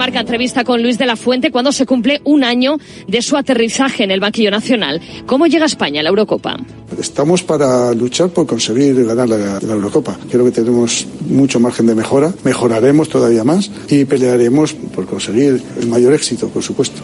Marca 0.00 0.20
entrevista 0.20 0.64
con 0.64 0.82
Luis 0.82 0.96
de 0.96 1.04
la 1.04 1.14
Fuente 1.14 1.50
cuando 1.50 1.72
se 1.72 1.84
cumple 1.84 2.22
un 2.24 2.42
año 2.42 2.78
de 3.06 3.20
su 3.20 3.36
aterrizaje 3.36 4.02
en 4.02 4.10
el 4.10 4.18
banquillo 4.18 4.50
nacional. 4.50 4.98
¿Cómo 5.26 5.46
llega 5.46 5.66
España 5.66 6.00
a 6.00 6.02
la 6.02 6.08
Eurocopa? 6.08 6.56
Estamos 6.98 7.42
para 7.42 7.92
luchar 7.92 8.30
por 8.30 8.46
conseguir 8.46 9.04
ganar 9.04 9.28
la, 9.28 9.60
la, 9.60 9.74
Eurocopa. 9.74 10.18
Creo 10.30 10.46
que 10.46 10.52
tenemos 10.52 11.06
mucho 11.28 11.60
margen 11.60 11.86
de 11.86 11.94
mejora, 11.94 12.32
mejoraremos 12.44 13.10
todavía 13.10 13.44
más 13.44 13.70
y 13.90 14.06
pelearemos 14.06 14.72
por 14.72 15.04
conseguir 15.04 15.62
el 15.78 15.86
mayor 15.86 16.14
éxito, 16.14 16.48
por 16.48 16.62
supuesto. 16.62 17.02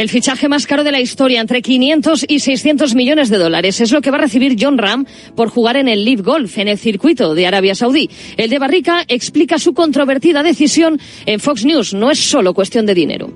El 0.00 0.08
fichaje 0.08 0.48
más 0.48 0.66
caro 0.66 0.82
de 0.82 0.92
la 0.92 1.00
historia, 1.02 1.42
entre 1.42 1.60
500 1.60 2.24
y 2.26 2.40
600 2.40 2.94
millones 2.94 3.28
de 3.28 3.36
dólares, 3.36 3.82
es 3.82 3.92
lo 3.92 4.00
que 4.00 4.10
va 4.10 4.16
a 4.16 4.22
recibir 4.22 4.56
John 4.58 4.78
Ram 4.78 5.04
por 5.36 5.50
jugar 5.50 5.76
en 5.76 5.88
el 5.88 6.06
Live 6.06 6.22
Golf, 6.22 6.56
en 6.56 6.68
el 6.68 6.78
circuito 6.78 7.34
de 7.34 7.46
Arabia 7.46 7.74
Saudí. 7.74 8.08
El 8.38 8.48
de 8.48 8.58
Barrica 8.58 9.04
explica 9.08 9.58
su 9.58 9.74
controvertida 9.74 10.42
decisión 10.42 10.98
en 11.26 11.38
Fox 11.38 11.66
News. 11.66 11.92
No 11.92 12.10
es 12.10 12.18
solo 12.18 12.54
cuestión 12.54 12.86
de 12.86 12.94
dinero. 12.94 13.30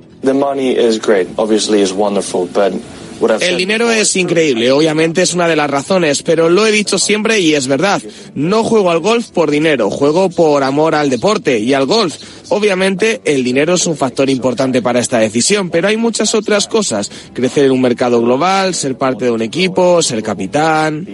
El 3.41 3.57
dinero 3.57 3.91
es 3.91 4.17
increíble, 4.17 4.73
obviamente 4.73 5.23
es 5.23 5.35
una 5.35 5.49
de 5.49 5.57
las 5.57 5.71
razones, 5.71 6.23
pero 6.23 6.49
lo 6.49 6.67
he 6.67 6.73
dicho 6.73 6.99
siempre 6.99 7.41
y 7.41 7.55
es 7.55 7.67
verdad. 7.67 8.03
No 8.35 8.65
juego 8.65 8.91
al 8.91 8.99
golf 9.01 9.31
por 9.31 9.51
dinero, 9.51 9.91
juego 9.91 10.31
por 10.31 10.63
amor 10.63 10.95
al 10.95 11.11
deporte 11.11 11.59
y 11.59 11.75
al 11.75 11.87
golf. 11.87 12.17
Obviamente 12.51 13.23
el 13.25 13.43
dinero 13.43 13.75
es 13.75 13.87
un 13.87 13.97
factor 13.97 14.29
importante 14.29 14.83
para 14.83 15.01
esta 15.01 15.19
decisión, 15.19 15.71
pero 15.71 15.89
hay 15.89 15.97
muchas 15.97 16.35
otras 16.35 16.69
cosas. 16.69 17.11
Crecer 17.33 17.65
en 17.67 17.73
un 17.73 17.81
mercado 17.81 18.21
global, 18.21 18.75
ser 18.75 18.97
parte 18.97 19.25
de 19.27 19.31
un 19.31 19.43
equipo, 19.43 20.03
ser 20.03 20.23
capitán. 20.23 21.07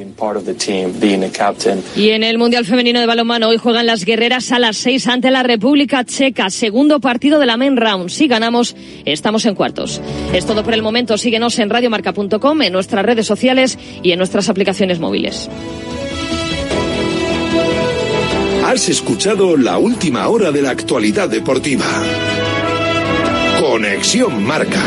Y 1.96 2.10
en 2.10 2.24
el 2.24 2.38
Mundial 2.38 2.66
Femenino 2.66 3.00
de 3.00 3.06
Balonmano 3.06 3.48
hoy 3.48 3.58
juegan 3.58 3.86
las 3.86 4.04
guerreras 4.04 4.50
a 4.52 4.58
las 4.58 4.76
seis 4.76 5.06
ante 5.06 5.30
la 5.30 5.42
República 5.42 6.04
Checa, 6.04 6.50
segundo 6.50 7.00
partido 7.00 7.38
de 7.38 7.46
la 7.46 7.56
main 7.56 7.76
round. 7.76 8.10
Si 8.10 8.26
ganamos, 8.26 8.74
estamos 9.04 9.46
en 9.46 9.54
cuartos. 9.54 10.00
Es 10.32 10.46
todo 10.46 10.64
por 10.64 10.74
el 10.74 10.82
momento. 10.82 11.16
Síguenos 11.16 11.58
en 11.58 11.70
radiomarca.com, 11.90 12.62
en 12.62 12.72
nuestras 12.72 13.04
redes 13.04 13.26
sociales 13.26 13.78
y 14.02 14.12
en 14.12 14.18
nuestras 14.18 14.48
aplicaciones 14.48 14.98
móviles. 15.00 15.48
Has 18.64 18.88
escuchado 18.88 19.56
la 19.56 19.78
última 19.78 20.28
hora 20.28 20.52
de 20.52 20.62
la 20.62 20.70
actualidad 20.70 21.28
deportiva. 21.28 21.86
Conexión 23.60 24.44
Marca. 24.44 24.82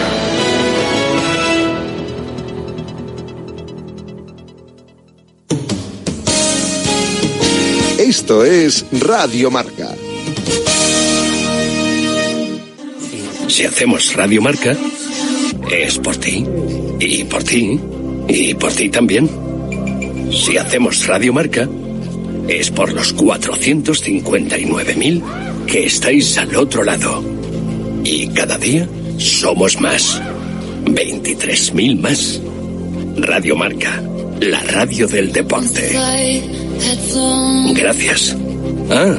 Esto 8.00 8.45
es 8.45 8.86
Radio 8.92 9.52
Marca. 9.52 9.95
Si 13.48 13.66
hacemos 13.66 14.16
Radio 14.16 14.42
Marca, 14.42 14.76
es 15.72 15.97
por 16.00 16.17
ti, 16.17 16.45
y 17.00 17.23
por 17.23 17.44
ti, 17.44 17.80
y 18.28 18.53
por 18.53 18.73
ti 18.73 18.89
también. 18.89 19.30
Si 20.31 20.58
hacemos 20.58 21.08
Radio 21.08 21.31
Marca, 21.33 21.70
es 22.47 22.72
por 22.72 22.92
los 22.92 23.16
459.000 23.16 25.22
que 25.66 25.86
estáis 25.86 26.38
al 26.38 26.55
otro 26.55 26.83
lado. 26.83 27.23
Y 28.03 28.28
cada 28.28 28.58
día 28.58 28.88
somos 29.17 29.80
más. 29.80 30.22
23.000 30.86 32.00
más. 32.00 32.42
Radio 33.17 33.55
Marca, 33.55 34.03
la 34.42 34.61
radio 34.64 35.08
del 35.08 35.31
deporte. 35.31 35.92
Gracias. 37.73 38.36
Ah, 38.89 39.16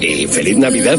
y 0.00 0.26
feliz 0.26 0.58
Navidad. 0.58 0.98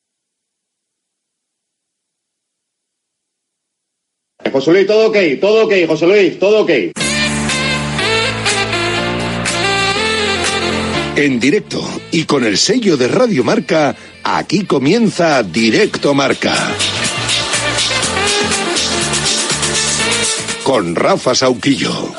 José 4.51 4.71
Luis, 4.71 4.87
todo 4.87 5.07
ok, 5.07 5.17
todo 5.39 5.65
ok, 5.65 5.73
José 5.87 6.07
Luis, 6.07 6.39
todo 6.39 6.61
ok. 6.61 6.71
En 11.15 11.39
directo 11.39 11.81
y 12.11 12.23
con 12.23 12.45
el 12.45 12.57
sello 12.57 12.97
de 12.97 13.07
Radio 13.07 13.43
Marca, 13.43 13.95
aquí 14.23 14.65
comienza 14.65 15.43
Directo 15.43 16.13
Marca. 16.13 16.55
Con 20.63 20.95
Rafa 20.95 21.35
Sauquillo. 21.35 22.15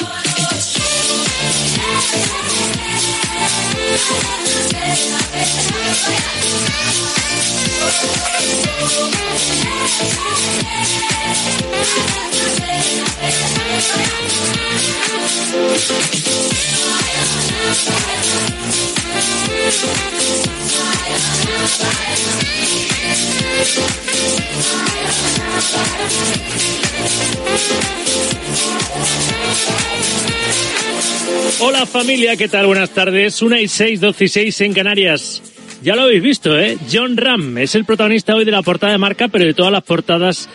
Hola 31.64 31.86
familia, 31.86 32.36
¿qué 32.36 32.48
tal? 32.48 32.66
Buenas 32.66 32.90
tardes. 32.90 33.40
Una 33.40 33.60
y 33.60 33.68
seis, 33.68 34.00
doce 34.00 34.24
y 34.24 34.28
seis 34.28 34.60
en 34.60 34.74
Canarias. 34.74 35.42
Ya 35.82 35.96
lo 35.96 36.02
habéis 36.02 36.22
visto, 36.22 36.58
¿eh? 36.58 36.76
John 36.92 37.16
Ram 37.16 37.58
es 37.58 37.74
el 37.74 37.84
protagonista 37.84 38.34
hoy 38.34 38.44
de 38.44 38.50
la 38.50 38.62
portada 38.62 38.92
de 38.92 38.98
marca, 38.98 39.28
pero 39.28 39.44
de 39.44 39.54
todas 39.54 39.72
las 39.72 39.82
portadas 39.82 40.48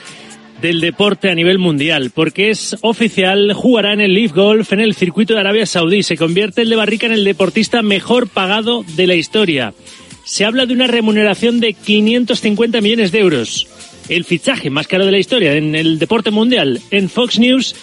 del 0.62 0.82
deporte 0.82 1.30
a 1.30 1.36
nivel 1.36 1.60
mundial, 1.60 2.12
porque 2.14 2.50
es 2.50 2.76
oficial, 2.82 3.54
jugará 3.54 3.94
en 3.94 4.02
el 4.02 4.14
Leaf 4.14 4.34
Golf 4.34 4.74
en 4.74 4.80
el 4.80 4.96
circuito 4.96 5.34
de 5.34 5.40
Arabia 5.40 5.66
Saudí, 5.66 6.04
se 6.04 6.18
convierte 6.18 6.62
el 6.64 6.70
de 6.70 6.76
Barrica 6.76 7.06
en 7.06 7.14
el 7.14 7.24
deportista 7.24 7.82
mejor 7.82 8.28
pagado 8.28 8.84
de 8.96 9.08
la 9.08 9.16
historia. 9.16 9.74
Se 10.24 10.46
habla 10.46 10.66
de 10.66 10.74
una 10.74 10.88
remuneración 10.88 11.60
de 11.60 11.74
550 11.74 12.82
millones 12.82 13.12
de 13.12 13.20
euros, 13.20 13.68
el 14.10 14.26
fichaje 14.26 14.70
más 14.70 14.88
caro 14.88 15.06
de 15.06 15.12
la 15.12 15.20
historia 15.20 15.54
en 15.56 15.76
el 15.76 16.00
deporte 16.00 16.32
mundial. 16.32 16.82
En 16.92 17.10
Fox 17.10 17.40
News, 17.40 17.76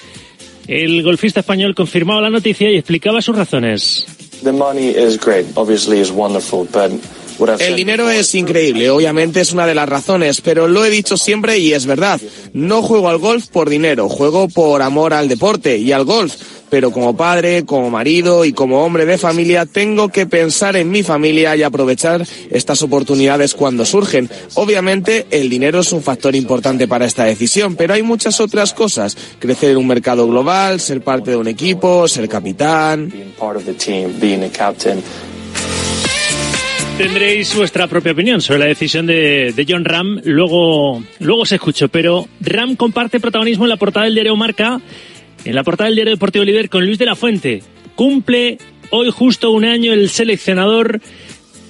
el 0.66 1.02
golfista 1.02 1.40
español 1.40 1.74
confirmaba 1.74 2.20
la 2.20 2.30
noticia 2.30 2.70
y 2.70 2.76
explicaba 2.76 3.22
sus 3.22 3.36
razones. 3.36 4.06
The 4.42 4.52
money 4.52 4.90
is 4.90 5.18
great, 5.18 5.46
obviously 5.56 6.00
is 6.00 6.10
wonderful, 6.10 6.66
but 6.70 6.90
el 7.58 7.76
dinero 7.76 8.10
es 8.10 8.34
increíble, 8.34 8.90
obviamente 8.90 9.40
es 9.40 9.52
una 9.52 9.66
de 9.66 9.74
las 9.74 9.88
razones, 9.88 10.40
pero 10.40 10.68
lo 10.68 10.84
he 10.84 10.90
dicho 10.90 11.16
siempre 11.16 11.58
y 11.58 11.72
es 11.72 11.86
verdad. 11.86 12.20
No 12.52 12.82
juego 12.82 13.08
al 13.08 13.18
golf 13.18 13.48
por 13.48 13.68
dinero, 13.68 14.08
juego 14.08 14.48
por 14.48 14.82
amor 14.82 15.14
al 15.14 15.28
deporte 15.28 15.78
y 15.78 15.92
al 15.92 16.04
golf. 16.04 16.34
Pero 16.70 16.90
como 16.90 17.16
padre, 17.16 17.64
como 17.64 17.88
marido 17.90 18.44
y 18.44 18.52
como 18.52 18.84
hombre 18.84 19.06
de 19.06 19.18
familia, 19.18 19.64
tengo 19.64 20.08
que 20.08 20.26
pensar 20.26 20.74
en 20.76 20.90
mi 20.90 21.02
familia 21.02 21.54
y 21.54 21.62
aprovechar 21.62 22.26
estas 22.50 22.82
oportunidades 22.82 23.54
cuando 23.54 23.84
surgen. 23.84 24.28
Obviamente, 24.54 25.26
el 25.30 25.48
dinero 25.48 25.80
es 25.80 25.92
un 25.92 26.02
factor 26.02 26.34
importante 26.34 26.88
para 26.88 27.04
esta 27.04 27.24
decisión, 27.24 27.76
pero 27.76 27.94
hay 27.94 28.02
muchas 28.02 28.40
otras 28.40 28.72
cosas. 28.72 29.16
Crecer 29.38 29.70
en 29.70 29.76
un 29.76 29.86
mercado 29.86 30.26
global, 30.26 30.80
ser 30.80 31.00
parte 31.02 31.30
de 31.30 31.36
un 31.36 31.46
equipo, 31.46 32.08
ser 32.08 32.28
capitán. 32.28 33.12
Tendréis 36.96 37.56
vuestra 37.56 37.88
propia 37.88 38.12
opinión 38.12 38.40
sobre 38.40 38.60
la 38.60 38.66
decisión 38.66 39.04
de, 39.06 39.52
de, 39.52 39.66
John 39.68 39.84
Ram, 39.84 40.20
luego, 40.22 41.02
luego 41.18 41.44
se 41.44 41.56
escucho, 41.56 41.88
pero 41.88 42.28
Ram 42.40 42.76
comparte 42.76 43.18
protagonismo 43.18 43.64
en 43.64 43.70
la 43.70 43.76
portada 43.76 44.04
del 44.04 44.14
diario 44.14 44.36
Marca, 44.36 44.80
en 45.44 45.54
la 45.56 45.64
portada 45.64 45.88
del 45.88 45.96
diario 45.96 46.14
Deportivo 46.14 46.44
Líder 46.44 46.70
con 46.70 46.86
Luis 46.86 46.98
de 46.98 47.06
la 47.06 47.16
Fuente. 47.16 47.64
Cumple 47.96 48.58
hoy 48.90 49.10
justo 49.10 49.50
un 49.50 49.64
año 49.64 49.92
el 49.92 50.08
seleccionador, 50.08 51.00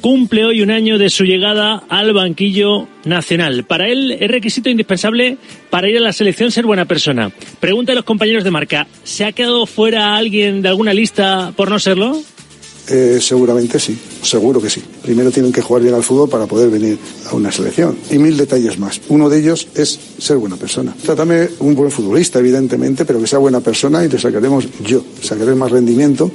cumple 0.03 0.45
hoy 0.45 0.61
un 0.61 0.71
año 0.71 0.99
de 0.99 1.09
su 1.09 1.25
llegada 1.25 1.83
al 1.89 2.13
banquillo 2.13 2.87
nacional. 3.07 3.65
Para 3.65 3.89
él 3.89 4.11
es 4.21 4.31
requisito 4.31 4.69
indispensable 4.69 5.39
para 5.71 5.89
ir 5.89 5.97
a 5.97 6.01
la 6.01 6.13
selección 6.13 6.51
ser 6.51 6.67
buena 6.67 6.85
persona. 6.85 7.33
Pregunta 7.61 7.93
a 7.93 7.95
los 7.95 8.05
compañeros 8.05 8.45
de 8.45 8.51
Marca, 8.51 8.87
¿se 9.05 9.25
ha 9.25 9.33
quedado 9.33 9.65
fuera 9.65 10.17
alguien 10.17 10.61
de 10.61 10.69
alguna 10.69 10.93
lista 10.93 11.55
por 11.57 11.71
no 11.71 11.79
serlo? 11.79 12.21
Eh, 12.89 13.19
seguramente 13.21 13.79
sí, 13.79 13.99
seguro 14.23 14.61
que 14.61 14.69
sí. 14.69 14.83
Primero 15.03 15.31
tienen 15.31 15.53
que 15.53 15.63
jugar 15.63 15.83
bien 15.83 15.95
al 15.95 16.03
fútbol 16.03 16.29
para 16.29 16.47
poder 16.47 16.69
venir 16.69 16.99
a 17.31 17.35
una 17.35 17.51
selección. 17.51 17.97
Y 18.11 18.19
mil 18.19 18.37
detalles 18.37 18.79
más. 18.79 19.01
Uno 19.09 19.31
de 19.31 19.39
ellos 19.39 19.69
es 19.75 19.99
ser 20.19 20.37
buena 20.37 20.57
persona. 20.57 20.95
Trátame 21.03 21.49
un 21.61 21.75
buen 21.75 21.91
futbolista, 21.91 22.39
evidentemente, 22.41 23.05
pero 23.05 23.21
que 23.21 23.27
sea 23.27 23.39
buena 23.39 23.61
persona 23.61 24.05
y 24.05 24.09
le 24.09 24.19
sacaremos 24.19 24.67
yo, 24.85 25.03
sacaré 25.23 25.55
más 25.55 25.71
rendimiento. 25.71 26.31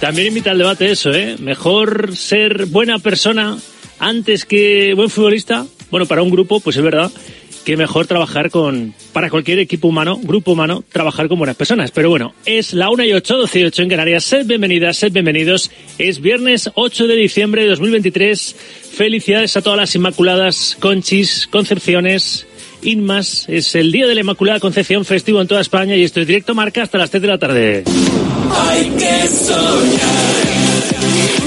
También 0.00 0.28
invita 0.28 0.50
al 0.50 0.58
debate 0.58 0.90
eso, 0.90 1.12
¿eh? 1.12 1.36
Mejor 1.38 2.16
ser 2.16 2.66
buena 2.66 2.98
persona 2.98 3.58
antes 3.98 4.44
que 4.44 4.94
buen 4.94 5.10
futbolista. 5.10 5.66
Bueno, 5.90 6.06
para 6.06 6.22
un 6.22 6.30
grupo, 6.30 6.60
pues 6.60 6.76
es 6.76 6.82
verdad 6.82 7.10
que 7.64 7.76
mejor 7.76 8.06
trabajar 8.06 8.50
con, 8.50 8.94
para 9.12 9.30
cualquier 9.30 9.58
equipo 9.58 9.88
humano, 9.88 10.18
grupo 10.22 10.52
humano, 10.52 10.84
trabajar 10.90 11.28
con 11.28 11.38
buenas 11.38 11.56
personas. 11.56 11.90
Pero 11.90 12.10
bueno, 12.10 12.34
es 12.44 12.74
la 12.74 12.90
1 12.90 13.04
y 13.04 13.12
8, 13.12 13.38
12 13.38 13.60
y 13.60 13.64
8 13.64 13.82
en 13.82 13.88
Canarias. 13.88 14.24
Sed 14.24 14.46
bienvenidas, 14.46 14.96
sed 14.96 15.12
bienvenidos. 15.12 15.70
Es 15.98 16.20
viernes 16.20 16.70
8 16.74 17.06
de 17.06 17.16
diciembre 17.16 17.62
de 17.62 17.68
2023. 17.68 18.56
Felicidades 18.94 19.56
a 19.56 19.62
todas 19.62 19.78
las 19.78 19.94
Inmaculadas, 19.94 20.76
Conchis, 20.80 21.46
Concepciones, 21.50 22.46
Inmas. 22.82 23.46
Es 23.48 23.74
el 23.74 23.92
Día 23.92 24.06
de 24.06 24.14
la 24.14 24.20
Inmaculada 24.22 24.60
Concepción 24.60 25.04
festivo 25.04 25.40
en 25.40 25.48
toda 25.48 25.60
España 25.60 25.94
y 25.96 26.02
esto 26.02 26.20
es 26.20 26.26
directo 26.26 26.54
marca 26.54 26.82
hasta 26.82 26.98
las 26.98 27.10
3 27.10 27.22
de 27.22 27.28
la 27.28 27.38
tarde. 27.38 27.84
Hay 28.68 28.90
que 28.90 29.28
soñar. 29.28 30.52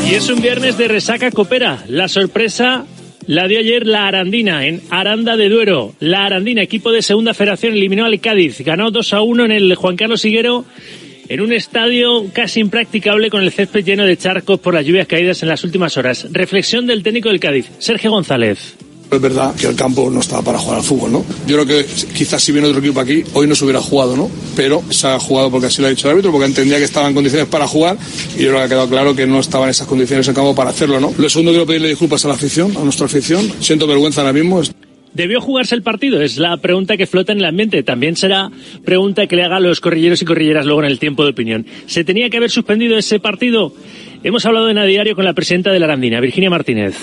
Y 0.10 0.16
es 0.16 0.30
un 0.30 0.42
viernes 0.42 0.78
de 0.78 0.88
resaca 0.88 1.32
copera. 1.32 1.84
La 1.88 2.08
sorpresa 2.08 2.86
la 3.28 3.48
dio 3.48 3.60
ayer 3.60 3.86
la 3.86 4.08
Arandina 4.08 4.68
en 4.68 4.82
Aranda 4.90 5.36
de 5.38 5.50
Duero. 5.50 5.94
La 6.00 6.26
Arandina, 6.26 6.62
equipo 6.62 6.92
de 6.92 7.02
segunda 7.02 7.34
federación, 7.34 7.74
eliminó 7.74 8.06
al 8.06 8.20
Cádiz. 8.20 8.62
Ganó 8.62 8.92
2 8.92 9.14
a 9.14 9.22
1 9.22 9.46
en 9.46 9.52
el 9.52 9.76
Juan 9.76 9.96
Carlos 9.96 10.24
Higuero 10.26 10.66
en 11.28 11.42
un 11.42 11.54
estadio 11.54 12.26
casi 12.34 12.60
impracticable 12.60 13.30
con 13.30 13.42
el 13.42 13.52
césped 13.52 13.84
lleno 13.84 14.06
de 14.06 14.18
charcos 14.18 14.60
por 14.60 14.74
las 14.74 14.86
lluvias 14.86 15.08
caídas 15.08 15.42
en 15.42 15.50
las 15.50 15.64
últimas 15.64 15.98
horas. 15.98 16.28
Reflexión 16.32 16.86
del 16.86 17.04
técnico 17.04 17.30
del 17.30 17.40
Cádiz, 17.40 17.72
Sergio 17.80 18.12
González. 18.12 18.85
Es 19.12 19.22
verdad 19.22 19.56
que 19.56 19.68
el 19.68 19.76
campo 19.76 20.10
no 20.10 20.20
estaba 20.20 20.42
para 20.42 20.58
jugar 20.58 20.80
al 20.80 20.84
fútbol, 20.84 21.12
¿no? 21.12 21.26
Yo 21.48 21.56
creo 21.56 21.66
que 21.66 21.86
quizás 22.14 22.44
si 22.44 22.52
viene 22.52 22.68
otro 22.68 22.80
equipo 22.80 23.00
aquí, 23.00 23.24
hoy 23.34 23.48
no 23.48 23.56
se 23.56 23.64
hubiera 23.64 23.82
jugado, 23.82 24.18
¿no? 24.18 24.30
Pero 24.56 24.84
se 24.90 25.08
ha 25.08 25.20
jugado 25.20 25.52
porque 25.52 25.68
así 25.68 25.82
lo 25.82 25.88
ha 25.88 25.90
dicho 25.92 26.08
el 26.08 26.12
árbitro, 26.12 26.32
porque 26.32 26.48
entendía 26.48 26.78
que 26.78 26.84
estaba 26.84 27.08
en 27.08 27.14
condiciones 27.14 27.48
para 27.48 27.68
jugar 27.68 27.98
y 28.36 28.44
yo 28.44 28.50
creo 28.50 28.58
que 28.58 28.64
ha 28.64 28.70
quedado 28.70 28.90
claro 28.90 29.16
que 29.16 29.28
no 29.28 29.40
estaba 29.40 29.66
en 29.66 29.72
esas 29.72 29.88
condiciones 29.88 30.28
en 30.28 30.34
campo 30.34 30.56
para 30.56 30.72
hacerlo, 30.72 31.00
¿no? 31.00 31.14
Lo 31.18 31.30
segundo 31.30 31.52
quiero 31.52 31.66
pedirle 31.66 31.90
disculpas 31.90 32.26
a 32.26 32.30
la 32.30 32.34
afición, 32.34 32.76
a 32.78 32.84
nuestra 32.84 33.06
afición. 33.06 33.50
Siento 33.60 33.88
vergüenza 33.88 34.22
ahora 34.22 34.34
mismo. 34.34 34.62
¿Debió 35.14 35.40
jugarse 35.40 35.76
el 35.76 35.82
partido? 35.82 36.22
Es 36.22 36.38
la 36.38 36.58
pregunta 36.58 36.98
que 36.98 37.08
flota 37.08 37.32
en 37.32 37.40
el 37.40 37.46
ambiente. 37.46 37.84
También 37.84 38.18
será 38.18 38.52
pregunta 38.84 39.28
que 39.28 39.38
le 39.38 39.44
haga 39.44 39.58
a 39.58 39.62
los 39.62 39.80
corrilleros 39.80 40.22
y 40.22 40.26
corrilleras 40.26 40.66
luego 40.66 40.82
en 40.82 40.88
el 40.88 41.00
tiempo 41.00 41.24
de 41.24 41.30
opinión. 41.30 41.66
¿Se 41.86 42.04
tenía 42.04 42.30
que 42.30 42.36
haber 42.36 42.52
suspendido 42.52 42.98
ese 42.98 43.22
partido? 43.22 43.74
Hemos 44.24 44.46
hablado 44.46 44.70
en 44.70 44.78
a 44.78 44.84
diario 44.84 45.16
con 45.16 45.24
la 45.24 45.34
presidenta 45.34 45.72
de 45.72 45.80
la 45.80 45.86
Arandina, 45.86 46.20
Virginia 46.20 46.50
Martínez 46.50 46.96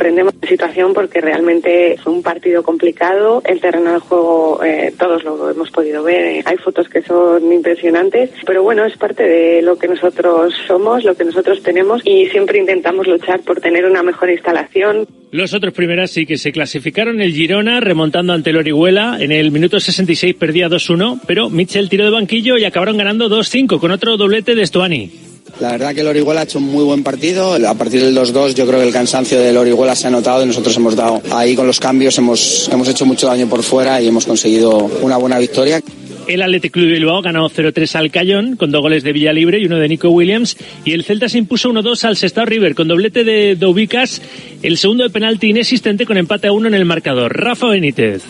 aprendemos 0.00 0.32
la 0.40 0.48
situación 0.48 0.94
porque 0.94 1.20
realmente 1.20 1.98
fue 2.02 2.14
un 2.14 2.22
partido 2.22 2.62
complicado. 2.62 3.42
El 3.44 3.60
terreno 3.60 3.92
de 3.92 3.98
juego 3.98 4.64
eh, 4.64 4.94
todos 4.98 5.22
lo 5.24 5.50
hemos 5.50 5.70
podido 5.70 6.02
ver. 6.02 6.42
Hay 6.46 6.56
fotos 6.56 6.88
que 6.88 7.02
son 7.02 7.52
impresionantes, 7.52 8.30
pero 8.46 8.62
bueno, 8.62 8.86
es 8.86 8.96
parte 8.96 9.24
de 9.24 9.60
lo 9.60 9.76
que 9.76 9.88
nosotros 9.88 10.54
somos, 10.66 11.04
lo 11.04 11.14
que 11.14 11.24
nosotros 11.24 11.62
tenemos 11.62 12.00
y 12.06 12.26
siempre 12.28 12.58
intentamos 12.58 13.06
luchar 13.06 13.40
por 13.40 13.60
tener 13.60 13.84
una 13.84 14.02
mejor 14.02 14.30
instalación. 14.30 15.06
Los 15.32 15.52
otros 15.52 15.74
primeras 15.74 16.10
sí 16.10 16.24
que 16.24 16.38
se 16.38 16.50
clasificaron 16.50 17.20
el 17.20 17.34
Girona 17.34 17.80
remontando 17.80 18.32
ante 18.32 18.50
el 18.50 18.56
Orihuela. 18.56 19.18
En 19.20 19.32
el 19.32 19.50
minuto 19.50 19.78
66 19.80 20.34
perdía 20.34 20.70
2-1, 20.70 21.20
pero 21.26 21.50
Mitchell 21.50 21.90
tiró 21.90 22.06
de 22.06 22.10
banquillo 22.10 22.56
y 22.56 22.64
acabaron 22.64 22.96
ganando 22.96 23.28
2-5 23.28 23.78
con 23.78 23.90
otro 23.90 24.16
doblete 24.16 24.54
de 24.54 24.66
Stuani. 24.66 25.29
La 25.60 25.72
verdad 25.72 25.94
que 25.94 26.00
el 26.00 26.06
Orihuela 26.06 26.40
ha 26.40 26.44
hecho 26.44 26.58
un 26.58 26.64
muy 26.64 26.84
buen 26.84 27.02
partido. 27.02 27.54
A 27.54 27.74
partir 27.74 28.02
del 28.02 28.16
2-2 28.16 28.54
yo 28.54 28.66
creo 28.66 28.80
que 28.80 28.86
el 28.86 28.92
cansancio 28.92 29.38
del 29.40 29.56
Orihuela 29.56 29.94
se 29.94 30.06
ha 30.06 30.10
notado 30.10 30.42
y 30.42 30.46
nosotros 30.46 30.76
hemos 30.76 30.96
dado 30.96 31.20
ahí 31.32 31.54
con 31.54 31.66
los 31.66 31.80
cambios, 31.80 32.16
hemos, 32.18 32.68
hemos 32.72 32.88
hecho 32.88 33.04
mucho 33.04 33.26
daño 33.26 33.46
por 33.46 33.62
fuera 33.62 34.00
y 34.00 34.08
hemos 34.08 34.24
conseguido 34.24 34.90
una 35.02 35.16
buena 35.16 35.38
victoria. 35.38 35.82
El 36.26 36.42
Athletic 36.42 36.72
Club 36.72 36.86
Bilbao 36.86 37.22
ganó 37.22 37.50
0-3 37.50 37.94
al 37.96 38.10
Cayón 38.10 38.56
con 38.56 38.70
dos 38.70 38.80
goles 38.80 39.02
de 39.02 39.12
Villalibre 39.12 39.58
y 39.58 39.66
uno 39.66 39.78
de 39.78 39.88
Nico 39.88 40.10
Williams. 40.10 40.56
Y 40.84 40.92
el 40.92 41.02
Celta 41.02 41.28
se 41.28 41.38
impuso 41.38 41.70
1-2 41.70 42.04
al 42.04 42.16
Sestao 42.16 42.44
River 42.44 42.74
con 42.74 42.86
doblete 42.86 43.24
de 43.24 43.56
Doubicas. 43.56 44.22
El 44.62 44.78
segundo 44.78 45.02
de 45.02 45.10
penalti 45.10 45.48
inexistente 45.48 46.06
con 46.06 46.16
empate 46.16 46.46
a 46.46 46.52
uno 46.52 46.68
en 46.68 46.74
el 46.74 46.84
marcador. 46.84 47.36
Rafa 47.36 47.66
Benítez. 47.66 48.22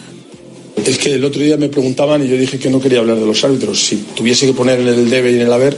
Es 0.84 0.98
que 0.98 1.14
el 1.14 1.24
otro 1.24 1.40
día 1.42 1.56
me 1.56 1.68
preguntaban 1.68 2.24
y 2.24 2.28
yo 2.28 2.36
dije 2.36 2.58
que 2.58 2.70
no 2.70 2.80
quería 2.80 3.00
hablar 3.00 3.18
de 3.18 3.26
los 3.26 3.44
árbitros. 3.44 3.78
Si 3.80 3.96
tuviese 4.16 4.46
que 4.46 4.52
poner 4.52 4.80
en 4.80 4.88
el 4.88 5.10
debe 5.10 5.32
y 5.32 5.34
en 5.36 5.42
el 5.42 5.52
haber, 5.52 5.76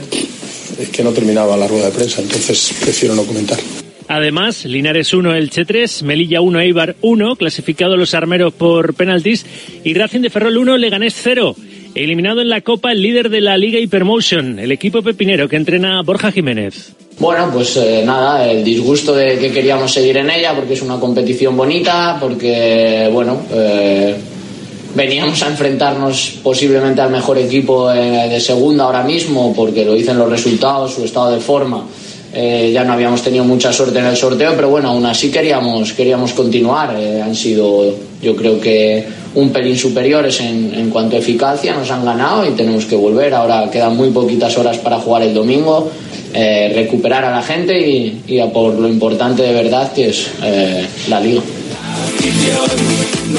es 0.79 0.89
que 0.89 1.03
no 1.03 1.11
terminaba 1.11 1.57
la 1.57 1.67
rueda 1.67 1.85
de 1.85 1.91
prensa, 1.91 2.21
entonces 2.21 2.73
prefiero 2.81 3.15
no 3.15 3.23
comentar. 3.23 3.59
Además, 4.07 4.65
Linares 4.65 5.13
1, 5.13 5.35
Elche 5.35 5.65
3, 5.65 6.03
Melilla 6.03 6.41
1, 6.41 6.59
Eibar 6.59 6.95
1, 7.01 7.35
clasificado 7.35 7.97
los 7.97 8.13
armeros 8.13 8.53
por 8.53 8.93
penaltis, 8.93 9.45
y 9.83 9.93
Racing 9.93 10.21
de 10.21 10.29
Ferrol 10.29 10.57
1, 10.57 10.77
Leganés 10.77 11.15
0. 11.21 11.55
Eliminado 11.95 12.41
en 12.41 12.49
la 12.49 12.61
Copa 12.61 12.91
el 12.91 13.01
líder 13.01 13.29
de 13.29 13.41
la 13.41 13.57
Liga 13.57 13.79
Hypermotion, 13.79 14.57
el 14.57 14.71
equipo 14.71 15.01
pepinero 15.03 15.47
que 15.47 15.57
entrena 15.57 16.01
Borja 16.01 16.31
Jiménez. 16.31 16.93
Bueno, 17.19 17.49
pues 17.53 17.77
eh, 17.77 18.01
nada, 18.03 18.49
el 18.49 18.63
disgusto 18.63 19.13
de 19.13 19.37
que 19.37 19.51
queríamos 19.51 19.93
seguir 19.93 20.17
en 20.17 20.29
ella 20.31 20.55
porque 20.55 20.73
es 20.73 20.81
una 20.81 20.99
competición 20.99 21.55
bonita, 21.55 22.17
porque, 22.19 23.09
bueno, 23.11 23.43
eh, 23.53 24.15
veníamos 24.95 25.41
a 25.43 25.47
enfrentarnos 25.47 26.39
posiblemente 26.43 27.01
al 27.01 27.09
mejor 27.09 27.37
equipo 27.37 27.91
eh, 27.91 28.29
de 28.29 28.39
segunda 28.39 28.85
ahora 28.85 29.03
mismo, 29.03 29.53
porque 29.55 29.85
lo 29.85 29.93
dicen 29.93 30.17
los 30.17 30.29
resultados, 30.29 30.93
su 30.93 31.03
estado 31.03 31.31
de 31.31 31.39
forma. 31.39 31.85
Eh, 32.35 32.71
ya 32.73 32.83
no 32.83 32.93
habíamos 32.93 33.21
tenido 33.21 33.43
mucha 33.43 33.71
suerte 33.71 33.99
en 33.99 34.05
el 34.05 34.17
sorteo, 34.17 34.53
pero 34.55 34.67
bueno, 34.67 34.89
aún 34.89 35.05
así 35.05 35.29
queríamos, 35.29 35.93
queríamos 35.93 36.33
continuar. 36.33 36.95
Eh, 36.99 37.21
han 37.21 37.35
sido, 37.35 37.95
yo 38.21 38.35
creo 38.35 38.59
que, 38.59 39.05
un 39.35 39.49
pelín 39.51 39.77
superiores 39.77 40.39
en, 40.41 40.73
en, 40.75 40.89
cuanto 40.89 41.15
a 41.15 41.19
eficacia, 41.19 41.73
nos 41.75 41.89
han 41.89 42.05
ganado 42.05 42.45
y 42.45 42.51
tenemos 42.51 42.85
que 42.85 42.95
volver. 42.95 43.33
Ahora 43.33 43.69
quedan 43.71 43.95
muy 43.95 44.09
poquitas 44.09 44.55
horas 44.57 44.77
para 44.77 44.99
jugar 44.99 45.23
el 45.23 45.33
domingo, 45.33 45.91
recuperar 46.33 47.25
a 47.25 47.31
la 47.31 47.41
gente 47.41 47.79
y, 47.79 48.23
y, 48.27 48.39
a 48.39 48.51
por 48.51 48.73
lo 48.73 48.87
importante 48.87 49.43
de 49.43 49.53
verdad 49.53 49.91
que 49.91 50.09
es 50.09 50.29
la 51.07 51.19
liga. 51.19 51.41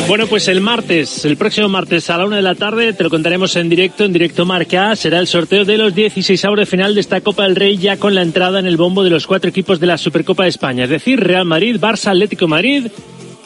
Bueno, 0.09 0.27
pues 0.27 0.49
el 0.49 0.61
martes, 0.61 1.25
el 1.25 1.37
próximo 1.37 1.69
martes 1.69 2.11
a 2.11 2.19
la 2.19 2.27
una 2.27 2.37
de 2.37 2.43
la 2.43 2.55
tarde, 2.55 2.93
te 2.93 3.03
lo 3.03 3.11
contaremos 3.11 3.57
en 3.57 3.69
directo, 3.69 4.05
en 4.05 4.13
directo 4.13 4.45
marca, 4.45 4.95
será 4.97 5.19
el 5.19 5.27
sorteo 5.27 5.65
de 5.65 5.79
los 5.79 5.95
16 5.95 6.45
avos 6.45 6.59
de 6.59 6.67
final 6.67 6.95
de 6.95 7.01
esta 7.01 7.21
Copa 7.21 7.45
del 7.45 7.57
Rey, 7.57 7.79
ya 7.79 7.97
con 7.97 8.15
la 8.15 8.23
entrada 8.23 8.59
en 8.59 8.67
el 8.67 8.77
bombo 8.77 9.03
de 9.03 9.11
los 9.11 9.27
cuatro 9.27 9.49
equipos 9.51 9.81
de 9.81 9.87
la 9.87 9.99
Supercopa 9.99 10.43
de 10.43 10.51
España, 10.51 10.85
es 10.85 10.91
decir, 10.91 11.21
Real 11.21 11.45
Madrid, 11.45 11.77
Barça, 11.81 12.09
Atlético 12.09 12.47
Madrid 12.47 12.89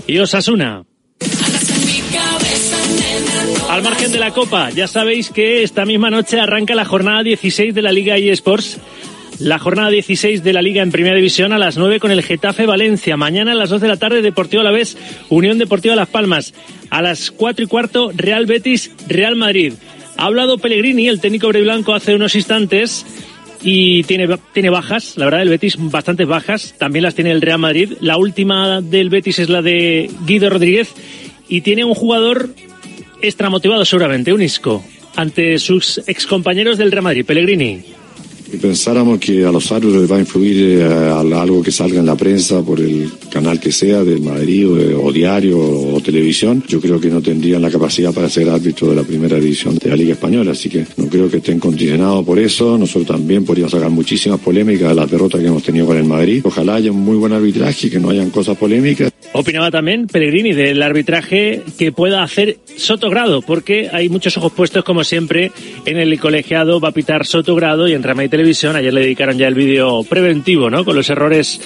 y 0.07 0.19
Osasuna. 0.19 0.83
Al 3.69 3.83
margen 3.83 4.11
de 4.11 4.19
la 4.19 4.33
Copa, 4.33 4.71
ya 4.71 4.89
sabéis 4.89 5.31
que 5.31 5.63
esta 5.63 5.85
misma 5.85 6.11
noche 6.11 6.41
arranca 6.41 6.75
la 6.75 6.85
jornada 6.85 7.23
16 7.23 7.75
de 7.75 7.83
la 7.83 7.93
Liga 7.93 8.17
eSports 8.17 8.79
la 9.41 9.59
jornada 9.59 9.91
16 9.91 10.43
de 10.43 10.53
la 10.53 10.63
Liga 10.63 10.83
en 10.83 10.91
Primera 10.91 11.17
División 11.17 11.53
a 11.53 11.59
las 11.59 11.77
9 11.77 12.01
con 12.01 12.11
el 12.11 12.23
Getafe 12.23 12.67
Valencia. 12.67 13.17
Mañana 13.17 13.53
a 13.53 13.55
las 13.55 13.71
2 13.71 13.81
de 13.81 13.89
la 13.89 13.97
tarde 13.97 14.23
Deportivo 14.23 14.61
Alavés, 14.61 14.97
Unión 15.29 15.59
Deportiva 15.59 15.95
Las 15.95 16.09
Palmas. 16.09 16.55
A 16.91 17.03
las 17.03 17.31
4 17.31 17.65
y 17.65 17.69
cuarto 17.69 18.11
Real 18.15 18.47
Betis, 18.47 18.91
Real 19.07 19.37
Madrid. 19.37 19.75
Ha 20.17 20.25
hablado 20.25 20.59
Pellegrini, 20.59 21.09
el 21.09 21.21
técnico 21.21 21.49
blanco, 21.49 21.95
hace 21.95 22.15
unos 22.15 22.35
instantes 22.35 23.07
y 23.63 24.03
tiene, 24.05 24.29
tiene 24.53 24.71
bajas, 24.71 25.17
la 25.17 25.27
verdad, 25.27 25.43
el 25.43 25.49
Betis 25.49 25.77
bastantes 25.79 26.27
bajas, 26.27 26.75
también 26.79 27.05
las 27.05 27.15
tiene 27.15 27.31
el 27.31 27.41
Real 27.41 27.59
Madrid. 27.59 27.93
La 28.01 28.17
última 28.17 28.81
del 28.81 29.11
Betis 29.11 29.39
es 29.39 29.49
la 29.49 29.63
de 29.63 30.11
Guido 30.27 30.51
Rodríguez 30.51 30.95
y 31.49 31.61
tiene 31.61 31.85
un 31.85 31.95
jugador 31.95 32.51
extramotivado 33.23 33.85
seguramente, 33.85 34.33
un 34.33 34.43
Isco, 34.43 34.85
ante 35.15 35.59
sus 35.59 35.99
excompañeros 36.09 36.79
del 36.79 36.91
Real 36.91 37.05
Madrid, 37.05 37.25
Pellegrini 37.25 37.98
y 38.53 38.57
pensáramos 38.57 39.19
que 39.19 39.45
a 39.45 39.53
los 39.53 39.71
árbitros 39.71 40.03
les 40.03 40.11
va 40.11 40.17
a 40.17 40.21
influir 40.21 40.81
eh, 40.81 40.85
algo 40.85 41.63
que 41.63 41.71
salga 41.71 42.01
en 42.01 42.07
la 42.07 42.17
prensa 42.17 42.63
por 42.63 42.81
el 42.81 43.11
canal 43.31 43.61
que 43.61 43.73
sea, 43.73 44.03
de 44.05 44.19
Madrid 44.19 44.67
o, 44.69 45.13
diario 45.13 45.59
o, 45.59 46.01
televisión, 46.01 46.63
yo 46.67 46.81
creo 46.81 47.01
que 47.01 47.09
no 47.09 47.21
tendrían 47.21 47.61
la 47.61 47.71
capacidad 47.71 48.13
para 48.13 48.29
ser 48.29 48.49
árbitro 48.49 48.89
de 48.89 48.97
la 48.97 49.03
primera 49.03 49.39
división 49.39 49.77
de 49.77 49.91
la 49.91 49.97
Liga 49.97 50.13
Española, 50.13 50.53
así 50.53 50.69
que 50.69 50.87
no 50.97 51.09
creo 51.09 51.31
que 51.31 51.39
estén 51.39 51.59
condicionados 51.59 52.25
por 52.25 52.39
eso. 52.39 52.79
Nosotros 52.79 53.07
también 53.07 53.45
podríamos 53.45 53.73
sacar 53.73 53.91
muchísimas 53.91 54.41
polémicas 54.41 54.89
de 54.89 54.95
las 54.95 55.11
derrotas 55.11 55.41
que 55.41 55.47
hemos 55.47 55.63
tenido 55.63 55.87
con 55.87 55.97
el 55.97 56.05
Madrid. 56.05 56.41
Ojalá 56.45 56.77
haya 56.77 56.91
un 56.91 57.01
muy 57.01 57.17
buen 57.17 57.33
arbitraje 57.33 57.89
y 57.89 57.91
que 57.91 58.01
no 58.01 58.11
hayan 58.11 58.31
cosas 58.31 58.57
polémicas. 58.57 59.13
Opinaba 59.33 59.71
también 59.71 60.07
Pellegrini 60.07 60.53
del 60.55 60.83
arbitraje 60.83 61.63
que 61.79 61.93
pueda 61.93 62.23
hacer 62.23 62.59
Sotogrado, 62.77 63.43
porque 63.43 63.91
hay 63.93 64.09
muchos 64.09 64.37
ojos 64.37 64.53
puestos, 64.53 64.85
como 64.85 65.05
siempre, 65.05 65.53
en 65.85 65.99
el 65.99 66.19
colegiado 66.19 66.81
va 66.81 66.89
a 66.89 66.93
pitar 66.93 67.27
Sotogrado 67.27 67.89
y 67.89 67.93
en 67.93 68.03
Ramay 68.03 68.29
Televisión 68.39 68.77
ayer 68.77 68.95
le 68.95 69.01
dedicaron 69.01 69.37
ya 69.37 69.49
el 69.49 69.57
vídeo 69.57 70.05
preventivo, 70.05 70.71
¿no? 70.71 70.85
Con 70.85 70.95
los 70.95 71.11
errores 71.11 71.61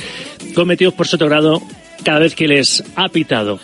cometidos 0.54 0.94
por 0.94 1.06
Sotogrado 1.06 1.60
cada 2.02 2.20
vez 2.20 2.34
que 2.34 2.48
les 2.48 2.82
ha 2.96 3.10
pitado. 3.10 3.60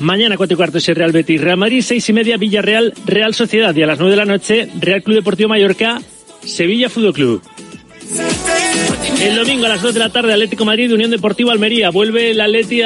Mañana 0.00 0.36
cuatro 0.36 0.52
y 0.52 0.56
cuarto 0.58 0.76
es 0.76 0.86
Real 0.86 1.12
Betis, 1.12 1.40
Real 1.40 1.56
Madrid, 1.56 1.80
seis 1.80 2.06
y 2.10 2.12
media 2.12 2.36
Villarreal, 2.36 2.92
Real 3.06 3.32
Sociedad 3.32 3.74
y 3.74 3.82
a 3.82 3.86
las 3.86 3.98
nueve 3.98 4.10
de 4.10 4.16
la 4.18 4.26
noche 4.26 4.68
Real 4.78 5.02
Club 5.02 5.16
Deportivo 5.16 5.48
Mallorca, 5.48 6.02
Sevilla 6.44 6.90
Fútbol 6.90 7.14
Club. 7.14 7.42
El 9.18 9.36
domingo 9.36 9.64
a 9.64 9.70
las 9.70 9.80
2 9.80 9.94
de 9.94 10.00
la 10.00 10.10
tarde, 10.10 10.34
Atlético 10.34 10.66
Madrid, 10.66 10.92
Unión 10.92 11.10
Deportiva 11.10 11.52
Almería. 11.52 11.88
Vuelve 11.88 12.32
el 12.32 12.40
Atleti 12.42 12.82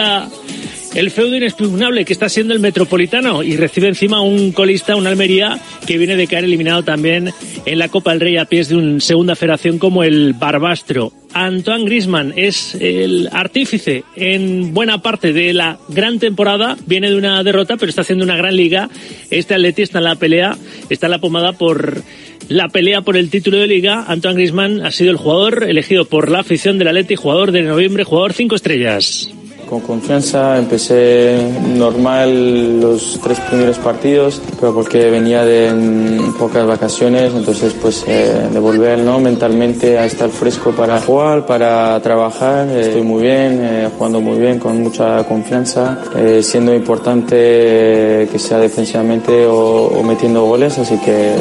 el 0.95 1.11
feudo 1.11 1.37
inexpugnable 1.37 2.05
que 2.05 2.13
está 2.13 2.29
siendo 2.29 2.53
el 2.53 2.61
Metropolitano 2.61 3.43
y 3.43 3.57
recibe 3.57 3.89
encima 3.89 4.21
un 4.21 4.53
colista, 4.53 4.97
un 4.97 5.07
Almería, 5.07 5.61
que 5.87 5.99
viene 5.99 6.17
de 6.17 6.27
caer 6.27 6.45
eliminado 6.45 6.83
también 6.83 7.33
en 7.65 7.79
la 7.79 7.89
Copa 7.89 8.11
del 8.11 8.21
Rey 8.21 8.37
a 8.37 8.47
pies 8.47 8.69
de 8.69 8.77
una 8.77 9.01
segunda 9.01 9.37
federación 9.37 9.79
como 9.79 10.03
el 10.03 10.33
Barbastro. 10.33 11.13
Antoine 11.33 11.85
Grisman 11.85 12.33
es 12.35 12.75
el 12.75 13.29
artífice 13.33 14.03
en 14.17 14.75
buena 14.75 15.01
parte 15.01 15.33
de 15.33 15.53
la 15.53 15.79
gran 15.89 16.19
temporada, 16.19 16.77
viene 16.87 17.09
de 17.09 17.17
una 17.17 17.43
derrota, 17.45 17.77
pero 17.77 17.89
está 17.89 18.03
haciendo 18.03 18.25
una 18.25 18.37
gran 18.37 18.57
liga. 18.57 18.91
Este 19.31 19.55
Atleti 19.55 19.83
está 19.83 19.99
en 19.99 20.05
la 20.05 20.17
pelea, 20.17 20.57
está 20.89 21.07
en 21.07 21.13
la 21.13 21.21
pomada 21.21 21.53
por 21.53 22.03
la 22.49 22.69
pelea 22.69 23.03
por 23.03 23.17
el 23.17 23.31
título 23.31 23.59
de 23.59 23.69
liga. 23.69 24.07
Antoine 24.09 24.37
Grisman 24.37 24.85
ha 24.85 24.91
sido 24.91 25.13
el 25.13 25.19
jugador 25.19 25.63
elegido 25.63 26.05
por 26.07 26.31
la 26.31 26.41
afición 26.41 26.79
del 26.79 26.89
Atleti, 26.89 27.15
jugador 27.15 27.53
de 27.53 27.63
noviembre, 27.63 28.03
jugador 28.03 28.33
cinco 28.33 28.57
estrellas 28.57 29.31
con 29.71 29.81
confianza. 29.81 30.59
Empecé 30.59 31.39
normal 31.77 32.81
los 32.81 33.19
tres 33.23 33.39
primeros 33.41 33.79
partidos, 33.79 34.43
pero 34.59 34.75
porque 34.75 35.09
venía 35.11 35.45
de 35.45 36.21
pocas 36.39 36.67
vacaciones, 36.67 37.33
entonces 37.33 37.75
pues 37.81 38.05
eh, 38.07 38.49
de 38.53 38.59
volver 38.59 38.99
¿no? 38.99 39.21
mentalmente 39.21 39.97
a 39.97 40.05
estar 40.05 40.29
fresco 40.29 40.73
para 40.73 41.01
jugar, 41.01 41.47
para 41.47 42.01
trabajar. 42.03 42.69
estoy 42.69 43.03
muy 43.03 43.23
bien, 43.23 43.61
eh, 43.63 43.89
jugando 43.97 44.21
muy 44.21 44.39
bien, 44.39 44.59
con 44.59 44.83
mucha 44.83 45.25
confianza, 45.25 46.03
eh, 46.17 46.43
siendo 46.43 46.75
importante 46.75 48.29
que 48.31 48.39
sea 48.39 48.59
defensivamente 48.59 49.47
o, 49.47 50.03
metiendo 50.03 50.45
goles, 50.45 50.77
así 50.79 50.99
que 50.99 51.37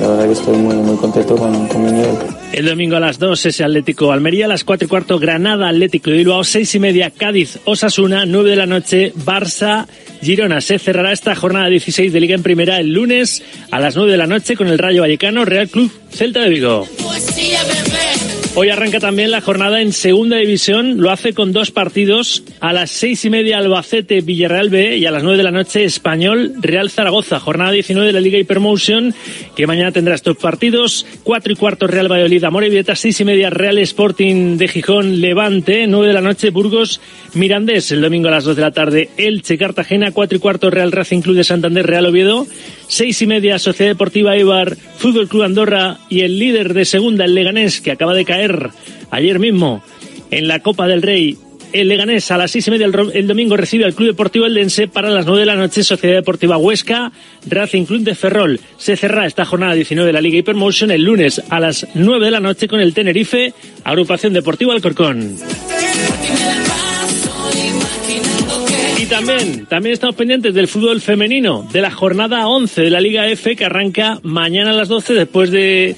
la 0.00 0.08
verdad 0.08 0.24
que 0.26 0.32
estoy 0.32 0.56
muy, 0.56 0.74
muy 0.74 0.96
contento 0.96 1.36
con, 1.36 1.68
con 1.68 1.84
mi 1.84 1.92
nivel. 1.92 2.16
El 2.52 2.66
domingo 2.66 2.96
a 2.96 3.00
las 3.00 3.20
2 3.20 3.46
ese 3.46 3.62
Atlético 3.62 4.10
Almería, 4.10 4.46
a 4.46 4.48
las 4.48 4.64
4 4.64 4.86
y 4.86 4.88
cuarto 4.88 5.20
Granada 5.20 5.68
Atlético 5.68 6.10
de 6.10 6.16
Bilbao, 6.16 6.42
6 6.42 6.74
y 6.74 6.80
media 6.80 7.10
Cádiz 7.10 7.59
Osasuna, 7.64 8.26
9 8.26 8.50
de 8.50 8.56
la 8.56 8.66
noche 8.66 9.12
Barça 9.14 9.86
Girona. 10.22 10.60
Se 10.60 10.78
cerrará 10.78 11.12
esta 11.12 11.34
jornada 11.34 11.68
16 11.68 12.12
de 12.12 12.20
Liga 12.20 12.34
en 12.34 12.42
Primera 12.42 12.78
el 12.78 12.92
lunes 12.92 13.42
a 13.70 13.80
las 13.80 13.96
9 13.96 14.12
de 14.12 14.18
la 14.18 14.26
noche 14.26 14.56
con 14.56 14.68
el 14.68 14.78
Rayo 14.78 15.02
Vallecano 15.02 15.44
Real 15.44 15.68
Club 15.68 15.90
Celta 16.10 16.40
de 16.40 16.48
Vigo. 16.48 16.86
Hoy 18.56 18.68
arranca 18.68 18.98
también 18.98 19.30
la 19.30 19.40
jornada 19.40 19.80
en 19.80 19.92
segunda 19.92 20.36
división. 20.36 21.00
Lo 21.00 21.12
hace 21.12 21.34
con 21.34 21.52
dos 21.52 21.70
partidos. 21.70 22.42
A 22.58 22.72
las 22.72 22.90
seis 22.90 23.24
y 23.24 23.30
media 23.30 23.58
Albacete 23.58 24.22
Villarreal 24.22 24.70
B 24.70 24.96
y 24.96 25.06
a 25.06 25.12
las 25.12 25.22
nueve 25.22 25.38
de 25.38 25.44
la 25.44 25.52
noche 25.52 25.84
Español 25.84 26.54
Real 26.58 26.90
Zaragoza. 26.90 27.38
Jornada 27.38 27.70
19 27.70 28.08
de 28.08 28.12
la 28.12 28.20
Liga 28.20 28.38
Hypermotion 28.38 29.14
que 29.54 29.68
mañana 29.68 29.92
tendrá 29.92 30.16
estos 30.16 30.36
partidos. 30.36 31.06
Cuatro 31.22 31.52
y 31.52 31.56
cuarto 31.56 31.86
Real 31.86 32.10
Valladolid 32.10 32.42
Amorebieta. 32.42 32.96
Seis 32.96 33.20
y 33.20 33.24
media 33.24 33.50
Real 33.50 33.78
Sporting 33.78 34.56
de 34.56 34.66
Gijón 34.66 35.20
Levante. 35.20 35.86
Nueve 35.86 36.08
de 36.08 36.14
la 36.14 36.20
noche 36.20 36.50
Burgos 36.50 37.00
Mirandés. 37.34 37.92
El 37.92 38.00
domingo 38.00 38.28
a 38.28 38.32
las 38.32 38.44
dos 38.44 38.56
de 38.56 38.62
la 38.62 38.72
tarde 38.72 39.10
Elche 39.16 39.58
Cartagena. 39.58 40.10
Cuatro 40.10 40.36
y 40.36 40.40
cuarto 40.40 40.70
Real 40.70 40.90
Racing 40.90 41.20
Club 41.20 41.36
de 41.36 41.44
Santander 41.44 41.86
Real 41.86 42.06
Oviedo. 42.06 42.48
Seis 42.90 43.22
y 43.22 43.26
media 43.28 43.60
Sociedad 43.60 43.92
Deportiva 43.92 44.34
Eibar, 44.34 44.76
Fútbol 44.98 45.28
Club 45.28 45.44
Andorra 45.44 45.98
y 46.08 46.22
el 46.22 46.40
líder 46.40 46.74
de 46.74 46.84
segunda, 46.84 47.24
el 47.24 47.36
Leganés, 47.36 47.80
que 47.80 47.92
acaba 47.92 48.14
de 48.14 48.24
caer 48.24 48.70
ayer 49.12 49.38
mismo 49.38 49.80
en 50.32 50.48
la 50.48 50.58
Copa 50.58 50.88
del 50.88 51.00
Rey. 51.00 51.38
El 51.72 51.86
Leganés 51.86 52.32
a 52.32 52.36
las 52.36 52.50
seis 52.50 52.66
y 52.66 52.72
media 52.72 52.86
el, 52.86 53.26
domingo 53.28 53.56
recibe 53.56 53.84
al 53.84 53.94
Club 53.94 54.08
Deportivo 54.08 54.44
Eldense 54.44 54.88
para 54.88 55.08
las 55.08 55.24
nueve 55.24 55.42
de 55.42 55.46
la 55.46 55.54
noche 55.54 55.84
Sociedad 55.84 56.16
Deportiva 56.16 56.56
Huesca, 56.56 57.12
Racing 57.46 57.84
Club 57.84 58.00
de 58.00 58.16
Ferrol. 58.16 58.58
Se 58.76 58.96
cerrará 58.96 59.28
esta 59.28 59.44
jornada 59.44 59.74
19 59.74 60.08
de 60.08 60.12
la 60.12 60.20
Liga 60.20 60.38
Hypermotion 60.38 60.90
el 60.90 61.04
lunes 61.04 61.40
a 61.48 61.60
las 61.60 61.86
nueve 61.94 62.24
de 62.24 62.32
la 62.32 62.40
noche 62.40 62.66
con 62.66 62.80
el 62.80 62.92
Tenerife, 62.92 63.54
Agrupación 63.84 64.32
Deportiva 64.32 64.74
Alcorcón. 64.74 65.36
También, 69.06 69.66
también 69.66 69.94
estamos 69.94 70.16
pendientes 70.16 70.52
del 70.52 70.68
fútbol 70.68 71.00
femenino, 71.00 71.66
de 71.72 71.80
la 71.80 71.90
jornada 71.90 72.46
11 72.46 72.82
de 72.82 72.90
la 72.90 73.00
Liga 73.00 73.26
F 73.28 73.56
que 73.56 73.64
arranca 73.64 74.18
mañana 74.22 74.70
a 74.70 74.74
las 74.74 74.88
12 74.88 75.14
después 75.14 75.50
de 75.50 75.96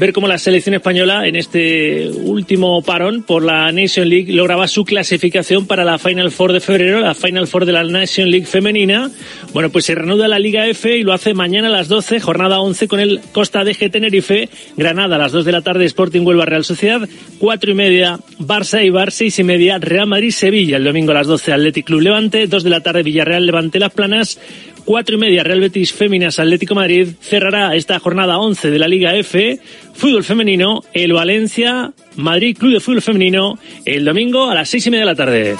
ver 0.00 0.14
cómo 0.14 0.26
la 0.26 0.38
selección 0.38 0.74
española 0.74 1.26
en 1.26 1.36
este 1.36 2.08
último 2.08 2.80
parón 2.80 3.22
por 3.22 3.44
la 3.44 3.70
Nation 3.70 4.08
League 4.08 4.32
lograba 4.32 4.66
su 4.66 4.86
clasificación 4.86 5.66
para 5.66 5.84
la 5.84 5.98
Final 5.98 6.30
Four 6.30 6.54
de 6.54 6.60
febrero, 6.60 7.00
la 7.00 7.14
Final 7.14 7.46
Four 7.46 7.66
de 7.66 7.72
la 7.72 7.84
Nation 7.84 8.30
League 8.30 8.46
femenina. 8.46 9.10
Bueno, 9.52 9.68
pues 9.68 9.84
se 9.84 9.94
reanuda 9.94 10.26
la 10.26 10.38
Liga 10.38 10.66
F 10.68 10.96
y 10.96 11.02
lo 11.02 11.12
hace 11.12 11.34
mañana 11.34 11.68
a 11.68 11.70
las 11.70 11.88
12, 11.88 12.18
jornada 12.18 12.60
11 12.60 12.88
con 12.88 12.98
el 12.98 13.20
Costa 13.32 13.62
de 13.62 13.74
G 13.74 13.90
Tenerife, 13.90 14.48
Granada 14.74 15.16
a 15.16 15.18
las 15.18 15.32
2 15.32 15.44
de 15.44 15.52
la 15.52 15.60
tarde, 15.60 15.84
Sporting 15.84 16.22
Huelva 16.22 16.46
Real 16.46 16.64
Sociedad, 16.64 17.06
4 17.38 17.70
y 17.70 17.74
media, 17.74 18.18
Barça 18.38 18.82
y 18.82 18.88
Bar, 18.88 19.12
6 19.12 19.38
y 19.38 19.44
media, 19.44 19.76
Real 19.76 20.06
Madrid 20.06 20.30
Sevilla, 20.30 20.78
el 20.78 20.84
domingo 20.84 21.10
a 21.10 21.16
las 21.16 21.26
12 21.26 21.52
Athletic 21.52 21.84
Club 21.84 22.00
Levante, 22.00 22.46
2 22.46 22.64
de 22.64 22.70
la 22.70 22.80
tarde 22.80 23.02
Villarreal 23.02 23.44
Levante 23.44 23.78
Las 23.78 23.92
Planas, 23.92 24.38
Cuatro 24.84 25.14
y 25.14 25.18
media, 25.18 25.44
Real 25.44 25.60
Betis 25.60 25.92
Féminas 25.92 26.38
Atlético 26.38 26.74
Madrid 26.74 27.08
cerrará 27.20 27.76
esta 27.76 27.98
jornada 27.98 28.38
11 28.38 28.70
de 28.70 28.78
la 28.78 28.88
Liga 28.88 29.14
F. 29.14 29.60
Fútbol 30.00 30.24
femenino, 30.24 30.82
el 30.94 31.12
Valencia, 31.12 31.92
Madrid 32.16 32.56
Club 32.56 32.72
de 32.72 32.80
Fútbol 32.80 33.02
Femenino, 33.02 33.58
el 33.84 34.02
domingo 34.02 34.48
a 34.48 34.54
las 34.54 34.70
seis 34.70 34.86
y 34.86 34.90
media 34.90 35.04
de 35.04 35.10
la 35.10 35.14
tarde. 35.14 35.56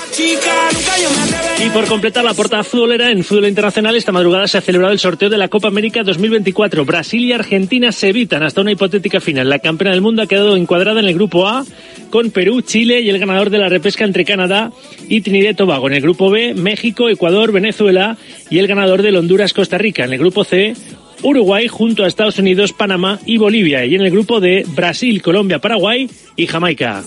Y 1.63 1.69
por 1.69 1.85
completar 1.85 2.25
la 2.25 2.33
portada 2.33 2.65
futbolera 2.65 3.11
en 3.11 3.23
fútbol 3.23 3.49
internacional, 3.49 3.97
esta 3.97 4.13
madrugada 4.13 4.49
se 4.49 4.57
ha 4.57 4.63
celebrado 4.63 4.95
el 4.95 4.99
sorteo 4.99 5.29
de 5.29 5.37
la 5.37 5.49
Copa 5.49 5.69
América 5.69 6.03
2024. 6.03 6.87
Brasil 6.87 7.23
y 7.23 7.35
Argentina 7.35 7.93
se 7.93 8.09
evitan 8.09 8.43
hasta 8.43 8.63
una 8.63 8.73
hipotética 8.73 9.21
final. 9.21 9.51
La 9.51 9.59
campeona 9.59 9.91
del 9.91 10.01
mundo 10.01 10.23
ha 10.23 10.27
quedado 10.27 10.57
encuadrada 10.57 11.01
en 11.01 11.07
el 11.09 11.15
grupo 11.15 11.47
A 11.47 11.67
con 12.09 12.31
Perú, 12.31 12.63
Chile 12.63 13.03
y 13.03 13.11
el 13.11 13.19
ganador 13.19 13.51
de 13.51 13.59
la 13.59 13.69
repesca 13.69 14.07
entre 14.07 14.25
Canadá 14.25 14.73
y 15.07 15.21
Trinidad 15.21 15.51
y 15.51 15.55
Tobago. 15.55 15.87
En 15.89 15.93
el 15.93 16.01
grupo 16.01 16.31
B, 16.31 16.55
México, 16.55 17.11
Ecuador, 17.11 17.53
Venezuela 17.53 18.17
y 18.49 18.59
el 18.59 18.67
ganador 18.67 19.03
del 19.03 19.17
Honduras, 19.17 19.53
Costa 19.53 19.77
Rica. 19.77 20.05
En 20.05 20.15
el 20.15 20.19
grupo 20.19 20.45
C, 20.45 20.75
Uruguay 21.23 21.69
junto 21.69 22.05
a 22.05 22.09
Estados 22.09 22.39
Unidos, 22.39 22.73
Panamá 22.73 23.19
y 23.27 23.39
Bolivia. 23.39 23.85
Y 23.85 23.95
en 23.95 24.03
el 24.03 24.11
grupo 24.11 24.41
D, 24.41 24.65
Brasil, 24.69 25.23
Colombia, 25.23 25.59
Paraguay 25.59 26.09
y 26.37 26.47
Jamaica. 26.47 27.03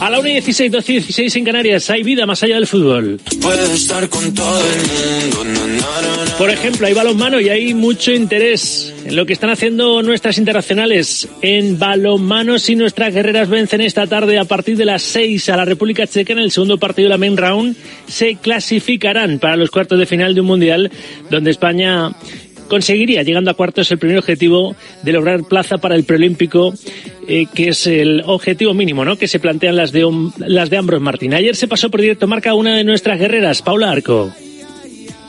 A 0.00 0.08
la 0.08 0.18
1 0.18 0.28
y 0.30 0.32
16, 0.32 0.72
12 0.72 0.92
y 0.92 0.96
16 0.96 1.36
en 1.36 1.44
Canarias 1.44 1.90
hay 1.90 2.02
vida 2.02 2.24
más 2.24 2.42
allá 2.42 2.54
del 2.54 2.66
fútbol. 2.66 3.20
estar 3.74 4.08
con 4.08 4.32
todo 4.32 4.58
el 4.58 5.34
mundo. 5.34 5.60
Por 6.38 6.48
ejemplo, 6.48 6.86
hay 6.86 6.94
balonmano 6.94 7.38
y 7.38 7.50
hay 7.50 7.74
mucho 7.74 8.10
interés 8.10 8.94
en 9.04 9.14
lo 9.14 9.26
que 9.26 9.34
están 9.34 9.50
haciendo 9.50 10.02
nuestras 10.02 10.38
internacionales 10.38 11.28
en 11.42 11.78
balonmano. 11.78 12.58
Si 12.58 12.76
nuestras 12.76 13.12
guerreras 13.12 13.50
vencen 13.50 13.82
esta 13.82 14.06
tarde 14.06 14.38
a 14.38 14.46
partir 14.46 14.78
de 14.78 14.86
las 14.86 15.02
6 15.02 15.50
a 15.50 15.58
la 15.58 15.66
República 15.66 16.06
Checa 16.06 16.32
en 16.32 16.38
el 16.38 16.50
segundo 16.50 16.78
partido 16.78 17.04
de 17.04 17.10
la 17.10 17.18
main 17.18 17.36
round, 17.36 17.76
se 18.08 18.36
clasificarán 18.36 19.38
para 19.38 19.56
los 19.56 19.70
cuartos 19.70 19.98
de 19.98 20.06
final 20.06 20.34
de 20.34 20.40
un 20.40 20.46
mundial 20.46 20.90
donde 21.28 21.50
España 21.50 22.10
conseguiría, 22.70 23.22
llegando 23.22 23.50
a 23.50 23.54
cuartos, 23.54 23.90
el 23.90 23.98
primer 23.98 24.16
objetivo 24.16 24.74
de 25.02 25.12
lograr 25.12 25.42
plaza 25.42 25.76
para 25.76 25.96
el 25.96 26.04
preolímpico, 26.04 26.72
eh, 27.28 27.46
que 27.52 27.68
es 27.68 27.86
el 27.86 28.22
objetivo 28.24 28.72
mínimo, 28.72 29.04
¿no? 29.04 29.18
Que 29.18 29.28
se 29.28 29.40
plantean 29.40 29.76
las 29.76 29.92
de, 29.92 30.08
las 30.38 30.70
de 30.70 30.78
Ambros 30.78 31.02
Martín. 31.02 31.34
Ayer 31.34 31.54
se 31.56 31.68
pasó 31.68 31.90
por 31.90 32.00
directo 32.00 32.26
marca 32.26 32.54
una 32.54 32.76
de 32.76 32.84
nuestras 32.84 33.18
guerreras, 33.18 33.60
Paula 33.60 33.90
Arco. 33.90 34.32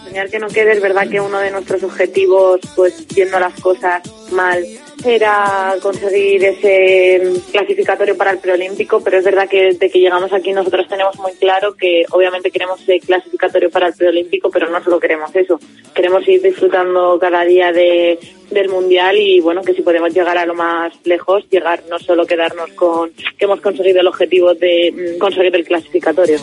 Señal 0.07 0.29
que 0.29 0.39
no 0.39 0.47
quede, 0.47 0.73
es 0.73 0.81
verdad 0.81 1.09
que 1.09 1.19
uno 1.19 1.39
de 1.39 1.51
nuestros 1.51 1.83
objetivos, 1.83 2.59
pues 2.75 3.05
viendo 3.13 3.39
las 3.39 3.59
cosas 3.59 4.01
mal, 4.31 4.63
era 5.05 5.75
conseguir 5.81 6.43
ese 6.43 7.21
clasificatorio 7.51 8.17
para 8.17 8.31
el 8.31 8.39
preolímpico, 8.39 9.01
pero 9.03 9.17
es 9.17 9.25
verdad 9.25 9.47
que 9.49 9.63
desde 9.63 9.89
que 9.89 9.99
llegamos 9.99 10.31
aquí 10.33 10.53
nosotros 10.53 10.87
tenemos 10.87 11.17
muy 11.19 11.33
claro 11.33 11.73
que 11.73 12.05
obviamente 12.11 12.51
queremos 12.51 12.81
ese 12.81 12.99
clasificatorio 12.99 13.69
para 13.69 13.87
el 13.87 13.93
preolímpico, 13.93 14.49
pero 14.51 14.69
no 14.69 14.83
solo 14.83 14.99
queremos 14.99 15.35
eso, 15.35 15.59
queremos 15.93 16.27
ir 16.27 16.41
disfrutando 16.41 17.17
cada 17.19 17.43
día 17.43 17.71
de, 17.71 18.19
del 18.49 18.69
mundial 18.69 19.17
y 19.17 19.39
bueno, 19.39 19.61
que 19.61 19.73
si 19.73 19.81
podemos 19.81 20.13
llegar 20.13 20.37
a 20.37 20.45
lo 20.45 20.53
más 20.53 20.93
lejos, 21.05 21.49
llegar 21.49 21.83
no 21.89 21.99
solo 21.99 22.25
quedarnos 22.25 22.71
con 22.71 23.11
que 23.11 23.45
hemos 23.45 23.61
conseguido 23.61 24.01
el 24.01 24.07
objetivo 24.07 24.53
de 24.53 25.15
mm, 25.15 25.19
conseguir 25.19 25.55
el 25.55 25.65
clasificatorio. 25.65 26.37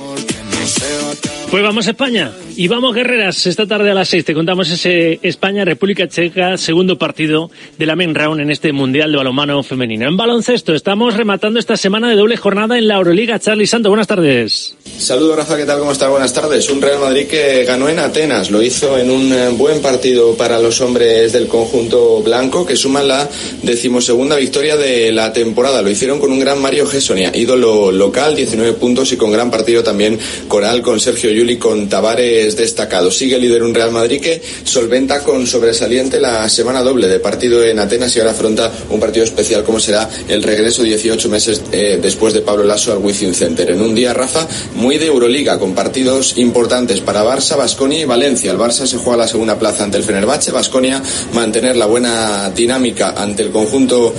Pues 1.50 1.62
vamos 1.62 1.86
a 1.86 1.90
España 1.92 2.30
y 2.56 2.68
vamos 2.68 2.94
guerreras. 2.94 3.46
Esta 3.46 3.66
tarde 3.66 3.90
a 3.90 3.94
las 3.94 4.10
6 4.10 4.22
te 4.22 4.34
contamos 4.34 4.68
ese 4.68 5.18
España-República 5.22 6.06
Checa, 6.06 6.58
segundo 6.58 6.98
partido 6.98 7.50
de 7.78 7.86
la 7.86 7.96
main 7.96 8.14
round 8.14 8.42
en 8.42 8.50
este 8.50 8.70
Mundial 8.72 9.10
de 9.10 9.16
Balonmano 9.16 9.62
Femenino. 9.62 10.06
En 10.06 10.18
baloncesto 10.18 10.74
estamos 10.74 11.16
rematando 11.16 11.58
esta 11.58 11.78
semana 11.78 12.10
de 12.10 12.16
doble 12.16 12.36
jornada 12.36 12.76
en 12.76 12.86
la 12.86 12.96
Euroliga. 12.96 13.38
Charlie 13.38 13.66
Santo, 13.66 13.88
buenas 13.88 14.06
tardes. 14.06 14.76
Saludos 14.98 15.36
Rafa, 15.36 15.56
¿qué 15.56 15.64
tal? 15.64 15.78
¿Cómo 15.78 15.92
estás? 15.92 16.10
Buenas 16.10 16.34
tardes. 16.34 16.68
Un 16.68 16.82
Real 16.82 16.98
Madrid 16.98 17.26
que 17.28 17.64
ganó 17.64 17.88
en 17.88 17.98
Atenas. 17.98 18.50
Lo 18.50 18.62
hizo 18.62 18.98
en 18.98 19.10
un 19.10 19.32
eh, 19.32 19.48
buen 19.50 19.80
partido 19.80 20.34
para 20.34 20.58
los 20.58 20.82
hombres 20.82 21.32
del 21.32 21.46
conjunto 21.46 22.20
blanco 22.22 22.66
que 22.66 22.76
suman 22.76 23.08
la 23.08 23.26
decimosegunda 23.62 24.36
victoria 24.36 24.76
de 24.76 25.12
la 25.12 25.32
temporada. 25.32 25.80
Lo 25.80 25.88
hicieron 25.88 26.18
con 26.18 26.30
un 26.30 26.40
gran 26.40 26.60
Mario 26.60 26.86
Gessonia, 26.86 27.32
ídolo 27.34 27.90
local, 27.90 28.36
19 28.36 28.74
puntos 28.74 29.12
y 29.12 29.16
con 29.16 29.32
gran 29.32 29.50
partido 29.50 29.82
también 29.82 30.18
con 30.82 30.98
Sergio 30.98 31.30
Yuli 31.30 31.56
con 31.56 31.88
Tavares 31.88 32.56
destacado. 32.56 33.12
Sigue 33.12 33.38
líder 33.38 33.62
un 33.62 33.72
Real 33.72 33.92
Madrid 33.92 34.20
que 34.20 34.42
solventa 34.64 35.22
con 35.22 35.46
sobresaliente 35.46 36.18
la 36.18 36.48
semana 36.48 36.82
doble 36.82 37.06
de 37.06 37.20
partido 37.20 37.62
en 37.62 37.78
Atenas 37.78 38.16
y 38.16 38.18
ahora 38.18 38.32
afronta 38.32 38.72
un 38.90 38.98
partido 38.98 39.24
especial 39.24 39.62
como 39.62 39.78
será 39.78 40.10
el 40.26 40.42
regreso 40.42 40.82
18 40.82 41.28
meses 41.28 41.62
eh, 41.70 42.00
después 42.02 42.34
de 42.34 42.40
Pablo 42.40 42.64
Lasso 42.64 42.90
al 42.90 42.98
Wizzing 42.98 43.34
Center. 43.34 43.70
En 43.70 43.80
un 43.80 43.94
día, 43.94 44.12
Rafa, 44.12 44.48
muy 44.74 44.98
de 44.98 45.06
Euroliga, 45.06 45.60
con 45.60 45.76
partidos 45.76 46.36
importantes 46.38 47.00
para 47.02 47.22
Barça, 47.22 47.56
Basconia 47.56 48.00
y 48.00 48.04
Valencia. 48.04 48.50
El 48.50 48.58
Barça 48.58 48.84
se 48.84 48.96
juega 48.96 49.18
la 49.18 49.28
segunda 49.28 49.60
plaza 49.60 49.84
ante 49.84 49.98
el 49.98 50.02
Fenerbahce, 50.02 50.50
Basconia 50.50 51.00
mantener 51.34 51.76
la 51.76 51.86
buena 51.86 52.50
dinámica 52.50 53.14
ante 53.16 53.44
el 53.44 53.50
conjunto 53.50 54.12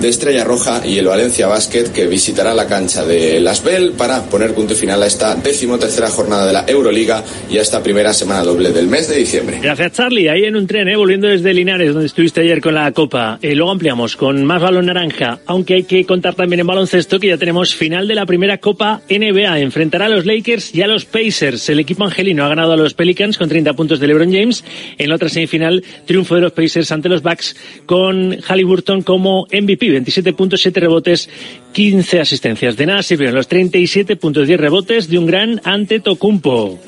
de 0.00 0.08
Estrella 0.08 0.44
Roja 0.44 0.86
y 0.86 0.98
el 0.98 1.06
Valencia 1.06 1.46
Basket 1.46 1.84
que 1.92 2.06
visitará 2.06 2.54
la 2.54 2.66
cancha 2.66 3.04
de 3.04 3.40
Las 3.40 3.62
para 3.96 4.22
poner 4.24 4.54
punto 4.54 4.74
final 4.74 5.02
a 5.02 5.06
esta 5.06 5.34
decimotercera 5.34 6.08
jornada 6.08 6.46
de 6.46 6.52
la 6.52 6.64
Euroliga 6.66 7.24
y 7.50 7.58
a 7.58 7.62
esta 7.62 7.82
primera 7.82 8.12
semana 8.12 8.42
doble 8.42 8.70
del 8.70 8.86
mes 8.86 9.08
de 9.08 9.16
diciembre. 9.16 9.58
Gracias 9.62 9.92
Charlie, 9.92 10.28
ahí 10.28 10.44
en 10.44 10.56
un 10.56 10.66
tren, 10.66 10.88
¿eh? 10.88 10.96
volviendo 10.96 11.26
desde 11.26 11.52
Linares 11.54 11.92
donde 11.92 12.06
estuviste 12.06 12.42
ayer 12.42 12.60
con 12.60 12.74
la 12.74 12.92
Copa. 12.92 13.38
Eh, 13.42 13.54
luego 13.54 13.72
ampliamos 13.72 14.16
con 14.16 14.44
más 14.44 14.62
balón 14.62 14.86
naranja, 14.86 15.40
aunque 15.46 15.74
hay 15.74 15.84
que 15.84 16.04
contar 16.04 16.34
también 16.34 16.60
en 16.60 16.66
baloncesto 16.66 17.18
que 17.18 17.28
ya 17.28 17.38
tenemos 17.38 17.74
final 17.74 18.06
de 18.06 18.14
la 18.14 18.26
primera 18.26 18.58
Copa 18.58 19.00
NBA. 19.08 19.60
Enfrentará 19.60 20.06
a 20.06 20.10
los 20.10 20.26
Lakers 20.26 20.74
y 20.74 20.82
a 20.82 20.86
los 20.86 21.04
Pacers. 21.04 21.68
El 21.68 21.80
equipo 21.80 22.04
angelino 22.04 22.44
ha 22.44 22.48
ganado 22.48 22.72
a 22.72 22.76
los 22.76 22.94
Pelicans 22.94 23.38
con 23.38 23.48
30 23.48 23.72
puntos 23.74 24.00
de 24.00 24.06
LeBron 24.06 24.32
James. 24.32 24.64
En 24.98 25.08
la 25.08 25.16
otra 25.16 25.28
semifinal, 25.28 25.82
triunfo 26.04 26.34
de 26.34 26.42
los 26.42 26.52
Pacers 26.52 26.92
ante 26.92 27.08
los 27.08 27.22
Bucks 27.22 27.56
con 27.86 28.38
Halliburton 28.40 29.02
como 29.02 29.46
MVP 29.52 29.85
27 29.90 30.32
puntos, 30.32 30.60
7 30.60 30.80
rebotes, 30.80 31.28
15 31.72 32.20
asistencias. 32.20 32.76
De 32.76 32.86
nada 32.86 33.02
sirvieron 33.02 33.34
los 33.34 33.48
37 33.48 34.16
puntos, 34.16 34.46
10 34.46 34.60
rebotes 34.60 35.08
de 35.08 35.18
un 35.18 35.26
gran 35.26 35.60
ante 35.64 36.00
Tocumpo. 36.00 36.78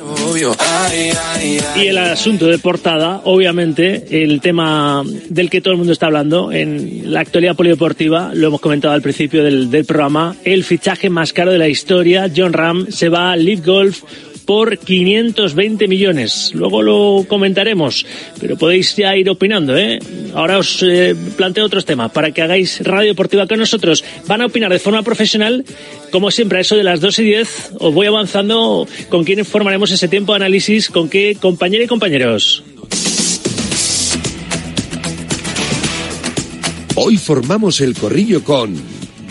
Y 1.77 1.87
el 1.87 1.99
asunto 1.99 2.47
de 2.47 2.59
portada, 2.59 3.23
obviamente, 3.25 4.23
el 4.23 4.41
tema 4.41 5.03
del 5.29 5.51
que 5.51 5.61
todo 5.61 5.73
el 5.73 5.79
mundo 5.79 5.93
está 5.93 6.07
hablando 6.07 6.53
en 6.53 7.13
la 7.13 7.21
actualidad 7.21 7.57
polideportiva, 7.57 8.33
lo 8.35 8.49
hemos 8.49 8.61
comentado 8.61 8.95
al 8.95 9.03
principio 9.03 9.43
del, 9.43 9.71
del 9.71 9.85
programa, 9.85 10.37
el 10.45 10.65
fichaje 10.65 11.11
más 11.11 11.33
caro 11.33 11.53
de 11.53 11.59
la 11.59 11.69
historia, 11.69 12.31
John 12.35 12.53
Ram 12.53 12.87
se 12.91 13.09
va 13.09 13.33
a 13.33 13.37
Live 13.37 13.63
Golf 13.65 14.03
por 14.49 14.79
520 14.79 15.87
millones. 15.89 16.53
Luego 16.55 16.81
lo 16.81 17.27
comentaremos, 17.29 18.07
pero 18.41 18.57
podéis 18.57 18.97
ya 18.97 19.15
ir 19.15 19.29
opinando, 19.29 19.77
¿eh? 19.77 19.99
Ahora 20.33 20.57
os 20.57 20.83
eh, 20.83 21.15
planteo 21.37 21.67
otros 21.67 21.85
temas 21.85 22.13
para 22.13 22.31
que 22.33 22.41
hagáis 22.41 22.81
radio 22.81 23.11
deportiva 23.11 23.47
con 23.47 23.59
nosotros. 23.59 24.03
Van 24.27 24.41
a 24.41 24.47
opinar 24.47 24.73
de 24.73 24.79
forma 24.79 25.03
profesional, 25.03 25.67
como 26.11 26.31
siempre, 26.31 26.57
a 26.57 26.61
eso 26.63 26.77
de 26.77 26.83
las 26.83 27.03
2 27.03 27.19
y 27.19 27.25
10. 27.25 27.73
Os 27.79 27.93
voy 27.93 28.07
avanzando 28.07 28.89
con 29.11 29.23
quién 29.25 29.45
formaremos 29.45 29.91
ese 29.91 30.09
tiempo 30.09 30.33
de 30.33 30.37
análisis, 30.37 30.89
con 30.89 31.11
qué 31.11 31.37
compañeros 31.39 31.85
y 31.85 31.89
compañeros. 31.89 32.65
Hoy 36.95 37.19
formamos 37.19 37.83
el 37.83 37.95
corrillo 37.95 38.43
con 38.43 38.75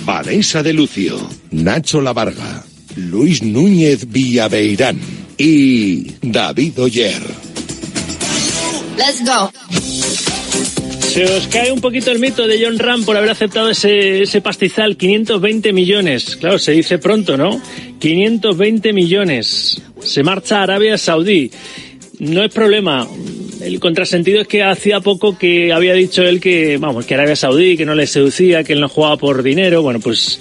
Vanessa 0.06 0.62
de 0.62 0.74
Lucio, 0.74 1.18
Nacho 1.50 2.02
Lavarga, 2.02 2.67
Luis 2.98 3.44
Núñez 3.44 4.12
Villaveirán 4.12 5.00
y 5.38 6.14
David 6.24 6.80
Oyer. 6.80 7.22
Let's 8.98 9.24
go. 9.24 9.52
Se 11.00 11.24
os 11.24 11.48
cae 11.48 11.72
un 11.72 11.80
poquito 11.80 12.12
el 12.12 12.20
mito 12.20 12.48
de 12.48 12.64
John 12.64 12.80
Ram 12.80 13.06
por 13.06 13.16
haber 13.16 13.30
aceptado 13.30 13.70
ese, 13.70 14.24
ese 14.24 14.42
pastizal, 14.42 14.98
520 14.98 15.74
millones. 15.74 16.36
Claro, 16.38 16.58
se 16.58 16.72
dice 16.72 16.98
pronto, 16.98 17.38
¿no? 17.38 17.62
520 18.00 18.92
millones. 18.94 19.82
Se 20.02 20.24
marcha 20.24 20.60
a 20.60 20.64
Arabia 20.64 20.98
Saudí. 20.98 21.52
No 22.20 22.44
es 22.44 22.52
problema. 22.52 23.08
El 23.62 23.80
contrasentido 23.80 24.42
es 24.42 24.48
que 24.48 24.64
hacía 24.64 25.02
poco 25.02 25.38
que 25.38 25.72
había 25.72 25.94
dicho 25.94 26.24
él 26.24 26.40
que, 26.40 26.78
vamos, 26.78 27.06
que 27.06 27.14
Arabia 27.14 27.36
Saudí, 27.36 27.78
que 27.78 27.86
no 27.86 27.96
le 27.96 28.08
seducía, 28.08 28.64
que 28.64 28.74
él 28.74 28.82
no 28.82 28.90
jugaba 28.90 29.18
por 29.18 29.44
dinero. 29.44 29.82
Bueno, 29.82 30.00
pues 30.00 30.40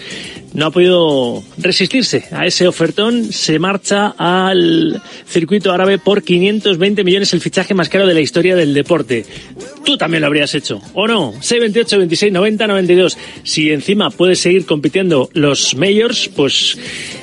no 0.55 0.67
ha 0.67 0.71
podido 0.71 1.43
resistirse 1.59 2.25
a 2.31 2.47
ese 2.47 2.67
ofertón. 2.67 3.33
Se 3.33 3.59
marcha 3.59 4.15
al 4.17 5.03
circuito 5.27 5.73
árabe 5.73 5.99
por 5.99 6.23
520 6.23 7.05
millones, 7.05 7.33
el 7.33 7.41
fichaje 7.41 7.75
más 7.75 7.89
caro 7.89 8.07
de 8.07 8.15
la 8.15 8.21
historia 8.21 8.57
del 8.57 8.75
deporte. 8.75 9.27
Tú 9.87 9.97
también 9.97 10.21
lo 10.21 10.27
habrías 10.27 10.53
hecho, 10.53 10.81
¿o 10.95 11.07
no? 11.07 11.33
628, 11.41 11.99
26, 11.99 12.33
90, 12.33 12.67
92. 12.67 13.19
Si 13.45 13.71
encima 13.71 14.11
puedes 14.11 14.41
seguir 14.41 14.67
compitiendo 14.67 15.31
los 15.33 15.77
majors, 15.77 16.29
pues 16.35 16.77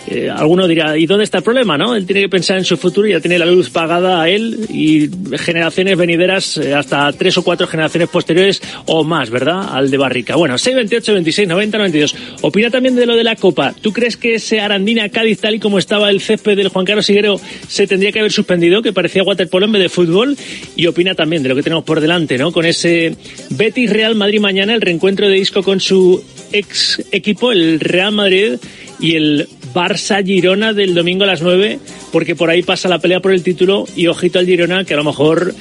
eh, 0.08 0.30
alguno 0.30 0.66
dirá, 0.66 0.98
¿y 0.98 1.06
dónde 1.06 1.26
está 1.26 1.40
el 1.40 1.44
problema, 1.44 1.78
no? 1.78 1.94
Él 1.94 2.06
tiene 2.06 2.22
que 2.22 2.30
pensar 2.30 2.58
en 2.58 2.64
su 2.64 2.78
futuro, 2.78 3.06
ya 3.06 3.20
tiene 3.20 3.38
la 3.38 3.46
luz 3.46 3.70
pagada 3.70 4.22
a 4.22 4.30
él 4.30 4.66
y 4.70 5.10
generaciones 5.38 5.98
venideras, 5.98 6.58
eh, 6.58 6.74
hasta 6.74 7.12
tres 7.12 7.38
o 7.38 7.44
cuatro 7.44 7.68
generaciones 7.68 8.08
posteriores 8.08 8.62
o 8.86 9.04
más, 9.04 9.30
¿verdad? 9.30 9.76
Al 9.76 9.92
de 9.92 9.98
Barrica. 9.98 10.38
Bueno, 10.38 10.58
628, 10.58 11.14
26, 11.16 11.48
90, 11.50 11.78
92. 11.78 12.16
Opina 12.44 12.70
también 12.70 12.96
de 12.96 13.06
lo 13.06 13.18
de 13.18 13.26
la 13.26 13.36
Copa. 13.36 13.74
¿Tú 13.82 13.92
crees 13.92 14.16
que 14.16 14.36
ese 14.36 14.62
Arandina 14.62 15.10
Cádiz, 15.10 15.42
tal 15.42 15.56
y 15.56 15.60
como 15.60 15.80
estaba 15.80 16.10
el 16.10 16.22
césped 16.22 16.56
del 16.56 16.70
Juan 16.70 16.86
Carlos 16.86 17.06
Siguero, 17.06 17.42
se 17.68 17.88
tendría 17.88 18.14
que 18.14 18.20
haber 18.20 18.32
suspendido, 18.32 18.82
que 18.82 18.94
parecía 18.94 19.24
waterpolo 19.24 19.68
de 19.68 19.90
fútbol? 19.90 20.38
Y 20.78 20.88
opina 20.88 21.14
también 21.14 21.44
de 21.44 21.50
lo 21.50 21.56
que 21.56 21.64
tenemos 21.64 21.84
por 21.84 22.00
delante, 22.00 22.38
¿no? 22.38 22.53
Con 22.54 22.66
ese 22.66 23.16
Betis 23.50 23.90
Real 23.90 24.16
Madrid 24.16 24.40
mañana, 24.40 24.74
el 24.74 24.82
reencuentro 24.82 25.28
de 25.28 25.36
disco 25.36 25.64
con 25.64 25.80
su 25.80 26.24
ex 26.52 27.04
equipo, 27.12 27.52
el 27.52 27.80
Real 27.80 28.14
Madrid, 28.14 28.58
y 29.00 29.16
el 29.16 29.50
Barça 29.74 30.24
Girona 30.24 30.72
del 30.72 30.94
domingo 30.94 31.26
a 31.26 31.28
las 31.28 31.42
9, 31.42 31.80
porque 32.12 32.36
por 32.36 32.50
ahí 32.50 32.64
pasa 32.64 32.88
la 32.88 33.00
pelea 33.00 33.20
por 33.20 33.34
el 33.34 33.44
título 33.44 33.86
y 33.96 34.08
ojito 34.08 34.40
al 34.40 34.46
Girona 34.46 34.86
que 34.86 34.94
a 34.94 34.98
lo 34.98 35.04
mejor 35.04 35.54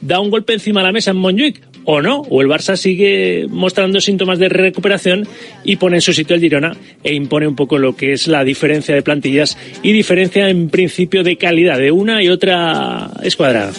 da 0.00 0.18
un 0.18 0.30
golpe 0.30 0.54
encima 0.54 0.80
de 0.80 0.86
la 0.86 0.92
mesa 0.92 1.12
en 1.12 1.18
Montjuic 1.18 1.69
o 1.84 2.02
no, 2.02 2.20
o 2.28 2.42
el 2.42 2.48
Barça 2.48 2.76
sigue 2.76 3.46
mostrando 3.48 4.00
síntomas 4.00 4.38
de 4.38 4.48
recuperación 4.48 5.26
y 5.64 5.76
pone 5.76 5.96
en 5.96 6.02
su 6.02 6.12
sitio 6.12 6.36
el 6.36 6.42
Girona 6.42 6.76
e 7.02 7.14
impone 7.14 7.46
un 7.46 7.56
poco 7.56 7.78
lo 7.78 7.96
que 7.96 8.12
es 8.12 8.26
la 8.26 8.44
diferencia 8.44 8.94
de 8.94 9.02
plantillas 9.02 9.56
y 9.82 9.92
diferencia 9.92 10.48
en 10.48 10.68
principio 10.68 11.22
de 11.22 11.36
calidad 11.36 11.78
de 11.78 11.90
una 11.90 12.22
y 12.22 12.28
otra 12.28 13.10
escuadra. 13.22 13.70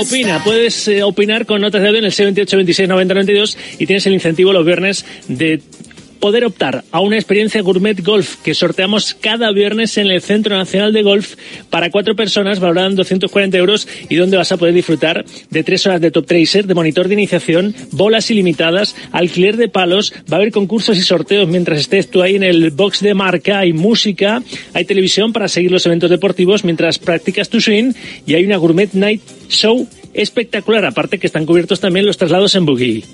Opina, 0.00 0.42
puedes 0.44 0.88
eh, 0.88 1.02
opinar 1.02 1.46
con 1.46 1.60
notas 1.60 1.82
de 1.82 1.88
audio 1.88 1.98
en 2.00 2.06
el 2.06 2.12
78 2.12 2.56
26 2.56 2.88
90 2.88 3.14
92 3.14 3.58
y 3.78 3.86
tienes 3.86 4.06
el 4.06 4.14
incentivo 4.14 4.52
los 4.52 4.64
viernes 4.64 5.04
de 5.28 5.60
poder 6.18 6.44
optar 6.44 6.84
a 6.90 7.00
una 7.00 7.16
experiencia 7.16 7.62
gourmet 7.62 8.02
golf 8.02 8.36
que 8.42 8.54
sorteamos 8.54 9.14
cada 9.14 9.52
viernes 9.52 9.96
en 9.98 10.08
el 10.08 10.20
Centro 10.20 10.56
Nacional 10.56 10.92
de 10.92 11.02
Golf 11.02 11.34
para 11.70 11.90
cuatro 11.90 12.16
personas 12.16 12.60
valorada 12.60 12.88
en 12.88 12.96
240 12.96 13.56
euros 13.56 13.88
y 14.08 14.16
donde 14.16 14.36
vas 14.36 14.52
a 14.52 14.56
poder 14.56 14.74
disfrutar 14.74 15.24
de 15.50 15.62
tres 15.62 15.86
horas 15.86 16.00
de 16.00 16.10
top 16.10 16.26
tracer, 16.26 16.66
de 16.66 16.74
monitor 16.74 17.08
de 17.08 17.14
iniciación, 17.14 17.74
bolas 17.92 18.30
ilimitadas, 18.30 18.96
alquiler 19.12 19.56
de 19.56 19.68
palos, 19.68 20.12
va 20.30 20.36
a 20.36 20.40
haber 20.40 20.52
concursos 20.52 20.98
y 20.98 21.02
sorteos 21.02 21.48
mientras 21.48 21.80
estés 21.80 22.10
tú 22.10 22.22
ahí 22.22 22.36
en 22.36 22.42
el 22.42 22.70
box 22.70 23.00
de 23.00 23.14
marca, 23.14 23.60
hay 23.60 23.72
música, 23.72 24.42
hay 24.74 24.84
televisión 24.84 25.32
para 25.32 25.48
seguir 25.48 25.70
los 25.70 25.86
eventos 25.86 26.10
deportivos 26.10 26.64
mientras 26.64 26.98
practicas 26.98 27.48
tu 27.48 27.60
swing 27.60 27.92
y 28.26 28.34
hay 28.34 28.44
una 28.44 28.56
gourmet 28.56 28.92
night 28.94 29.22
show 29.48 29.86
espectacular, 30.14 30.84
aparte 30.84 31.18
que 31.18 31.26
están 31.26 31.46
cubiertos 31.46 31.80
también 31.80 32.06
los 32.06 32.16
traslados 32.16 32.54
en 32.54 32.66
buggy 32.66 33.04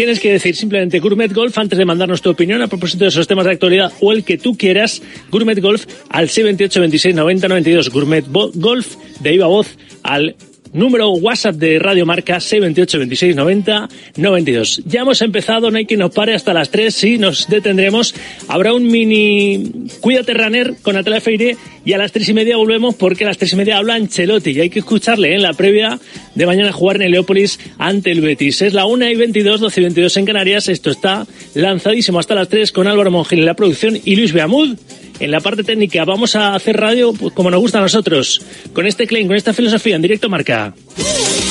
tienes 0.00 0.18
que 0.18 0.32
decir 0.32 0.56
simplemente 0.56 0.98
Gourmet 0.98 1.30
Golf 1.30 1.58
antes 1.58 1.78
de 1.78 1.84
mandarnos 1.84 2.22
tu 2.22 2.30
opinión 2.30 2.62
a 2.62 2.68
propósito 2.68 3.04
de 3.04 3.08
esos 3.08 3.28
temas 3.28 3.44
de 3.44 3.52
actualidad 3.52 3.92
o 4.00 4.12
el 4.12 4.24
que 4.24 4.38
tú 4.38 4.56
quieras. 4.56 5.02
Gourmet 5.30 5.60
Golf 5.60 5.84
al 6.08 6.30
78 6.30 6.80
26 6.80 7.14
90 7.14 7.48
92. 7.48 7.90
Gourmet 7.90 8.24
Golf 8.26 8.96
de 9.20 9.34
Iba 9.34 9.46
Voz 9.46 9.76
al 10.02 10.36
número 10.72 11.10
WhatsApp 11.10 11.56
de 11.56 11.78
Radio 11.78 12.06
Marca 12.06 12.40
628 12.40 12.98
26 12.98 13.36
90 13.36 13.88
92. 14.16 14.82
Ya 14.86 15.00
hemos 15.00 15.22
empezado, 15.22 15.70
no 15.70 15.78
hay 15.78 15.86
que 15.86 15.96
nos 15.96 16.12
pare 16.12 16.34
hasta 16.34 16.52
las 16.52 16.70
3, 16.70 16.94
sí, 16.94 17.18
nos 17.18 17.48
detendremos. 17.48 18.14
Habrá 18.48 18.72
un 18.74 18.86
mini 18.86 19.88
Cuídate 20.00 20.34
Runner 20.34 20.76
con 20.82 20.94
Natalia 20.94 21.20
Feire 21.20 21.56
y 21.84 21.92
a 21.92 21.98
las 21.98 22.12
3 22.12 22.28
y 22.28 22.34
media 22.34 22.56
volvemos 22.56 22.94
porque 22.94 23.24
a 23.24 23.28
las 23.28 23.38
3 23.38 23.52
y 23.52 23.56
media 23.56 23.78
habla 23.78 23.94
Ancelotti 23.94 24.50
y 24.50 24.60
hay 24.60 24.70
que 24.70 24.80
escucharle 24.80 25.34
en 25.34 25.42
la 25.42 25.52
previa 25.52 25.98
de 26.34 26.46
mañana 26.46 26.72
jugar 26.72 26.96
en 26.96 27.02
Heliópolis 27.02 27.58
ante 27.78 28.12
el 28.12 28.20
Betis. 28.20 28.62
Es 28.62 28.74
la 28.74 28.86
1 28.86 29.10
y 29.10 29.16
22, 29.16 29.60
12 29.60 29.80
y 29.80 29.84
22 29.84 30.16
en 30.16 30.24
Canarias. 30.26 30.68
Esto 30.68 30.90
está 30.90 31.26
lanzadísimo 31.54 32.18
hasta 32.18 32.34
las 32.34 32.48
3 32.48 32.72
con 32.72 32.86
Álvaro 32.86 33.10
Mongil 33.10 33.40
en 33.40 33.46
la 33.46 33.54
producción 33.54 33.98
y 34.04 34.16
Luis 34.16 34.32
Beamud 34.32 34.76
en 35.20 35.30
la 35.30 35.40
parte 35.40 35.62
técnica. 35.62 36.04
Vamos 36.04 36.34
a 36.34 36.54
hacer 36.54 36.76
radio 36.76 37.12
pues, 37.12 37.32
como 37.34 37.50
nos 37.50 37.60
gusta 37.60 37.78
a 37.78 37.82
nosotros, 37.82 38.42
con 38.72 38.86
este 38.86 39.06
claim, 39.06 39.28
con 39.28 39.36
esta 39.36 39.52
filosofía 39.52 39.96
en 39.96 40.02
directo 40.02 40.28
marca. 40.28 40.74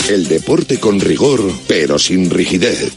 El 0.10 0.28
deporte 0.28 0.80
con 0.80 1.00
rigor, 1.00 1.42
pero 1.68 1.98
sin 1.98 2.30
rigidez. 2.30 2.92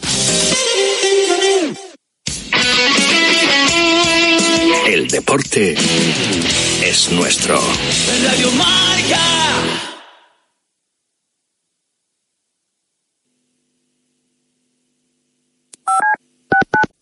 El 4.86 5.08
deporte 5.08 5.74
es 6.84 7.12
nuestro. 7.12 7.60
Radio 8.24 8.50
Marca. 8.52 9.18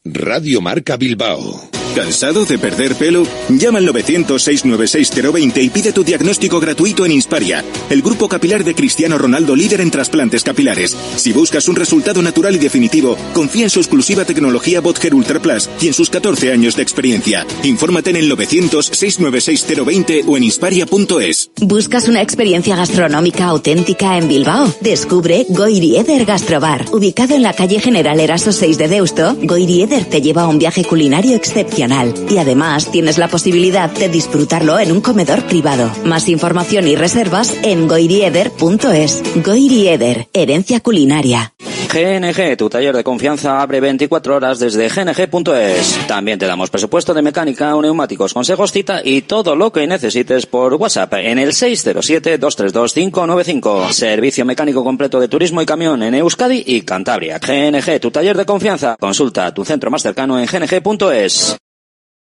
Radio 0.05 0.61
Marca 0.61 0.97
Bilbao 0.97 1.80
¿Cansado 1.95 2.45
de 2.45 2.57
perder 2.57 2.95
pelo? 2.95 3.27
Llama 3.49 3.79
al 3.79 3.89
900-696-020 3.89 5.63
y 5.65 5.71
pide 5.71 5.93
tu 5.93 6.05
diagnóstico 6.05 6.61
gratuito 6.61 7.05
en 7.05 7.11
Insparia, 7.11 7.65
el 7.91 8.01
grupo 8.01 8.29
capilar 8.29 8.63
de 8.63 8.77
Cristiano 8.77 9.19
Ronaldo 9.19 9.57
líder 9.57 9.81
en 9.81 9.91
trasplantes 9.91 10.45
capilares. 10.45 10.97
Si 11.17 11.33
buscas 11.33 11.67
un 11.67 11.75
resultado 11.75 12.23
natural 12.23 12.55
y 12.55 12.59
definitivo, 12.59 13.17
confía 13.35 13.65
en 13.65 13.71
su 13.71 13.81
exclusiva 13.81 14.25
tecnología 14.25 14.81
Botger 14.81 15.15
Ultra 15.15 15.43
Plus 15.43 15.69
y 15.81 15.89
en 15.89 15.95
sus 15.95 16.11
14 16.11 16.53
años 16.53 16.77
de 16.77 16.83
experiencia. 16.83 17.45
Infórmate 17.65 18.11
en 18.11 18.17
el 18.17 18.31
900-696-020 18.31 20.25
o 20.29 20.37
en 20.37 20.45
insparia.es. 20.45 21.51
¿Buscas 21.61 22.07
una 22.07 22.23
experiencia 22.23 22.77
gastronómica 22.77 23.47
auténtica 23.47 24.17
en 24.17 24.29
Bilbao? 24.29 24.73
Descubre 24.81 25.45
Goirieder 25.49 26.25
Gastrobar. 26.25 26.87
Ubicado 26.93 27.35
en 27.35 27.43
la 27.43 27.53
calle 27.53 27.81
General 27.81 28.21
Eraso 28.21 28.53
6 28.53 28.79
de 28.79 28.87
Deusto, 28.87 29.37
Goirieder 29.43 30.05
te 30.05 30.23
lleva 30.23 30.43
a 30.43 30.49
un 30.49 30.61
viaje 30.61 30.85
culinario 30.85 31.35
excepcional 31.35 31.80
y 32.29 32.37
además 32.37 32.91
tienes 32.91 33.17
la 33.17 33.29
posibilidad 33.29 33.91
de 33.91 34.11
disfrutarlo 34.11 34.79
en 34.79 34.93
un 34.93 35.01
comedor 35.01 35.43
privado. 35.45 35.91
Más 36.05 36.29
información 36.29 36.87
y 36.87 36.95
reservas 36.95 37.57
en 37.63 37.89
goirieder.es. 37.89 39.23
Goirieder, 39.43 40.29
herencia 40.35 40.81
culinaria. 40.81 41.55
GNG, 41.93 42.57
tu 42.57 42.71
taller 42.71 42.95
de 42.95 43.03
confianza 43.03 43.61
abre 43.61 43.81
24 43.81 44.37
horas 44.37 44.61
desde 44.61 44.89
gng.es. 44.89 46.07
También 46.07 46.39
te 46.39 46.47
damos 46.47 46.71
presupuesto 46.71 47.13
de 47.13 47.23
mecánica, 47.23 47.75
neumáticos, 47.75 48.33
consejos, 48.33 48.71
cita 48.71 49.01
y 49.03 49.23
todo 49.23 49.57
lo 49.57 49.73
que 49.73 49.89
necesites 49.89 50.47
por 50.47 50.75
WhatsApp 50.75 51.15
en 51.15 51.41
el 51.41 51.51
607-232-595. 51.51 53.91
Servicio 53.91 54.45
mecánico 54.45 54.85
completo 54.85 55.19
de 55.19 55.27
turismo 55.27 55.63
y 55.63 55.67
camión 55.67 56.05
en 56.05 56.15
Euskadi 56.15 56.63
y 56.65 56.83
Cantabria. 56.83 57.41
GNG, 57.41 57.99
tu 58.01 58.13
taller 58.13 58.37
de 58.37 58.47
confianza. 58.47 58.95
Consulta 59.01 59.53
tu 59.53 59.65
centro 59.65 59.91
más 59.91 60.03
cercano 60.03 60.39
en 60.39 60.47
gng.es. 60.47 61.57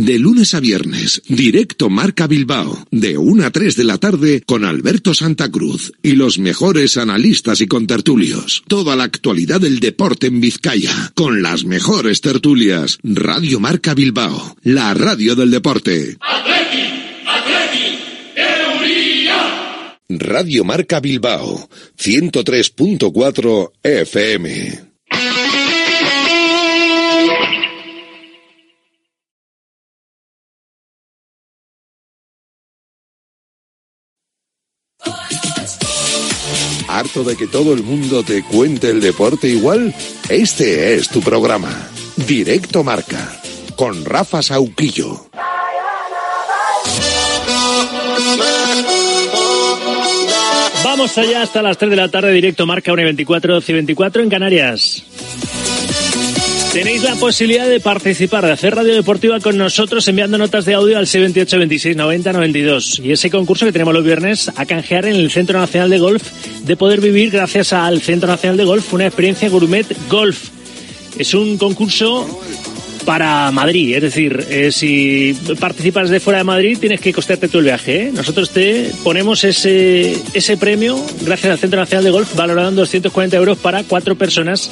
De 0.00 0.18
lunes 0.18 0.54
a 0.54 0.60
viernes, 0.60 1.20
directo 1.28 1.90
Marca 1.90 2.26
Bilbao, 2.26 2.86
de 2.90 3.18
1 3.18 3.44
a 3.44 3.50
3 3.50 3.76
de 3.76 3.84
la 3.84 3.98
tarde 3.98 4.42
con 4.46 4.64
Alberto 4.64 5.12
Santa 5.12 5.50
Cruz 5.50 5.92
y 6.02 6.12
los 6.12 6.38
mejores 6.38 6.96
analistas 6.96 7.60
y 7.60 7.66
contertulios. 7.66 8.62
Toda 8.66 8.96
la 8.96 9.04
actualidad 9.04 9.60
del 9.60 9.78
deporte 9.78 10.28
en 10.28 10.40
Vizcaya, 10.40 11.12
con 11.14 11.42
las 11.42 11.66
mejores 11.66 12.22
tertulias. 12.22 12.98
Radio 13.02 13.60
Marca 13.60 13.92
Bilbao, 13.92 14.56
la 14.62 14.94
radio 14.94 15.36
del 15.36 15.50
deporte. 15.50 16.16
Radio 20.08 20.64
Marca 20.64 21.00
Bilbao, 21.00 21.68
103.4 21.98 23.72
FM. 23.82 24.89
¿Harto 37.00 37.24
de 37.24 37.34
que 37.34 37.46
todo 37.46 37.72
el 37.72 37.82
mundo 37.82 38.22
te 38.22 38.42
cuente 38.42 38.90
el 38.90 39.00
deporte 39.00 39.48
igual? 39.48 39.94
Este 40.28 40.96
es 40.96 41.08
tu 41.08 41.22
programa. 41.22 41.88
Directo 42.28 42.84
Marca. 42.84 43.40
Con 43.74 44.04
Rafa 44.04 44.42
Sauquillo. 44.42 45.30
Vamos 50.84 51.16
allá 51.16 51.40
hasta 51.40 51.62
las 51.62 51.78
3 51.78 51.90
de 51.90 51.96
la 51.96 52.10
tarde, 52.10 52.32
directo 52.32 52.66
Marca 52.66 52.92
124, 52.92 53.62
C24 53.62 54.22
en 54.22 54.28
Canarias. 54.28 55.02
Tenéis 56.72 57.02
la 57.02 57.16
posibilidad 57.16 57.68
de 57.68 57.80
participar, 57.80 58.46
de 58.46 58.52
hacer 58.52 58.76
radio 58.76 58.94
deportiva 58.94 59.40
con 59.40 59.58
nosotros 59.58 60.06
enviando 60.06 60.38
notas 60.38 60.64
de 60.64 60.74
audio 60.74 60.98
al 60.98 61.08
78 61.08 61.58
26 61.58 61.96
90 61.96 62.32
92. 62.32 63.00
Y 63.00 63.10
ese 63.10 63.28
concurso 63.28 63.66
que 63.66 63.72
tenemos 63.72 63.92
los 63.92 64.04
viernes 64.04 64.52
a 64.54 64.64
canjear 64.66 65.06
en 65.06 65.16
el 65.16 65.32
Centro 65.32 65.58
Nacional 65.58 65.90
de 65.90 65.98
Golf, 65.98 66.22
de 66.62 66.76
poder 66.76 67.00
vivir 67.00 67.30
gracias 67.30 67.72
al 67.72 68.00
Centro 68.00 68.28
Nacional 68.28 68.56
de 68.56 68.64
Golf 68.64 68.92
una 68.92 69.06
experiencia 69.06 69.48
gourmet 69.48 69.84
golf. 70.08 70.50
Es 71.18 71.34
un 71.34 71.58
concurso 71.58 72.40
para 73.04 73.50
Madrid, 73.50 73.96
es 73.96 74.02
decir, 74.02 74.46
eh, 74.48 74.70
si 74.70 75.36
participas 75.58 76.10
de 76.10 76.20
fuera 76.20 76.38
de 76.38 76.44
Madrid 76.44 76.78
tienes 76.78 77.00
que 77.00 77.12
costarte 77.12 77.48
tú 77.48 77.58
el 77.58 77.64
viaje. 77.64 78.02
¿eh? 78.02 78.12
Nosotros 78.14 78.50
te 78.50 78.92
ponemos 79.02 79.42
ese, 79.42 80.16
ese 80.34 80.56
premio 80.56 81.04
gracias 81.22 81.50
al 81.50 81.58
Centro 81.58 81.80
Nacional 81.80 82.04
de 82.04 82.10
Golf 82.10 82.36
valorado 82.36 82.68
en 82.68 82.76
240 82.76 83.36
euros 83.36 83.58
para 83.58 83.82
cuatro 83.82 84.14
personas 84.14 84.70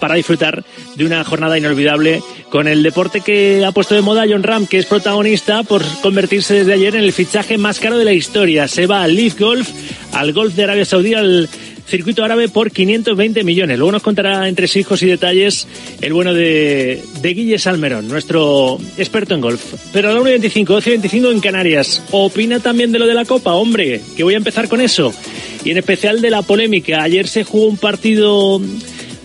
para 0.00 0.14
disfrutar 0.14 0.64
de 0.96 1.04
una 1.04 1.22
jornada 1.24 1.58
inolvidable 1.58 2.22
con 2.48 2.66
el 2.66 2.82
deporte 2.82 3.20
que 3.20 3.64
ha 3.64 3.72
puesto 3.72 3.94
de 3.94 4.02
moda 4.02 4.24
John 4.28 4.42
Ram, 4.42 4.66
que 4.66 4.78
es 4.78 4.86
protagonista 4.86 5.62
por 5.62 5.82
convertirse 6.00 6.54
desde 6.54 6.72
ayer 6.72 6.96
en 6.96 7.04
el 7.04 7.12
fichaje 7.12 7.58
más 7.58 7.78
caro 7.78 7.98
de 7.98 8.04
la 8.04 8.12
historia. 8.12 8.66
Se 8.66 8.86
va 8.86 9.04
al 9.04 9.14
Leaf 9.14 9.38
Golf, 9.38 9.68
al 10.12 10.32
Golf 10.32 10.54
de 10.54 10.64
Arabia 10.64 10.84
Saudí, 10.84 11.14
al 11.14 11.48
circuito 11.90 12.24
árabe 12.24 12.48
por 12.48 12.70
520 12.70 13.42
millones. 13.44 13.76
Luego 13.76 13.92
nos 13.92 14.02
contará 14.02 14.48
entre 14.48 14.68
hijos 14.74 15.02
y 15.02 15.06
detalles 15.06 15.66
el 16.00 16.12
bueno 16.12 16.32
de, 16.32 17.02
de 17.20 17.34
Guille 17.34 17.58
Salmerón, 17.58 18.08
nuestro 18.08 18.78
experto 18.96 19.34
en 19.34 19.40
golf. 19.40 19.60
Pero 19.92 20.10
a 20.10 20.14
la 20.14 20.20
1.25, 20.20 20.64
12.25 20.64 21.32
en 21.32 21.40
Canarias. 21.40 22.02
Opina 22.12 22.60
también 22.60 22.92
de 22.92 23.00
lo 23.00 23.06
de 23.06 23.14
la 23.14 23.24
Copa, 23.24 23.54
hombre, 23.54 24.00
que 24.16 24.22
voy 24.22 24.34
a 24.34 24.38
empezar 24.38 24.68
con 24.68 24.80
eso. 24.80 25.12
Y 25.64 25.72
en 25.72 25.78
especial 25.78 26.20
de 26.20 26.30
la 26.30 26.42
polémica. 26.42 27.02
Ayer 27.02 27.26
se 27.26 27.44
jugó 27.44 27.66
un 27.66 27.76
partido 27.76 28.60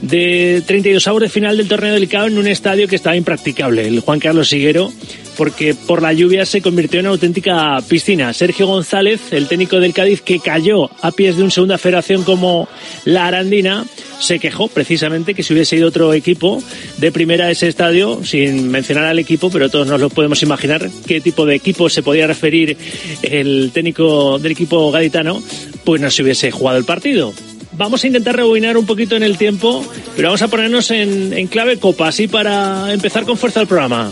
de 0.01 0.61
32 0.65 1.07
avos 1.07 1.21
de 1.21 1.29
final 1.29 1.57
del 1.57 1.67
torneo 1.67 1.93
delicado 1.93 2.27
en 2.27 2.37
un 2.37 2.47
estadio 2.47 2.87
que 2.87 2.95
estaba 2.95 3.15
impracticable, 3.15 3.87
el 3.87 3.99
Juan 4.01 4.19
Carlos 4.19 4.49
Siguero, 4.49 4.91
porque 5.37 5.73
por 5.73 6.01
la 6.01 6.13
lluvia 6.13 6.45
se 6.45 6.61
convirtió 6.61 6.99
en 6.99 7.07
una 7.07 7.13
auténtica 7.13 7.77
piscina. 7.87 8.33
Sergio 8.33 8.67
González, 8.67 9.21
el 9.31 9.47
técnico 9.47 9.79
del 9.79 9.93
Cádiz, 9.93 10.21
que 10.21 10.39
cayó 10.39 10.89
a 11.01 11.11
pies 11.11 11.37
de 11.37 11.43
un 11.43 11.51
segunda 11.51 11.77
federación 11.77 12.23
como 12.23 12.67
la 13.03 13.27
Arandina, 13.27 13.85
se 14.19 14.39
quejó 14.39 14.67
precisamente 14.67 15.33
que 15.33 15.43
si 15.43 15.53
hubiese 15.53 15.75
ido 15.75 15.87
otro 15.87 16.13
equipo 16.13 16.61
de 16.97 17.11
primera 17.11 17.45
a 17.45 17.51
ese 17.51 17.67
estadio, 17.67 18.23
sin 18.23 18.69
mencionar 18.69 19.05
al 19.05 19.19
equipo, 19.19 19.49
pero 19.49 19.69
todos 19.69 19.87
nos 19.87 19.99
lo 19.99 20.09
podemos 20.09 20.41
imaginar 20.43 20.89
qué 21.05 21.21
tipo 21.21 21.45
de 21.45 21.55
equipo 21.55 21.89
se 21.89 22.03
podía 22.03 22.27
referir 22.27 22.77
el 23.21 23.71
técnico 23.73 24.39
del 24.39 24.53
equipo 24.53 24.91
gaditano, 24.91 25.41
pues 25.83 26.01
no 26.01 26.09
se 26.09 26.23
hubiese 26.23 26.51
jugado 26.51 26.77
el 26.77 26.85
partido 26.85 27.33
vamos 27.77 28.03
a 28.03 28.07
intentar 28.07 28.35
rebobinar 28.35 28.77
un 28.77 28.85
poquito 28.85 29.15
en 29.15 29.23
el 29.23 29.37
tiempo, 29.37 29.85
pero 30.15 30.29
vamos 30.29 30.41
a 30.41 30.47
ponernos 30.47 30.91
en, 30.91 31.33
en 31.33 31.47
clave 31.47 31.77
copa, 31.77 32.07
así 32.07 32.27
para 32.27 32.93
empezar 32.93 33.23
con 33.23 33.37
fuerza 33.37 33.61
el 33.61 33.67
programa. 33.67 34.11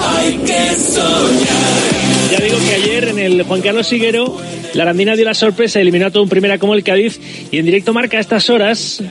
Hay 0.00 0.36
que 0.38 0.80
soñar. 0.80 1.94
Ya 2.30 2.40
digo 2.40 2.56
que 2.58 2.74
ayer 2.74 3.08
en 3.08 3.18
el 3.18 3.42
Juan 3.44 3.60
Carlos 3.60 3.86
Siguero, 3.86 4.36
la 4.72 4.82
Arandina 4.82 5.14
dio 5.14 5.24
la 5.24 5.34
sorpresa, 5.34 5.80
eliminó 5.80 6.06
a 6.06 6.10
todo 6.10 6.22
un 6.22 6.28
primera 6.28 6.58
como 6.58 6.74
el 6.74 6.82
Cádiz, 6.82 7.20
y 7.50 7.58
en 7.58 7.66
directo 7.66 7.92
marca 7.92 8.16
a 8.16 8.20
estas 8.20 8.50
horas, 8.50 9.02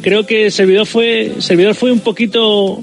creo 0.00 0.24
que 0.24 0.46
el 0.46 0.52
servidor 0.52 0.86
fue, 0.86 1.32
servidor 1.38 1.74
fue 1.74 1.92
un 1.92 2.00
poquito 2.00 2.82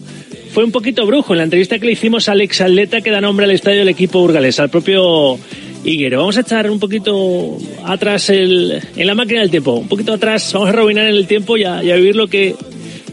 fue 0.54 0.64
un 0.64 0.72
poquito 0.72 1.06
brujo 1.06 1.34
en 1.34 1.38
la 1.38 1.44
entrevista 1.44 1.78
que 1.78 1.86
le 1.86 1.92
hicimos 1.92 2.28
a 2.28 2.32
Alex 2.32 2.62
Atleta 2.62 3.02
que 3.02 3.12
da 3.12 3.22
nombre 3.22 3.46
al 3.46 3.52
estadio 3.52 3.80
del 3.80 3.90
equipo 3.90 4.20
burgalés, 4.20 4.60
al 4.60 4.70
propio 4.70 5.40
Higuero. 5.84 6.20
Vamos 6.20 6.38
a 6.38 6.42
echar 6.42 6.70
un 6.70 6.80
poquito 6.80 7.58
atrás 7.86 8.30
el, 8.30 8.82
en 8.96 9.08
la 9.08 9.16
máquina 9.16 9.42
del 9.42 9.50
tiempo, 9.50 9.74
un 9.74 9.88
poquito 9.88 10.14
atrás, 10.14 10.52
vamos 10.54 10.70
a 10.70 10.72
rebobinar 10.74 11.06
en 11.06 11.16
el 11.16 11.28
tiempo 11.28 11.58
y 11.58 11.64
a, 11.64 11.84
y 11.84 11.92
a 11.92 11.96
vivir 11.96 12.16
lo 12.16 12.28
que, 12.28 12.56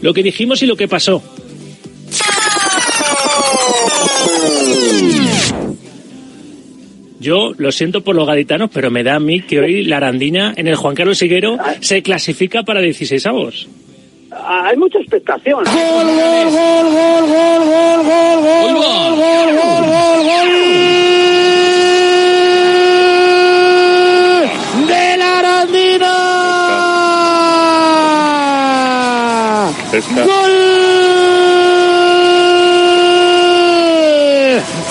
lo 0.01 0.13
que 0.13 0.23
dijimos 0.23 0.61
y 0.63 0.65
lo 0.65 0.75
que 0.75 0.87
pasó. 0.87 1.23
Yo 7.19 7.51
lo 7.57 7.71
siento 7.71 8.01
por 8.01 8.15
los 8.15 8.27
gaditanos, 8.27 8.69
pero 8.71 8.91
me 8.91 9.03
da 9.03 9.15
a 9.15 9.19
mí 9.19 9.41
que 9.41 9.59
hoy 9.59 9.83
la 9.83 9.97
Arandina 9.97 10.53
en 10.55 10.67
el 10.67 10.75
Juan 10.75 10.95
Carlos 10.95 11.21
Higuero 11.21 11.57
se 11.81 12.01
clasifica 12.03 12.63
para 12.63 12.79
16 12.79 13.25
avos. 13.25 13.67
Hay 14.31 14.77
mucha 14.77 14.99
expectación. 14.99 15.63
De 15.63 15.71
Gol. 30.05 30.55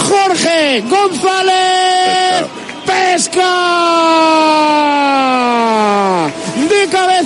Jorge 0.09 0.83
González. 0.89 2.47
Pesca. 2.85 3.77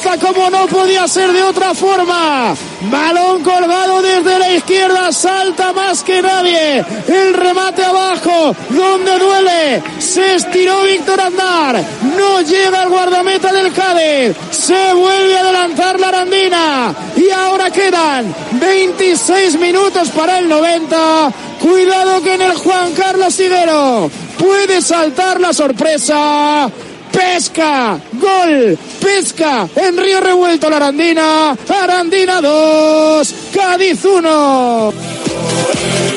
Salta 0.03 0.33
como 0.33 0.49
no 0.49 0.67
podía 0.67 1.07
ser 1.07 1.31
de 1.31 1.43
otra 1.43 1.75
forma. 1.75 2.55
Balón 2.91 3.43
colgado 3.43 4.03
desde 4.03 4.39
la 4.39 4.53
izquierda. 4.53 5.13
Salta 5.13 5.73
más 5.73 6.03
que 6.03 6.21
nadie. 6.21 6.85
El 7.07 7.35
remate 7.35 7.85
abajo. 7.85 8.55
Donde 8.69 9.19
duele. 9.19 9.83
Se 9.99 10.35
estiró 10.37 10.83
Víctor 10.83 11.21
Andar. 11.21 11.83
No 12.17 12.41
llega 12.41 12.83
el 12.83 12.89
guardameta 12.89 13.53
del 13.53 13.73
Cádiz. 13.73 14.37
Se 14.51 14.93
vuelve 14.95 15.37
a 15.37 15.41
adelantar 15.41 16.01
la 16.01 16.09
Arandina. 16.09 16.95
Y 17.17 17.31
ahora 17.31 17.71
quedan 17.71 18.35
26 18.53 19.59
minutos 19.59 20.09
para 20.11 20.39
el 20.39 20.49
90. 20.49 21.33
Cuidado 21.61 22.23
que 22.23 22.35
en 22.35 22.43
el 22.43 22.55
Juan 22.55 22.93
Carlos 22.95 23.39
Higuero 23.39 24.11
puede 24.39 24.81
saltar 24.81 25.41
la 25.41 25.53
sorpresa. 25.53 26.71
Pesca, 27.13 27.99
gol, 28.13 28.79
pesca 29.03 29.69
en 29.77 29.97
Río 29.97 30.21
Revuelto 30.21 30.71
la 30.71 30.77
Arandina, 30.77 31.53
Arandina 31.83 32.41
2, 32.41 33.35
Cádiz 33.55 34.05
1. 34.05 34.93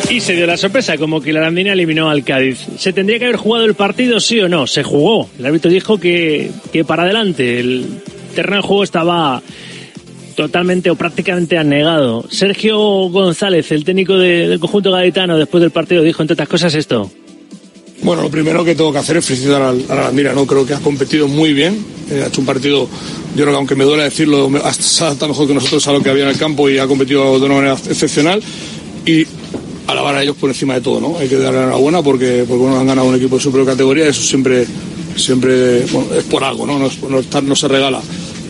Y 0.10 0.20
se 0.20 0.34
dio 0.34 0.46
la 0.46 0.58
sorpresa, 0.58 0.98
como 0.98 1.22
que 1.22 1.34
la 1.34 1.40
Arandina 1.40 1.74
eliminó 1.74 2.10
al 2.10 2.24
Cádiz. 2.24 2.60
¿Se 2.78 2.94
tendría 2.94 3.18
que 3.20 3.26
haber 3.26 3.38
jugado 3.38 3.66
el 3.66 3.74
partido, 3.74 4.20
sí 4.20 4.40
o 4.42 4.48
no? 4.50 4.68
Se 4.68 4.84
jugó. 4.84 5.30
El 5.40 5.46
árbitro 5.46 5.72
dijo 5.72 5.98
que, 6.00 6.52
que 6.72 6.84
para 6.86 7.04
adelante. 7.04 7.60
El 7.60 7.86
terreno 8.36 8.58
de 8.58 8.62
juego 8.64 8.84
estaba 8.84 9.42
totalmente 10.36 10.90
o 10.92 10.96
prácticamente 10.96 11.58
anegado. 11.58 12.26
Sergio 12.30 12.78
González, 13.10 13.72
el 13.72 13.84
técnico 13.86 14.18
de- 14.18 14.48
del 14.48 14.60
conjunto 14.60 14.92
gaditano, 14.92 15.38
después 15.38 15.62
del 15.62 15.72
partido 15.72 16.04
dijo, 16.04 16.22
entre 16.22 16.34
otras 16.34 16.50
cosas, 16.50 16.74
esto. 16.76 17.10
Bueno, 18.04 18.22
lo 18.22 18.30
primero 18.30 18.66
que 18.66 18.76
tengo 18.76 18.92
que 18.92 18.98
hacer 19.00 19.18
es 19.18 19.26
felicitar 19.26 19.62
a 19.62 19.72
la 19.72 19.94
Arandina, 19.94 20.34
¿no? 20.34 20.46
Creo 20.46 20.66
que 20.66 20.74
ha 20.74 20.80
competido 20.80 21.30
muy 21.30 21.54
bien, 21.54 21.86
eh, 22.10 22.22
ha 22.24 22.28
hecho 22.28 22.42
un 22.42 22.46
partido, 22.46 22.89
yo 23.36 23.44
creo 23.44 23.52
que 23.52 23.56
aunque 23.56 23.76
me 23.76 23.86
duele 23.86 24.04
decirlo, 24.04 24.52
adapta 25.00 25.26
mejor 25.26 25.48
que 25.48 25.54
nosotros 25.54 25.88
a 25.88 25.94
lo 25.94 26.02
que 26.02 26.10
había 26.10 26.24
en 26.24 26.30
el 26.30 26.38
campo 26.38 26.70
y 26.70 26.78
ha 26.80 26.86
competido 26.86 27.39
de 27.39 27.46
una 27.46 27.56
manera 27.56 27.74
excepcional 27.74 28.44
y 29.06 29.26
alabar 29.88 30.16
a 30.16 30.24
ellos 30.24 30.36
por 30.36 30.50
encima 30.50 30.74
de 30.74 30.82
todo, 30.82 31.00
¿no? 31.00 31.18
Hay 31.18 31.30
que 31.30 31.38
darle 31.38 31.60
enhorabuena 31.60 32.02
porque, 32.02 32.44
porque 32.46 32.63
bueno, 32.63 32.78
han 32.78 32.88
ganado 32.88 33.08
un 33.08 33.16
equipo 33.16 33.38
de 33.38 33.42
super 33.42 33.63
categoría, 33.63 34.06
eso 34.06 34.22
siempre, 34.22 34.68
siempre, 35.16 35.86
bueno, 35.86 36.13
es 36.13 36.26
por 36.26 36.44
algo, 36.44 36.66
¿no? 36.68 36.78
No, 36.78 36.89
no 37.10 37.42
no 37.42 37.56
se 37.56 37.68
regala. 37.70 38.02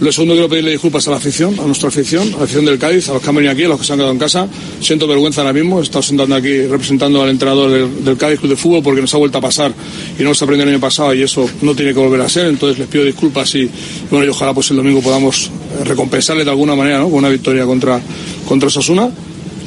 Lo 0.04 0.12
segundo 0.12 0.34
quiero 0.34 0.50
pedirle 0.50 0.72
disculpas 0.72 1.08
a 1.08 1.12
la 1.12 1.18
afición, 1.18 1.58
a 1.62 1.64
nuestra 1.64 1.88
afición, 1.88 2.28
a 2.34 2.40
la 2.40 2.44
afición 2.44 2.66
del 2.66 2.78
Cádiz, 2.78 3.08
a 3.08 3.14
los 3.14 3.22
que 3.22 3.30
han 3.30 3.36
venido 3.36 3.54
aquí, 3.54 3.64
a 3.64 3.70
los 3.70 3.80
que 3.80 3.86
se 3.86 3.94
han 3.94 4.00
quedado 4.00 4.12
en 4.12 4.20
casa. 4.20 4.50
Siento 4.82 5.08
vergüenza 5.08 5.40
ahora 5.40 5.54
mismo, 5.54 5.80
he 5.80 5.84
estado 5.84 6.02
sentando 6.02 6.36
aquí 6.36 6.64
representando 6.64 7.24
al 7.24 7.30
entrenador 7.30 7.90
del, 7.90 8.18
Cádiz 8.18 8.42
Club 8.42 8.50
de 8.50 8.58
Fútbol 8.58 8.84
porque 8.84 9.00
nos 9.00 9.14
ha 9.14 9.18
vuelto 9.18 9.38
a 9.38 9.42
pasar 9.42 9.74
y 10.20 10.24
no 10.24 10.30
nos 10.30 10.42
aprendió 10.42 10.64
el 10.66 10.72
año 10.72 10.82
pasado 10.82 11.14
y 11.14 11.22
eso 11.22 11.50
no 11.62 11.74
tiene 11.74 11.94
que 11.94 12.00
volver 12.02 12.20
a 12.20 12.28
ser. 12.28 12.48
Entonces 12.48 12.80
les 12.80 12.90
pido 12.90 13.06
disculpas 13.06 13.56
y, 13.56 13.70
bueno, 14.12 14.26
y 14.26 14.28
ojalá 14.28 14.54
pues 14.54 14.72
el 14.72 14.76
domingo 14.76 15.00
podamos 15.02 15.50
eh, 15.80 15.86
recompensarle 15.86 16.44
de 16.44 16.50
alguna 16.50 16.76
manera, 16.76 17.00
¿no? 17.00 17.06
Con 17.06 17.20
una 17.20 17.30
victoria 17.30 17.64
contra, 17.64 18.02
contra 18.46 18.68
Osasuna. 18.68 19.10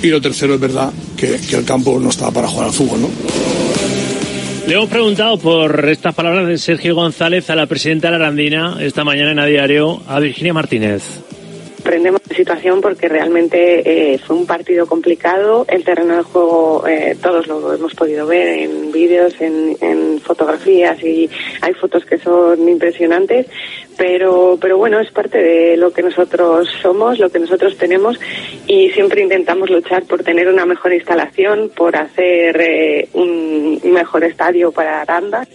Y 0.03 0.09
lo 0.09 0.21
tercero 0.21 0.53
es 0.53 0.61
verdad 0.61 0.93
que, 1.17 1.41
que 1.49 1.57
el 1.57 1.65
campo 1.65 1.99
no 1.99 2.11
estaba 2.11 2.31
para 2.31 2.47
jugar 2.47 2.67
al 2.67 2.75
fútbol, 2.75 3.01
¿no? 3.01 3.46
Le 4.67 4.75
hemos 4.75 4.91
preguntado 4.91 5.39
por 5.39 5.89
estas 5.89 6.13
palabras 6.13 6.49
de 6.49 6.59
Sergio 6.59 6.97
González 6.97 7.49
a 7.51 7.55
la 7.55 7.67
presidenta 7.67 8.09
de 8.11 8.19
la 8.19 8.25
Arandina 8.25 8.77
esta 8.81 9.05
mañana 9.05 9.31
en 9.31 9.39
A 9.39 9.47
Diario, 9.47 10.03
a 10.09 10.19
Virginia 10.19 10.53
Martínez. 10.53 11.21
Aprendemos 11.87 12.21
la 12.29 12.35
situación 12.35 12.81
porque 12.81 13.09
realmente 13.09 14.15
eh, 14.15 14.19
fue 14.19 14.35
un 14.35 14.45
partido 14.45 14.89
complicado. 14.89 15.65
El 15.69 15.85
terreno 15.85 16.17
de 16.17 16.23
juego 16.25 16.85
eh, 16.85 17.17
todos 17.23 17.47
lo 17.47 17.73
hemos 17.73 17.95
podido 17.95 18.27
ver 18.27 18.49
en 18.59 18.91
vídeos, 18.91 19.41
en, 19.41 19.77
en 19.81 20.21
fotografías 20.21 21.01
y 21.05 21.31
hay 21.61 21.75
fotos 21.75 22.05
que 22.05 22.19
son 22.19 22.69
impresionantes. 22.69 23.47
Pero, 23.97 24.59
pero 24.61 24.79
bueno, 24.79 24.99
es 24.99 25.13
parte 25.13 25.39
de 25.39 25.77
lo 25.77 25.93
que 25.93 26.03
nosotros 26.03 26.69
somos, 26.83 27.21
lo 27.21 27.31
que 27.31 27.39
nosotros 27.39 27.79
tenemos 27.79 28.19
y 28.67 28.91
siempre 28.91 29.23
intentamos 29.23 29.71
luchar 29.71 30.03
por 30.07 30.25
tener 30.25 30.49
una 30.49 30.67
mejor 30.67 30.93
instalación, 30.93 31.71
por 31.73 31.95
hacer 31.95 32.61
eh, 32.61 33.09
un 33.13 33.81
mejor 33.85 34.25
estadio 34.25 34.73
para 34.73 35.03
Aranda. 35.03 35.47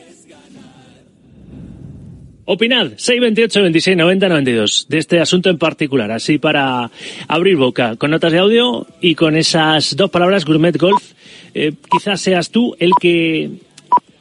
Opinad, 2.46 2.94
628 2.98 3.62
26 3.62 3.98
90 3.98 4.30
92, 4.30 4.86
de 4.90 4.98
este 4.98 5.20
asunto 5.20 5.50
en 5.50 5.58
particular, 5.58 6.12
así 6.12 6.38
para 6.38 6.90
abrir 7.28 7.56
boca, 7.56 7.96
con 7.98 8.12
notas 8.12 8.32
de 8.32 8.40
audio 8.40 8.88
y 9.00 9.16
con 9.16 9.36
esas 9.36 9.96
dos 9.96 10.10
palabras, 10.10 10.46
Gourmet 10.46 10.76
Golf. 10.78 11.04
Eh, 11.54 11.74
quizás 11.92 12.22
seas 12.22 12.50
tú 12.50 12.76
el 12.80 12.92
que 13.00 13.50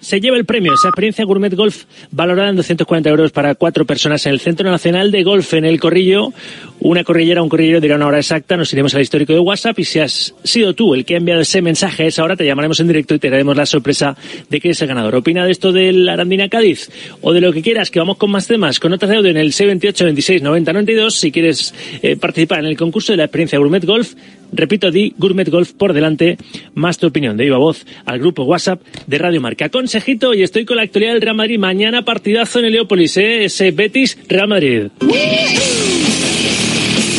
se 0.01 0.21
lleva 0.21 0.37
el 0.37 0.45
premio, 0.45 0.73
esa 0.75 0.89
experiencia 0.89 1.25
Gourmet 1.25 1.55
Golf 1.55 1.85
valorada 2.11 2.51
en 2.51 2.57
240 2.57 3.11
euros 3.11 3.33
para 3.33 3.55
cuatro 3.55 3.85
personas 3.85 4.25
en 4.27 4.33
el 4.33 4.41
Centro 4.41 4.71
Nacional 4.71 5.11
de 5.11 5.23
Golf 5.23 5.53
en 5.55 5.65
el 5.65 5.79
Corrillo. 5.79 6.33
Una 6.81 7.05
corrillera, 7.05 7.43
un 7.43 7.51
corrillero 7.51 7.81
dirá 7.81 7.97
una 7.97 8.07
hora 8.07 8.19
exacta, 8.19 8.57
nos 8.57 8.73
iremos 8.73 8.95
al 8.95 9.03
histórico 9.03 9.35
de 9.35 9.39
WhatsApp 9.39 9.79
y 9.79 9.85
si 9.85 9.99
has 9.99 10.35
sido 10.43 10.75
tú 10.75 10.95
el 10.95 11.05
que 11.05 11.15
ha 11.15 11.19
enviado 11.19 11.43
ese 11.43 11.61
mensaje 11.61 12.05
a 12.05 12.07
esa 12.07 12.25
hora, 12.25 12.37
te 12.37 12.47
llamaremos 12.47 12.81
en 12.81 12.89
directo 12.89 13.15
y 13.15 13.19
te 13.19 13.29
daremos 13.29 13.57
la 13.57 13.67
sorpresa 13.67 14.17
de 14.49 14.61
que 14.61 14.69
eres 14.69 14.81
el 14.81 14.89
ganador. 14.89 15.15
Opina 15.17 15.45
de 15.45 15.53
esto 15.53 15.73
del 15.73 16.09
Arandina 16.09 16.49
Cádiz 16.49 16.91
o 17.21 17.33
de 17.35 17.43
lo 17.43 17.53
que 17.53 17.61
quieras, 17.61 17.91
que 17.91 17.99
vamos 17.99 18.17
con 18.17 18.31
más 18.31 18.47
temas, 18.47 18.81
con 18.81 18.91
notas 18.91 19.11
de 19.11 19.17
audio 19.17 19.31
en 19.31 19.37
el 19.37 19.53
628 19.53 20.05
26 20.05 20.43
90 20.43 20.73
92. 20.73 21.15
Si 21.15 21.31
quieres 21.31 21.75
eh, 22.03 22.17
participar 22.17 22.61
en 22.61 22.67
el 22.67 22.77
concurso 22.77 23.13
de 23.13 23.19
la 23.19 23.25
experiencia 23.25 23.59
Gourmet 23.59 23.85
Golf, 23.85 24.15
repito, 24.53 24.91
di 24.91 25.15
Gourmet 25.17 25.49
Golf 25.49 25.73
por 25.73 25.93
delante, 25.93 26.39
más 26.75 26.99
tu 26.99 27.07
opinión 27.07 27.37
de 27.37 27.45
viva 27.45 27.59
voz 27.59 27.87
al 28.05 28.19
grupo 28.19 28.45
WhatsApp 28.45 28.83
de 29.07 29.19
Radio 29.19 29.41
Marca. 29.41 29.69
Consejito, 29.69 30.35
y 30.35 30.43
estoy 30.43 30.65
con 30.65 30.77
la 30.77 30.83
actualidad 30.83 31.13
del 31.13 31.23
Real 31.23 31.37
Madrid. 31.37 31.59
Mañana 31.59 32.03
partidazo 32.03 32.59
en 32.59 32.67
Heliópolis, 32.67 33.17
¿eh? 33.17 33.45
ese 33.45 33.71
Betis 33.71 34.19
Real 34.29 34.49
Madrid. 34.49 34.89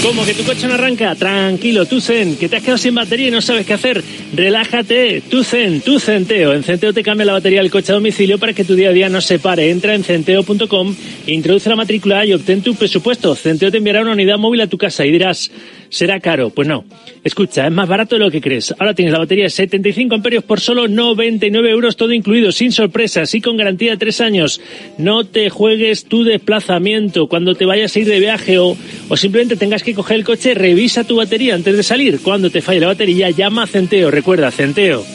Como 0.02 0.26
que 0.26 0.34
tu 0.34 0.44
coche 0.44 0.68
no 0.68 0.74
arranca, 0.74 1.14
tranquilo, 1.14 1.86
tú 1.86 2.02
zen, 2.02 2.36
que 2.36 2.50
te 2.50 2.56
has 2.56 2.64
quedado 2.64 2.80
sin 2.80 2.96
batería 2.96 3.28
y 3.28 3.32
no 3.32 3.40
sabes 3.40 3.68
qué 3.68 3.74
hacer. 3.74 4.04
Relájate, 4.34 5.22
tú 5.30 5.44
zen, 5.44 5.82
tú 5.82 6.00
centeo. 6.00 6.54
En 6.54 6.64
Centeo 6.64 6.92
te 6.92 7.04
cambia 7.04 7.26
la 7.28 7.34
batería 7.34 7.62
del 7.62 7.70
coche 7.70 7.92
a 7.92 7.96
domicilio 7.96 8.40
para 8.40 8.54
que 8.54 8.64
tu 8.64 8.74
día 8.74 8.90
a 8.90 8.94
día 8.94 9.10
no 9.10 9.22
se 9.22 9.38
pare. 9.38 9.70
Entra 9.70 9.94
en 9.94 10.04
centeo.com, 10.04 10.96
introduce 11.28 11.70
la 11.70 11.76
matrícula 11.76 12.26
y 12.26 12.34
obtén 12.34 12.64
tu 12.64 12.74
presupuesto. 12.74 13.36
Centeo 13.36 13.70
te 13.70 13.78
enviará 13.78 14.02
una 14.02 14.14
unidad 14.14 14.40
móvil 14.40 14.62
a 14.62 14.68
tu 14.68 14.78
casa 14.80 15.06
y 15.06 15.12
dirás, 15.12 15.52
será 15.92 16.20
caro. 16.20 16.50
Pues 16.50 16.68
no. 16.68 16.84
Escucha, 17.24 17.68
es 17.68 17.72
más 17.72 17.88
barato 17.88 18.16
de 18.16 18.20
lo 18.20 18.32
que 18.32 18.42
crees. 18.42 18.74
Ahora 18.80 18.96
tienes 18.96 19.12
la 19.12 19.20
batería 19.20 19.44
de 19.44 19.52
75 19.52 20.16
amperios 20.16 20.44
por 20.44 20.60
solo 20.60 20.88
99 20.88 21.70
euros, 21.70 21.96
todo 21.96 22.12
incluido, 22.14 22.52
sin 22.52 22.72
sorpresas 22.72 23.36
y 23.36 23.42
con 23.42 23.58
garantía 23.58 23.92
de 23.92 23.98
tres 23.98 24.22
años. 24.22 24.60
No 24.98 25.26
te 25.26 25.52
juegues 25.52 26.06
tu 26.06 26.24
desplazamiento 26.24 27.28
cuando 27.28 27.54
te 27.54 27.66
vayas 27.66 27.96
a 27.96 28.00
ir 28.00 28.08
de 28.08 28.20
viaje 28.20 28.58
o, 28.58 28.76
o 29.10 29.18
simplemente 29.18 29.58
tengas 29.58 29.84
que 29.84 29.94
coger 29.94 30.18
el 30.18 30.24
coche, 30.26 30.56
revisa 30.56 31.04
tu 31.04 31.18
batería 31.18 31.54
antes 31.54 31.78
de 31.78 31.84
salir. 31.84 32.22
Cuando 32.22 32.50
te 32.50 32.62
falle 32.62 32.80
la 32.80 32.88
batería, 32.88 33.30
llama 33.30 33.64
a 33.64 33.68
Centeo. 33.68 34.10
Recuerda, 34.10 34.50
Centeo. 34.50 35.06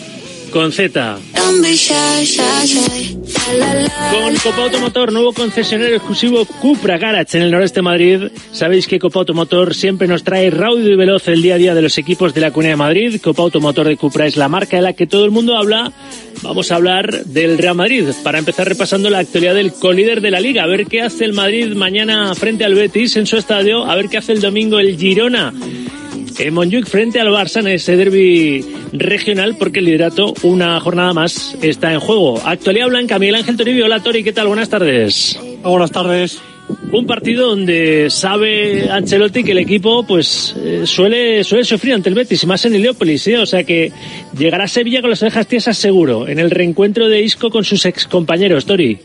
Con 0.56 0.72
Z. 0.72 1.18
Con 4.10 4.36
Copa 4.42 4.62
Automotor, 4.62 5.12
nuevo 5.12 5.34
concesionario 5.34 5.96
exclusivo 5.96 6.46
Cupra 6.46 6.96
Garage 6.96 7.36
en 7.36 7.42
el 7.44 7.50
noreste 7.50 7.80
de 7.80 7.82
Madrid. 7.82 8.20
Sabéis 8.52 8.86
que 8.86 8.98
Copa 8.98 9.18
Automotor 9.18 9.74
siempre 9.74 10.08
nos 10.08 10.24
trae 10.24 10.48
raudo 10.48 10.88
y 10.88 10.96
veloz 10.96 11.28
el 11.28 11.42
día 11.42 11.56
a 11.56 11.58
día 11.58 11.74
de 11.74 11.82
los 11.82 11.98
equipos 11.98 12.32
de 12.32 12.40
la 12.40 12.52
Comunidad 12.52 12.72
de 12.72 12.76
Madrid. 12.78 13.20
Copa 13.22 13.42
Automotor 13.42 13.86
de 13.86 13.98
Cupra 13.98 14.26
es 14.26 14.38
la 14.38 14.48
marca 14.48 14.78
de 14.78 14.82
la 14.82 14.94
que 14.94 15.06
todo 15.06 15.26
el 15.26 15.30
mundo 15.30 15.58
habla. 15.58 15.92
Vamos 16.40 16.72
a 16.72 16.76
hablar 16.76 17.26
del 17.26 17.58
Real 17.58 17.74
Madrid. 17.74 18.08
Para 18.24 18.38
empezar 18.38 18.66
repasando 18.66 19.10
la 19.10 19.18
actualidad 19.18 19.56
del 19.56 19.74
colíder 19.74 20.22
de 20.22 20.30
la 20.30 20.40
Liga. 20.40 20.62
A 20.62 20.66
ver 20.66 20.86
qué 20.86 21.02
hace 21.02 21.26
el 21.26 21.34
Madrid 21.34 21.74
mañana 21.74 22.34
frente 22.34 22.64
al 22.64 22.74
Betis 22.74 23.18
en 23.18 23.26
su 23.26 23.36
estadio. 23.36 23.84
A 23.84 23.94
ver 23.94 24.08
qué 24.08 24.16
hace 24.16 24.32
el 24.32 24.40
domingo 24.40 24.78
el 24.78 24.96
Girona 24.96 25.52
en 26.38 26.54
Montjuic 26.54 26.86
frente 26.86 27.20
al 27.20 27.28
Barça 27.28 27.60
en 27.60 27.68
ese 27.68 27.96
derby 27.96 28.64
regional 28.92 29.56
porque 29.58 29.78
el 29.78 29.86
liderato 29.86 30.34
una 30.42 30.78
jornada 30.80 31.12
más 31.12 31.56
está 31.62 31.92
en 31.92 32.00
juego. 32.00 32.40
Actualidad 32.44 32.88
blanca, 32.88 33.18
Miguel 33.18 33.36
Ángel 33.36 33.56
Toribio. 33.56 33.84
Hola 33.86 34.02
Tori, 34.02 34.22
¿qué 34.22 34.32
tal? 34.32 34.48
Buenas 34.48 34.68
tardes. 34.68 35.38
Buenas 35.62 35.90
tardes. 35.90 36.40
Un 36.90 37.06
partido 37.06 37.48
donde 37.48 38.08
sabe 38.10 38.90
Ancelotti 38.90 39.44
que 39.44 39.52
el 39.52 39.58
equipo 39.58 40.04
pues 40.04 40.54
eh, 40.58 40.82
suele 40.84 41.44
suele 41.44 41.64
sufrir 41.64 41.94
ante 41.94 42.08
el 42.08 42.14
Betis 42.16 42.42
y 42.42 42.46
más 42.46 42.64
en 42.64 42.74
Heliópolis, 42.74 43.26
¿eh? 43.28 43.38
o 43.38 43.46
sea 43.46 43.62
que 43.62 43.92
llegará 44.36 44.64
a 44.64 44.68
Sevilla 44.68 45.00
con 45.00 45.10
las 45.10 45.22
orejas 45.22 45.46
tiesas 45.46 45.78
seguro 45.78 46.26
en 46.26 46.40
el 46.40 46.50
reencuentro 46.50 47.08
de 47.08 47.22
Isco 47.22 47.50
con 47.50 47.64
sus 47.64 47.84
ex 47.86 48.06
compañeros, 48.06 48.66
Tori. 48.66 48.98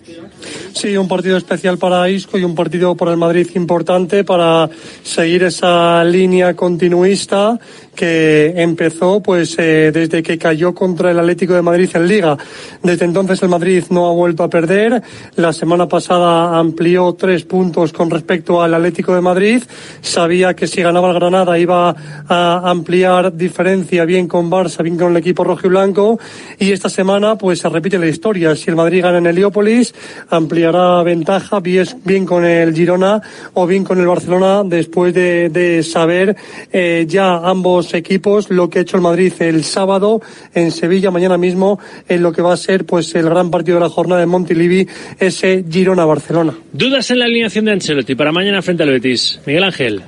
Sí, 0.73 0.95
un 0.97 1.07
partido 1.07 1.37
especial 1.37 1.77
para 1.77 2.09
Isco 2.09 2.37
y 2.37 2.43
un 2.43 2.55
partido 2.55 2.95
para 2.95 3.11
el 3.11 3.17
Madrid 3.17 3.47
importante 3.55 4.23
para 4.23 4.69
seguir 5.03 5.43
esa 5.43 6.03
línea 6.03 6.55
continuista 6.55 7.59
que 7.95 8.53
empezó 8.55 9.21
pues 9.21 9.55
eh, 9.59 9.91
desde 9.93 10.23
que 10.23 10.37
cayó 10.37 10.73
contra 10.73 11.11
el 11.11 11.19
Atlético 11.19 11.53
de 11.53 11.61
Madrid 11.61 11.89
en 11.93 12.07
Liga. 12.07 12.37
Desde 12.81 13.05
entonces 13.05 13.41
el 13.43 13.49
Madrid 13.49 13.83
no 13.89 14.07
ha 14.07 14.13
vuelto 14.13 14.43
a 14.43 14.49
perder. 14.49 15.01
La 15.35 15.53
semana 15.53 15.87
pasada 15.87 16.57
amplió 16.57 17.13
tres 17.13 17.43
puntos 17.43 17.91
con 17.91 18.09
respecto 18.09 18.61
al 18.61 18.73
Atlético 18.73 19.13
de 19.13 19.21
Madrid. 19.21 19.63
Sabía 20.01 20.55
que 20.55 20.67
si 20.67 20.81
ganaba 20.81 21.09
el 21.09 21.15
Granada 21.15 21.59
iba 21.59 21.95
a 22.27 22.69
ampliar 22.69 23.35
diferencia 23.35 24.05
bien 24.05 24.27
con 24.27 24.49
Barça, 24.49 24.83
bien 24.83 24.97
con 24.97 25.11
el 25.11 25.17
equipo 25.17 25.43
rojo 25.43 25.67
y 25.67 25.69
blanco. 25.69 26.19
Y 26.59 26.71
esta 26.71 26.89
semana 26.89 27.37
pues 27.37 27.59
se 27.59 27.69
repite 27.69 27.99
la 27.99 28.07
historia. 28.07 28.55
Si 28.55 28.69
el 28.69 28.75
Madrid 28.75 29.03
gana 29.03 29.17
en 29.17 29.27
Heliópolis, 29.27 29.93
ampliará 30.31 31.03
ventaja 31.03 31.59
bien 31.59 32.25
con 32.25 32.45
el 32.45 32.73
Girona 32.73 33.21
o 33.53 33.67
bien 33.67 33.83
con 33.83 33.99
el 33.99 34.07
Barcelona 34.07 34.63
después 34.65 35.13
de, 35.13 35.49
de 35.49 35.83
saber 35.83 36.35
eh, 36.71 37.05
ya 37.07 37.37
ambos 37.37 37.93
equipos 37.93 38.49
lo 38.49 38.69
que 38.69 38.79
ha 38.79 38.81
hecho 38.81 38.97
el 38.97 39.03
Madrid 39.03 39.33
el 39.39 39.63
sábado 39.63 40.21
en 40.53 40.71
Sevilla 40.71 41.11
mañana 41.11 41.37
mismo 41.37 41.79
en 42.07 42.23
lo 42.23 42.31
que 42.31 42.41
va 42.41 42.53
a 42.53 42.57
ser 42.57 42.85
pues 42.85 43.13
el 43.15 43.25
gran 43.25 43.51
partido 43.51 43.75
de 43.75 43.81
la 43.81 43.89
jornada 43.89 44.21
de 44.21 44.27
Montilivi 44.27 44.87
ese 45.19 45.63
Girona-Barcelona. 45.69 46.53
¿Dudas 46.71 47.11
en 47.11 47.19
la 47.19 47.25
alineación 47.25 47.65
de 47.65 47.73
Ancelotti 47.73 48.15
para 48.15 48.31
mañana 48.31 48.61
frente 48.61 48.83
al 48.83 48.89
Betis? 48.89 49.39
Miguel 49.45 49.63
Ángel. 49.63 50.01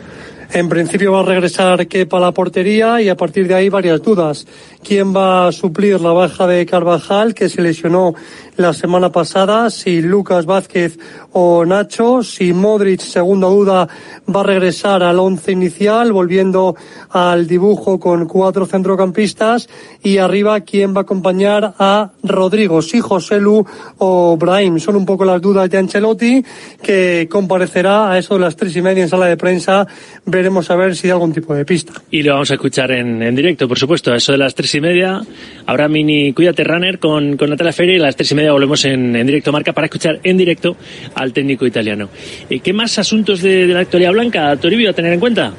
En 0.53 0.69
principio 0.69 1.13
va 1.13 1.21
a 1.21 1.23
regresar 1.23 1.88
Kepa 1.88 2.17
a 2.17 2.21
la 2.21 2.31
portería 2.31 3.01
y 3.01 3.09
a 3.09 3.17
partir 3.17 3.47
de 3.47 3.55
ahí 3.55 3.69
varias 3.69 4.03
dudas. 4.03 4.45
¿Quién 4.83 5.15
va 5.15 5.47
a 5.47 5.51
suplir 5.51 5.99
la 5.99 6.12
baja 6.12 6.45
de 6.45 6.63
Carvajal, 6.67 7.33
que 7.33 7.49
se 7.49 7.63
lesionó 7.63 8.13
la 8.58 8.74
semana 8.74 9.12
pasada? 9.12 9.70
Si 9.70 10.02
Lucas 10.02 10.46
Vázquez 10.46 10.98
o 11.32 11.66
Nacho. 11.66 12.24
Si 12.24 12.54
Modric, 12.54 13.02
segunda 13.02 13.48
duda, 13.48 13.88
va 14.34 14.42
a 14.42 14.44
regresar 14.44 15.04
al 15.04 15.20
once 15.20 15.52
inicial, 15.52 16.12
volviendo 16.12 16.76
al 17.10 17.48
dibujo 17.48 18.00
con 18.00 18.28
cuatro 18.28 18.66
centrocampistas. 18.66 19.70
Y 20.02 20.18
arriba, 20.18 20.62
¿quién 20.62 20.94
va 20.94 21.00
a 21.00 21.04
acompañar 21.04 21.74
a 21.80 22.12
Rodrigo? 22.24 22.82
Si 22.82 23.00
José 23.00 23.39
Lu 23.39 23.66
o 23.98 24.38
Brahim. 24.38 24.80
Son 24.80 24.96
un 24.96 25.06
poco 25.06 25.26
las 25.26 25.42
dudas 25.42 25.70
de 25.70 25.78
Ancelotti, 25.78 26.44
que 26.82 27.28
comparecerá 27.30 28.12
a 28.12 28.18
eso 28.18 28.36
de 28.36 28.42
las 28.42 28.56
tres 28.56 28.76
y 28.76 28.82
media 28.82 29.04
en 29.04 29.10
sala 29.10 29.28
de 29.28 29.38
prensa 29.38 29.88
veremos 30.26 30.70
a 30.70 30.76
ver 30.76 30.96
si 30.96 31.08
hay 31.08 31.12
algún 31.12 31.34
tipo 31.34 31.54
de 31.54 31.66
pista. 31.66 31.94
Y 32.12 32.24
lo 32.24 32.34
vamos 32.34 32.52
a 32.52 32.56
escuchar 32.56 32.92
en, 32.92 33.22
en 33.22 33.36
directo, 33.36 33.68
por 33.68 33.78
supuesto. 33.78 34.12
A 34.12 34.18
eso 34.18 34.32
de 34.32 34.38
las 34.38 34.56
tres 34.56 34.74
y 34.76 34.82
media 34.82 35.22
habrá 35.66 35.88
mini 35.88 36.34
Cuídate 36.34 36.63
Runner 36.63 37.00
con, 37.00 37.38
con 37.38 37.50
Natalia 37.50 37.74
y 37.96 37.98
las 37.98 38.16
tres 38.16 38.32
y 38.32 38.36
media 38.36 38.42
volvemos 38.51 38.84
en, 38.86 39.15
en 39.15 39.25
directo 39.25 39.51
marca 39.51 39.73
para 39.73 39.86
escuchar 39.86 40.19
en 40.23 40.38
directo 40.38 40.75
al 41.15 41.34
técnico 41.34 41.65
italiano. 41.65 42.10
¿Y 42.49 42.60
¿Qué 42.60 42.73
más 42.73 42.99
asuntos 42.99 43.41
de, 43.41 43.67
de 43.67 43.73
la 43.73 43.82
actualidad 43.82 44.12
blanca, 44.12 44.56
Toribio, 44.58 44.89
a 44.89 44.93
tener 44.93 45.13
en 45.13 45.19
cuenta? 45.19 45.53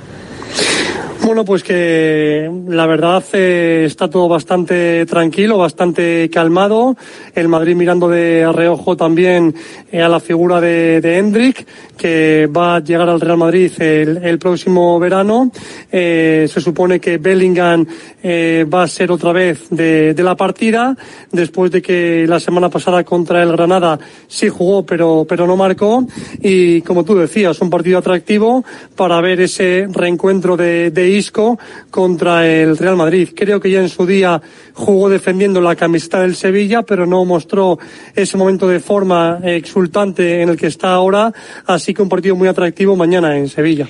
Bueno, 1.25 1.43
pues 1.43 1.63
que 1.63 2.51
la 2.69 2.87
verdad 2.87 3.25
eh, 3.33 3.85
está 3.87 4.11
todo 4.11 4.29
bastante 4.29 5.07
tranquilo, 5.07 5.57
bastante 5.57 6.29
calmado. 6.31 6.99
El 7.35 7.49
Madrid 7.49 7.75
mirando 7.75 8.11
de 8.11 8.47
reojo 8.53 8.95
también 8.95 9.55
eh, 9.91 10.03
a 10.03 10.09
la 10.11 10.21
figura 10.21 10.61
de, 10.61 11.01
de 11.01 11.17
Hendrik, 11.17 11.67
que 11.97 12.47
va 12.55 12.77
a 12.77 12.81
llegar 12.81 13.09
al 13.09 13.23
Real 13.23 13.39
Madrid 13.39 13.73
el, 13.79 14.19
el 14.19 14.39
próximo 14.39 14.99
verano. 15.01 15.51
Eh, 15.91 16.47
se 16.47 16.61
supone 16.61 17.01
que 17.01 17.17
Bellingham 17.17 17.87
eh, 18.23 18.67
va 18.73 18.83
a 18.83 18.89
ser 18.89 19.11
otra 19.11 19.33
vez 19.33 19.71
de, 19.71 20.13
de, 20.13 20.23
la 20.23 20.37
partida, 20.37 20.95
después 21.33 21.71
de 21.71 21.81
que 21.81 22.27
la 22.29 22.39
semana 22.39 22.69
pasada 22.69 23.03
contra 23.03 23.43
el 23.43 23.53
Granada 23.53 23.99
sí 24.29 24.51
jugó, 24.51 24.85
pero, 24.85 25.25
pero 25.27 25.47
no 25.47 25.57
marcó. 25.57 26.07
Y 26.43 26.83
como 26.83 27.03
tú 27.03 27.15
decías, 27.15 27.59
un 27.63 27.71
partido 27.71 27.99
atractivo 27.99 28.63
para 28.95 29.23
ver 29.23 29.41
ese 29.41 29.89
reencuentro 29.91 30.44
de, 30.45 31.09
Isco 31.09 31.59
contra 31.91 32.47
el 32.47 32.77
Real 32.77 32.97
Madrid. 32.97 33.31
Creo 33.35 33.59
que 33.59 33.71
ya 33.71 33.81
en 33.81 33.89
su 33.89 34.07
día 34.07 34.41
jugó 34.75 35.09
defendiendo 35.09 35.61
la 35.61 35.75
camiseta 35.75 36.21
del 36.21 36.37
Sevilla, 36.37 36.83
pero 36.83 37.07
no 37.07 37.25
mostró 37.25 37.79
ese 38.15 38.37
momento 38.37 38.69
de 38.69 38.79
forma 38.79 39.41
exultante 39.43 40.43
en 40.43 40.51
el 40.51 40.57
que 40.59 40.67
está 40.67 40.93
ahora. 40.93 41.33
Así 41.65 41.95
que 41.95 42.03
un 42.03 42.11
partido 42.11 42.37
muy 42.37 42.49
atractivo 42.49 42.95
mañana 42.95 43.37
en 43.37 43.49
Sevilla. 43.49 43.89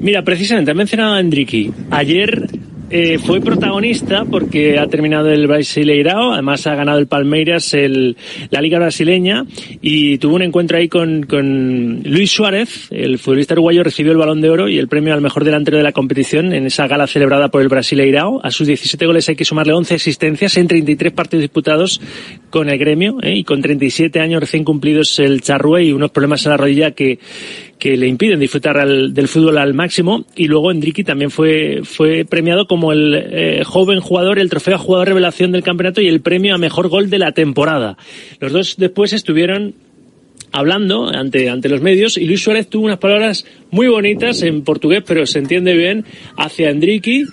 Mira, 0.00 0.22
precisamente, 0.22 0.72
ha 0.72 0.74
mencionado 0.74 1.14
a 1.14 1.20
Enrique. 1.20 1.70
Ayer 1.90 2.48
eh, 2.88 3.18
fue 3.18 3.40
protagonista 3.40 4.24
porque 4.24 4.78
ha 4.78 4.86
terminado 4.86 5.30
el 5.30 5.46
Brasileirao, 5.46 6.32
además 6.32 6.66
ha 6.66 6.74
ganado 6.74 6.98
el 6.98 7.08
Palmeiras 7.08 7.74
el, 7.74 8.16
la 8.50 8.60
Liga 8.60 8.78
Brasileña 8.78 9.44
y 9.82 10.18
tuvo 10.18 10.36
un 10.36 10.42
encuentro 10.42 10.78
ahí 10.78 10.88
con, 10.88 11.24
con 11.24 12.02
Luis 12.04 12.30
Suárez, 12.30 12.88
el 12.90 13.18
futbolista 13.18 13.54
uruguayo 13.54 13.82
recibió 13.82 14.12
el 14.12 14.18
balón 14.18 14.40
de 14.40 14.50
oro 14.50 14.68
y 14.68 14.78
el 14.78 14.88
premio 14.88 15.14
al 15.14 15.20
mejor 15.20 15.44
delantero 15.44 15.78
de 15.78 15.82
la 15.82 15.92
competición 15.92 16.52
en 16.52 16.66
esa 16.66 16.86
gala 16.86 17.06
celebrada 17.06 17.48
por 17.48 17.60
el 17.62 17.68
Brasileirao. 17.68 18.40
A 18.44 18.50
sus 18.50 18.66
17 18.66 19.04
goles 19.06 19.28
hay 19.28 19.36
que 19.36 19.44
sumarle 19.44 19.72
11 19.72 19.94
asistencias 19.94 20.56
en 20.56 20.68
33 20.68 21.12
partidos 21.12 21.42
disputados 21.42 22.00
con 22.50 22.68
el 22.68 22.78
gremio 22.78 23.18
¿eh? 23.22 23.34
y 23.36 23.44
con 23.44 23.62
37 23.62 24.20
años 24.20 24.40
recién 24.40 24.64
cumplidos 24.64 25.18
el 25.18 25.42
Charrue 25.42 25.84
y 25.84 25.92
unos 25.92 26.10
problemas 26.10 26.44
en 26.46 26.50
la 26.50 26.56
rodilla 26.56 26.90
que, 26.92 27.18
que 27.78 27.96
le 27.96 28.06
impiden 28.06 28.40
disfrutar 28.40 28.78
al, 28.78 29.12
del 29.12 29.28
fútbol 29.28 29.58
al 29.58 29.74
máximo. 29.74 30.24
Y 30.34 30.46
luego 30.46 30.70
Enrique 30.70 31.04
también 31.04 31.30
fue, 31.30 31.80
fue 31.84 32.24
premiado 32.24 32.66
como 32.66 32.92
el 32.92 33.14
eh, 33.14 33.62
joven 33.64 34.00
jugador, 34.00 34.38
el 34.38 34.50
trofeo 34.50 34.76
a 34.76 34.78
jugador 34.78 35.08
revelación 35.08 35.52
del 35.52 35.62
campeonato 35.62 36.00
y 36.00 36.08
el 36.08 36.20
premio 36.20 36.54
a 36.54 36.58
mejor 36.58 36.88
gol 36.88 37.10
de 37.10 37.18
la 37.18 37.32
temporada. 37.32 37.96
Los 38.40 38.52
dos 38.52 38.76
después 38.76 39.12
estuvieron 39.12 39.74
hablando 40.52 41.08
ante, 41.08 41.50
ante 41.50 41.68
los 41.68 41.82
medios 41.82 42.16
y 42.16 42.24
Luis 42.24 42.42
Suárez 42.42 42.68
tuvo 42.68 42.86
unas 42.86 42.98
palabras 42.98 43.44
muy 43.70 43.88
bonitas 43.88 44.42
en 44.42 44.62
portugués, 44.62 45.02
pero 45.06 45.26
se 45.26 45.38
entiende 45.38 45.74
bien, 45.74 46.04
hacia 46.36 46.70
Enrique 46.70 47.24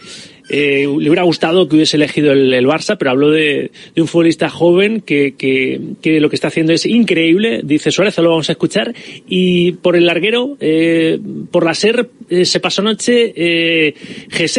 eh, 0.49 0.81
le 0.81 1.09
hubiera 1.09 1.23
gustado 1.23 1.67
que 1.67 1.75
hubiese 1.75 1.97
elegido 1.97 2.31
el, 2.31 2.53
el 2.53 2.65
Barça, 2.65 2.97
pero 2.97 3.11
habló 3.11 3.31
de, 3.31 3.71
de, 3.95 4.01
un 4.01 4.07
futbolista 4.07 4.49
joven 4.49 5.01
que, 5.01 5.35
que, 5.35 5.79
que, 6.01 6.19
lo 6.19 6.29
que 6.29 6.35
está 6.35 6.49
haciendo 6.49 6.73
es 6.73 6.85
increíble, 6.85 7.61
dice 7.63 7.91
Suárez, 7.91 8.17
lo 8.17 8.29
vamos 8.29 8.49
a 8.49 8.53
escuchar, 8.53 8.93
y 9.27 9.73
por 9.73 9.95
el 9.95 10.05
larguero, 10.05 10.57
eh, 10.59 11.19
por 11.51 11.65
la 11.65 11.73
SER, 11.73 12.09
eh, 12.29 12.45
se 12.45 12.59
pasó 12.59 12.81
anoche 12.81 13.33
eh, 13.35 13.93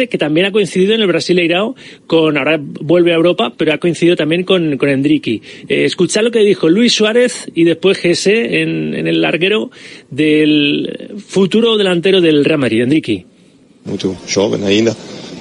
que 0.09 0.17
también 0.17 0.47
ha 0.47 0.51
coincidido 0.51 0.93
en 0.93 1.01
el 1.01 1.07
Brasileirao, 1.07 1.75
con, 2.07 2.37
ahora 2.37 2.59
vuelve 2.59 3.11
a 3.11 3.15
Europa, 3.15 3.53
pero 3.55 3.73
ha 3.73 3.77
coincidido 3.77 4.15
también 4.15 4.43
con, 4.43 4.77
con 4.77 4.89
Endriqui. 4.89 5.41
Eh, 5.67 5.87
lo 6.21 6.31
que 6.31 6.39
dijo 6.39 6.69
Luis 6.69 6.93
Suárez 6.93 7.51
y 7.53 7.65
después 7.65 7.97
Gese 7.97 8.61
en, 8.61 8.93
en 8.95 9.07
el 9.07 9.21
larguero 9.21 9.69
del 10.09 11.13
futuro 11.25 11.77
delantero 11.77 12.21
del 12.21 12.45
Real 12.45 12.59
Madrid, 12.59 12.81
Endriqui. 12.81 13.25
Muito 13.85 14.15
joven 14.27 14.63
ainda, 14.63 14.95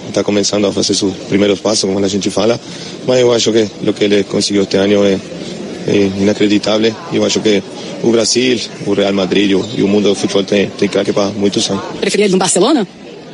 está 0.08 0.22
começando 0.22 0.66
a 0.66 0.72
fazer 0.72 0.94
seus 0.94 1.14
primeiros 1.28 1.60
passos, 1.60 1.84
como 1.84 2.04
a 2.04 2.08
gente 2.08 2.30
fala, 2.30 2.58
mas 3.06 3.20
eu 3.20 3.32
acho 3.32 3.52
que 3.52 3.68
o 3.86 3.92
que 3.92 4.04
ele 4.04 4.24
conseguiu 4.24 4.62
este 4.62 4.76
ano 4.76 5.04
é, 5.04 5.18
é 5.86 5.96
inacreditável. 6.20 6.94
Eu 7.12 7.24
acho 7.24 7.40
que 7.40 7.62
o 8.02 8.10
Brasil, 8.10 8.60
o 8.86 8.92
Real 8.94 9.12
Madrid 9.12 9.50
e 9.50 9.82
o, 9.82 9.88
mundo 9.88 10.08
do 10.08 10.14
futebol 10.14 10.44
tem, 10.44 10.68
tem 10.70 10.88
craque 10.88 11.12
para 11.12 11.30
muitos 11.30 11.68
anos. 11.70 11.82
Preferia 12.00 12.26
ele 12.26 12.32
no 12.32 12.38
Barcelona? 12.38 12.86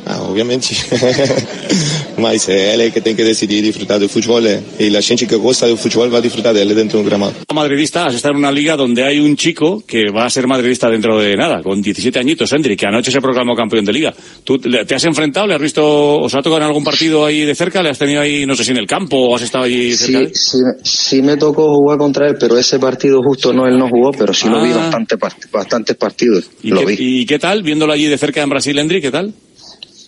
Ah, 0.05 0.21
obviamente. 0.23 0.75
Mas 2.17 2.49
é 2.49 2.73
ele 2.73 2.91
que 2.91 3.01
tem 3.01 3.15
que 3.15 3.23
decidir 3.23 3.61
disfrutar 3.61 3.99
do 3.99 4.09
futebol 4.09 4.41
e 4.79 4.97
a 4.97 5.01
gente 5.01 5.25
que 5.25 5.35
gosta 5.35 5.67
do 5.67 5.77
futebol 5.77 6.09
vai 6.09 6.21
disfrutar 6.21 6.53
dele 6.53 6.73
dentro 6.73 6.97
de 6.97 7.03
un 7.03 7.09
gramado. 7.09 7.33
Madridista, 7.53 8.05
has 8.05 8.15
estado 8.15 8.33
en 8.33 8.39
una 8.39 8.51
liga 8.51 8.75
donde 8.75 9.03
hay 9.03 9.19
un 9.19 9.35
chico 9.35 9.83
que 9.85 10.11
va 10.11 10.25
a 10.25 10.29
ser 10.29 10.47
madridista 10.47 10.89
dentro 10.89 11.19
de 11.19 11.35
nada, 11.35 11.61
con 11.61 11.81
17 11.81 12.17
añitos, 12.19 12.51
Hendrik, 12.51 12.79
que 12.79 12.87
anoche 12.87 13.11
se 13.11 13.21
proclamó 13.21 13.55
campeón 13.55 13.85
de 13.85 13.93
liga. 13.93 14.13
¿Tú 14.43 14.57
te 14.57 14.95
has 14.95 15.03
enfrentado, 15.05 15.47
le 15.47 15.55
has 15.55 15.61
visto, 15.61 16.17
os 16.17 16.33
ha 16.33 16.41
tocado 16.41 16.57
en 16.57 16.63
algún 16.63 16.83
partido 16.83 17.25
ahí 17.25 17.41
de 17.41 17.55
cerca? 17.55 17.83
¿Le 17.83 17.89
has 17.89 17.99
tenido 17.99 18.21
ahí, 18.21 18.45
no 18.45 18.55
sé 18.55 18.63
si 18.63 18.71
en 18.71 18.77
el 18.77 18.87
campo 18.87 19.17
o 19.17 19.35
has 19.35 19.43
estado 19.43 19.65
ahí 19.65 19.93
cerca? 19.93 20.19
Sí, 20.33 20.33
sí, 20.33 20.57
sí 20.83 21.21
me 21.21 21.37
tocó 21.37 21.75
jugar 21.75 21.97
contra 21.97 22.27
él, 22.27 22.35
pero 22.39 22.57
ese 22.57 22.79
partido 22.79 23.21
justo 23.23 23.53
no, 23.53 23.67
él 23.67 23.77
no 23.77 23.87
jugó, 23.87 24.11
pero 24.11 24.33
sí 24.33 24.45
ah. 24.47 24.51
lo 24.51 24.63
vi 24.63 24.71
bastante, 24.71 25.15
bastantes 25.51 25.95
partidos. 25.95 26.49
¿Y, 26.63 26.71
lo 26.71 26.79
qué, 26.81 26.85
vi. 26.85 27.21
¿Y 27.21 27.25
qué 27.25 27.39
tal, 27.39 27.63
viéndolo 27.63 27.93
allí 27.93 28.07
de 28.07 28.17
cerca 28.17 28.41
en 28.41 28.49
Brasil, 28.49 28.77
Hendrik, 28.77 29.03
qué 29.03 29.11
tal? 29.11 29.33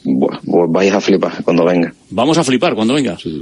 Bueno, 0.05 0.39
vais 0.69 0.93
a 0.93 0.99
flipar 0.99 1.43
cuando 1.43 1.63
venga. 1.65 1.93
Vamos 2.09 2.37
a 2.37 2.43
flipar 2.43 2.75
cuando 2.75 2.93
venga. 2.93 3.17
Sí, 3.17 3.41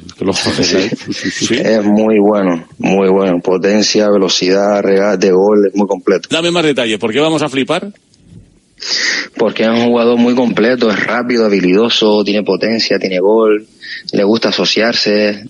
sí. 1.31 1.55
Es 1.55 1.83
muy 1.83 2.19
bueno, 2.19 2.65
muy 2.77 3.09
bueno. 3.09 3.39
Potencia, 3.41 4.09
velocidad, 4.09 4.81
regate, 4.81 5.31
gol, 5.31 5.67
es 5.67 5.75
muy 5.75 5.87
completo. 5.87 6.29
Dame 6.31 6.51
más 6.51 6.63
detalles, 6.63 6.99
¿por 6.99 7.11
qué 7.11 7.19
vamos 7.19 7.41
a 7.41 7.49
flipar? 7.49 7.91
Porque 9.37 9.63
es 9.63 9.69
un 9.69 9.87
jugador 9.87 10.17
muy 10.17 10.35
completo, 10.35 10.89
es 10.89 11.03
rápido, 11.03 11.45
habilidoso, 11.45 12.23
tiene 12.23 12.43
potencia, 12.43 12.99
tiene 12.99 13.19
gol, 13.19 13.65
le 14.11 14.23
gusta 14.23 14.49
asociarse. 14.49 15.43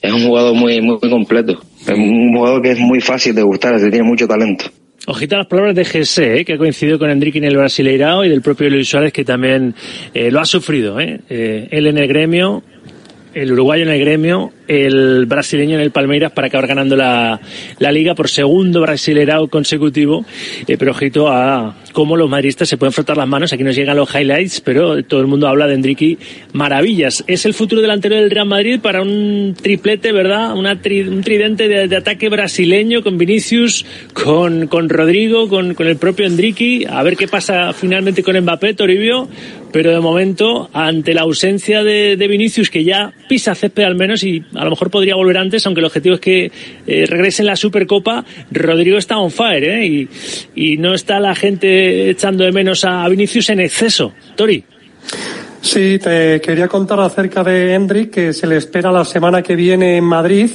Es 0.00 0.12
un 0.12 0.26
jugador 0.26 0.54
muy, 0.54 0.80
muy, 0.80 0.98
muy 1.00 1.10
completo. 1.10 1.60
Es 1.82 1.96
un 1.96 2.34
jugador 2.36 2.62
que 2.62 2.72
es 2.72 2.78
muy 2.78 3.00
fácil 3.00 3.34
de 3.34 3.42
gustar, 3.42 3.78
tiene 3.78 4.02
mucho 4.02 4.26
talento. 4.28 4.66
Ojita 5.06 5.36
las 5.36 5.46
palabras 5.46 5.74
de 5.74 5.84
Gese, 5.84 6.38
¿eh? 6.38 6.44
que 6.44 6.54
ha 6.54 6.58
coincidido 6.58 6.98
con 6.98 7.10
Enrique 7.10 7.36
en 7.36 7.44
el 7.44 7.56
Brasileirao 7.56 8.24
y 8.24 8.30
del 8.30 8.40
propio 8.40 8.70
Luis 8.70 8.88
Suárez, 8.88 9.12
que 9.12 9.24
también 9.24 9.74
eh, 10.14 10.30
lo 10.30 10.40
ha 10.40 10.46
sufrido. 10.46 10.98
¿eh? 10.98 11.20
él 11.28 11.86
en 11.86 11.98
el 11.98 12.08
gremio, 12.08 12.62
el 13.34 13.52
uruguayo 13.52 13.82
en 13.82 13.90
el 13.90 14.00
gremio, 14.00 14.52
el 14.68 15.26
brasileño 15.26 15.74
en 15.76 15.80
el 15.80 15.90
Palmeiras 15.90 16.32
para 16.32 16.48
acabar 16.48 16.66
ganando 16.66 16.96
la, 16.96 17.40
la 17.78 17.92
liga 17.92 18.14
por 18.14 18.28
segundo 18.28 18.80
brasileirao 18.80 19.48
consecutivo. 19.48 20.24
Eh, 20.66 20.76
pero 20.78 20.92
ojito 20.92 21.28
a 21.28 21.76
cómo 21.92 22.16
los 22.16 22.28
madridistas 22.28 22.68
se 22.68 22.76
pueden 22.76 22.92
frotar 22.92 23.16
las 23.16 23.28
manos. 23.28 23.52
Aquí 23.52 23.62
nos 23.62 23.76
llegan 23.76 23.96
los 23.96 24.12
highlights, 24.14 24.60
pero 24.60 25.02
todo 25.04 25.20
el 25.20 25.26
mundo 25.26 25.48
habla 25.48 25.66
de 25.66 25.74
Enrique 25.74 26.18
maravillas. 26.52 27.24
Es 27.26 27.46
el 27.46 27.54
futuro 27.54 27.80
delantero 27.80 28.16
del 28.16 28.30
Real 28.30 28.46
Madrid 28.46 28.80
para 28.80 29.02
un 29.02 29.54
triplete, 29.60 30.12
¿verdad? 30.12 30.54
Una 30.56 30.80
tri, 30.80 31.02
un 31.02 31.22
tridente 31.22 31.68
de, 31.68 31.88
de, 31.88 31.96
ataque 31.96 32.28
brasileño 32.28 33.02
con 33.02 33.16
Vinicius, 33.18 33.84
con, 34.12 34.66
con 34.66 34.88
Rodrigo, 34.88 35.48
con, 35.48 35.74
con 35.74 35.86
el 35.86 35.96
propio 35.96 36.26
Enrique. 36.26 36.86
A 36.88 37.02
ver 37.02 37.16
qué 37.16 37.28
pasa 37.28 37.72
finalmente 37.72 38.22
con 38.22 38.38
Mbappé, 38.38 38.74
Toribio. 38.74 39.28
Pero 39.72 39.90
de 39.90 39.98
momento, 39.98 40.70
ante 40.72 41.14
la 41.14 41.22
ausencia 41.22 41.82
de, 41.82 42.16
de 42.16 42.28
Vinicius, 42.28 42.70
que 42.70 42.84
ya 42.84 43.12
pisa 43.28 43.56
césped 43.56 43.82
al 43.82 43.96
menos 43.96 44.22
y 44.22 44.44
a 44.54 44.64
lo 44.64 44.70
mejor 44.70 44.90
podría 44.90 45.14
volver 45.16 45.38
antes, 45.38 45.64
aunque 45.66 45.80
el 45.80 45.86
objetivo 45.86 46.14
es 46.16 46.20
que 46.20 46.52
eh, 46.86 47.06
regrese 47.06 47.42
en 47.42 47.46
la 47.46 47.56
Supercopa. 47.56 48.24
Rodrigo 48.50 48.98
está 48.98 49.18
on 49.18 49.30
fire, 49.30 49.64
¿eh? 49.64 50.08
Y, 50.54 50.74
no 50.78 50.94
está 50.94 51.20
la 51.20 51.34
gente 51.34 52.10
echando 52.10 52.44
de 52.44 52.52
menos 52.52 52.84
a 52.84 53.08
Vinicius 53.08 53.50
en 53.50 53.60
exceso. 53.60 54.12
Tori. 54.34 54.64
Sí, 55.60 55.98
te 55.98 56.40
quería 56.40 56.68
contar 56.68 57.00
acerca 57.00 57.42
de 57.42 57.74
Hendrik, 57.74 58.10
que 58.10 58.32
se 58.32 58.46
le 58.46 58.56
espera 58.56 58.92
la 58.92 59.04
semana 59.04 59.42
que 59.42 59.56
viene 59.56 59.96
en 59.96 60.04
Madrid. 60.04 60.50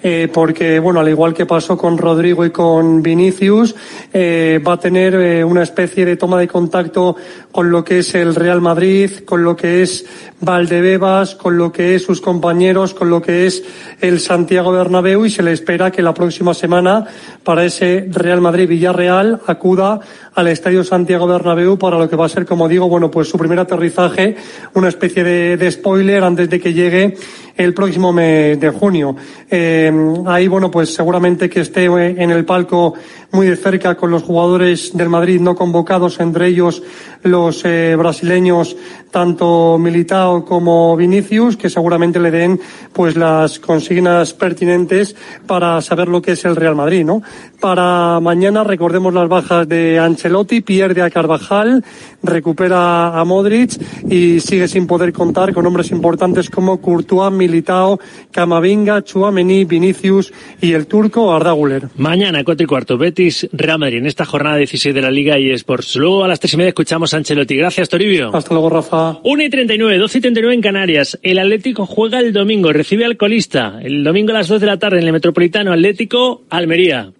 Eh, 0.00 0.28
porque, 0.32 0.78
bueno, 0.78 1.00
al 1.00 1.08
igual 1.08 1.34
que 1.34 1.44
pasó 1.44 1.76
con 1.76 1.98
Rodrigo 1.98 2.44
y 2.44 2.50
con 2.50 3.02
Vinicius, 3.02 3.74
eh, 4.12 4.60
va 4.66 4.74
a 4.74 4.80
tener 4.80 5.44
una 5.44 5.64
especie 5.64 6.04
de 6.04 6.16
toma 6.16 6.38
de 6.38 6.46
contacto 6.46 7.16
con 7.58 7.72
lo 7.72 7.82
que 7.82 7.98
es 7.98 8.14
el 8.14 8.36
Real 8.36 8.60
Madrid, 8.60 9.10
con 9.24 9.42
lo 9.42 9.56
que 9.56 9.82
es 9.82 10.06
Valdebebas, 10.40 11.34
con 11.34 11.58
lo 11.58 11.72
que 11.72 11.96
es 11.96 12.04
sus 12.04 12.20
compañeros, 12.20 12.94
con 12.94 13.10
lo 13.10 13.20
que 13.20 13.48
es 13.48 13.64
el 14.00 14.20
Santiago 14.20 14.70
Bernabéu 14.70 15.26
y 15.26 15.30
se 15.30 15.42
le 15.42 15.50
espera 15.50 15.90
que 15.90 16.00
la 16.00 16.14
próxima 16.14 16.54
semana 16.54 17.04
para 17.42 17.64
ese 17.64 18.06
Real 18.12 18.40
Madrid-Villarreal 18.40 19.40
acuda 19.48 19.98
al 20.36 20.46
Estadio 20.46 20.84
Santiago 20.84 21.26
Bernabéu 21.26 21.76
para 21.76 21.98
lo 21.98 22.08
que 22.08 22.14
va 22.14 22.26
a 22.26 22.28
ser, 22.28 22.46
como 22.46 22.68
digo, 22.68 22.88
bueno, 22.88 23.10
pues 23.10 23.28
su 23.28 23.36
primer 23.36 23.58
aterrizaje, 23.58 24.36
una 24.74 24.86
especie 24.86 25.24
de, 25.24 25.70
spoiler 25.72 26.22
antes 26.22 26.48
de 26.48 26.60
que 26.60 26.72
llegue 26.72 27.16
el 27.56 27.74
próximo 27.74 28.12
mes 28.12 28.60
de 28.60 28.70
junio. 28.70 29.16
Eh, 29.50 29.92
ahí, 30.26 30.46
bueno, 30.46 30.70
pues 30.70 30.94
seguramente 30.94 31.50
que 31.50 31.62
esté 31.62 31.86
en 31.86 32.30
el 32.30 32.44
palco 32.44 32.94
muy 33.32 33.48
de 33.48 33.56
cerca 33.56 33.96
con 33.96 34.12
los 34.12 34.22
jugadores 34.22 34.96
del 34.96 35.08
Madrid 35.08 35.40
no 35.40 35.56
convocados, 35.56 36.20
entre 36.20 36.46
ellos 36.46 36.82
los 37.28 37.64
eh, 37.64 37.94
brasileños, 37.96 38.76
tanto 39.10 39.78
Militao 39.78 40.44
como 40.44 40.96
Vinicius, 40.96 41.56
que 41.56 41.70
seguramente 41.70 42.20
le 42.20 42.30
den 42.30 42.60
pues 42.92 43.16
las 43.16 43.58
consignas 43.58 44.34
pertinentes 44.34 45.14
para 45.46 45.80
saber 45.80 46.08
lo 46.08 46.22
que 46.22 46.32
es 46.32 46.44
el 46.44 46.56
Real 46.56 46.74
Madrid, 46.74 47.04
¿no? 47.04 47.22
Para 47.60 48.20
mañana 48.20 48.64
recordemos 48.64 49.12
las 49.12 49.28
bajas 49.28 49.68
de 49.68 49.98
Ancelotti, 49.98 50.60
pierde 50.60 51.02
a 51.02 51.10
Carvajal, 51.10 51.84
recupera 52.22 53.18
a 53.18 53.24
Modric 53.24 53.72
y 54.08 54.40
sigue 54.40 54.68
sin 54.68 54.86
poder 54.86 55.12
contar 55.12 55.52
con 55.52 55.66
hombres 55.66 55.90
importantes 55.90 56.50
como 56.50 56.80
Courtois, 56.80 57.32
Militao, 57.32 57.98
Camavinga, 58.30 59.02
Chuamení, 59.02 59.64
Vinicius 59.64 60.32
y 60.60 60.72
el 60.72 60.86
turco 60.86 61.34
Arda 61.34 61.52
Güler. 61.52 61.88
Mañana, 61.96 62.44
cuatro 62.44 62.64
y 62.64 62.66
cuarto, 62.66 62.98
Betis, 62.98 63.48
Real 63.52 63.78
Madrid, 63.78 63.98
en 63.98 64.06
esta 64.06 64.24
jornada 64.24 64.56
16 64.56 64.94
de 64.94 65.02
la 65.02 65.10
Liga 65.10 65.38
y 65.38 65.50
Sports. 65.50 65.96
Luego 65.96 66.24
a 66.24 66.28
las 66.28 66.40
tres 66.40 66.54
y 66.54 66.56
media 66.56 66.68
escuchamos 66.68 67.12
a 67.14 67.16
Ancelotti. 67.16 67.56
Gracias, 67.56 67.88
Toribio. 67.88 68.34
Hasta 68.34 68.54
luego, 68.54 68.70
Rafa. 68.70 68.97
1 69.22 69.42
y 69.42 69.50
39, 69.50 69.98
12 69.98 70.18
y 70.18 70.20
39 70.20 70.54
en 70.54 70.62
Canarias. 70.62 71.18
El 71.22 71.38
Atlético 71.38 71.86
juega 71.86 72.20
el 72.20 72.32
domingo, 72.32 72.72
recibe 72.72 73.04
al 73.04 73.16
colista. 73.16 73.78
El 73.82 74.04
domingo 74.04 74.30
a 74.30 74.34
las 74.34 74.48
2 74.48 74.60
de 74.60 74.66
la 74.66 74.78
tarde 74.78 74.98
en 74.98 75.06
el 75.06 75.12
Metropolitano 75.12 75.72
Atlético, 75.72 76.42
Almería. 76.50 77.12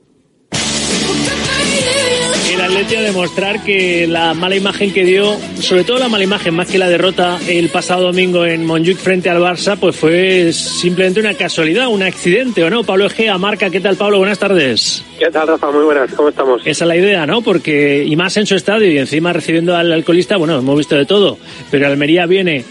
Atleti 2.79 2.95
a 2.95 3.03
demostrar 3.03 3.64
que 3.64 4.07
la 4.07 4.35
mala 4.35 4.55
imagen 4.55 4.93
que 4.93 5.05
dio, 5.05 5.37
sobre 5.59 5.83
todo 5.83 5.99
la 5.99 6.09
mala 6.09 6.22
imagen 6.22 6.55
más 6.55 6.70
que 6.70 6.79
la 6.79 6.89
derrota 6.89 7.37
el 7.49 7.70
pasado 7.70 8.05
domingo 8.05 8.47
en 8.47 8.64
Montjuic 8.64 8.99
frente 8.99 9.29
al 9.29 9.39
Barça, 9.39 9.76
pues 9.76 9.97
fue 9.97 10.53
simplemente 10.53 11.18
una 11.18 11.35
casualidad, 11.35 11.89
un 11.89 12.05
accidente, 12.05 12.62
¿o 12.62 12.70
no? 12.70 12.85
Pablo 12.85 13.07
Egea, 13.07 13.37
Marca, 13.37 13.68
¿qué 13.68 13.81
tal 13.81 13.97
Pablo? 13.97 14.18
Buenas 14.18 14.39
tardes. 14.39 15.05
¿Qué 15.18 15.29
tal 15.29 15.49
Rafa? 15.49 15.72
Muy 15.72 15.83
buenas, 15.83 16.14
¿cómo 16.14 16.29
estamos? 16.29 16.61
Esa 16.64 16.85
es 16.85 16.89
la 16.89 16.97
idea, 16.97 17.26
¿no? 17.26 17.43
Porque, 17.43 18.05
y 18.07 18.14
más 18.14 18.37
en 18.37 18.47
su 18.47 18.55
estadio 18.55 18.89
y 18.89 18.99
encima 18.99 19.33
recibiendo 19.33 19.74
al 19.74 19.91
alcoholista, 19.91 20.37
bueno, 20.37 20.57
hemos 20.57 20.79
visto 20.79 20.95
de 20.95 21.05
todo, 21.05 21.37
pero 21.72 21.89
Almería 21.89 22.26
viene 22.26 22.64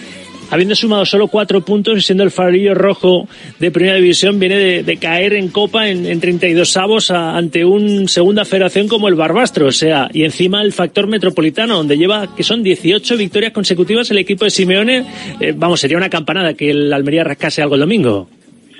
habiendo 0.51 0.75
sumado 0.75 1.05
solo 1.05 1.27
cuatro 1.27 1.61
puntos 1.61 1.97
y 1.97 2.01
siendo 2.01 2.23
el 2.23 2.31
farillo 2.31 2.73
rojo 2.73 3.27
de 3.59 3.71
primera 3.71 3.95
división, 3.95 4.39
viene 4.39 4.57
de, 4.57 4.83
de 4.83 4.97
caer 4.97 5.33
en 5.33 5.49
copa 5.49 5.89
en, 5.89 6.05
en 6.05 6.19
32 6.19 6.77
avos 6.77 7.11
a, 7.11 7.37
ante 7.37 7.65
un 7.65 8.07
segunda 8.07 8.45
federación 8.45 8.87
como 8.87 9.07
el 9.07 9.15
Barbastro, 9.15 9.67
o 9.67 9.71
sea, 9.71 10.09
y 10.13 10.23
encima 10.23 10.61
el 10.61 10.73
factor 10.73 11.07
metropolitano, 11.07 11.77
donde 11.77 11.97
lleva, 11.97 12.35
que 12.35 12.43
son 12.43 12.63
18 12.63 13.17
victorias 13.17 13.53
consecutivas 13.53 14.09
el 14.11 14.19
equipo 14.19 14.45
de 14.45 14.51
Simeone, 14.51 15.05
eh, 15.39 15.53
vamos, 15.55 15.79
sería 15.79 15.97
una 15.97 16.09
campanada 16.09 16.53
que 16.53 16.69
el 16.69 16.91
Almería 16.93 17.23
rascase 17.23 17.61
algo 17.61 17.75
el 17.75 17.81
domingo. 17.81 18.27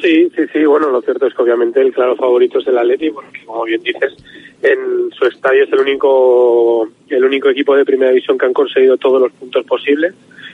Sí, 0.01 0.29
sí, 0.35 0.43
sí, 0.53 0.63
bueno, 0.65 0.91
lo 0.91 1.01
cierto 1.01 1.25
es 1.25 1.33
que 1.33 1.41
obviamente 1.41 1.81
el 1.81 1.91
claro 1.91 2.15
favorito 2.15 2.59
es 2.59 2.67
el 2.67 2.77
Atleti, 2.77 3.09
porque 3.09 3.43
como 3.45 3.63
bien 3.63 3.81
dices, 3.81 4.13
en 4.61 5.09
su 5.11 5.25
estadio 5.25 5.63
es 5.63 5.73
el 5.73 5.79
único, 5.79 6.87
el 7.09 7.25
único 7.25 7.49
equipo 7.49 7.75
de 7.75 7.83
primera 7.83 8.11
división 8.11 8.37
que 8.37 8.45
han 8.45 8.53
conseguido 8.53 8.97
todos 8.97 9.21
los 9.21 9.31
puntos 9.31 9.65
posibles 9.65 10.13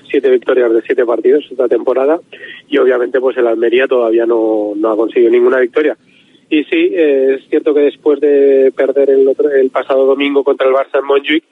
siete 0.10 0.30
victorias 0.30 0.74
de 0.74 0.82
siete 0.82 1.06
partidos 1.06 1.46
esta 1.50 1.68
temporada 1.68 2.20
y 2.68 2.78
obviamente 2.78 3.20
pues 3.20 3.38
el 3.38 3.48
Almería 3.48 3.88
todavía 3.88 4.26
no, 4.26 4.74
no 4.76 4.92
ha 4.92 4.96
conseguido 4.96 5.32
ninguna 5.32 5.60
victoria. 5.60 5.98
Y 6.50 6.64
sí, 6.66 6.92
eh, 6.94 7.38
es 7.40 7.50
cierto 7.50 7.74
que 7.74 7.82
después 7.82 8.20
de 8.20 8.72
perder 8.76 9.10
el, 9.10 9.28
otro, 9.28 9.50
el 9.50 9.70
pasado 9.70 10.06
domingo 10.06 10.44
contra 10.44 10.68
el 10.68 10.74
Barça 10.74 11.00
en 11.00 11.06
Montjuic, 11.06 11.44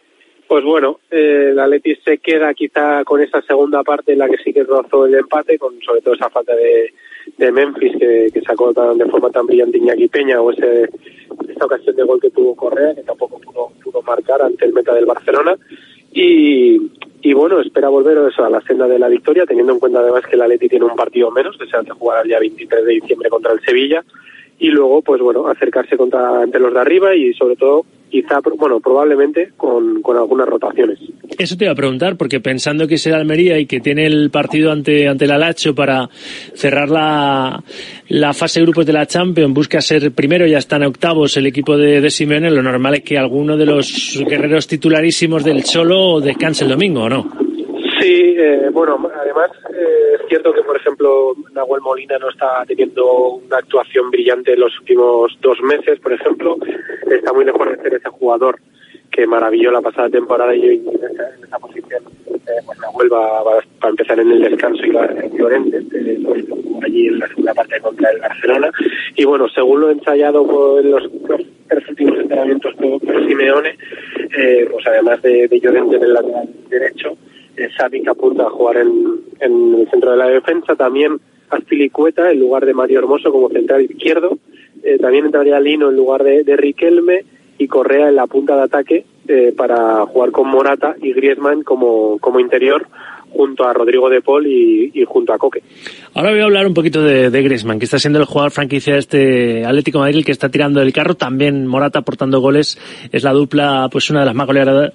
pues 0.48 0.64
bueno, 0.64 1.00
eh, 1.10 1.50
el 1.52 1.60
Atleti 1.60 1.96
se 2.04 2.18
queda 2.18 2.54
quizá 2.54 3.04
con 3.04 3.22
esa 3.22 3.42
segunda 3.42 3.84
parte 3.84 4.14
en 4.14 4.20
la 4.20 4.28
que 4.28 4.38
sí 4.44 4.54
que 4.54 4.64
rozó 4.64 5.06
el 5.06 5.16
empate, 5.16 5.58
con 5.58 5.82
sobre 5.82 6.02
todo 6.02 6.14
esa 6.14 6.30
falta 6.30 6.54
de, 6.54 6.94
de 7.38 7.52
Memphis 7.52 7.94
que, 7.98 8.30
que 8.34 8.42
sacó 8.42 8.74
tan, 8.74 8.98
de 8.98 9.06
forma 9.06 9.30
tan 9.30 9.46
brillante 9.46 9.78
Iñaki 9.78 10.08
Peña 10.08 10.42
o 10.42 10.52
ese, 10.52 10.90
esta 11.48 11.66
ocasión 11.66 11.96
de 11.96 12.04
gol 12.04 12.22
que 12.22 12.30
tuvo 12.30 12.56
Correa, 12.56 12.96
que 12.96 13.04
tampoco 13.04 13.40
pudo, 13.40 13.72
pudo 13.84 14.02
marcar 14.02 14.42
ante 14.42 14.66
el 14.66 14.74
meta 14.74 14.94
del 14.94 15.06
Barcelona. 15.06 15.56
Y, 16.14 16.92
y 17.22 17.34
bueno, 17.34 17.62
espera 17.62 17.90
volver 17.90 18.18
eso, 18.28 18.44
a 18.44 18.50
la 18.50 18.62
senda 18.62 18.88
de 18.88 19.00
la 19.00 19.08
victoria, 19.08 19.46
teniendo 19.46 19.74
en 19.74 19.80
cuenta 19.80 20.00
además 20.00 20.26
que 20.26 20.36
el 20.36 20.42
Atleti 20.42 20.70
tiene 20.70 20.86
un 20.86 20.96
partido 20.96 21.32
menos, 21.32 21.58
hace 21.62 21.92
jugar 21.92 22.24
el 22.24 22.30
día 22.30 22.40
23 22.40 22.86
de 22.86 22.94
diciembre 22.94 23.30
contra 23.30 23.54
el 23.54 23.62
Sevilla, 23.62 24.04
y 24.60 24.68
luego, 24.70 25.02
pues 25.02 25.22
bueno, 25.22 25.48
acercarse 25.48 25.98
contra 25.98 26.44
entre 26.44 26.60
los 26.60 26.74
de 26.74 26.80
arriba 26.80 27.16
y 27.16 27.34
sobre 27.34 27.56
todo, 27.56 27.86
quizá, 28.10 28.40
bueno, 28.58 28.80
probablemente 28.80 29.52
con, 29.58 30.02
con 30.02 30.18
algunas 30.18 30.48
rotaciones. 30.48 31.00
Eso 31.38 31.58
te 31.58 31.66
iba 31.66 31.72
a 31.72 31.76
preguntar, 31.76 32.18
porque 32.18 32.40
pensando 32.40 32.88
que 32.88 32.96
es 32.96 33.08
el 33.08 33.16
Almería 33.16 33.58
y 33.58 33.66
que 33.66 33.80
tiene 33.80 34.06
el 34.06 34.30
partido 34.30 34.72
ante, 34.72 35.08
ante 35.08 35.26
el 35.26 35.32
Alacho 35.32 35.74
para 35.74 36.10
cerrar 36.54 36.90
la, 36.90 37.64
la 38.10 38.34
fase 38.34 38.60
de 38.60 38.66
grupos 38.66 38.86
de 38.86 38.94
la 38.94 39.08
Champions, 39.08 39.54
busca 39.54 39.82
ser 39.82 40.12
primero, 40.12 40.46
ya 40.46 40.60
están 40.60 40.84
octavos 40.84 41.36
el 41.38 41.48
equipo 41.48 41.78
de, 41.78 42.02
de 42.02 42.10
Simeone, 42.12 42.52
lo 42.52 42.62
normal 42.62 42.96
es 42.96 43.04
que 43.04 43.18
alguno 43.18 43.58
de 43.58 43.66
los 43.66 44.22
guerreros 44.28 44.68
titularísimos 44.68 45.44
del 45.44 45.64
Cholo 45.64 46.20
descanse 46.20 46.66
el 46.66 46.70
domingo, 46.70 47.04
¿o 47.04 47.10
no? 47.10 47.51
Sí, 48.02 48.36
eh, 48.36 48.70
bueno, 48.74 49.12
además 49.14 49.52
eh, 49.70 50.16
es 50.16 50.28
cierto 50.28 50.52
que, 50.52 50.64
por 50.64 50.76
ejemplo, 50.76 51.36
Nahuel 51.54 51.82
Molina 51.82 52.18
no 52.18 52.30
está 52.30 52.64
teniendo 52.66 53.34
una 53.34 53.58
actuación 53.58 54.10
brillante 54.10 54.54
en 54.54 54.62
los 54.62 54.80
últimos 54.80 55.38
dos 55.40 55.62
meses, 55.62 56.00
por 56.00 56.12
ejemplo. 56.12 56.58
Está 57.12 57.32
muy 57.32 57.46
lejos 57.46 57.70
de 57.70 57.76
ser 57.78 57.94
ese 57.94 58.10
jugador 58.10 58.60
que 59.12 59.28
maravilló 59.28 59.70
la 59.70 59.82
pasada 59.82 60.10
temporada 60.10 60.56
y 60.56 60.66
en 60.66 60.88
esa, 60.88 61.36
en 61.36 61.44
esa 61.44 61.60
posición 61.60 62.02
eh, 62.28 62.62
pues 62.66 62.80
Nahuel 62.80 63.14
va, 63.14 63.60
a 63.82 63.88
empezar 63.88 64.20
en 64.20 64.32
el 64.32 64.42
descanso 64.42 64.84
y 64.84 64.90
va 64.90 65.06
en 65.06 65.38
Llorente, 65.38 65.80
pues, 66.24 66.46
allí 66.84 67.08
en 67.08 67.20
la 67.20 67.28
segunda 67.28 67.54
parte 67.54 67.80
contra 67.82 68.10
el 68.10 68.20
Barcelona. 68.20 68.72
Y 69.16 69.26
bueno, 69.26 69.48
según 69.50 69.82
lo 69.82 69.92
ensayado 69.92 70.44
por 70.48 70.84
los, 70.84 71.04
los 71.04 71.42
tres 71.68 71.88
últimos 71.88 72.18
entrenamientos 72.18 72.74
por, 72.76 73.28
Simeone, 73.28 73.78
eh, 74.36 74.68
pues 74.72 74.88
además 74.88 75.22
de, 75.22 75.48
de 75.48 75.60
Llorente 75.60 75.98
en 75.98 76.04
el 76.04 76.14
lateral 76.14 76.50
derecho, 76.68 77.16
Xavi 77.78 78.02
que 78.02 78.10
apunta 78.10 78.44
a 78.44 78.50
jugar 78.50 78.78
en, 78.78 79.22
el 79.40 79.88
centro 79.90 80.12
de 80.12 80.18
la 80.18 80.28
defensa, 80.28 80.76
también 80.76 81.20
Aspilicueta 81.50 82.32
en 82.32 82.40
lugar 82.40 82.66
de 82.66 82.74
Mario 82.74 83.00
Hermoso 83.00 83.32
como 83.32 83.50
central 83.50 83.82
izquierdo, 83.82 84.38
eh, 84.84 84.98
también 85.00 85.26
entraría 85.26 85.60
Lino 85.60 85.90
en 85.90 85.98
lugar 85.98 86.24
de, 86.24 86.44
de 86.44 86.56
Riquelme 86.56 87.26
y 87.58 87.68
Correa 87.68 88.08
en 88.08 88.16
la 88.16 88.28
punta 88.28 88.56
de 88.56 88.64
ataque 88.64 89.06
eh, 89.28 89.54
para 89.56 90.06
jugar 90.06 90.32
con 90.32 90.48
Morata 90.48 90.96
y 91.02 91.14
Griezmann 91.14 91.64
como, 91.64 92.18
como 92.20 92.40
interior 92.40 92.88
junto 93.32 93.64
a 93.64 93.74
Rodrigo 93.74 94.10
de 94.10 94.22
Paul 94.22 94.46
y, 94.48 95.04
junto 95.06 95.34
a 95.34 95.38
Coque. 95.38 95.62
Ahora 96.14 96.32
voy 96.32 96.42
a 96.42 96.44
hablar 96.44 96.68
un 96.68 96.74
poquito 96.74 97.02
de, 97.02 97.30
de 97.30 97.42
Griezmann, 97.42 97.80
que 97.80 97.86
está 97.86 97.98
siendo 97.98 98.20
el 98.20 98.26
jugador 98.26 98.52
franquicia 98.52 98.94
de 98.94 99.00
este 99.00 99.66
Atlético 99.66 100.00
Madrid, 100.00 100.18
el 100.18 100.26
que 100.26 100.32
está 100.32 100.50
tirando 100.50 100.82
el 100.82 100.94
carro. 100.94 101.16
También 101.16 101.66
Morata 101.66 102.00
aportando 102.00 102.40
goles. 102.40 102.78
Es 103.12 103.24
la 103.24 103.32
dupla, 103.32 103.88
pues 103.92 104.10
una 104.10 104.22
de 104.22 104.26
las 104.28 104.36
más 104.36 104.48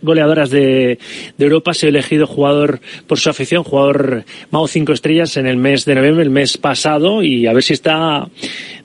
goleadoras 0.02 0.50
de, 0.50 0.98
Europa. 1.38 1.74
Se 1.74 1.86
ha 1.86 1.88
elegido 1.88 2.26
jugador 2.26 2.80
por 3.06 3.18
su 3.18 3.30
afición, 3.30 3.64
jugador 3.64 4.24
Mao 4.50 4.68
cinco 4.68 4.92
estrellas 4.92 5.36
en 5.36 5.46
el 5.46 5.56
mes 5.56 5.84
de 5.84 5.94
noviembre, 5.94 6.22
el 6.22 6.30
mes 6.30 6.58
pasado, 6.58 7.22
y 7.22 7.46
a 7.46 7.52
ver 7.52 7.62
si 7.62 7.72
está 7.72 8.28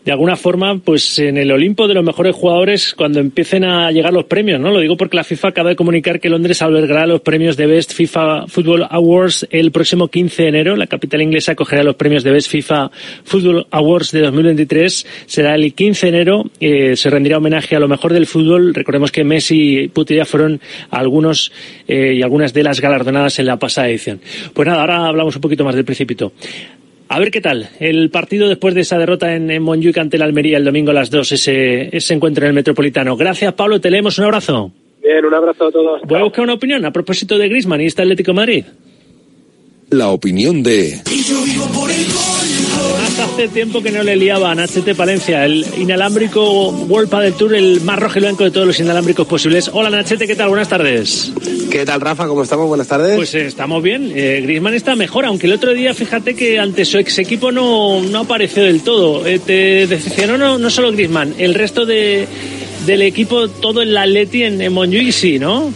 de 0.03 0.11
alguna 0.11 0.35
forma, 0.35 0.79
pues 0.79 1.19
en 1.19 1.37
el 1.37 1.51
Olimpo 1.51 1.87
de 1.87 1.93
los 1.93 2.03
mejores 2.03 2.35
jugadores 2.35 2.95
cuando 2.95 3.19
empiecen 3.19 3.63
a 3.63 3.91
llegar 3.91 4.11
los 4.11 4.25
premios, 4.25 4.59
¿no? 4.59 4.71
Lo 4.71 4.79
digo 4.79 4.97
porque 4.97 5.15
la 5.15 5.23
FIFA 5.23 5.49
acaba 5.49 5.69
de 5.69 5.75
comunicar 5.75 6.19
que 6.19 6.29
Londres 6.29 6.61
albergará 6.63 7.05
los 7.05 7.21
premios 7.21 7.55
de 7.55 7.67
Best 7.67 7.93
FIFA 7.93 8.47
Football 8.47 8.87
Awards 8.89 9.47
el 9.51 9.71
próximo 9.71 10.07
15 10.07 10.43
de 10.43 10.49
enero. 10.49 10.75
La 10.75 10.87
capital 10.87 11.21
inglesa 11.21 11.51
acogerá 11.51 11.83
los 11.83 11.95
premios 11.95 12.23
de 12.23 12.31
Best 12.31 12.49
FIFA 12.49 12.89
Football 13.23 13.67
Awards 13.69 14.11
de 14.11 14.21
2023. 14.21 15.05
Será 15.27 15.53
el 15.53 15.71
15 15.73 16.07
de 16.07 16.09
enero. 16.09 16.45
Eh, 16.59 16.95
se 16.95 17.09
rendirá 17.11 17.37
homenaje 17.37 17.75
a 17.75 17.79
lo 17.79 17.87
mejor 17.87 18.11
del 18.11 18.25
fútbol. 18.25 18.73
Recordemos 18.73 19.11
que 19.11 19.23
Messi 19.23 19.83
y 19.83 19.87
Putin 19.89 20.17
ya 20.17 20.25
fueron 20.25 20.59
algunos 20.89 21.51
eh, 21.87 22.15
y 22.15 22.23
algunas 22.23 22.53
de 22.53 22.63
las 22.63 22.81
galardonadas 22.81 23.37
en 23.37 23.45
la 23.45 23.57
pasada 23.57 23.89
edición. 23.89 24.19
Pues 24.53 24.67
nada, 24.67 24.81
ahora 24.81 25.05
hablamos 25.05 25.35
un 25.35 25.41
poquito 25.41 25.63
más 25.63 25.75
del 25.75 25.85
Principito. 25.85 26.33
A 27.13 27.19
ver 27.19 27.29
qué 27.29 27.41
tal 27.41 27.67
el 27.81 28.09
partido 28.09 28.47
después 28.47 28.73
de 28.73 28.81
esa 28.81 28.97
derrota 28.97 29.35
en, 29.35 29.51
en 29.51 29.61
Montjuic 29.61 29.97
ante 29.97 30.15
el 30.15 30.23
Almería 30.23 30.55
el 30.57 30.63
domingo 30.63 30.91
a 30.91 30.93
las 30.93 31.11
2, 31.11 31.33
ese, 31.33 31.93
ese 31.93 32.13
encuentro 32.13 32.45
en 32.45 32.49
el 32.49 32.53
Metropolitano. 32.53 33.17
Gracias, 33.17 33.53
Pablo. 33.53 33.81
Te 33.81 33.91
leemos. 33.91 34.17
Un 34.17 34.23
abrazo. 34.23 34.71
Bien, 35.03 35.25
un 35.25 35.33
abrazo 35.33 35.67
a 35.67 35.71
todos. 35.71 36.01
Voy 36.07 36.19
a 36.21 36.23
buscar 36.23 36.45
una 36.45 36.53
opinión 36.53 36.85
a 36.85 36.91
propósito 36.93 37.37
de 37.37 37.49
Griezmann 37.49 37.81
y 37.81 37.87
este 37.87 38.03
Atlético 38.03 38.31
de 38.31 38.35
Madrid. 38.35 38.63
La 39.89 40.07
opinión 40.07 40.63
de 40.63 41.01
Hasta 41.03 41.13
hace 43.21 43.47
tiempo 43.47 43.81
que 43.81 43.91
no 43.91 44.03
le 44.03 44.15
liaba 44.15 44.51
a 44.51 44.55
Nachete 44.55 44.95
Palencia, 44.95 45.45
el 45.45 45.65
inalámbrico 45.77 46.69
World 46.69 47.09
del 47.21 47.33
Tour, 47.33 47.55
el 47.55 47.81
más 47.81 47.99
rojo 47.99 48.17
y 48.17 48.21
blanco 48.21 48.43
de 48.43 48.51
todos 48.51 48.65
los 48.65 48.79
inalámbricos 48.79 49.27
posibles. 49.27 49.69
Hola 49.73 49.89
Nachete, 49.89 50.27
¿qué 50.27 50.35
tal? 50.35 50.49
Buenas 50.49 50.69
tardes. 50.69 51.31
¿Qué 51.69 51.85
tal, 51.85 52.01
Rafa? 52.01 52.27
¿Cómo 52.27 52.41
estamos? 52.43 52.67
Buenas 52.67 52.87
tardes. 52.87 53.15
Pues 53.15 53.33
eh, 53.35 53.45
estamos 53.45 53.83
bien. 53.83 54.11
Eh, 54.15 54.41
Griezmann 54.43 54.73
está 54.73 54.95
mejor, 54.95 55.25
aunque 55.25 55.47
el 55.47 55.53
otro 55.53 55.73
día, 55.73 55.93
fíjate 55.93 56.35
que 56.35 56.59
ante 56.59 56.83
su 56.83 56.97
ex 56.97 57.19
equipo 57.19 57.51
no, 57.51 58.01
no 58.01 58.19
apareció 58.21 58.63
del 58.63 58.81
todo. 58.81 59.25
Eh, 59.25 59.39
te 59.39 59.87
decepcionó 59.87 60.37
no, 60.37 60.57
no 60.57 60.69
solo 60.69 60.91
Griezmann, 60.91 61.35
el 61.37 61.53
resto 61.53 61.85
de, 61.85 62.27
del 62.85 63.03
equipo, 63.03 63.47
todo 63.47 63.81
el 63.81 63.95
Atleti 63.95 64.43
en, 64.43 64.61
en 64.61 64.73
Montjuic, 64.73 65.11
sí, 65.11 65.37
¿no? 65.37 65.71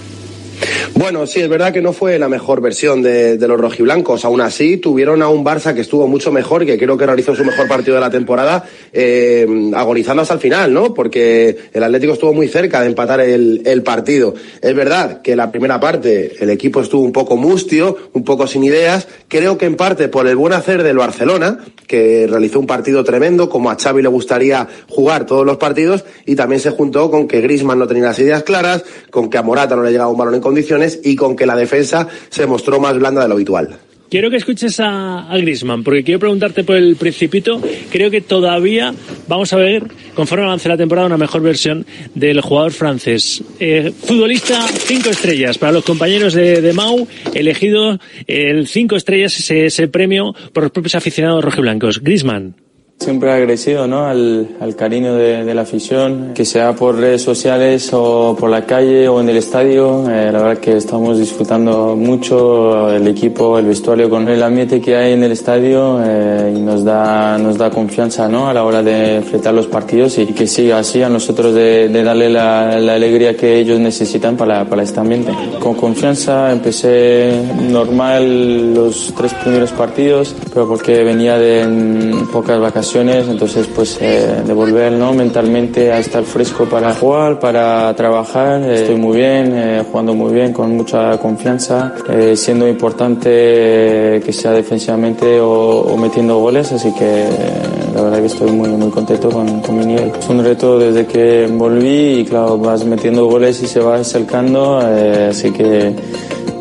Bueno, 0.97 1.27
sí, 1.27 1.41
es 1.41 1.49
verdad 1.49 1.73
que 1.73 1.81
no 1.81 1.93
fue 1.93 2.17
la 2.17 2.29
mejor 2.29 2.61
versión 2.61 3.01
de, 3.01 3.37
los 3.37 3.59
rojiblancos. 3.59 4.25
Aún 4.25 4.41
así, 4.41 4.77
tuvieron 4.77 5.21
a 5.21 5.29
un 5.29 5.43
Barça 5.43 5.73
que 5.73 5.81
estuvo 5.81 6.07
mucho 6.07 6.31
mejor 6.31 6.65
que 6.65 6.77
creo 6.77 6.97
que 6.97 7.05
realizó 7.05 7.35
su 7.35 7.43
mejor 7.43 7.67
partido 7.67 7.95
de 7.95 8.01
la 8.01 8.09
temporada, 8.09 8.63
eh, 8.93 9.45
agonizando 9.75 10.21
hasta 10.21 10.35
el 10.35 10.39
final, 10.39 10.73
¿no? 10.73 10.93
Porque 10.93 11.57
el 11.73 11.83
Atlético 11.83 12.13
estuvo 12.13 12.33
muy 12.33 12.47
cerca 12.47 12.81
de 12.81 12.87
empatar 12.87 13.19
el, 13.19 13.61
el, 13.65 13.83
partido. 13.83 14.33
Es 14.61 14.73
verdad 14.73 15.21
que 15.21 15.35
la 15.35 15.51
primera 15.51 15.79
parte 15.79 16.35
el 16.39 16.49
equipo 16.49 16.81
estuvo 16.81 17.03
un 17.03 17.11
poco 17.11 17.35
mustio, 17.35 17.97
un 18.13 18.23
poco 18.23 18.47
sin 18.47 18.63
ideas. 18.63 19.07
Creo 19.27 19.57
que 19.57 19.65
en 19.65 19.75
parte 19.75 20.07
por 20.07 20.27
el 20.27 20.35
buen 20.37 20.53
hacer 20.53 20.81
del 20.81 20.97
Barcelona, 20.97 21.59
que 21.87 22.25
realizó 22.27 22.59
un 22.59 22.67
partido 22.67 23.03
tremendo, 23.03 23.49
como 23.49 23.69
a 23.69 23.75
Xavi 23.75 24.01
le 24.01 24.07
gustaría 24.07 24.67
jugar 24.89 25.25
todos 25.25 25.45
los 25.45 25.57
partidos, 25.57 26.05
y 26.25 26.35
también 26.35 26.61
se 26.61 26.71
juntó 26.71 27.11
con 27.11 27.27
que 27.27 27.41
Grisman 27.41 27.77
no 27.77 27.87
tenía 27.87 28.05
las 28.05 28.19
ideas 28.19 28.43
claras, 28.43 28.83
con 29.11 29.29
que 29.29 29.37
a 29.37 29.43
Morata 29.43 29.75
no 29.75 29.83
le 29.83 29.91
llegaba 29.91 30.09
un 30.09 30.17
balón 30.17 30.35
en 30.35 30.41
condiciones 30.45 31.01
y 31.03 31.15
con 31.15 31.35
que 31.35 31.47
la 31.47 31.55
defensa 31.55 32.07
se 32.29 32.45
mostró 32.45 32.79
más 32.79 32.95
blanda 32.99 33.23
de 33.23 33.27
lo 33.27 33.33
habitual. 33.33 33.79
Quiero 34.11 34.29
que 34.29 34.37
escuches 34.37 34.79
a, 34.79 35.27
a 35.27 35.37
Grisman, 35.39 35.83
porque 35.83 36.03
quiero 36.03 36.19
preguntarte 36.19 36.63
por 36.63 36.75
el 36.75 36.95
Principito. 36.95 37.59
Creo 37.91 38.11
que 38.11 38.21
todavía 38.21 38.93
vamos 39.27 39.51
a 39.51 39.57
ver, 39.57 39.87
conforme 40.13 40.45
avance 40.45 40.69
la 40.69 40.77
temporada, 40.77 41.07
una 41.07 41.17
mejor 41.17 41.41
versión 41.41 41.87
del 42.13 42.39
jugador 42.41 42.71
francés. 42.71 43.43
Eh, 43.59 43.91
futbolista 43.91 44.61
cinco 44.67 45.09
estrellas 45.09 45.57
para 45.57 45.71
los 45.71 45.83
compañeros 45.83 46.35
de, 46.35 46.61
de 46.61 46.73
Mau, 46.73 47.07
elegido 47.33 47.99
el 48.27 48.67
cinco 48.67 48.95
estrellas, 48.95 49.39
ese, 49.39 49.65
ese 49.65 49.87
premio 49.87 50.35
por 50.53 50.61
los 50.61 50.71
propios 50.71 50.93
aficionados 50.93 51.43
rojiblancos. 51.43 52.03
Grisman. 52.03 52.64
Siempre 52.97 53.29
agradecido 53.29 53.87
¿no? 53.87 54.05
al, 54.05 54.55
al 54.61 54.75
cariño 54.75 55.15
de, 55.15 55.43
de, 55.43 55.53
la 55.53 55.63
afición, 55.63 56.31
que 56.33 56.45
sea 56.45 56.73
por 56.73 56.95
redes 56.95 57.21
sociales 57.21 57.89
o 57.91 58.37
por 58.39 58.49
la 58.49 58.65
calle 58.65 59.09
o 59.09 59.19
en 59.19 59.27
el 59.27 59.35
estadio. 59.35 60.09
Eh, 60.09 60.31
la 60.31 60.41
verdad 60.41 60.57
que 60.59 60.77
estamos 60.77 61.19
disfrutando 61.19 61.97
mucho 61.97 62.89
el 62.89 63.05
equipo, 63.07 63.59
el 63.59 63.65
vestuario 63.65 64.09
con 64.09 64.27
el 64.29 64.41
ambiente 64.41 64.79
que 64.79 64.95
hay 64.95 65.11
en 65.11 65.23
el 65.23 65.33
estadio 65.33 65.99
eh, 66.03 66.53
y 66.55 66.61
nos 66.61 66.85
da, 66.85 67.37
nos 67.37 67.57
da 67.57 67.69
confianza 67.69 68.29
¿no? 68.29 68.47
a 68.47 68.53
la 68.53 68.63
hora 68.63 68.81
de 68.81 69.17
enfrentar 69.17 69.53
los 69.53 69.67
partidos 69.67 70.17
y 70.17 70.27
que 70.27 70.47
siga 70.47 70.79
así 70.79 71.03
a 71.03 71.09
nosotros 71.09 71.53
de, 71.53 71.89
de 71.89 72.01
darle 72.01 72.29
la, 72.29 72.79
la, 72.79 72.93
alegría 72.93 73.35
que 73.35 73.59
ellos 73.59 73.77
necesitan 73.77 74.37
para, 74.37 74.63
para 74.65 74.83
este 74.83 75.01
ambiente. 75.01 75.33
Con 75.59 75.75
confianza 75.75 76.49
empecé 76.49 77.41
normal 77.69 78.73
los 78.73 79.13
tres 79.15 79.33
primeros 79.33 79.73
partidos, 79.73 80.33
pero 80.53 80.65
porque 80.65 81.03
venía 81.03 81.37
de 81.37 82.25
pocas 82.31 82.57
vacaciones 82.57 82.84
entonces 82.93 83.67
pues 83.73 83.97
eh, 83.99 84.43
devolver 84.45 84.91
¿no? 84.91 85.13
mentalmente 85.13 85.91
a 85.91 85.99
estar 85.99 86.23
fresco 86.23 86.65
para 86.65 86.93
jugar, 86.93 87.39
para 87.39 87.93
trabajar. 87.95 88.61
Eh, 88.61 88.75
estoy 88.75 88.95
muy 88.95 89.17
bien, 89.17 89.53
eh, 89.55 89.83
jugando 89.89 90.13
muy 90.13 90.33
bien, 90.33 90.53
con 90.53 90.75
mucha 90.75 91.17
confianza, 91.17 91.93
eh, 92.09 92.35
siendo 92.35 92.67
importante 92.67 94.21
que 94.23 94.31
sea 94.31 94.51
defensivamente 94.51 95.39
o, 95.39 95.81
o, 95.81 95.97
metiendo 95.97 96.37
goles, 96.37 96.71
así 96.71 96.93
que 96.93 97.25
la 97.95 98.01
verdad 98.03 98.19
que 98.19 98.25
estoy 98.27 98.51
muy, 98.51 98.69
muy 98.69 98.89
contento 98.91 99.29
con, 99.29 99.61
con, 99.61 99.77
mi 99.77 99.85
nivel. 99.85 100.11
Es 100.17 100.29
un 100.29 100.43
reto 100.43 100.77
desde 100.77 101.05
que 101.05 101.47
volví 101.51 102.19
y 102.19 102.25
claro, 102.25 102.57
vas 102.57 102.85
metiendo 102.85 103.25
goles 103.25 103.61
y 103.63 103.67
se 103.67 103.79
va 103.79 103.95
acercando, 103.95 104.77
así 104.77 105.51
que 105.51 105.95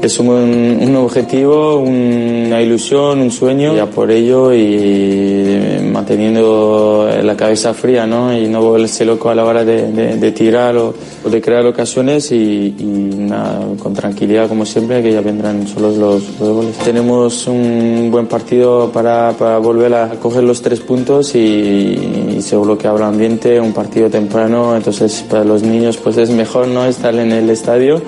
es 0.04 0.18
un, 0.18 0.28
un, 0.28 0.96
objetivo, 0.96 1.78
una 1.78 2.60
ilusión, 2.60 3.20
un 3.20 3.30
sueño, 3.30 3.74
ya 3.74 3.86
por 3.86 4.10
ello 4.10 4.52
y 4.52 5.80
manteniendo 5.90 7.08
la 7.22 7.36
cabeza 7.36 7.72
fría, 7.72 8.06
¿no? 8.06 8.36
Y 8.36 8.46
no 8.46 8.60
volverse 8.60 9.04
loco 9.04 9.30
a 9.30 9.34
la 9.34 9.44
hora 9.44 9.64
de, 9.64 10.32
tirar 10.32 10.76
o, 10.76 10.94
de 11.24 11.40
crear 11.40 11.64
ocasiones 11.66 12.30
y, 12.32 12.74
y 12.78 12.84
nada, 12.84 13.66
con 13.82 13.94
tranquilidad 13.94 14.48
como 14.48 14.66
siempre, 14.66 15.02
que 15.02 15.12
ya 15.12 15.20
vendrán 15.20 15.66
solos 15.66 15.96
los, 15.96 16.38
los 16.38 16.48
goles. 16.48 16.76
Tenemos 16.78 17.46
un 17.46 18.08
buen 18.10 18.26
partido 18.26 18.90
para, 18.92 19.32
para 19.32 19.58
volver 19.58 19.94
a 19.94 20.10
coger 20.20 20.44
los 20.44 20.60
tres 20.60 20.80
puntos 20.80 21.34
y, 21.34 21.38
y 21.38 22.42
seguro 22.42 22.76
que 22.76 22.88
habrá 22.88 23.08
ambiente, 23.08 23.60
un 23.60 23.72
partido 23.72 24.10
temprano, 24.10 24.76
entonces 24.76 25.24
para 25.28 25.44
los 25.44 25.62
niños 25.62 25.96
pues 25.96 26.18
es 26.18 26.30
mejor 26.30 26.68
no 26.68 26.84
estar 26.84 27.14
en 27.14 27.32
el 27.32 27.48
estadio 27.48 28.02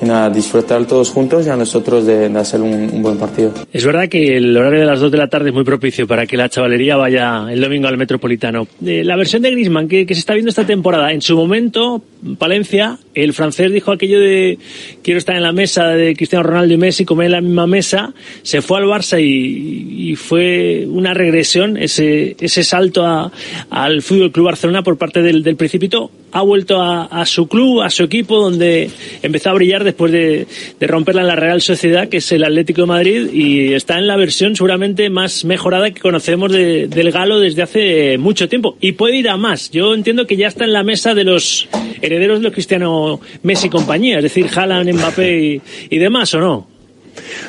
y 0.00 0.04
nada, 0.04 0.30
disfrutar 0.30 0.84
todos 0.86 1.10
juntos 1.10 1.46
y 1.46 1.50
a 1.50 1.56
nosotros 1.56 2.06
de, 2.06 2.28
de 2.28 2.38
hacer 2.38 2.60
un, 2.60 2.72
un, 2.72 3.02
buen 3.02 3.18
partido. 3.18 3.52
Es 3.72 3.84
verdad 3.84 4.08
que 4.08 4.36
el 4.36 4.56
horario 4.56 4.80
de 4.80 4.86
las 4.86 5.00
2 5.00 5.10
de 5.10 5.18
la 5.18 5.28
tarde 5.28 5.48
es 5.48 5.54
muy 5.54 5.64
propicio 5.64 6.06
para 6.06 6.26
que 6.26 6.36
la 6.36 6.48
chavalería 6.48 6.96
vaya 6.96 7.46
el 7.50 7.60
domingo 7.60 7.88
al 7.88 7.96
Metropolitano. 7.96 8.66
Eh, 8.84 9.04
la 9.04 9.16
versión 9.16 9.42
de 9.42 9.50
Griezmann 9.50 9.88
que, 9.88 10.06
que, 10.06 10.14
se 10.14 10.20
está 10.20 10.34
viendo 10.34 10.50
esta 10.50 10.66
temporada, 10.66 11.12
en 11.12 11.22
su 11.22 11.36
momento, 11.36 12.02
Palencia, 12.38 12.98
el 13.14 13.32
francés 13.32 13.72
dijo 13.72 13.92
aquello 13.92 14.20
de 14.20 14.58
quiero 15.02 15.18
estar 15.18 15.36
en 15.36 15.42
la 15.42 15.52
mesa 15.52 15.88
de 15.88 16.14
Cristiano 16.14 16.42
Ronaldo 16.42 16.74
y 16.74 16.76
Messi, 16.76 17.04
comer 17.04 17.26
en 17.26 17.32
la 17.32 17.40
misma 17.40 17.66
mesa, 17.66 18.12
se 18.42 18.62
fue 18.62 18.78
al 18.78 18.84
Barça 18.84 19.20
y, 19.20 20.10
y 20.10 20.16
fue 20.16 20.86
una 20.88 21.14
regresión, 21.14 21.76
ese, 21.76 22.36
ese 22.40 22.64
salto 22.64 23.04
a, 23.04 23.32
al 23.70 24.02
Fútbol 24.02 24.32
Club 24.32 24.46
Barcelona 24.46 24.82
por 24.82 24.98
parte 24.98 25.22
del, 25.22 25.42
del 25.42 25.56
Principito, 25.56 26.10
ha 26.32 26.42
vuelto 26.42 26.80
a, 26.82 27.04
a 27.04 27.24
su 27.24 27.48
club, 27.48 27.80
a 27.80 27.90
su 27.90 28.02
equipo, 28.02 28.38
donde 28.38 28.90
empezó 29.22 29.50
a 29.50 29.54
brillar 29.54 29.84
después 29.86 30.12
de, 30.12 30.46
romperla 30.80 31.22
en 31.22 31.28
la 31.28 31.36
Real 31.36 31.62
Sociedad, 31.62 32.08
que 32.08 32.18
es 32.18 32.32
el 32.32 32.44
Atlético 32.44 32.82
de 32.82 32.86
Madrid, 32.86 33.32
y 33.32 33.72
está 33.72 33.98
en 33.98 34.06
la 34.06 34.16
versión 34.16 34.54
seguramente 34.54 35.08
más 35.08 35.44
mejorada 35.46 35.90
que 35.90 36.00
conocemos 36.00 36.52
de, 36.52 36.86
del 36.88 37.10
Galo 37.10 37.40
desde 37.40 37.62
hace 37.62 38.18
mucho 38.18 38.48
tiempo. 38.48 38.76
Y 38.80 38.92
puede 38.92 39.16
ir 39.16 39.28
a 39.30 39.38
más. 39.38 39.70
Yo 39.70 39.94
entiendo 39.94 40.26
que 40.26 40.36
ya 40.36 40.48
está 40.48 40.64
en 40.64 40.74
la 40.74 40.82
mesa 40.82 41.14
de 41.14 41.24
los 41.24 41.68
herederos 42.02 42.38
de 42.38 42.44
los 42.44 42.52
Cristiano 42.52 43.20
Messi 43.42 43.68
y 43.68 43.70
compañía, 43.70 44.18
es 44.18 44.24
decir, 44.24 44.46
Haaland, 44.54 44.92
Mbappé 44.92 45.60
y 45.88 45.98
demás, 45.98 46.34
¿o 46.34 46.40
no? 46.40 46.75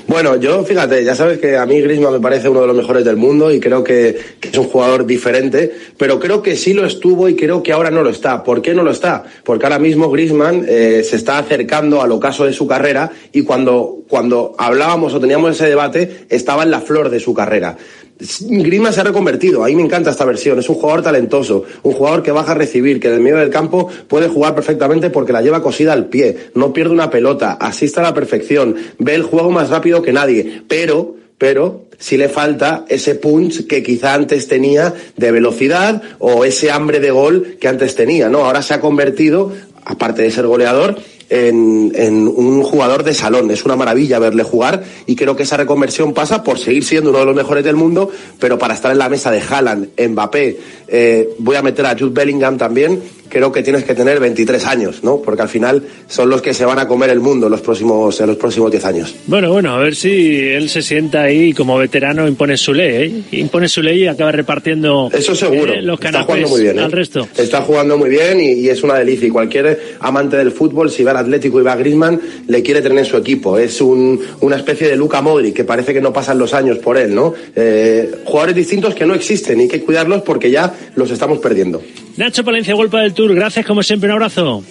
Bueno, 0.08 0.38
yo 0.38 0.64
fíjate, 0.64 1.04
ya 1.04 1.16
sabes 1.16 1.40
que 1.40 1.58
a 1.58 1.66
mí 1.66 1.82
Griezmann 1.82 2.14
me 2.14 2.20
parece 2.20 2.50
uno 2.50 2.62
de 2.62 2.68
los 2.68 2.76
mejores 2.76 3.04
del 3.04 3.18
mundo 3.18 3.52
y 3.52 3.60
creo 3.60 3.84
que, 3.84 4.18
es 4.42 4.58
un 4.58 4.66
jugador 4.66 5.06
diferente, 5.06 5.72
pero 5.98 6.20
creo 6.20 6.42
que 6.42 6.56
sí 6.56 6.74
lo 6.74 6.86
estuvo 6.86 7.28
y 7.28 7.36
creo 7.36 7.62
que 7.62 7.74
ahora 7.74 7.92
no 7.92 8.04
lo 8.04 8.10
está. 8.10 8.44
¿Por 8.44 8.62
qué 8.62 8.74
no 8.74 8.84
lo 8.84 8.92
está? 8.92 9.24
Porque 9.44 9.66
ahora 9.66 9.80
mismo 9.80 10.10
Griezmann 10.10 10.66
eh, 10.68 11.04
se 11.04 11.16
está 11.16 11.38
acercando 11.38 12.02
al 12.02 12.12
ocaso 12.12 12.46
de 12.46 12.54
su 12.54 12.68
carrera 12.68 13.12
y 13.32 13.44
cuando, 13.44 14.04
cuando 14.08 14.56
hablábamos 14.58 15.14
o 15.14 15.20
teníamos 15.20 15.56
ese 15.56 15.68
debate 15.68 16.26
estaba 16.30 16.64
en 16.64 16.72
la 16.72 16.82
flor 16.82 17.10
de 17.10 17.20
su 17.20 17.34
carrera. 17.34 17.78
Griezmann 18.20 18.94
se 18.94 19.02
ha 19.02 19.04
reconvertido, 19.04 19.64
a 19.64 19.68
mí 19.68 19.76
me 19.76 19.84
encanta 19.84 20.10
esta 20.10 20.26
versión, 20.26 20.58
es 20.58 20.70
un 20.70 20.76
jugador 20.76 21.04
talentoso, 21.04 21.66
un 21.84 21.94
jugador 21.94 22.24
que 22.24 22.32
baja 22.32 22.54
a 22.54 22.56
recibir, 22.56 23.00
que 23.00 23.10
en 23.10 23.16
el 23.16 23.20
medio 23.22 23.38
del 23.38 23.50
campo 23.50 23.90
puede 24.08 24.28
jugar 24.28 24.56
perfectamente 24.56 25.10
porque 25.10 25.34
la 25.34 25.42
lleva 25.42 25.62
cosida 25.62 25.94
al 25.94 26.08
pie, 26.08 26.50
no 26.56 26.74
pierde 26.74 26.94
una 26.94 27.10
pelota, 27.10 27.54
asiste 27.54 28.00
a 28.00 28.04
la 28.04 28.14
perfección, 28.14 28.76
ve 28.98 29.16
el 29.16 29.24
juego 29.24 29.52
más 29.52 29.70
rápido 29.70 30.02
que 30.02 30.14
nadie, 30.14 30.64
pero 30.68 31.16
pero 31.38 31.86
si 32.00 32.18
le 32.18 32.30
falta 32.30 32.86
ese 32.90 33.14
punch 33.16 33.68
que 33.68 33.84
quizá 33.84 34.16
antes 34.16 34.48
tenía 34.48 34.94
de 35.16 35.32
velocidad 35.32 36.02
o 36.18 36.46
ese 36.46 36.72
hambre 36.72 37.00
de 37.00 37.12
gol 37.12 37.58
que 37.60 37.68
antes 37.68 37.96
tenía, 37.96 38.28
¿no? 38.30 38.46
Ahora 38.46 38.64
se 38.64 38.74
ha 38.74 38.82
convertido, 38.82 39.52
aparte 39.86 40.24
de 40.24 40.32
ser 40.32 40.48
goleador, 40.48 40.98
en, 41.30 42.28
un 42.28 42.64
jugador 42.64 43.04
de 43.04 43.14
salón. 43.14 43.52
Es 43.52 43.66
una 43.66 43.76
maravilla 43.76 44.20
verle 44.20 44.44
jugar 44.44 44.84
y 45.06 45.16
creo 45.16 45.36
que 45.36 45.44
esa 45.44 45.58
reconversión 45.58 46.14
pasa 46.14 46.44
por 46.44 46.60
seguir 46.60 46.84
siendo 46.84 47.10
uno 47.10 47.20
de 47.20 47.26
los 47.26 47.36
mejores 47.36 47.64
del 47.64 47.76
mundo, 47.76 48.10
pero 48.40 48.58
para 48.58 48.74
estar 48.74 48.92
en 48.92 49.00
la 49.00 49.10
mesa 49.10 49.32
de 49.32 49.42
Haaland, 49.42 49.90
Mbappé, 49.98 50.60
eh, 50.88 51.30
voy 51.40 51.56
a 51.56 51.62
meter 51.62 51.86
a 51.86 51.96
Jude 51.98 52.12
Bellingham 52.14 52.58
también, 52.58 53.00
creo 53.30 53.52
que 53.52 53.62
tienes 53.62 53.84
que 53.84 53.94
tener 53.94 54.22
23 54.22 54.66
años, 54.68 55.04
¿no? 55.04 55.18
Porque 55.22 55.42
al 55.42 55.50
final 55.50 55.84
son 56.08 56.30
los 56.30 56.42
que 56.42 56.54
se 56.54 56.64
van 56.64 56.80
a 56.80 56.88
comer 56.88 57.10
el 57.10 57.20
mundo 57.20 57.48
en 57.48 57.52
los 57.52 57.60
próximos, 57.60 58.20
en 58.22 58.28
los 58.28 58.38
próximos 58.38 58.72
10 58.72 58.86
años. 58.86 59.16
Bueno, 59.28 59.52
bueno, 59.52 59.76
a 59.76 59.80
ver 59.80 59.96
si 59.96 60.40
él 60.48 60.70
se 60.70 60.82
sienta 60.82 61.24
ahí 61.24 61.52
como 61.52 61.78
veterano 61.78 62.26
impone 62.26 62.56
su 62.56 62.74
ley, 62.74 63.26
¿eh? 63.32 63.38
Impone 63.38 63.68
su 63.68 63.82
ley 63.82 64.04
y 64.04 64.08
acaba 64.08 64.32
repartiendo 64.32 65.10
Eso 65.14 65.36
seguro. 65.36 65.74
eh, 65.74 65.82
los 65.82 65.96
Está 66.00 66.12
canapés 66.12 66.26
jugando 66.28 66.48
muy 66.50 66.62
bien, 66.62 66.80
¿eh? 66.80 66.84
al 66.84 66.92
resto. 66.94 67.28
Está 67.38 67.62
jugando 67.64 67.98
muy 67.98 68.10
bien 68.10 68.40
y, 68.40 68.54
y 68.54 68.70
es 68.70 68.82
una 68.82 68.96
delicia. 68.96 69.28
Y 69.28 69.32
cualquier 69.32 69.78
amante 70.00 70.38
del 70.38 70.54
fútbol, 70.54 70.90
si 70.90 71.04
va 71.04 71.12
al 71.12 71.18
Atlético 71.18 71.60
y 71.60 71.64
va 71.64 71.74
a 71.74 71.76
Griezmann, 71.76 72.20
le 72.48 72.64
quiere 72.64 72.82
tener 72.82 73.00
en 73.00 73.06
su 73.06 73.18
equipo. 73.18 73.58
Es 73.58 73.82
un- 73.82 74.22
una 74.40 74.56
especie 74.56 74.88
de 74.88 74.96
Luca 74.96 75.22
Modric, 75.22 75.54
que 75.54 75.66
parece 75.66 75.94
que 75.94 76.00
no 76.00 76.14
pasan 76.14 76.38
los 76.40 76.54
años 76.54 76.78
por 76.78 76.98
él, 76.98 77.14
¿no? 77.14 77.34
Eh, 77.58 78.10
jugadores 78.24 78.56
distintos 78.56 78.96
que 78.96 79.06
no 79.06 79.14
existen 79.14 79.60
y 79.60 79.64
hay 79.64 79.68
que 79.68 79.82
cuidarlos 79.82 80.22
porque 80.22 80.50
ya 80.50 80.74
los 80.96 81.12
estamos 81.12 81.40
perdiendo. 81.40 81.82
Nacho 82.18 82.44
Palencia, 82.44 82.74
Golpa 82.74 83.02
del 83.02 83.14
Tour, 83.14 83.34
gracias 83.36 83.66
como 83.66 83.84
siempre, 83.84 84.10
un 84.10 84.14
abrazo. 84.14 84.64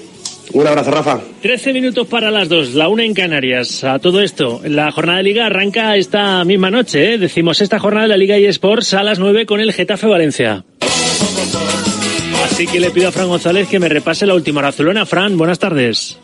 Un 0.52 0.66
abrazo, 0.66 0.90
Rafa. 0.90 1.20
13 1.42 1.72
minutos 1.72 2.07
para 2.07 2.30
las 2.30 2.48
dos, 2.48 2.74
la 2.74 2.88
una 2.88 3.04
en 3.04 3.14
Canarias. 3.14 3.84
A 3.84 3.98
todo 3.98 4.20
esto, 4.20 4.61
la 4.64 4.90
jornada 4.92 5.18
de 5.18 5.24
Liga 5.24 5.46
arranca 5.46 5.96
esta 5.96 6.44
misma 6.44 6.70
noche. 6.70 7.14
¿eh? 7.14 7.18
Decimos 7.18 7.61
esta 7.61 7.78
jornada 7.78 8.04
de 8.04 8.09
la 8.11 8.16
Liga 8.16 8.36
eSports 8.36 8.94
a 8.94 9.02
las 9.02 9.18
9 9.18 9.44
con 9.46 9.61
el 9.61 9.72
Getafe 9.72 10.07
Valencia. 10.07 10.64
Así 12.44 12.66
que 12.66 12.80
le 12.80 12.90
pido 12.90 13.09
a 13.09 13.12
Fran 13.12 13.28
González 13.28 13.68
que 13.68 13.78
me 13.78 13.88
repase 13.88 14.24
la 14.24 14.34
última. 14.34 14.62
Barcelona. 14.62 15.04
Fran, 15.04 15.36
buenas 15.36 15.59
tardes. 15.59 16.18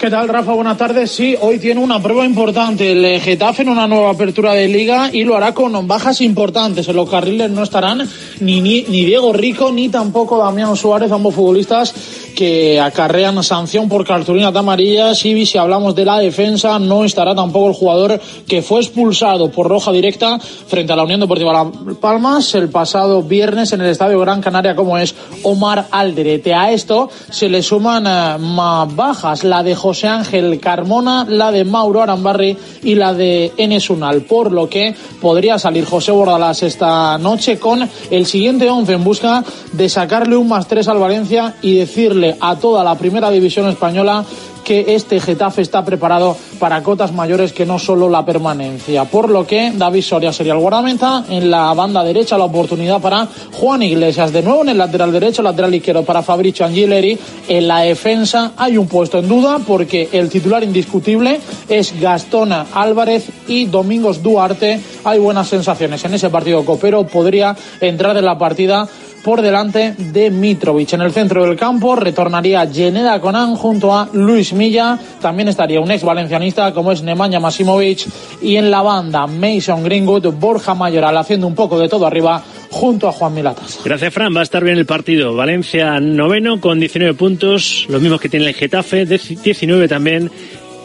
¿Qué 0.00 0.08
tal, 0.08 0.28
Rafa? 0.28 0.54
Buenas 0.54 0.78
tardes. 0.78 1.10
Sí, 1.10 1.36
hoy 1.38 1.58
tiene 1.58 1.78
una 1.78 2.00
prueba 2.00 2.24
importante 2.24 2.92
el 2.92 3.20
Getafe 3.20 3.60
en 3.60 3.68
una 3.68 3.86
nueva 3.86 4.08
apertura 4.08 4.54
de 4.54 4.66
liga 4.66 5.10
y 5.12 5.24
lo 5.24 5.36
hará 5.36 5.52
con 5.52 5.86
bajas 5.86 6.22
importantes. 6.22 6.88
En 6.88 6.96
los 6.96 7.10
carriles 7.10 7.50
no 7.50 7.62
estarán 7.62 8.08
ni, 8.40 8.62
ni, 8.62 8.80
Diego 8.80 9.34
Rico 9.34 9.70
ni 9.70 9.90
tampoco 9.90 10.38
Damián 10.38 10.74
Suárez, 10.74 11.12
ambos 11.12 11.34
futbolistas 11.34 11.92
que 12.34 12.80
acarrean 12.80 13.42
sanción 13.42 13.90
por 13.90 14.06
cartulina 14.06 14.50
de 14.50 14.58
amarillas. 14.58 15.22
Y 15.26 15.44
si 15.44 15.58
hablamos 15.58 15.94
de 15.94 16.06
la 16.06 16.18
defensa, 16.18 16.78
no 16.78 17.04
estará 17.04 17.34
tampoco 17.34 17.68
el 17.68 17.74
jugador 17.74 18.18
que 18.48 18.62
fue 18.62 18.80
expulsado 18.80 19.50
por 19.50 19.68
roja 19.68 19.92
directa 19.92 20.38
frente 20.38 20.94
a 20.94 20.96
la 20.96 21.04
Unión 21.04 21.20
Deportiva 21.20 21.70
Palmas 22.00 22.54
el 22.54 22.70
pasado 22.70 23.22
viernes 23.22 23.74
en 23.74 23.82
el 23.82 23.88
Estadio 23.88 24.18
Gran 24.20 24.40
Canaria, 24.40 24.74
como 24.74 24.96
es 24.96 25.14
Omar 25.42 25.88
Alderete. 25.90 26.54
A 26.54 26.72
esto 26.72 27.10
se 27.28 27.50
le 27.50 27.62
suman 27.62 28.06
eh, 28.06 28.38
más 28.38 28.96
bajas, 28.96 29.44
la 29.44 29.62
de 29.62 29.74
José 29.90 30.06
Ángel 30.06 30.60
Carmona, 30.60 31.26
la 31.28 31.50
de 31.50 31.64
Mauro 31.64 32.00
Arambarri 32.00 32.56
y 32.84 32.94
la 32.94 33.12
de 33.12 33.52
Enes 33.56 33.90
Unal, 33.90 34.20
por 34.20 34.52
lo 34.52 34.68
que 34.68 34.94
podría 35.20 35.58
salir 35.58 35.84
José 35.84 36.12
Bordalás 36.12 36.62
esta 36.62 37.18
noche 37.18 37.58
con 37.58 37.88
el 38.08 38.24
siguiente 38.24 38.70
once 38.70 38.92
en 38.92 39.02
busca 39.02 39.42
de 39.72 39.88
sacarle 39.88 40.36
un 40.36 40.46
más 40.46 40.68
tres 40.68 40.86
al 40.86 40.98
Valencia 40.98 41.56
y 41.60 41.74
decirle 41.74 42.36
a 42.38 42.54
toda 42.54 42.84
la 42.84 42.94
primera 42.94 43.32
división 43.32 43.68
española 43.68 44.24
que 44.64 44.94
este 44.94 45.20
Getafe 45.20 45.62
está 45.62 45.84
preparado 45.84 46.36
para 46.58 46.82
cotas 46.82 47.12
mayores 47.12 47.52
que 47.52 47.66
no 47.66 47.78
solo 47.78 48.08
la 48.08 48.24
permanencia. 48.24 49.04
Por 49.04 49.30
lo 49.30 49.46
que 49.46 49.72
David 49.74 50.02
Soria 50.02 50.32
sería 50.32 50.52
el 50.52 50.58
guardameta. 50.58 51.24
En 51.28 51.50
la 51.50 51.72
banda 51.74 52.04
derecha 52.04 52.38
la 52.38 52.44
oportunidad 52.44 53.00
para 53.00 53.26
Juan 53.52 53.82
Iglesias. 53.82 54.32
De 54.32 54.42
nuevo 54.42 54.62
en 54.62 54.70
el 54.70 54.78
lateral 54.78 55.12
derecho, 55.12 55.42
lateral 55.42 55.74
izquierdo 55.74 56.04
para 56.04 56.22
Fabricio 56.22 56.66
Angileri. 56.66 57.18
En 57.48 57.68
la 57.68 57.80
defensa 57.80 58.52
hay 58.56 58.76
un 58.76 58.88
puesto 58.88 59.18
en 59.18 59.28
duda 59.28 59.58
porque 59.66 60.08
el 60.12 60.28
titular 60.28 60.62
indiscutible 60.62 61.40
es 61.68 61.98
Gastón 62.00 62.52
Álvarez 62.52 63.28
y 63.48 63.66
Domingos 63.66 64.22
Duarte. 64.22 64.80
Hay 65.04 65.18
buenas 65.18 65.48
sensaciones 65.48 66.04
en 66.04 66.14
ese 66.14 66.30
partido 66.30 66.64
copero. 66.64 67.06
Podría 67.06 67.56
entrar 67.80 68.16
en 68.16 68.24
la 68.24 68.38
partida 68.38 68.88
por 69.22 69.42
delante 69.42 69.94
de 69.96 70.30
Mitrovic. 70.30 70.92
En 70.94 71.02
el 71.02 71.12
centro 71.12 71.44
del 71.44 71.56
campo 71.56 71.96
retornaría 71.96 72.64
Yeneda 72.64 73.20
Conan 73.20 73.54
junto 73.54 73.94
a 73.96 74.08
Luis 74.12 74.52
Milla. 74.52 74.98
También 75.20 75.48
estaría 75.48 75.80
un 75.80 75.90
ex 75.90 76.02
valencianista 76.02 76.72
como 76.72 76.92
es 76.92 77.02
Nemanja 77.02 77.40
Masimovic. 77.40 78.06
Y 78.42 78.56
en 78.56 78.70
la 78.70 78.82
banda 78.82 79.26
Mason 79.26 79.84
Greenwood, 79.84 80.26
Borja 80.34 80.74
Mayoral 80.74 81.16
haciendo 81.16 81.46
un 81.46 81.54
poco 81.54 81.78
de 81.78 81.88
todo 81.88 82.06
arriba 82.06 82.42
junto 82.70 83.08
a 83.08 83.12
Juan 83.12 83.34
Milatas. 83.34 83.80
Gracias, 83.84 84.12
Fran. 84.12 84.34
Va 84.34 84.40
a 84.40 84.44
estar 84.44 84.64
bien 84.64 84.78
el 84.78 84.86
partido. 84.86 85.34
Valencia 85.34 86.00
noveno 86.00 86.60
con 86.60 86.78
19 86.80 87.14
puntos, 87.14 87.86
los 87.88 88.00
mismos 88.00 88.20
que 88.20 88.28
tiene 88.28 88.46
el 88.46 88.54
Getafe, 88.54 89.06
19 89.06 89.88
también. 89.88 90.30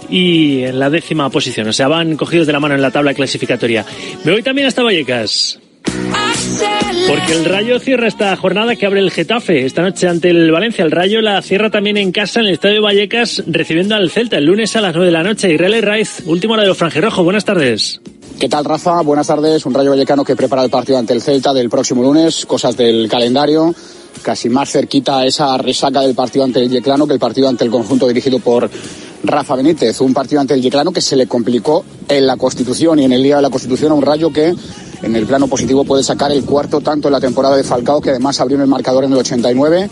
Y 0.10 0.64
en 0.64 0.78
la 0.78 0.90
décima 0.90 1.30
posición, 1.30 1.68
o 1.68 1.74
sea, 1.74 1.88
van 1.88 2.16
cogidos 2.16 2.46
de 2.46 2.54
la 2.54 2.60
mano 2.60 2.76
en 2.76 2.82
la 2.82 2.92
tabla 2.92 3.14
clasificatoria. 3.14 3.86
Me 4.24 4.34
voy 4.34 4.44
también 4.44 4.68
hasta 4.68 4.84
Vallecas. 4.84 5.60
Porque 7.08 7.34
el 7.34 7.46
Rayo 7.46 7.80
cierra 7.80 8.08
esta 8.08 8.36
jornada 8.36 8.76
que 8.76 8.86
abre 8.86 9.00
el 9.00 9.12
Getafe 9.12 9.66
esta 9.66 9.84
noche 9.84 10.08
ante 10.08 10.32
el 10.32 10.52
Valencia. 10.52 10.84
El 10.84 10.92
Rayo 10.92 11.22
la 11.22 11.42
cierra 11.42 11.70
también 11.70 11.98
en 11.98 12.12
casa 12.12 12.40
en 12.40 12.48
el 12.48 12.54
Estadio 12.54 12.82
Vallecas 12.82 13.44
recibiendo 13.46 13.96
al 13.96 14.10
Celta 14.10 14.38
el 14.38 14.46
lunes 14.46 14.76
a 14.76 14.82
las 14.82 14.96
9 14.96 15.06
de 15.06 15.12
la 15.12 15.24
noche. 15.24 15.52
Y 15.52 15.58
Rele 15.58 15.82
Raiz, 15.82 16.24
última 16.26 16.54
hora 16.54 16.64
de 16.64 16.70
los 16.70 16.78
franjirrojos. 16.78 17.24
Buenas 17.24 17.46
tardes. 17.46 18.02
¿Qué 18.40 18.50
tal, 18.50 18.66
Rafa? 18.66 19.02
Buenas 19.02 19.28
tardes. 19.28 19.66
Un 19.66 19.74
Rayo 19.74 19.92
Vallecano 19.92 20.24
que 20.24 20.36
prepara 20.36 20.64
el 20.64 20.72
partido 20.72 20.98
ante 20.98 21.14
el 21.14 21.22
Celta 21.22 21.54
del 21.54 21.70
próximo 21.70 22.02
lunes. 22.02 22.46
Cosas 22.46 22.76
del 22.76 23.08
calendario. 23.08 23.76
Casi 24.24 24.50
más 24.50 24.72
cerquita 24.72 25.26
esa 25.26 25.58
resaca 25.58 26.02
del 26.02 26.16
partido 26.16 26.44
ante 26.44 26.60
el 26.60 26.70
Yeclano 26.70 27.06
que 27.06 27.14
el 27.14 27.20
partido 27.20 27.48
ante 27.48 27.64
el 27.64 27.70
conjunto 27.70 28.08
dirigido 28.08 28.40
por 28.40 28.70
Rafa 29.24 29.56
Benítez. 29.56 30.02
Un 30.02 30.14
partido 30.14 30.42
ante 30.42 30.54
el 30.54 30.62
Yeclano 30.62 30.92
que 30.92 31.02
se 31.02 31.16
le 31.16 31.28
complicó 31.28 31.86
en 32.08 32.26
la 32.26 32.36
Constitución 32.36 33.00
y 33.00 33.06
en 33.06 33.14
el 33.14 33.22
día 33.22 33.36
de 33.36 33.44
la 33.44 33.50
Constitución 33.50 33.92
a 33.92 33.96
un 33.96 34.02
Rayo 34.02 34.34
que 34.34 34.56
en 35.06 35.16
el 35.16 35.28
plano 35.28 35.48
positivo 35.48 35.86
puede 35.86 36.02
sacar 36.02 36.32
el 36.32 36.44
cuarto 36.44 36.82
tanto 36.82 37.08
en 37.08 37.12
la 37.12 37.22
temporada 37.22 37.56
de 37.56 37.64
Falcao, 37.64 38.02
que 38.02 38.10
además 38.10 38.40
abrió 38.40 38.60
el 38.60 38.68
marcador 38.68 39.04
en 39.04 39.12
el 39.12 39.20
89, 39.20 39.90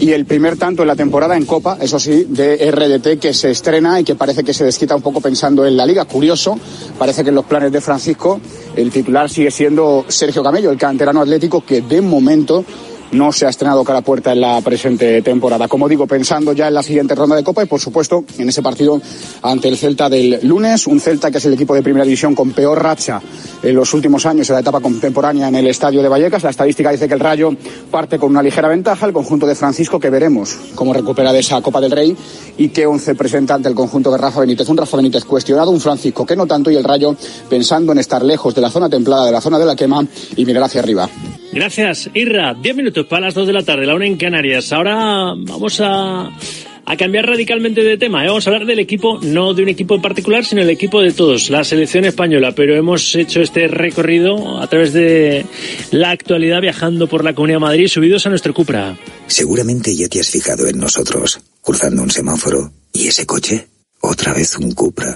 y 0.00 0.10
el 0.10 0.26
primer 0.26 0.56
tanto 0.56 0.82
en 0.82 0.88
la 0.88 0.96
temporada 0.96 1.36
en 1.36 1.46
Copa, 1.46 1.78
eso 1.80 2.00
sí, 2.00 2.26
de 2.28 2.70
RDT, 2.70 3.20
que 3.20 3.32
se 3.32 3.50
estrena 3.50 4.00
y 4.00 4.04
que 4.04 4.16
parece 4.16 4.42
que 4.42 4.52
se 4.52 4.64
desquita 4.64 4.96
un 4.96 5.02
poco 5.02 5.20
pensando 5.20 5.64
en 5.64 5.76
la 5.76 5.86
liga. 5.86 6.04
Curioso, 6.04 6.58
parece 6.98 7.22
que 7.22 7.28
en 7.28 7.36
los 7.36 7.44
planes 7.44 7.70
de 7.70 7.80
Francisco 7.80 8.40
el 8.74 8.90
titular 8.90 9.30
sigue 9.30 9.50
siendo 9.50 10.04
Sergio 10.08 10.42
Camello, 10.42 10.70
el 10.70 10.78
canterano 10.78 11.20
atlético, 11.20 11.64
que 11.64 11.82
de 11.82 12.00
momento 12.00 12.64
no 13.12 13.32
se 13.32 13.46
ha 13.46 13.48
estrenado 13.48 13.84
cara 13.84 14.00
a 14.00 14.02
puerta 14.02 14.32
en 14.32 14.40
la 14.40 14.60
presente 14.60 15.22
temporada. 15.22 15.68
Como 15.68 15.88
digo, 15.88 16.06
pensando 16.06 16.52
ya 16.52 16.68
en 16.68 16.74
la 16.74 16.82
siguiente 16.82 17.14
ronda 17.14 17.36
de 17.36 17.44
Copa 17.44 17.62
y, 17.62 17.66
por 17.66 17.80
supuesto, 17.80 18.24
en 18.38 18.48
ese 18.48 18.62
partido 18.62 19.00
ante 19.42 19.68
el 19.68 19.76
Celta 19.76 20.08
del 20.08 20.40
lunes, 20.42 20.86
un 20.86 21.00
Celta 21.00 21.30
que 21.30 21.38
es 21.38 21.44
el 21.46 21.54
equipo 21.54 21.74
de 21.74 21.82
primera 21.82 22.04
división 22.04 22.34
con 22.34 22.52
peor 22.52 22.82
racha 22.82 23.20
en 23.62 23.74
los 23.74 23.92
últimos 23.94 24.26
años 24.26 24.48
en 24.48 24.54
la 24.54 24.60
etapa 24.60 24.80
contemporánea 24.80 25.48
en 25.48 25.54
el 25.54 25.66
estadio 25.66 26.02
de 26.02 26.08
Vallecas. 26.08 26.42
La 26.42 26.50
estadística 26.50 26.90
dice 26.90 27.08
que 27.08 27.14
el 27.14 27.20
Rayo 27.20 27.54
parte 27.90 28.18
con 28.18 28.30
una 28.30 28.42
ligera 28.42 28.68
ventaja, 28.68 29.06
el 29.06 29.12
conjunto 29.12 29.46
de 29.46 29.54
Francisco, 29.54 29.98
que 29.98 30.10
veremos 30.10 30.56
cómo 30.74 30.92
recupera 30.92 31.32
de 31.32 31.40
esa 31.40 31.60
Copa 31.60 31.80
del 31.80 31.90
Rey 31.90 32.16
y 32.56 32.68
qué 32.68 32.86
once 32.86 33.14
presenta 33.14 33.54
ante 33.54 33.68
el 33.68 33.74
conjunto 33.74 34.10
de 34.10 34.18
Rafa 34.18 34.40
Benítez. 34.40 34.68
Un 34.68 34.76
Rafa 34.76 34.96
Benítez 34.96 35.24
cuestionado, 35.24 35.70
un 35.70 35.80
Francisco 35.80 36.24
que 36.24 36.36
no 36.36 36.46
tanto 36.46 36.70
y 36.70 36.76
el 36.76 36.84
Rayo 36.84 37.16
pensando 37.48 37.92
en 37.92 37.98
estar 37.98 38.22
lejos 38.22 38.54
de 38.54 38.60
la 38.60 38.70
zona 38.70 38.88
templada, 38.88 39.26
de 39.26 39.32
la 39.32 39.40
zona 39.40 39.58
de 39.58 39.66
la 39.66 39.76
quema 39.76 40.04
y 40.36 40.44
mirar 40.44 40.64
hacia 40.64 40.80
arriba. 40.80 41.08
Gracias, 41.52 42.08
Irra. 42.14 42.54
Diez 42.54 42.76
minutos 42.76 43.06
para 43.06 43.26
las 43.26 43.34
dos 43.34 43.46
de 43.46 43.52
la 43.52 43.64
tarde, 43.64 43.84
la 43.84 43.94
una 43.94 44.06
en 44.06 44.16
Canarias. 44.16 44.72
Ahora 44.72 45.34
vamos 45.36 45.80
a, 45.80 46.30
a 46.84 46.96
cambiar 46.96 47.26
radicalmente 47.26 47.82
de 47.82 47.98
tema. 47.98 48.24
¿eh? 48.24 48.28
Vamos 48.28 48.46
a 48.46 48.50
hablar 48.50 48.66
del 48.66 48.78
equipo, 48.78 49.18
no 49.20 49.52
de 49.52 49.64
un 49.64 49.68
equipo 49.68 49.96
en 49.96 50.02
particular, 50.02 50.44
sino 50.44 50.62
el 50.62 50.70
equipo 50.70 51.02
de 51.02 51.12
todos, 51.12 51.50
la 51.50 51.64
selección 51.64 52.04
española. 52.04 52.52
Pero 52.54 52.76
hemos 52.76 53.16
hecho 53.16 53.40
este 53.40 53.66
recorrido 53.66 54.60
a 54.60 54.66
través 54.68 54.92
de 54.92 55.44
la 55.90 56.10
actualidad 56.10 56.60
viajando 56.60 57.08
por 57.08 57.24
la 57.24 57.34
Comunidad 57.34 57.56
de 57.56 57.66
Madrid, 57.66 57.88
subidos 57.88 58.26
a 58.26 58.30
nuestro 58.30 58.54
Cupra. 58.54 58.96
Seguramente 59.26 59.94
ya 59.96 60.08
te 60.08 60.20
has 60.20 60.30
fijado 60.30 60.68
en 60.68 60.78
nosotros, 60.78 61.40
cruzando 61.62 62.02
un 62.02 62.10
semáforo. 62.10 62.72
¿Y 62.92 63.08
ese 63.08 63.26
coche? 63.26 63.66
Otra 64.02 64.32
vez 64.32 64.56
un 64.56 64.72
Cupra. 64.72 65.14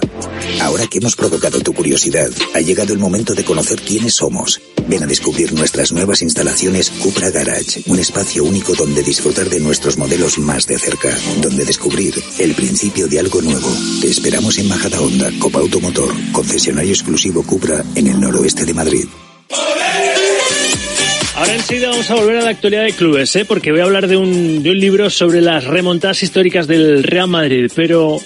Ahora 0.61 0.85
que 0.85 0.99
hemos 0.99 1.15
provocado 1.15 1.59
tu 1.59 1.73
curiosidad, 1.73 2.29
ha 2.53 2.61
llegado 2.61 2.93
el 2.93 2.99
momento 2.99 3.33
de 3.33 3.43
conocer 3.43 3.81
quiénes 3.81 4.13
somos. 4.13 4.61
Ven 4.87 5.01
a 5.01 5.07
descubrir 5.07 5.53
nuestras 5.53 5.91
nuevas 5.91 6.21
instalaciones 6.21 6.91
Cupra 6.91 7.31
Garage, 7.31 7.81
un 7.87 7.97
espacio 7.97 8.43
único 8.43 8.75
donde 8.75 9.01
disfrutar 9.01 9.49
de 9.49 9.59
nuestros 9.59 9.97
modelos 9.97 10.37
más 10.37 10.67
de 10.67 10.77
cerca, 10.77 11.09
donde 11.41 11.65
descubrir 11.65 12.13
el 12.37 12.53
principio 12.53 13.07
de 13.07 13.19
algo 13.19 13.41
nuevo. 13.41 13.67
Te 14.01 14.07
esperamos 14.07 14.59
en 14.59 14.67
Majada 14.67 15.01
Honda, 15.01 15.31
Copa 15.39 15.59
Automotor, 15.59 16.13
concesionario 16.31 16.91
exclusivo 16.91 17.41
Cupra 17.41 17.83
en 17.95 18.05
el 18.05 18.19
noroeste 18.21 18.65
de 18.65 18.73
Madrid. 18.75 19.05
Ahora 21.35 21.55
enseguida 21.55 21.89
vamos 21.89 22.09
a 22.11 22.15
volver 22.15 22.37
a 22.37 22.41
la 22.43 22.49
actualidad 22.51 22.83
de 22.83 22.93
clubes, 22.93 23.35
¿eh? 23.35 23.45
porque 23.45 23.71
voy 23.71 23.81
a 23.81 23.83
hablar 23.83 24.07
de 24.07 24.15
un, 24.15 24.61
de 24.63 24.69
un 24.69 24.79
libro 24.79 25.09
sobre 25.09 25.41
las 25.41 25.65
remontadas 25.65 26.21
históricas 26.23 26.67
del 26.67 27.03
Real 27.03 27.27
Madrid, 27.27 27.69
pero 27.75 28.21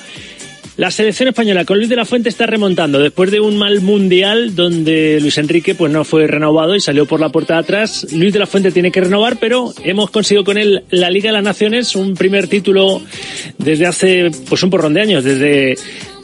la 0.80 0.92
selección 0.92 1.28
española 1.28 1.66
con 1.66 1.76
Luis 1.76 1.90
de 1.90 1.98
la 1.98 2.06
Fuente 2.06 2.30
está 2.30 2.46
remontando 2.46 3.00
después 3.00 3.32
de 3.32 3.42
un 3.42 3.58
mal 3.58 3.82
mundial 3.82 4.56
donde 4.56 5.20
Luis 5.20 5.38
Enrique 5.38 5.76
pues 5.76 5.92
no 5.92 6.06
fue 6.06 6.26
renovado 6.26 6.74
y 6.74 6.80
salió 6.80 7.06
por 7.06 7.20
la 7.20 7.28
puerta 7.28 7.56
de 7.56 7.60
atrás. 7.60 8.08
Luis 8.14 8.32
de 8.32 8.40
la 8.40 8.48
Fuente 8.48 8.72
tiene 8.72 8.90
que 8.90 9.02
renovar, 9.02 9.36
pero 9.42 9.74
hemos 9.84 10.10
conseguido 10.10 10.46
con 10.46 10.58
él 10.58 10.86
la 10.90 11.10
Liga 11.10 11.32
de 11.32 11.34
las 11.34 11.44
Naciones, 11.44 11.98
un 11.98 12.14
primer 12.14 12.48
título 12.48 13.02
desde 13.58 13.88
hace 13.88 14.32
pues 14.48 14.64
un 14.64 14.70
porrón 14.70 14.94
de 14.94 15.02
años, 15.02 15.26
desde 15.26 15.76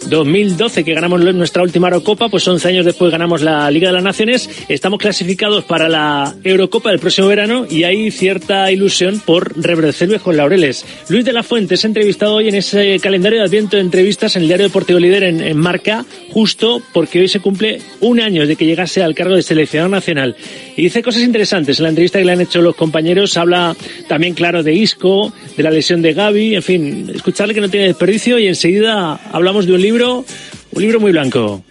2012 0.09 0.83
que 0.83 0.93
ganamos 0.93 1.21
nuestra 1.21 1.63
última 1.63 1.87
Eurocopa, 1.87 2.29
pues 2.29 2.47
11 2.47 2.67
años 2.67 2.85
después 2.85 3.11
ganamos 3.11 3.41
la 3.41 3.69
Liga 3.71 3.89
de 3.89 3.93
las 3.93 4.03
Naciones, 4.03 4.49
estamos 4.69 4.99
clasificados 4.99 5.63
para 5.65 5.89
la 5.89 6.35
Eurocopa 6.43 6.91
del 6.91 6.99
próximo 6.99 7.27
verano 7.27 7.65
y 7.69 7.83
hay 7.83 8.11
cierta 8.11 8.71
ilusión 8.71 9.21
por 9.25 9.59
reverdecer 9.61 10.07
viejos 10.07 10.35
laureles. 10.35 10.85
Luis 11.09 11.25
de 11.25 11.33
la 11.33 11.43
Fuente 11.43 11.75
es 11.75 11.85
entrevistado 11.85 12.35
hoy 12.35 12.49
en 12.49 12.55
ese 12.55 12.99
calendario 12.99 13.39
de 13.39 13.45
adviento 13.45 13.77
de 13.77 13.81
entrevistas 13.81 14.35
en 14.35 14.43
el 14.43 14.47
diario 14.47 14.67
Deportivo 14.67 14.99
Líder 14.99 15.23
en, 15.23 15.41
en 15.41 15.57
Marca, 15.57 16.05
justo 16.31 16.81
porque 16.93 17.19
hoy 17.19 17.27
se 17.27 17.39
cumple 17.39 17.81
un 18.01 18.19
año 18.19 18.45
de 18.45 18.55
que 18.55 18.65
llegase 18.65 19.03
al 19.03 19.15
cargo 19.15 19.35
de 19.35 19.41
seleccionador 19.41 19.91
nacional. 19.91 20.35
Y 20.75 20.83
dice 20.83 21.01
cosas 21.01 21.23
interesantes. 21.23 21.79
En 21.79 21.83
la 21.83 21.89
entrevista 21.89 22.19
que 22.19 22.25
le 22.25 22.31
han 22.31 22.41
hecho 22.41 22.61
los 22.61 22.75
compañeros 22.75 23.37
habla 23.37 23.75
también, 24.07 24.33
claro, 24.33 24.63
de 24.63 24.73
Isco, 24.73 25.33
de 25.55 25.63
la 25.63 25.71
lesión 25.71 26.01
de 26.01 26.13
Gaby, 26.13 26.55
en 26.55 26.63
fin, 26.63 27.11
escucharle 27.13 27.53
que 27.53 27.61
no 27.61 27.69
tiene 27.69 27.87
desperdicio 27.87 28.39
y 28.39 28.47
enseguida 28.47 29.15
hablamos 29.31 29.65
de 29.65 29.73
un 29.73 29.81
libro 29.85 30.25
un 30.73 30.81
libro 30.81 30.99
muy 30.99 31.11
blanco. 31.11 31.61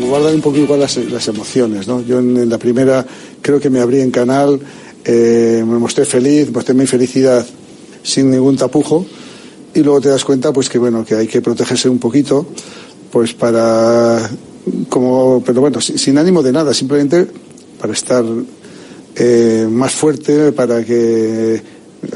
Guardar 0.00 0.34
un 0.34 0.40
poco 0.40 0.58
igual 0.58 0.80
las, 0.80 1.28
emociones, 1.28 1.86
¿no? 1.86 2.02
Yo 2.02 2.18
en, 2.18 2.48
la 2.48 2.58
primera 2.58 3.06
creo 3.40 3.60
que 3.60 3.70
me 3.70 3.80
abrí 3.80 4.00
en 4.00 4.10
canal, 4.10 4.58
eh, 5.04 5.62
me 5.64 5.78
mostré 5.78 6.04
feliz, 6.04 6.52
mostré 6.52 6.74
mi 6.74 6.86
felicidad 6.86 7.46
sin 8.02 8.30
ningún 8.30 8.56
tapujo 8.56 9.06
y 9.72 9.82
luego 9.82 10.00
te 10.00 10.08
das 10.08 10.24
cuenta 10.24 10.52
pues 10.52 10.68
que 10.68 10.78
bueno, 10.78 11.04
que 11.04 11.14
hay 11.14 11.28
que 11.28 11.40
protegerse 11.40 11.88
un 11.88 11.98
poquito 11.98 12.46
pues 13.12 13.34
para 13.34 14.28
como 14.88 15.42
pero 15.46 15.60
bueno, 15.60 15.80
sin, 15.80 16.18
ánimo 16.18 16.42
de 16.42 16.52
nada, 16.52 16.74
simplemente 16.74 17.26
para 17.80 17.92
estar 17.92 18.24
eh, 19.14 19.66
más 19.70 19.92
fuerte, 19.92 20.52
para 20.52 20.84
que 20.84 21.62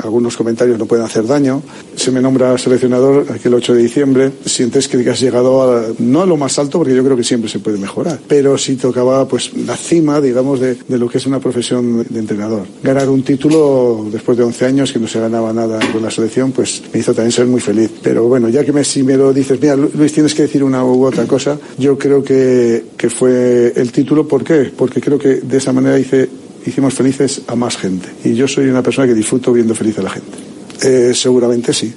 algunos 0.02 0.36
comentarios 0.36 0.78
no 0.78 0.86
pueden 0.86 1.04
hacer 1.04 1.26
daño. 1.26 1.62
Se 1.96 2.10
me 2.10 2.20
nombra 2.20 2.56
seleccionador 2.58 3.26
aquel 3.32 3.54
8 3.54 3.74
de 3.74 3.82
diciembre. 3.82 4.32
Sientes 4.44 4.88
que 4.88 5.08
has 5.08 5.20
llegado 5.20 5.62
a, 5.62 5.84
no 5.98 6.22
a 6.22 6.26
lo 6.26 6.36
más 6.36 6.58
alto, 6.58 6.78
porque 6.78 6.94
yo 6.94 7.04
creo 7.04 7.16
que 7.16 7.24
siempre 7.24 7.50
se 7.50 7.58
puede 7.58 7.78
mejorar, 7.78 8.18
pero 8.26 8.56
sí 8.58 8.76
tocaba 8.76 9.26
pues 9.28 9.54
la 9.54 9.76
cima, 9.76 10.20
digamos, 10.20 10.60
de, 10.60 10.76
lo 10.88 11.08
que 11.08 11.18
es 11.18 11.26
una 11.26 11.40
profesión 11.40 12.04
de 12.08 12.18
entrenador. 12.18 12.66
Ganar 12.82 13.08
un 13.08 13.22
título 13.22 14.06
después 14.10 14.36
de 14.38 14.44
11 14.44 14.66
años 14.66 14.92
que 14.92 14.98
no 14.98 15.06
se 15.06 15.20
ganaba 15.20 15.52
nada 15.52 15.80
con 15.92 16.02
la 16.02 16.10
selección, 16.10 16.52
pues 16.52 16.82
me 16.92 17.00
hizo 17.00 17.14
también 17.14 17.32
ser 17.32 17.46
muy 17.46 17.60
feliz. 17.60 17.90
Pero 18.02 18.24
bueno, 18.24 18.48
ya 18.48 18.64
que 18.64 18.72
me, 18.72 18.84
si 18.84 19.02
me 19.02 19.16
lo 19.16 19.32
dices, 19.32 19.60
mira, 19.60 19.76
Luis, 19.76 20.12
tienes 20.12 20.34
que 20.34 20.42
decir 20.42 20.64
una 20.64 20.84
u 20.84 21.04
otra 21.04 21.26
cosa, 21.26 21.58
yo 21.78 21.98
creo 21.98 22.22
que, 22.22 22.84
que 22.96 23.10
fue 23.10 23.72
el 23.74 23.92
título. 23.92 24.26
¿Por 24.26 24.44
qué? 24.44 24.72
Porque 24.76 25.00
creo 25.00 25.18
que 25.18 25.36
de 25.36 25.56
esa 25.56 25.72
manera 25.72 25.98
hice 25.98 26.28
hicimos 26.66 26.94
felices 26.94 27.42
a 27.46 27.54
más 27.54 27.76
gente. 27.76 28.08
Y 28.24 28.34
yo 28.34 28.48
soy 28.48 28.66
una 28.66 28.82
persona 28.82 29.06
que 29.06 29.14
disfruto 29.14 29.52
viendo 29.52 29.74
feliz 29.74 29.98
a 29.98 30.02
la 30.02 30.10
gente. 30.10 30.38
Eh, 30.82 31.12
seguramente 31.14 31.72
sí, 31.72 31.92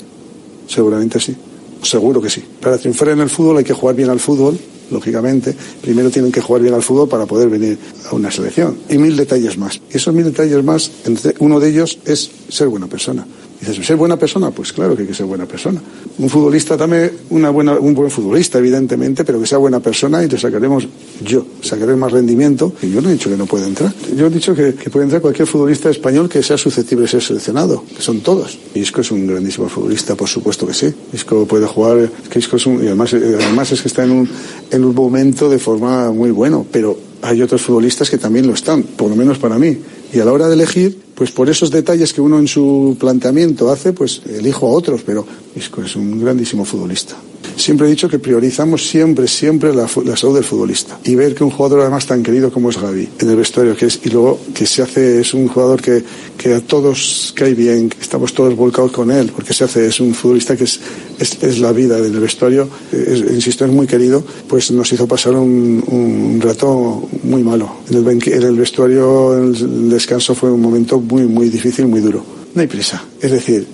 seguramente 0.68 1.20
sí, 1.20 1.36
seguro 1.82 2.22
que 2.22 2.30
sí. 2.30 2.44
Para 2.62 2.78
triunfar 2.78 3.10
en 3.10 3.22
el 3.22 3.30
fútbol 3.30 3.58
hay 3.58 3.64
que 3.64 3.74
jugar 3.74 3.96
bien 3.96 4.10
al 4.10 4.20
fútbol, 4.20 4.58
lógicamente. 4.92 5.56
Primero 5.82 6.10
tienen 6.10 6.32
que 6.32 6.42
jugar 6.42 6.62
bien 6.62 6.74
al 6.74 6.84
fútbol 6.84 7.10
para 7.10 7.26
poder 7.26 7.50
venir 7.50 7.78
a 8.10 8.16
una 8.16 8.32
selección. 8.32 8.78
Y 8.90 8.98
mil 8.98 9.16
detalles 9.16 9.58
más. 9.58 9.82
Y 9.92 9.98
esos 9.98 10.14
mil 10.14 10.26
detalles 10.26 10.64
más, 10.64 10.92
uno 11.40 11.60
de 11.60 11.70
ellos 11.70 12.00
es 12.06 12.30
ser 12.50 12.68
buena 12.68 12.88
persona. 12.88 13.26
Dices, 13.60 13.86
¿ser 13.86 13.96
buena 13.96 14.18
persona? 14.18 14.52
Pues 14.52 14.72
claro 14.72 14.96
que 14.96 15.02
hay 15.02 15.08
que 15.08 15.14
ser 15.14 15.26
buena 15.26 15.46
persona. 15.46 15.82
Un 16.20 16.30
futbolista, 16.30 16.78
dame 16.78 17.10
una 17.32 17.50
buena, 17.50 17.74
un 17.74 17.94
buen 17.94 18.12
futbolista, 18.12 18.60
evidentemente, 18.60 19.24
pero 19.24 19.40
que 19.40 19.48
sea 19.48 19.58
buena 19.58 19.80
persona 19.80 20.24
y 20.24 20.28
te 20.28 20.38
sacaremos, 20.38 20.88
yo, 21.24 21.46
sacaré 21.62 21.96
más 21.96 22.12
rendimiento. 22.12 22.74
Y 22.82 22.92
yo 22.92 23.02
no 23.02 23.10
he 23.10 23.14
dicho 23.14 23.30
que 23.30 23.38
no 23.38 23.46
puede 23.46 23.68
entrar. 23.68 23.94
Yo 24.16 24.28
he 24.28 24.30
dicho 24.30 24.54
que, 24.54 24.74
puede 24.74 25.06
entrar 25.06 25.22
cualquier 25.22 25.48
futbolista 25.48 25.90
español 25.90 26.30
que 26.30 26.44
sea 26.44 26.58
susceptible 26.58 27.04
de 27.04 27.10
ser 27.10 27.22
seleccionado, 27.24 27.84
que 27.96 28.02
son 28.02 28.20
todos. 28.22 28.60
Isco 28.76 29.02
es 29.02 29.12
un 29.12 29.26
grandísimo 29.26 29.68
futbolista, 29.68 30.16
por 30.16 30.28
supuesto 30.28 30.68
que 30.68 30.74
sí. 30.74 30.94
Isco 31.14 31.46
puede 31.46 31.66
jugar, 31.66 32.10
que 32.30 32.40
Isco 32.40 32.58
es 32.58 32.66
un, 32.68 32.84
y 32.84 32.88
además, 32.88 33.14
además 33.14 33.72
es 33.72 33.82
que 33.82 33.88
está 33.88 34.04
en 34.04 34.12
un, 34.12 34.30
en 34.70 34.84
un 34.84 34.94
momento 34.94 35.50
de 35.50 35.58
forma 35.58 36.12
muy 36.12 36.30
bueno, 36.30 36.66
pero 36.72 36.98
hay 37.22 37.42
otros 37.42 37.62
futbolistas 37.62 38.10
que 38.10 38.18
también 38.18 38.48
lo 38.48 38.54
están, 38.54 38.84
por 38.84 39.10
lo 39.10 39.16
menos 39.16 39.38
para 39.38 39.58
mí. 39.58 39.78
Y 40.14 40.20
a 40.20 40.26
la 40.26 40.32
hora 40.32 40.48
de 40.48 40.54
elegir, 40.54 40.98
pues 41.16 41.32
por 41.32 41.50
esos 41.50 41.72
detalles 41.72 42.14
que 42.14 42.22
uno 42.22 42.40
en 42.40 42.48
su 42.48 42.96
planteamiento 43.00 43.70
hace, 43.72 43.94
pues 43.94 44.22
elijo 44.26 44.68
a 44.68 44.72
otros, 44.72 45.02
pero 45.06 45.26
Isco 45.56 45.82
es 45.82 45.96
un 45.96 46.20
grandísimo 46.20 46.64
futbolista. 46.64 47.16
Siempre 47.56 47.88
he 47.88 47.90
dicho 47.90 48.10
que 48.10 48.20
priorizamos 48.20 48.88
siempre, 48.88 49.28
siempre 49.28 49.74
la, 49.74 49.88
salud 49.88 50.36
del 50.36 50.44
futbolista. 50.44 51.00
Y 51.04 51.16
ver 51.16 51.36
que 51.36 51.44
un 51.44 51.52
jugador 51.52 51.82
además 51.82 52.06
tan 52.06 52.24
querido 52.24 52.52
como 52.52 52.70
es 52.70 52.80
Gaby 52.80 53.10
en 53.20 53.30
el 53.30 53.36
vestuario, 53.36 53.76
que 53.76 53.88
es, 53.88 54.00
y 54.04 54.10
luego 54.10 54.40
que 54.54 54.66
se 54.66 54.82
hace, 54.82 55.22
es 55.22 55.34
un 55.34 55.48
jugador 55.48 55.82
que, 55.82 56.04
que 56.38 56.54
a 56.54 56.62
todos 56.62 57.34
cae 57.36 57.54
bien, 57.54 57.90
que 57.90 58.02
estamos 58.02 58.34
todos 58.34 58.56
volcados 58.56 58.92
con 58.92 59.12
él, 59.12 59.32
porque 59.36 59.54
se 59.54 59.64
hace, 59.64 59.88
es 59.88 60.00
un 60.00 60.14
futbolista 60.14 60.56
que 60.56 60.66
es, 60.66 60.80
es, 61.20 61.60
la 61.60 61.72
vida 61.72 62.00
del 62.00 62.20
vestuario, 62.20 62.70
insisto, 62.92 63.66
es 63.66 63.72
muy 63.72 63.88
querido, 63.88 64.24
pues 64.48 64.72
nos 64.72 64.92
hizo 64.92 65.08
pasar 65.08 65.36
un, 65.36 65.84
un 65.88 66.42
rato 66.42 67.08
muy 67.24 67.44
malo. 67.44 67.78
En 67.90 67.98
el, 67.98 68.08
en 68.08 68.44
el 68.44 68.56
vestuario, 68.56 69.34
el 69.38 69.90
descanso 69.90 70.36
fue 70.36 70.52
un 70.52 70.62
momento 70.62 71.00
muy, 71.00 71.24
muy 71.24 71.50
difícil, 71.50 71.88
muy 71.88 72.02
duro. 72.02 72.24
No 72.54 72.62
hay 72.62 72.68
prisa. 72.68 73.04
Es 73.22 73.32
decir, 73.32 73.68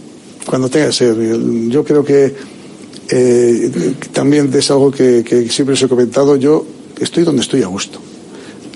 cuando 0.45 0.69
tenga 0.69 0.87
que 0.87 0.93
ser, 0.93 1.15
yo 1.69 1.83
creo 1.83 2.03
que 2.03 2.33
eh, 3.09 3.71
también 4.11 4.51
es 4.53 4.71
algo 4.71 4.91
que, 4.91 5.47
siempre 5.49 5.73
os 5.73 5.81
he 5.81 5.87
comentado, 5.87 6.35
yo 6.35 6.65
estoy 6.99 7.23
donde 7.23 7.41
estoy 7.41 7.63
a 7.63 7.67
gusto. 7.67 7.99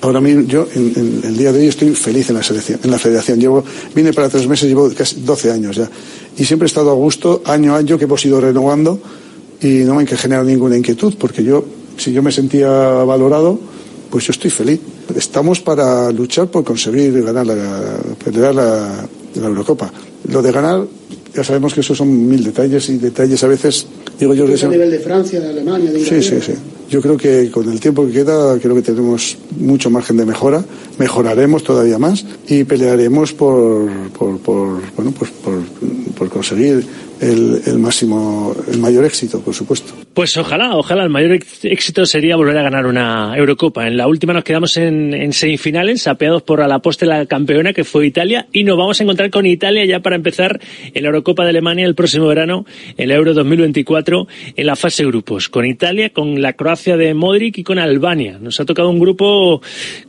Ahora 0.01 0.21
mismo, 0.21 0.43
yo 0.43 0.67
en, 0.75 1.21
el 1.23 1.37
día 1.37 1.51
de 1.51 1.59
hoy 1.59 1.67
estoy 1.67 1.95
feliz 1.95 2.29
en 2.29 2.35
la 2.35 2.43
selección, 2.43 2.79
en 2.83 2.91
la 2.91 2.99
federación. 2.99 3.39
Llevo, 3.39 3.63
vine 3.95 4.13
para 4.13 4.29
tres 4.29 4.47
meses, 4.47 4.69
llevo 4.69 4.91
casi 4.95 5.21
12 5.21 5.51
años 5.51 5.75
ya. 5.75 5.89
Y 6.37 6.45
siempre 6.45 6.65
he 6.65 6.69
estado 6.69 6.91
a 6.91 6.93
gusto, 6.93 7.41
año 7.45 7.73
a 7.73 7.77
año, 7.77 7.97
que 7.97 8.03
hemos 8.03 8.23
ido 8.25 8.39
renovando 8.39 8.99
y 9.61 9.79
no 9.79 9.95
me 9.95 10.03
ha 10.03 10.05
generado 10.05 10.45
ninguna 10.45 10.77
inquietud, 10.77 11.15
porque 11.17 11.43
yo, 11.43 11.65
si 11.97 12.11
yo 12.13 12.21
me 12.21 12.31
sentía 12.31 12.69
valorado, 12.69 13.59
pues 14.11 14.25
yo 14.25 14.31
estoy 14.31 14.51
feliz. 14.51 14.79
Estamos 15.15 15.61
para 15.61 16.11
luchar 16.11 16.47
por 16.47 16.63
conseguir 16.63 17.23
ganar 17.23 17.47
la, 17.47 17.55
pelear 18.23 18.53
la, 18.53 19.07
la 19.35 19.47
Eurocopa. 19.47 19.91
Lo 20.29 20.41
de 20.41 20.51
ganar, 20.51 20.85
ya 21.35 21.43
sabemos 21.43 21.73
que 21.73 21.81
esos 21.81 21.97
son 21.97 22.27
mil 22.27 22.43
detalles 22.43 22.89
y 22.89 22.97
detalles 22.97 23.43
a 23.43 23.47
veces 23.47 23.87
Digo 24.19 24.33
yo 24.33 24.45
a 24.45 24.67
nivel 24.67 24.89
de 24.89 24.99
Francia, 24.99 25.39
de 25.39 25.49
Alemania, 25.49 25.91
de 25.91 25.99
Sí, 25.99 26.21
sí, 26.23 26.39
sí. 26.41 26.53
Yo 26.89 27.01
creo 27.01 27.17
que 27.17 27.51
con 27.51 27.69
el 27.71 27.79
tiempo 27.79 28.05
que 28.07 28.13
queda, 28.13 28.57
creo 28.57 28.73
que 28.73 28.81
tenemos 28.81 29.37
mucho 29.59 29.89
margen 29.89 30.17
de 30.17 30.25
mejora. 30.25 30.63
Mejoraremos 30.97 31.63
todavía 31.63 31.99
más 31.99 32.25
y 32.47 32.63
pelearemos 32.63 33.33
por, 33.33 33.87
por, 34.17 34.39
por 34.39 34.81
bueno, 34.95 35.11
pues 35.11 35.29
por, 35.43 35.59
por 36.17 36.29
conseguir 36.29 36.83
el, 37.21 37.79
máximo, 37.79 38.55
el 38.71 38.79
mayor 38.79 39.05
éxito, 39.05 39.41
por 39.41 39.53
supuesto. 39.53 39.93
Pues 40.13 40.35
ojalá, 40.37 40.75
ojalá 40.75 41.03
el 41.03 41.09
mayor 41.09 41.39
éxito 41.63 42.05
sería 42.05 42.35
volver 42.35 42.57
a 42.57 42.63
ganar 42.63 42.85
una 42.85 43.33
Eurocopa. 43.35 43.87
En 43.87 43.97
la 43.97 44.07
última 44.07 44.33
nos 44.33 44.43
quedamos 44.43 44.77
en, 44.77 45.33
semifinales, 45.33 46.07
apeados 46.07 46.43
por 46.43 46.61
a 46.61 46.67
la 46.67 46.79
poste 46.79 47.05
la 47.05 47.25
campeona 47.25 47.73
que 47.73 47.83
fue 47.83 48.07
Italia 48.07 48.47
y 48.51 48.63
nos 48.63 48.77
vamos 48.77 48.99
a 48.99 49.03
encontrar 49.03 49.29
con 49.29 49.45
Italia 49.45 49.85
ya 49.85 49.99
para 49.99 50.15
empezar 50.15 50.59
en 50.93 51.03
la 51.03 51.09
Eurocopa 51.09 51.43
de 51.43 51.49
Alemania 51.49 51.85
el 51.85 51.95
próximo 51.95 52.27
verano, 52.27 52.65
el 52.97 53.11
Euro 53.11 53.33
2024, 53.33 54.27
en 54.55 54.65
la 54.65 54.75
fase 54.75 55.05
grupos. 55.05 55.49
Con 55.49 55.65
Italia, 55.65 56.11
con 56.11 56.41
la 56.41 56.53
Croacia 56.53 56.97
de 56.97 57.13
Modric 57.13 57.57
y 57.59 57.63
con 57.63 57.79
Albania. 57.79 58.37
Nos 58.39 58.59
ha 58.59 58.65
tocado 58.65 58.89
un 58.89 58.99
grupo 58.99 59.61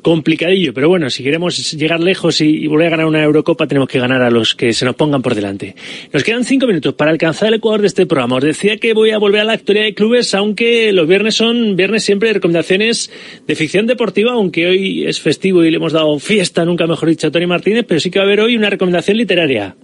complicadillo, 0.02 0.72
pero 0.74 0.88
bueno, 0.88 1.10
si 1.10 1.22
queremos 1.22 1.72
llegar 1.72 2.00
lejos 2.00 2.40
y 2.40 2.66
volver 2.66 2.88
a 2.88 2.90
ganar 2.90 3.06
una 3.06 3.22
Eurocopa 3.22 3.66
tenemos 3.66 3.88
que 3.88 3.98
ganar 3.98 4.22
a 4.22 4.30
los 4.30 4.54
que 4.54 4.72
se 4.72 4.84
nos 4.84 4.94
pongan 4.94 5.22
por 5.22 5.34
delante. 5.34 5.74
Nos 6.12 6.24
quedan 6.24 6.44
cinco 6.44 6.66
minutos 6.66 6.94
para 6.98 7.12
alcanzar 7.12 7.48
el 7.48 7.54
Ecuador 7.54 7.80
de 7.80 7.86
este 7.86 8.04
programa. 8.06 8.36
Os 8.36 8.44
decía 8.44 8.76
que 8.76 8.92
voy 8.92 9.12
a 9.12 9.18
volver 9.18 9.40
a 9.40 9.44
la 9.44 9.52
actualidad 9.54 9.86
de 9.86 9.94
clubes, 9.94 10.34
aunque 10.34 10.92
los 10.92 11.08
viernes 11.08 11.36
son 11.36 11.76
viernes 11.76 12.02
siempre 12.02 12.28
de 12.28 12.34
recomendaciones 12.34 13.10
de 13.46 13.54
ficción 13.54 13.86
deportiva, 13.86 14.32
aunque 14.32 14.66
hoy 14.66 15.06
es 15.06 15.20
festivo 15.20 15.64
y 15.64 15.70
le 15.70 15.76
hemos 15.76 15.92
dado 15.92 16.18
fiesta, 16.18 16.64
nunca 16.64 16.86
mejor 16.86 17.08
dicho, 17.08 17.28
a 17.28 17.30
Tony 17.30 17.46
Martínez, 17.46 17.86
pero 17.88 18.00
sí 18.00 18.10
que 18.10 18.18
va 18.18 18.24
a 18.24 18.26
haber 18.26 18.40
hoy 18.40 18.56
una 18.56 18.68
recomendación 18.68 19.16
literaria. 19.16 19.76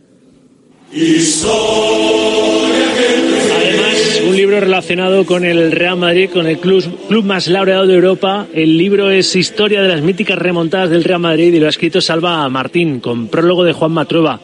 Además, 3.57 4.23
un 4.29 4.37
libro 4.37 4.59
relacionado 4.59 5.25
con 5.25 5.45
el 5.45 5.71
Real 5.71 5.97
Madrid, 5.97 6.31
con 6.33 6.49
el 6.49 6.59
club, 6.59 6.85
club, 7.09 7.25
más 7.25 7.47
laureado 7.47 7.87
de 7.87 7.95
Europa. 7.95 8.49
El 8.53 8.77
libro 8.77 9.11
es 9.11 9.37
Historia 9.37 9.83
de 9.83 9.89
las 9.89 10.03
míticas 10.03 10.39
remontadas 10.39 10.91
del 10.91 11.05
Real 11.05 11.21
Madrid 11.21 11.55
y 11.55 11.61
lo 11.61 11.67
ha 11.67 11.71
escrito 11.71 12.01
Salva 12.01 12.49
Martín, 12.49 12.99
con 12.99 13.29
prólogo 13.29 13.63
de 13.63 13.73
Juan 13.73 13.93
Matrueva. 13.93 14.41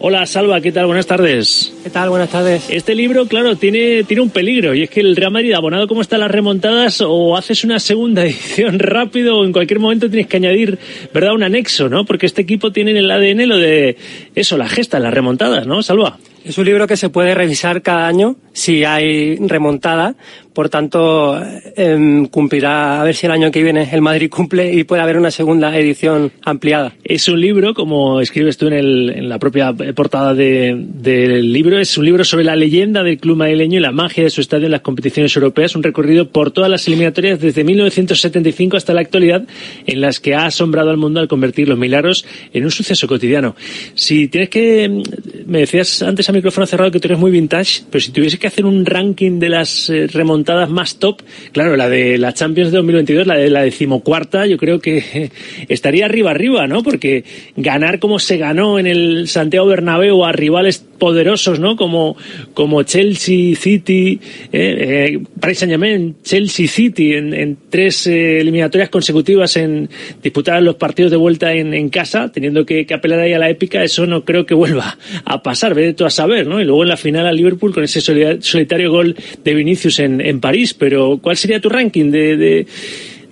Hola 0.00 0.24
Salva, 0.26 0.60
¿qué 0.60 0.70
tal? 0.70 0.86
Buenas 0.86 1.08
tardes. 1.08 1.72
¿Qué 1.82 1.90
tal? 1.90 2.08
Buenas 2.08 2.30
tardes. 2.30 2.70
Este 2.70 2.94
libro, 2.94 3.26
claro, 3.26 3.56
tiene, 3.56 4.04
tiene 4.04 4.22
un 4.22 4.30
peligro 4.30 4.72
y 4.72 4.84
es 4.84 4.90
que 4.90 5.00
el 5.00 5.16
Real 5.16 5.32
Madrid, 5.32 5.52
abonado 5.54 5.88
como 5.88 6.02
están 6.02 6.20
las 6.20 6.30
remontadas, 6.30 7.00
o 7.00 7.36
haces 7.36 7.64
una 7.64 7.80
segunda 7.80 8.24
edición 8.24 8.78
rápido 8.78 9.38
o 9.38 9.44
en 9.44 9.52
cualquier 9.52 9.80
momento 9.80 10.08
tienes 10.08 10.28
que 10.28 10.36
añadir, 10.36 10.78
¿verdad? 11.12 11.34
Un 11.34 11.42
anexo, 11.42 11.88
¿no? 11.88 12.04
Porque 12.04 12.26
este 12.26 12.42
equipo 12.42 12.70
tiene 12.70 12.92
en 12.92 12.98
el 12.98 13.10
ADN 13.10 13.48
lo 13.48 13.56
de 13.56 13.96
eso, 14.36 14.56
la 14.56 14.68
gesta, 14.68 15.00
las 15.00 15.12
remontadas, 15.12 15.66
¿no? 15.66 15.82
Salva. 15.82 16.16
Es 16.48 16.56
un 16.56 16.64
libro 16.64 16.86
que 16.86 16.96
se 16.96 17.10
puede 17.10 17.34
revisar 17.34 17.82
cada 17.82 18.06
año 18.06 18.36
si 18.54 18.82
hay 18.82 19.36
remontada 19.36 20.16
por 20.58 20.70
tanto, 20.70 21.40
eh, 21.40 22.26
cumplirá, 22.32 23.00
a 23.00 23.04
ver 23.04 23.14
si 23.14 23.26
el 23.26 23.32
año 23.32 23.48
que 23.48 23.62
viene 23.62 23.88
el 23.92 24.02
Madrid 24.02 24.28
cumple 24.28 24.74
y 24.74 24.82
puede 24.82 25.00
haber 25.00 25.16
una 25.16 25.30
segunda 25.30 25.78
edición 25.78 26.32
ampliada. 26.42 26.96
Es 27.04 27.28
un 27.28 27.40
libro, 27.40 27.74
como 27.74 28.20
escribes 28.20 28.56
tú 28.56 28.66
en, 28.66 28.72
el, 28.72 29.10
en 29.10 29.28
la 29.28 29.38
propia 29.38 29.72
portada 29.72 30.34
de, 30.34 30.74
del 30.76 31.52
libro, 31.52 31.78
es 31.78 31.96
un 31.96 32.06
libro 32.06 32.24
sobre 32.24 32.42
la 32.42 32.56
leyenda 32.56 33.04
del 33.04 33.18
club 33.18 33.36
madrileño 33.36 33.78
y 33.78 33.80
la 33.80 33.92
magia 33.92 34.24
de 34.24 34.30
su 34.30 34.40
estadio 34.40 34.66
en 34.66 34.72
las 34.72 34.80
competiciones 34.80 35.36
europeas, 35.36 35.76
un 35.76 35.84
recorrido 35.84 36.28
por 36.30 36.50
todas 36.50 36.68
las 36.68 36.88
eliminatorias 36.88 37.38
desde 37.38 37.62
1975 37.62 38.76
hasta 38.76 38.92
la 38.94 39.02
actualidad, 39.02 39.46
en 39.86 40.00
las 40.00 40.18
que 40.18 40.34
ha 40.34 40.46
asombrado 40.46 40.90
al 40.90 40.96
mundo 40.96 41.20
al 41.20 41.28
convertir 41.28 41.68
los 41.68 41.78
milagros 41.78 42.26
en 42.52 42.64
un 42.64 42.72
suceso 42.72 43.06
cotidiano. 43.06 43.54
Si 43.94 44.26
tienes 44.26 44.48
que, 44.48 45.04
me 45.46 45.60
decías 45.60 46.02
antes 46.02 46.28
a 46.28 46.32
micrófono 46.38 46.66
cerrado 46.66 46.90
que 46.90 47.00
tú 47.00 47.08
eres 47.08 47.18
muy 47.18 47.30
vintage, 47.30 47.82
pero 47.90 48.00
si 48.00 48.10
tuviese 48.10 48.38
que 48.38 48.46
hacer 48.46 48.64
un 48.64 48.84
ranking 48.86 49.38
de 49.38 49.48
las 49.48 49.90
eh, 49.90 50.06
remontadas 50.06 50.70
más 50.70 50.98
top, 50.98 51.22
claro, 51.52 51.76
la 51.76 51.88
de 51.88 52.18
la 52.18 52.32
Champions 52.32 52.70
de 52.70 52.78
2022, 52.78 53.26
la 53.26 53.36
de 53.36 53.50
la 53.50 53.62
decimocuarta, 53.62 54.46
yo 54.46 54.56
creo 54.56 54.80
que 54.80 55.30
estaría 55.68 56.06
arriba 56.06 56.30
arriba, 56.30 56.66
¿no? 56.66 56.82
Porque 56.82 57.24
ganar 57.56 57.98
como 57.98 58.18
se 58.18 58.38
ganó 58.38 58.78
en 58.78 58.86
el 58.86 59.28
Santiago 59.28 59.66
Bernabéu 59.66 60.24
a 60.24 60.32
rivales 60.32 60.87
poderosos, 60.98 61.58
¿no? 61.58 61.76
Como, 61.76 62.16
como 62.54 62.82
Chelsea, 62.82 63.54
City, 63.56 64.20
eh, 64.52 65.12
eh 65.12 65.20
Paris 65.40 65.58
Saint 65.58 65.70
Germain, 65.70 66.16
Chelsea, 66.22 66.68
City, 66.68 67.14
en, 67.14 67.56
tres 67.70 68.06
eh, 68.06 68.40
eliminatorias 68.40 68.88
consecutivas 68.88 69.56
en 69.56 69.88
disputar 70.22 70.62
los 70.62 70.76
partidos 70.76 71.10
de 71.10 71.16
vuelta 71.16 71.52
en, 71.52 71.88
casa, 71.88 72.30
teniendo 72.30 72.66
que, 72.66 72.86
apelar 72.92 73.20
ahí 73.20 73.32
a 73.32 73.38
la 73.38 73.48
épica, 73.48 73.82
eso 73.82 74.06
no 74.06 74.24
creo 74.24 74.44
que 74.44 74.54
vuelva 74.54 74.98
a 75.24 75.42
pasar, 75.42 75.74
ve 75.74 75.92
tú 75.94 76.04
a 76.04 76.10
saber, 76.10 76.46
¿no? 76.46 76.60
Y 76.60 76.64
luego 76.64 76.82
en 76.82 76.88
la 76.88 76.96
final 76.96 77.26
a 77.26 77.32
Liverpool 77.32 77.72
con 77.72 77.84
ese 77.84 78.00
solitario 78.00 78.90
gol 78.90 79.16
de 79.44 79.54
Vinicius 79.54 80.00
en, 80.00 80.20
en 80.20 80.40
París, 80.40 80.74
pero 80.74 81.18
¿cuál 81.22 81.36
sería 81.36 81.60
tu 81.60 81.68
ranking 81.68 82.10
de, 82.10 82.66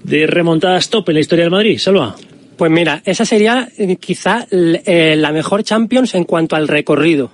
de, 0.04 0.26
remontadas 0.26 0.88
top 0.88 1.08
en 1.10 1.14
la 1.14 1.20
historia 1.20 1.44
del 1.44 1.50
Madrid? 1.50 1.78
Salva. 1.78 2.14
Pues 2.56 2.70
mira, 2.70 3.02
esa 3.04 3.26
sería 3.26 3.68
eh, 3.76 3.96
quizá 3.96 4.46
la 4.50 5.32
mejor 5.32 5.62
Champions 5.62 6.14
en 6.14 6.24
cuanto 6.24 6.56
al 6.56 6.68
recorrido. 6.68 7.32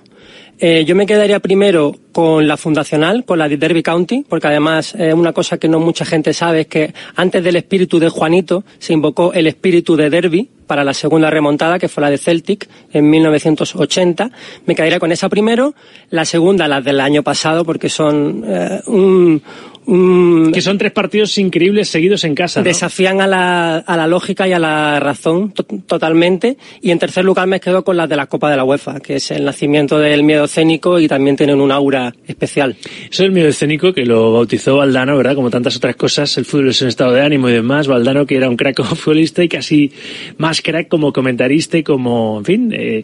Eh, 0.59 0.85
yo 0.85 0.95
me 0.95 1.05
quedaría 1.05 1.39
primero 1.39 1.95
con 2.11 2.47
la 2.47 2.57
fundacional, 2.57 3.25
con 3.25 3.39
la 3.39 3.49
de 3.49 3.57
Derby 3.57 3.83
County, 3.83 4.25
porque 4.27 4.47
además 4.47 4.95
una 5.15 5.33
cosa 5.33 5.57
que 5.57 5.67
no 5.67 5.79
mucha 5.79 6.05
gente 6.05 6.31
sabe 6.31 6.61
es 6.61 6.67
que 6.67 6.93
antes 7.15 7.43
del 7.43 7.55
espíritu 7.55 7.99
de 7.99 8.09
Juanito 8.09 8.63
se 8.77 8.93
invocó 8.93 9.33
el 9.33 9.47
espíritu 9.47 9.95
de 9.95 10.09
Derby 10.09 10.47
para 10.67 10.83
la 10.83 10.93
segunda 10.93 11.29
remontada, 11.29 11.79
que 11.79 11.89
fue 11.89 12.01
la 12.01 12.11
de 12.11 12.19
Celtic 12.19 12.69
en 12.93 13.09
1980. 13.09 14.31
Me 14.67 14.75
quedaría 14.75 14.99
con 14.99 15.11
esa 15.11 15.27
primero, 15.27 15.73
la 16.11 16.23
segunda 16.23 16.67
la 16.67 16.81
del 16.81 16.99
año 16.99 17.23
pasado, 17.23 17.65
porque 17.65 17.89
son 17.89 18.45
un 18.85 19.41
que 19.85 20.61
son 20.61 20.77
tres 20.77 20.91
partidos 20.91 21.37
increíbles 21.37 21.89
seguidos 21.89 22.23
en 22.23 22.35
casa. 22.35 22.61
Desafían 22.61 23.21
a 23.21 23.27
la, 23.27 23.77
a 23.77 23.97
la 23.97 24.07
lógica 24.07 24.47
y 24.47 24.53
a 24.53 24.59
la 24.59 24.99
razón 24.99 25.53
totalmente. 25.87 26.57
Y 26.81 26.91
en 26.91 26.99
tercer 26.99 27.25
lugar 27.25 27.47
me 27.47 27.59
quedo 27.59 27.83
con 27.83 27.97
las 27.97 28.07
de 28.07 28.15
la 28.15 28.27
Copa 28.27 28.49
de 28.49 28.57
la 28.57 28.63
UEFA, 28.63 28.99
que 28.99 29.15
es 29.15 29.31
el 29.31 29.45
nacimiento 29.45 29.99
del 29.99 30.23
miedo 30.23 30.45
escénico 30.45 30.99
y 30.99 31.07
también 31.07 31.35
tienen 31.35 31.59
un 31.59 31.71
aura 31.71 32.13
especial. 32.27 32.75
Eso 32.81 33.09
es 33.09 33.19
el 33.19 33.31
miedo 33.31 33.49
escénico 33.49 33.93
que 33.93 34.05
lo 34.05 34.33
bautizó 34.33 34.77
Valdano, 34.77 35.17
¿verdad? 35.17 35.35
Como 35.35 35.49
tantas 35.49 35.75
otras 35.75 35.95
cosas, 35.95 36.37
el 36.37 36.45
fútbol 36.45 36.69
es 36.69 36.81
un 36.81 36.87
estado 36.87 37.11
de 37.11 37.21
ánimo 37.21 37.49
y 37.49 37.53
demás. 37.53 37.87
Valdano, 37.87 38.25
que 38.25 38.37
era 38.37 38.49
un 38.49 38.55
crack 38.55 38.77
como 38.77 38.95
futbolista 38.95 39.43
y 39.43 39.49
casi 39.49 39.91
más 40.37 40.61
crack 40.61 40.87
como 40.87 41.11
comentarista 41.11 41.77
y 41.77 41.83
como, 41.83 42.37
en 42.39 42.45
fin, 42.45 42.73
eh, 42.73 43.03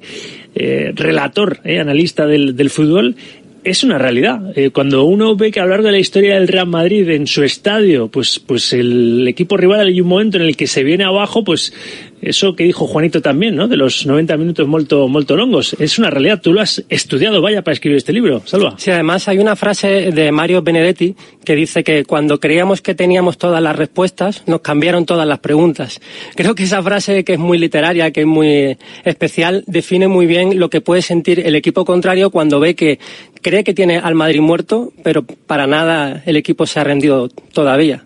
eh, 0.55 0.91
relator, 0.95 1.59
eh, 1.63 1.79
analista 1.79 2.25
del, 2.25 2.55
del 2.55 2.69
fútbol 2.69 3.15
es 3.63 3.83
una 3.83 3.97
realidad. 3.97 4.57
Eh, 4.57 4.69
cuando 4.71 5.03
uno 5.03 5.35
ve 5.35 5.51
que 5.51 5.59
a 5.59 5.63
lo 5.63 5.69
largo 5.69 5.87
de 5.87 5.93
la 5.93 5.99
historia 5.99 6.35
del 6.35 6.47
Real 6.47 6.67
Madrid 6.67 7.07
en 7.09 7.27
su 7.27 7.43
estadio, 7.43 8.07
pues, 8.07 8.39
pues 8.39 8.73
el 8.73 9.27
equipo 9.27 9.57
rival 9.57 9.87
hay 9.87 10.01
un 10.01 10.07
momento 10.07 10.37
en 10.37 10.43
el 10.43 10.55
que 10.55 10.67
se 10.67 10.83
viene 10.83 11.03
abajo, 11.03 11.43
pues 11.43 11.73
eso 12.21 12.55
que 12.55 12.63
dijo 12.63 12.87
Juanito 12.87 13.21
también, 13.21 13.55
¿no? 13.55 13.67
De 13.67 13.77
los 13.77 14.05
90 14.05 14.37
minutos 14.37 14.67
molto, 14.67 15.07
molto 15.07 15.35
longos. 15.35 15.75
Es 15.79 15.99
una 15.99 16.09
realidad. 16.09 16.41
Tú 16.41 16.53
lo 16.53 16.61
has 16.61 16.83
estudiado, 16.89 17.41
vaya, 17.41 17.61
para 17.61 17.73
escribir 17.73 17.97
este 17.97 18.13
libro. 18.13 18.41
Salva. 18.45 18.75
Sí, 18.77 18.91
además 18.91 19.27
hay 19.27 19.39
una 19.39 19.55
frase 19.55 20.11
de 20.11 20.31
Mario 20.31 20.61
Benedetti 20.61 21.15
que 21.43 21.55
dice 21.55 21.83
que 21.83 22.05
cuando 22.05 22.39
creíamos 22.39 22.81
que 22.81 22.95
teníamos 22.95 23.37
todas 23.37 23.61
las 23.61 23.75
respuestas, 23.75 24.43
nos 24.47 24.61
cambiaron 24.61 25.05
todas 25.05 25.27
las 25.27 25.39
preguntas. 25.39 26.01
Creo 26.35 26.55
que 26.55 26.63
esa 26.63 26.83
frase, 26.83 27.23
que 27.23 27.33
es 27.33 27.39
muy 27.39 27.57
literaria, 27.57 28.11
que 28.11 28.21
es 28.21 28.27
muy 28.27 28.77
especial, 29.03 29.63
define 29.67 30.07
muy 30.07 30.25
bien 30.25 30.59
lo 30.59 30.69
que 30.69 30.81
puede 30.81 31.01
sentir 31.01 31.39
el 31.39 31.55
equipo 31.55 31.85
contrario 31.85 32.29
cuando 32.29 32.59
ve 32.59 32.75
que 32.75 32.99
cree 33.41 33.63
que 33.63 33.73
tiene 33.73 33.97
al 33.97 34.15
Madrid 34.15 34.41
muerto, 34.41 34.91
pero 35.03 35.23
para 35.23 35.67
nada 35.67 36.21
el 36.25 36.35
equipo 36.35 36.65
se 36.65 36.79
ha 36.79 36.83
rendido 36.83 37.29
todavía. 37.53 38.05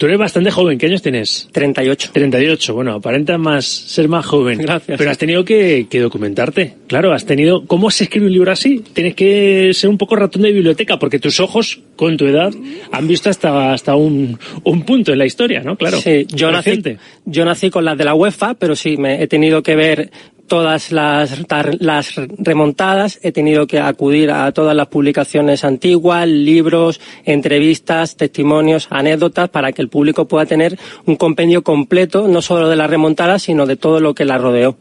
Tú 0.00 0.06
eres 0.06 0.18
bastante 0.18 0.50
joven, 0.50 0.78
¿qué 0.78 0.86
años 0.86 1.02
tienes? 1.02 1.50
38. 1.52 2.08
38, 2.14 2.74
bueno, 2.74 2.94
aparenta 2.94 3.36
más 3.36 3.66
ser 3.66 4.08
más 4.08 4.24
joven. 4.24 4.56
Gracias. 4.56 4.96
Pero 4.96 5.10
has 5.10 5.18
tenido 5.18 5.44
que, 5.44 5.86
documentarte. 5.92 6.76
Claro, 6.86 7.12
has 7.12 7.26
tenido... 7.26 7.66
¿Cómo 7.66 7.90
se 7.90 8.04
escribe 8.04 8.24
un 8.24 8.32
libro 8.32 8.50
así? 8.50 8.82
Tienes 8.94 9.14
que 9.14 9.72
ser 9.74 9.90
un 9.90 9.98
poco 9.98 10.16
ratón 10.16 10.40
de 10.40 10.52
biblioteca, 10.52 10.98
porque 10.98 11.18
tus 11.18 11.38
ojos, 11.38 11.82
con 11.96 12.16
tu 12.16 12.24
edad, 12.24 12.50
han 12.90 13.08
visto 13.08 13.28
hasta, 13.28 13.74
hasta 13.74 13.94
un, 13.94 14.38
un 14.64 14.82
punto 14.86 15.12
en 15.12 15.18
la 15.18 15.26
historia, 15.26 15.60
¿no? 15.60 15.76
Claro. 15.76 16.00
Sí, 16.00 16.26
yo 16.30 16.50
nací, 16.50 16.82
yo 17.26 17.44
nací 17.44 17.68
con 17.68 17.84
las 17.84 17.98
de 17.98 18.04
la 18.04 18.14
UEFA, 18.14 18.54
pero 18.54 18.74
sí, 18.74 18.96
me 18.96 19.22
he 19.22 19.26
tenido 19.26 19.62
que 19.62 19.76
ver 19.76 20.10
todas 20.50 20.90
las, 20.90 21.46
las 21.78 22.16
remontadas, 22.16 23.20
he 23.22 23.30
tenido 23.30 23.68
que 23.68 23.78
acudir 23.78 24.32
a 24.32 24.50
todas 24.50 24.74
las 24.74 24.88
publicaciones 24.88 25.62
antiguas, 25.62 26.26
libros, 26.26 27.00
entrevistas, 27.24 28.16
testimonios, 28.16 28.88
anécdotas, 28.90 29.48
para 29.48 29.70
que 29.70 29.80
el 29.80 29.88
público 29.88 30.26
pueda 30.26 30.46
tener 30.46 30.76
un 31.06 31.14
compendio 31.14 31.62
completo, 31.62 32.26
no 32.26 32.42
solo 32.42 32.68
de 32.68 32.74
las 32.74 32.90
remontadas, 32.90 33.42
sino 33.42 33.64
de 33.64 33.76
todo 33.76 34.00
lo 34.00 34.12
que 34.12 34.24
la 34.24 34.38
rodeó. 34.38 34.76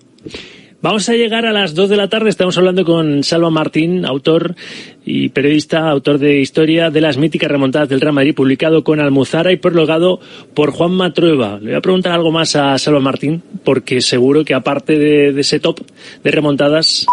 Vamos 0.82 1.10
a 1.10 1.14
llegar 1.14 1.46
a 1.46 1.52
las 1.52 1.76
2 1.76 1.90
de 1.90 1.98
la 1.98 2.08
tarde. 2.08 2.30
Estamos 2.30 2.58
hablando 2.58 2.86
con 2.86 3.22
Salva 3.26 3.50
Martín, 3.50 4.06
autor 4.06 4.56
y 5.04 5.28
periodista, 5.28 5.90
autor 5.90 6.20
de 6.20 6.40
historia 6.40 6.90
de 6.90 7.02
las 7.02 7.18
míticas 7.18 7.52
remontadas 7.52 7.90
del 7.90 8.00
Real 8.00 8.14
Madrid, 8.14 8.34
publicado 8.34 8.82
con 8.82 9.02
Almuzara 9.02 9.52
y 9.52 9.58
prologado 9.58 10.22
por 10.54 10.72
Juan 10.72 10.92
Matrueva. 10.92 11.60
Le 11.60 11.72
voy 11.72 11.74
a 11.74 11.82
preguntar 11.82 12.14
algo 12.14 12.32
más 12.32 12.56
a 12.56 12.78
Salva 12.78 13.02
Martín, 13.02 13.44
porque 13.66 14.00
seguro 14.00 14.46
que 14.46 14.54
aparte 14.54 14.98
de, 14.98 15.34
de 15.34 15.42
ese 15.42 15.60
top 15.60 15.82
de 16.24 16.32
remontadas, 16.32 17.06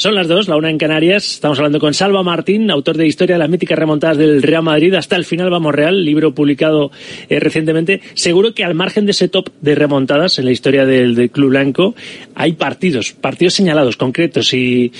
Son 0.00 0.14
las 0.14 0.28
dos, 0.28 0.48
la 0.48 0.56
una 0.56 0.70
en 0.70 0.78
Canarias. 0.78 1.30
Estamos 1.30 1.58
hablando 1.58 1.78
con 1.78 1.92
Salva 1.92 2.22
Martín, 2.22 2.70
autor 2.70 2.96
de 2.96 3.06
Historia 3.06 3.34
de 3.34 3.40
las 3.40 3.50
míticas 3.50 3.78
remontadas 3.78 4.16
del 4.16 4.42
Real 4.42 4.62
Madrid. 4.62 4.94
Hasta 4.94 5.14
el 5.14 5.26
final 5.26 5.50
vamos 5.50 5.74
real, 5.74 6.02
libro 6.02 6.34
publicado 6.34 6.90
eh, 7.28 7.38
recientemente. 7.38 8.00
Seguro 8.14 8.54
que 8.54 8.64
al 8.64 8.74
margen 8.74 9.04
de 9.04 9.10
ese 9.10 9.28
top 9.28 9.50
de 9.60 9.74
remontadas 9.74 10.38
en 10.38 10.46
la 10.46 10.52
historia 10.52 10.86
del, 10.86 11.30
Club 11.30 11.50
Blanco, 11.50 11.94
hay 12.34 12.52
partidos, 12.52 13.12
partidos 13.12 13.52
señalados, 13.52 13.98
concretos 13.98 14.54
y, 14.54 14.90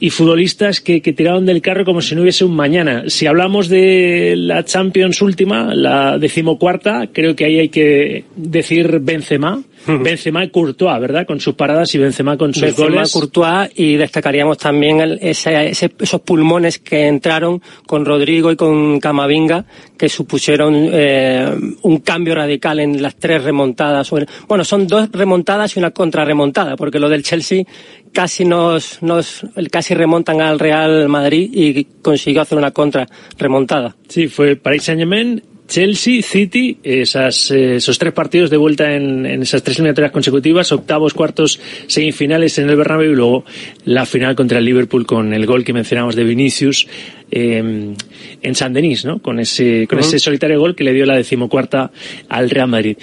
y 0.00 0.10
futbolistas 0.10 0.80
que, 0.80 1.02
que, 1.02 1.12
tiraron 1.12 1.46
del 1.46 1.62
carro 1.62 1.84
como 1.84 2.00
si 2.00 2.16
no 2.16 2.22
hubiese 2.22 2.44
un 2.44 2.56
mañana. 2.56 3.04
Si 3.06 3.26
hablamos 3.26 3.68
de 3.68 4.34
la 4.36 4.64
Champions 4.64 5.22
última, 5.22 5.72
la 5.72 6.18
decimocuarta, 6.18 7.10
creo 7.12 7.36
que 7.36 7.44
ahí 7.44 7.60
hay 7.60 7.68
que 7.68 8.24
decir 8.34 8.98
Benzema, 8.98 9.62
Benzema 10.02 10.44
y 10.44 10.50
Courtois, 10.50 11.00
¿verdad? 11.00 11.26
Con 11.26 11.40
sus 11.40 11.54
paradas 11.54 11.94
y 11.94 11.98
Benzema 11.98 12.36
con 12.36 12.52
sus 12.54 12.62
Benzema, 12.62 12.88
goles. 12.88 13.12
Courtois 13.12 13.70
y 13.74 13.96
destacaríamos 13.96 14.58
también 14.58 15.18
ese, 15.20 15.70
esos 15.70 16.20
pulmones 16.20 16.78
que 16.78 17.06
entraron 17.06 17.62
con 17.86 18.04
Rodrigo 18.04 18.52
y 18.52 18.56
con 18.56 19.00
Camavinga 19.00 19.64
que 19.96 20.08
supusieron 20.08 20.88
eh, 20.92 21.54
un 21.82 21.98
cambio 21.98 22.34
radical 22.34 22.80
en 22.80 23.02
las 23.02 23.16
tres 23.16 23.42
remontadas. 23.42 24.10
Bueno, 24.46 24.64
son 24.64 24.86
dos 24.86 25.10
remontadas 25.12 25.76
y 25.76 25.80
una 25.80 25.90
contrarremontada, 25.90 26.76
porque 26.76 26.98
lo 26.98 27.08
del 27.08 27.22
Chelsea 27.22 27.64
casi 28.12 28.44
nos, 28.44 29.02
nos 29.02 29.44
casi 29.70 29.94
remontan 29.94 30.40
al 30.40 30.58
Real 30.58 31.08
Madrid 31.08 31.50
y 31.52 31.84
consiguió 32.02 32.42
hacer 32.42 32.58
una 32.58 32.70
contra 32.70 33.06
remontada. 33.36 33.96
Sí, 34.08 34.28
fue 34.28 34.56
Paris 34.56 34.84
Saint-Germain 34.84 35.42
Chelsea, 35.68 36.22
City, 36.22 36.78
esas, 36.82 37.50
eh, 37.50 37.76
esos 37.76 37.98
tres 37.98 38.14
partidos 38.14 38.48
de 38.48 38.56
vuelta 38.56 38.94
en, 38.94 39.26
esas 39.26 39.62
tres 39.62 39.76
eliminatorias 39.76 40.12
consecutivas, 40.12 40.72
octavos, 40.72 41.12
cuartos, 41.12 41.60
semifinales 41.86 42.58
en 42.58 42.70
el 42.70 42.76
Bernabéu 42.76 43.12
y 43.12 43.14
luego 43.14 43.44
la 43.84 44.06
final 44.06 44.34
contra 44.34 44.58
el 44.58 44.64
Liverpool 44.64 45.06
con 45.06 45.34
el 45.34 45.44
gol 45.44 45.64
que 45.64 45.74
mencionamos 45.74 46.16
de 46.16 46.24
Vinicius 46.24 46.88
eh, 47.30 47.94
en 48.42 48.54
San 48.54 48.72
Denis, 48.72 49.04
¿no? 49.04 49.20
Con 49.20 49.38
ese, 49.40 49.86
con 49.86 49.98
ese 49.98 50.18
solitario 50.18 50.58
gol 50.58 50.74
que 50.74 50.84
le 50.84 50.94
dio 50.94 51.04
la 51.04 51.16
decimocuarta 51.16 51.90
al 52.30 52.48
Real 52.48 52.68
Madrid. 52.68 52.96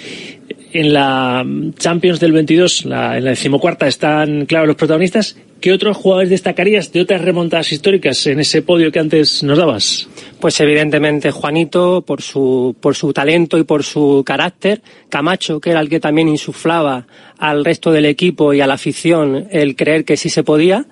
En 0.78 0.92
la 0.92 1.44
Champions 1.78 2.20
del 2.20 2.32
22, 2.32 2.84
la, 2.84 3.16
en 3.16 3.24
la 3.24 3.30
decimocuarta, 3.30 3.86
están 3.86 4.46
claros 4.46 4.68
los 4.68 4.76
protagonistas. 4.76 5.36
¿Qué 5.60 5.72
otros 5.72 5.96
jugadores 5.96 6.28
destacarías 6.28 6.92
de 6.92 7.00
otras 7.00 7.22
remontadas 7.22 7.72
históricas 7.72 8.26
en 8.26 8.40
ese 8.40 8.60
podio 8.62 8.92
que 8.92 8.98
antes 8.98 9.42
nos 9.42 9.58
dabas? 9.58 10.08
Pues 10.38 10.60
evidentemente 10.60 11.30
Juanito, 11.30 12.02
por 12.02 12.20
su, 12.20 12.76
por 12.78 12.94
su 12.94 13.12
talento 13.12 13.58
y 13.58 13.64
por 13.64 13.82
su 13.82 14.22
carácter. 14.24 14.82
Camacho, 15.08 15.58
que 15.58 15.70
era 15.70 15.80
el 15.80 15.88
que 15.88 15.98
también 15.98 16.28
insuflaba 16.28 17.06
al 17.38 17.64
resto 17.64 17.90
del 17.90 18.04
equipo 18.04 18.52
y 18.52 18.60
a 18.60 18.66
la 18.66 18.74
afición 18.74 19.48
el 19.50 19.76
creer 19.76 20.04
que 20.04 20.16
sí 20.16 20.28
se 20.28 20.44
podía. 20.44 20.86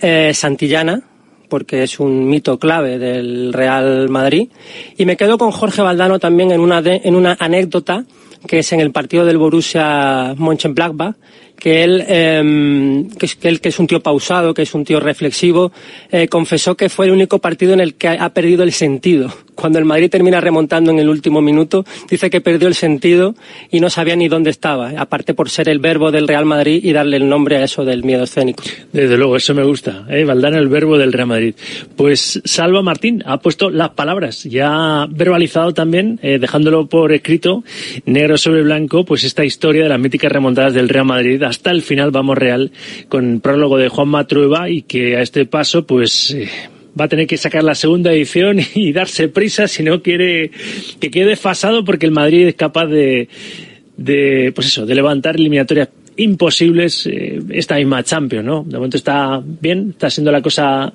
Eh, 0.00 0.32
Santillana, 0.34 1.02
porque 1.48 1.82
es 1.82 1.98
un 1.98 2.28
mito 2.28 2.58
clave 2.58 2.98
del 2.98 3.52
Real 3.52 4.08
Madrid. 4.08 4.48
Y 4.96 5.04
me 5.04 5.16
quedo 5.16 5.36
con 5.36 5.50
Jorge 5.50 5.82
Valdano 5.82 6.18
también 6.18 6.52
en 6.52 6.60
una, 6.60 6.80
de, 6.80 7.00
en 7.04 7.16
una 7.16 7.36
anécdota 7.40 8.04
que 8.46 8.60
es 8.60 8.72
en 8.72 8.80
el 8.80 8.92
partido 8.92 9.24
del 9.24 9.38
Borussia 9.38 10.34
Mönchengladbach, 10.36 11.14
que 11.58 11.82
él, 11.82 12.04
que, 13.18 13.26
es, 13.26 13.36
que, 13.36 13.48
él, 13.48 13.60
que 13.60 13.70
es 13.70 13.78
un 13.78 13.86
tío 13.86 14.00
pausado, 14.00 14.54
que 14.54 14.62
es 14.62 14.74
un 14.74 14.84
tío 14.84 15.00
reflexivo, 15.00 15.72
eh, 16.10 16.28
confesó 16.28 16.76
que 16.76 16.88
fue 16.88 17.06
el 17.06 17.12
único 17.12 17.38
partido 17.38 17.72
en 17.72 17.80
el 17.80 17.94
que 17.94 18.08
ha 18.08 18.28
perdido 18.30 18.62
el 18.62 18.72
sentido. 18.72 19.32
Cuando 19.56 19.80
el 19.80 19.84
Madrid 19.84 20.10
termina 20.10 20.40
remontando 20.40 20.92
en 20.92 21.00
el 21.00 21.08
último 21.08 21.40
minuto, 21.40 21.84
dice 22.08 22.30
que 22.30 22.40
perdió 22.40 22.68
el 22.68 22.74
sentido 22.74 23.34
y 23.70 23.80
no 23.80 23.90
sabía 23.90 24.14
ni 24.14 24.28
dónde 24.28 24.50
estaba, 24.50 24.90
aparte 24.90 25.34
por 25.34 25.50
ser 25.50 25.68
el 25.68 25.80
verbo 25.80 26.12
del 26.12 26.28
Real 26.28 26.46
Madrid 26.46 26.80
y 26.84 26.92
darle 26.92 27.16
el 27.16 27.28
nombre 27.28 27.56
a 27.56 27.64
eso 27.64 27.84
del 27.84 28.04
miedo 28.04 28.24
escénico. 28.24 28.62
Desde 28.92 29.16
luego, 29.16 29.36
eso 29.36 29.54
me 29.54 29.64
gusta, 29.64 30.06
¿eh? 30.08 30.24
Valdano, 30.24 30.58
el 30.58 30.68
verbo 30.68 30.98
del 30.98 31.12
Real 31.12 31.26
Madrid. 31.26 31.54
Pues 31.96 32.40
Salva 32.44 32.82
Martín 32.82 33.24
ha 33.26 33.38
puesto 33.38 33.70
las 33.70 33.90
palabras, 33.90 34.44
ya 34.44 35.02
ha 35.02 35.06
verbalizado 35.06 35.74
también, 35.74 36.20
eh, 36.22 36.38
dejándolo 36.38 36.86
por 36.86 37.12
escrito, 37.12 37.64
negro 38.04 38.36
sobre 38.36 38.62
blanco, 38.62 39.04
pues 39.04 39.24
esta 39.24 39.44
historia 39.44 39.82
de 39.82 39.88
las 39.88 39.98
míticas 39.98 40.30
remontadas 40.30 40.74
del 40.74 40.88
Real 40.88 41.06
Madrid 41.06 41.42
hasta 41.42 41.70
el 41.70 41.82
final 41.82 42.10
vamos 42.10 42.36
real 42.36 42.70
con 43.08 43.40
prólogo 43.40 43.78
de 43.78 43.88
Juan 43.88 44.08
Matrueva 44.08 44.68
y 44.68 44.82
que 44.82 45.16
a 45.16 45.22
este 45.22 45.46
paso 45.46 45.86
pues 45.86 46.30
eh, 46.32 46.48
va 46.98 47.04
a 47.04 47.08
tener 47.08 47.26
que 47.26 47.36
sacar 47.36 47.62
la 47.64 47.74
segunda 47.74 48.12
edición 48.12 48.58
y 48.74 48.92
darse 48.92 49.28
prisa 49.28 49.68
si 49.68 49.82
no 49.82 50.02
quiere 50.02 50.50
que 51.00 51.10
quede 51.10 51.26
desfasado 51.26 51.84
porque 51.84 52.06
el 52.06 52.12
Madrid 52.12 52.48
es 52.48 52.54
capaz 52.54 52.86
de, 52.86 53.28
de 53.96 54.52
pues 54.54 54.68
eso, 54.68 54.86
de 54.86 54.94
levantar 54.94 55.36
eliminatorias 55.36 55.88
imposibles 56.16 57.06
eh, 57.06 57.40
esta 57.50 57.76
misma 57.76 58.02
Champions, 58.02 58.44
¿no? 58.44 58.64
De 58.66 58.76
momento 58.76 58.96
está 58.96 59.42
bien, 59.44 59.90
está 59.90 60.10
siendo 60.10 60.32
la 60.32 60.42
cosa 60.42 60.92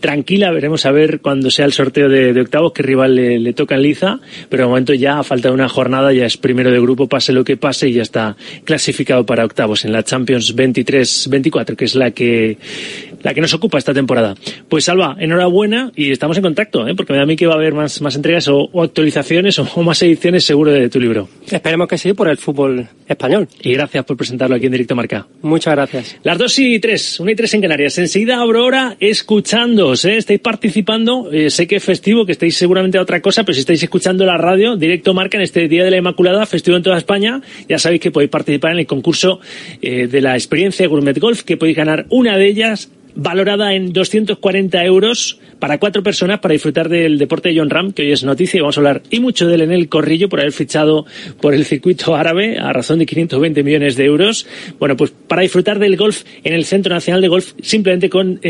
tranquila, 0.00 0.50
veremos 0.50 0.84
a 0.86 0.90
ver 0.90 1.20
cuando 1.20 1.50
sea 1.50 1.64
el 1.64 1.72
sorteo 1.72 2.08
de, 2.08 2.38
octavos 2.40 2.72
qué 2.72 2.82
rival 2.82 3.14
le, 3.14 3.38
le, 3.38 3.52
toca 3.52 3.76
en 3.76 3.82
liza, 3.82 4.20
pero 4.48 4.64
de 4.64 4.68
momento 4.68 4.92
ya 4.92 5.18
a 5.18 5.22
falta 5.22 5.48
de 5.48 5.54
una 5.54 5.68
jornada 5.68 6.12
ya 6.12 6.26
es 6.26 6.36
primero 6.36 6.70
de 6.70 6.80
grupo, 6.80 7.08
pase 7.08 7.32
lo 7.32 7.44
que 7.44 7.56
pase 7.56 7.88
y 7.88 7.94
ya 7.94 8.02
está 8.02 8.36
clasificado 8.64 9.24
para 9.24 9.44
octavos 9.44 9.84
en 9.84 9.92
la 9.92 10.02
Champions 10.02 10.54
23-24, 10.54 11.76
que 11.76 11.84
es 11.84 11.94
la 11.94 12.10
que 12.10 12.58
la 13.26 13.34
que 13.34 13.40
nos 13.40 13.52
ocupa 13.54 13.76
esta 13.76 13.92
temporada. 13.92 14.36
Pues 14.68 14.84
Salva, 14.84 15.16
enhorabuena 15.18 15.90
y 15.96 16.12
estamos 16.12 16.36
en 16.36 16.44
contacto, 16.44 16.86
¿eh? 16.86 16.94
porque 16.94 17.12
me 17.12 17.16
da 17.16 17.24
a 17.24 17.26
mí 17.26 17.34
que 17.34 17.48
va 17.48 17.54
a 17.54 17.56
haber 17.56 17.74
más, 17.74 18.00
más 18.00 18.14
entregas 18.14 18.46
o, 18.46 18.68
o 18.72 18.84
actualizaciones 18.84 19.58
o, 19.58 19.66
o, 19.74 19.82
más 19.82 20.00
ediciones 20.02 20.44
seguro 20.44 20.70
de 20.70 20.88
tu 20.88 21.00
libro. 21.00 21.28
Esperemos 21.50 21.88
que 21.88 21.98
sí, 21.98 22.12
por 22.12 22.28
el 22.28 22.36
fútbol 22.36 22.86
español. 23.08 23.48
Y 23.62 23.72
gracias 23.72 24.04
por 24.04 24.16
presentarlo 24.16 24.54
aquí 24.54 24.66
en 24.66 24.72
Directo 24.72 24.94
Marca. 24.94 25.26
Muchas 25.42 25.74
gracias. 25.74 26.16
Las 26.22 26.38
dos 26.38 26.56
y 26.60 26.78
tres, 26.78 27.18
una 27.18 27.32
y 27.32 27.34
tres 27.34 27.52
en 27.54 27.62
Canarias. 27.62 27.98
Enseguida 27.98 28.40
abro 28.40 28.64
hora 28.64 28.96
escuchando, 29.00 29.94
¿eh? 29.94 30.18
estáis 30.18 30.38
participando, 30.38 31.28
eh, 31.32 31.50
sé 31.50 31.66
que 31.66 31.76
es 31.76 31.84
festivo, 31.84 32.26
que 32.26 32.32
estáis 32.32 32.56
seguramente 32.56 32.96
a 32.96 33.02
otra 33.02 33.20
cosa, 33.20 33.42
pero 33.42 33.54
si 33.54 33.60
estáis 33.60 33.82
escuchando 33.82 34.24
la 34.24 34.38
radio, 34.38 34.76
Directo 34.76 35.14
Marca 35.14 35.36
en 35.36 35.42
este 35.42 35.66
Día 35.66 35.82
de 35.82 35.90
la 35.90 35.96
Inmaculada, 35.96 36.46
festivo 36.46 36.76
en 36.76 36.84
toda 36.84 36.96
España, 36.96 37.42
ya 37.68 37.80
sabéis 37.80 38.02
que 38.02 38.12
podéis 38.12 38.30
participar 38.30 38.70
en 38.70 38.78
el 38.78 38.86
concurso 38.86 39.40
eh, 39.82 40.06
de 40.06 40.20
la 40.20 40.34
experiencia 40.34 40.86
Gourmet 40.86 41.18
Golf, 41.18 41.42
que 41.42 41.56
podéis 41.56 41.76
ganar 41.76 42.06
una 42.08 42.38
de 42.38 42.46
ellas 42.46 42.88
valorada 43.16 43.74
en 43.74 43.92
240 43.92 44.84
euros 44.84 45.40
para 45.58 45.78
cuatro 45.78 46.02
personas 46.02 46.40
para 46.40 46.52
disfrutar 46.52 46.88
del 46.88 47.18
deporte 47.18 47.48
de 47.48 47.58
John 47.58 47.70
Ram, 47.70 47.92
que 47.92 48.02
hoy 48.02 48.12
es 48.12 48.22
noticia 48.24 48.58
y 48.58 48.60
vamos 48.60 48.76
a 48.76 48.80
hablar 48.80 49.02
y 49.10 49.20
mucho 49.20 49.48
de 49.48 49.54
él 49.54 49.62
en 49.62 49.72
el 49.72 49.88
corrillo 49.88 50.28
por 50.28 50.40
haber 50.40 50.52
fichado 50.52 51.06
por 51.40 51.54
el 51.54 51.64
circuito 51.64 52.14
árabe 52.14 52.58
a 52.58 52.72
razón 52.72 52.98
de 52.98 53.06
520 53.06 53.62
millones 53.62 53.96
de 53.96 54.04
euros. 54.04 54.46
Bueno, 54.78 54.96
pues 54.96 55.12
para 55.26 55.42
disfrutar 55.42 55.78
del 55.78 55.96
golf 55.96 56.24
en 56.44 56.52
el 56.52 56.64
Centro 56.64 56.94
Nacional 56.94 57.22
de 57.22 57.28
Golf, 57.28 57.54
simplemente 57.62 58.10
con 58.10 58.40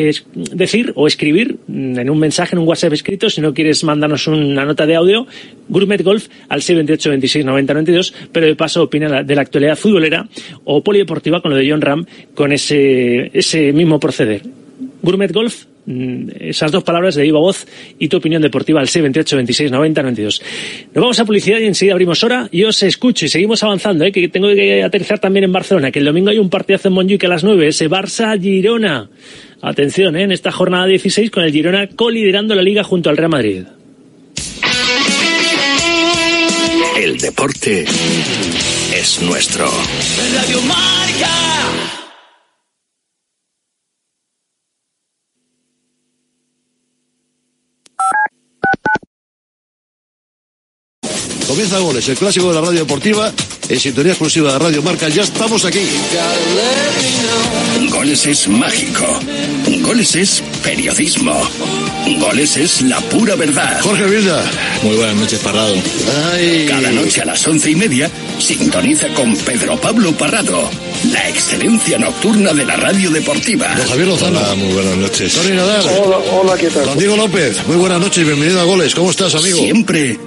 decir 0.53 0.93
o 0.97 1.07
escribir 1.07 1.59
en 1.69 2.11
un 2.11 2.19
mensaje, 2.19 2.57
en 2.57 2.61
un 2.61 2.69
WhatsApp 2.69 2.93
escrito, 2.93 3.31
si 3.31 3.41
no 3.41 3.55
quieres 3.55 3.85
mandarnos 3.85 4.27
una 4.27 4.65
nota 4.65 4.85
de 4.85 4.97
audio, 4.97 5.27
Gourmet 5.69 6.03
Golf 6.03 6.29
al 6.49 6.63
628 6.63 7.11
26 7.11 7.45
90 7.45 7.75
92, 7.75 8.15
pero 8.33 8.47
de 8.47 8.57
paso 8.57 8.83
opina 8.83 9.23
de 9.23 9.35
la 9.35 9.43
actualidad 9.43 9.77
futbolera 9.77 10.29
o 10.65 10.83
polideportiva 10.83 11.41
con 11.41 11.53
lo 11.53 11.57
de 11.57 11.71
John 11.71 11.81
Ram 11.81 12.05
con 12.35 12.53
ese, 12.53 13.31
ese 13.33 13.73
mismo 13.73 14.01
proceder. 14.01 14.56
Gourmet 15.07 15.33
Golf, 15.33 15.67
mm, 15.87 16.31
esas 16.41 16.73
dos 16.73 16.83
palabras 16.83 17.15
de 17.15 17.23
viva 17.23 17.39
voz 17.39 17.65
y 17.97 18.09
tu 18.09 18.17
opinión 18.17 18.43
deportiva 18.43 18.81
al 18.81 18.89
628 18.89 19.37
26 19.37 19.71
90 19.71 20.03
92. 20.03 20.43
Nos 20.93 21.03
vamos 21.03 21.21
a 21.21 21.25
publicidad 21.25 21.61
y 21.61 21.67
enseguida 21.67 21.95
abrimos 21.95 22.25
hora 22.25 22.49
y 22.51 22.65
os 22.65 22.83
escucho 22.83 23.25
y 23.25 23.29
seguimos 23.29 23.63
avanzando, 23.63 24.05
¿eh? 24.05 24.11
que 24.11 24.29
tengo 24.29 24.49
que 24.49 24.83
aterrizar 24.83 25.21
también 25.21 25.45
en 25.45 25.53
Barcelona, 25.53 25.93
que 25.93 26.01
el 26.01 26.05
domingo 26.05 26.31
hay 26.31 26.39
un 26.39 26.51
partidazo 26.51 26.89
en 26.89 26.95
Montjuic 26.95 27.25
a 27.25 27.29
las 27.29 27.45
9, 27.45 27.69
ese 27.69 27.89
Barça-Girona. 27.89 29.09
Atención, 29.63 30.17
¿eh? 30.17 30.25
en 30.25 30.33
esta 30.33 30.51
jornada 30.51 30.87
16 30.87 31.31
con 31.31 31.45
el 31.45 31.53
Girona 31.53 31.87
coliderando 31.87 32.57
la 32.57 32.63
liga 32.63 32.83
junto 32.83 33.09
al 33.09 33.17
Real 33.17 33.31
Madrid. 33.31 33.63
El 36.99 37.19
deporte 37.19 37.85
es 38.93 39.23
nuestro. 39.23 39.71
Radio 40.35 40.61
Marca. 40.63 42.06
Comienza 51.57 51.79
Goles, 51.79 52.07
el 52.11 52.19
clásico 52.19 52.49
de 52.49 52.55
la 52.55 52.61
radio 52.61 52.81
deportiva, 52.81 53.33
en 53.71 53.81
sintonía 53.81 54.13
exclusiva 54.13 54.53
de 54.53 54.59
Radio 54.59 54.83
Marca. 54.83 55.09
Ya 55.09 55.23
estamos 55.23 55.65
aquí. 55.65 55.81
Goles 57.89 58.27
es 58.27 58.47
mágico. 58.47 59.07
Goles 59.81 60.15
es 60.17 60.43
periodismo. 60.63 61.33
Goles 62.21 62.59
es 62.59 62.83
la 62.83 63.01
pura 63.01 63.37
verdad. 63.37 63.81
Jorge 63.81 64.05
Vilda. 64.05 64.45
Muy 64.83 64.97
buenas 64.97 65.17
noches, 65.17 65.39
Parrado. 65.39 65.75
Ay. 66.35 66.67
Cada 66.69 66.91
noche 66.91 67.23
a 67.23 67.25
las 67.25 67.49
once 67.49 67.71
y 67.71 67.75
media, 67.75 68.11
sintoniza 68.39 69.09
con 69.15 69.35
Pedro 69.35 69.81
Pablo 69.81 70.13
Parrado. 70.13 70.69
La 71.11 71.27
excelencia 71.27 71.99
nocturna 71.99 72.53
de 72.53 72.67
la 72.67 72.77
radio 72.77 73.11
deportiva. 73.11 73.75
Don 73.77 73.89
Javier 73.89 74.09
Lozano. 74.09 74.41
Hola, 74.41 74.55
muy 74.57 74.75
buenas 74.75 74.97
noches. 74.99 75.33
Tony 75.33 75.57
Nadal. 75.57 75.87
Hola, 76.05 76.19
hola, 76.19 76.59
¿qué 76.59 76.69
tal? 76.69 76.85
Don 76.85 76.99
Diego 76.99 77.17
López. 77.17 77.67
Muy 77.67 77.77
buenas 77.77 77.99
noches 77.99 78.19
y 78.19 78.25
bienvenido 78.25 78.61
a 78.61 78.65
Goles. 78.65 78.95
¿Cómo 78.95 79.11
estás, 79.11 79.35
amigo? 79.35 79.57
Siempre 79.57 80.19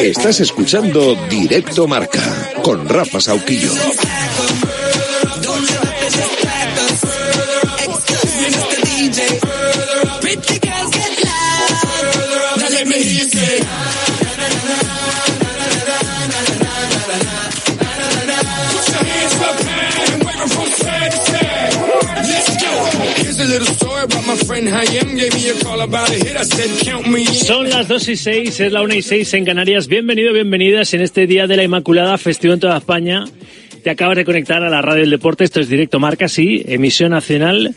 Estás 0.00 0.40
escuchando 0.40 1.16
Directo 1.28 1.86
Marca 1.88 2.22
con 2.62 2.88
Rafa 2.88 3.20
Sauquillo. 3.20 3.72
Son 27.26 27.68
las 27.68 27.88
2 27.88 28.08
y 28.08 28.16
6, 28.16 28.60
es 28.60 28.72
la 28.72 28.82
1 28.82 28.94
y 28.94 29.02
6 29.02 29.34
en 29.34 29.44
Canarias. 29.44 29.86
Bienvenido, 29.86 30.32
bienvenidas 30.32 30.92
en 30.94 31.00
este 31.00 31.26
día 31.26 31.46
de 31.46 31.56
la 31.56 31.62
Inmaculada, 31.62 32.18
festivo 32.18 32.54
en 32.54 32.60
toda 32.60 32.78
España. 32.78 33.24
Te 33.86 33.90
acabas 33.90 34.16
de 34.16 34.24
conectar 34.24 34.64
a 34.64 34.68
la 34.68 34.82
Radio 34.82 35.02
del 35.02 35.10
Deporte, 35.10 35.44
esto 35.44 35.60
es 35.60 35.68
Directo 35.68 36.00
Marca, 36.00 36.26
sí, 36.26 36.60
emisión 36.66 37.12
nacional 37.12 37.72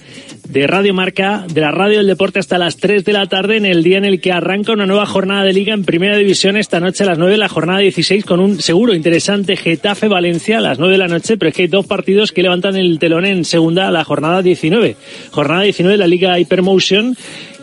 de 0.50 0.66
Radio 0.66 0.92
Marca, 0.92 1.46
de 1.48 1.62
la 1.62 1.70
Radio 1.70 2.00
del 2.00 2.08
Deporte 2.08 2.40
hasta 2.40 2.58
las 2.58 2.78
3 2.78 3.06
de 3.06 3.14
la 3.14 3.28
tarde, 3.28 3.58
en 3.58 3.68
el 3.68 3.84
día 3.84 4.00
en 4.00 4.06
el 4.06 4.20
que 4.20 4.32
arranca 4.32 4.72
una 4.72 4.88
nueva 4.88 5.06
jornada 5.06 5.44
de 5.44 5.54
liga 5.54 5.72
en 5.72 5.86
Primera 5.86 6.18
División 6.18 6.58
esta 6.58 6.80
noche 6.80 7.04
a 7.04 7.06
las 7.06 7.20
9 7.20 7.34
de 7.34 7.38
la 7.38 7.48
jornada 7.48 7.78
16 7.82 8.26
con 8.26 8.40
un 8.40 8.60
seguro 8.60 8.96
interesante 8.96 9.56
Getafe 9.56 10.08
Valencia 10.08 10.58
a 10.58 10.62
las 10.62 10.80
9 10.80 10.94
de 10.94 10.98
la 10.98 11.08
noche, 11.08 11.38
pero 11.38 11.50
es 11.50 11.56
que 11.56 11.62
hay 11.62 11.68
dos 11.68 11.86
partidos 11.86 12.32
que 12.32 12.42
levantan 12.42 12.76
el 12.76 12.98
telón 12.98 13.28
en 13.28 13.46
segunda 13.46 13.88
a 13.88 13.92
la 13.92 14.04
jornada 14.04 14.42
19. 14.42 14.96
Jornada 15.30 15.62
19 15.62 15.92
de 15.92 15.98
la 16.00 16.08
Liga 16.08 16.40
Hypermotion 16.40 17.16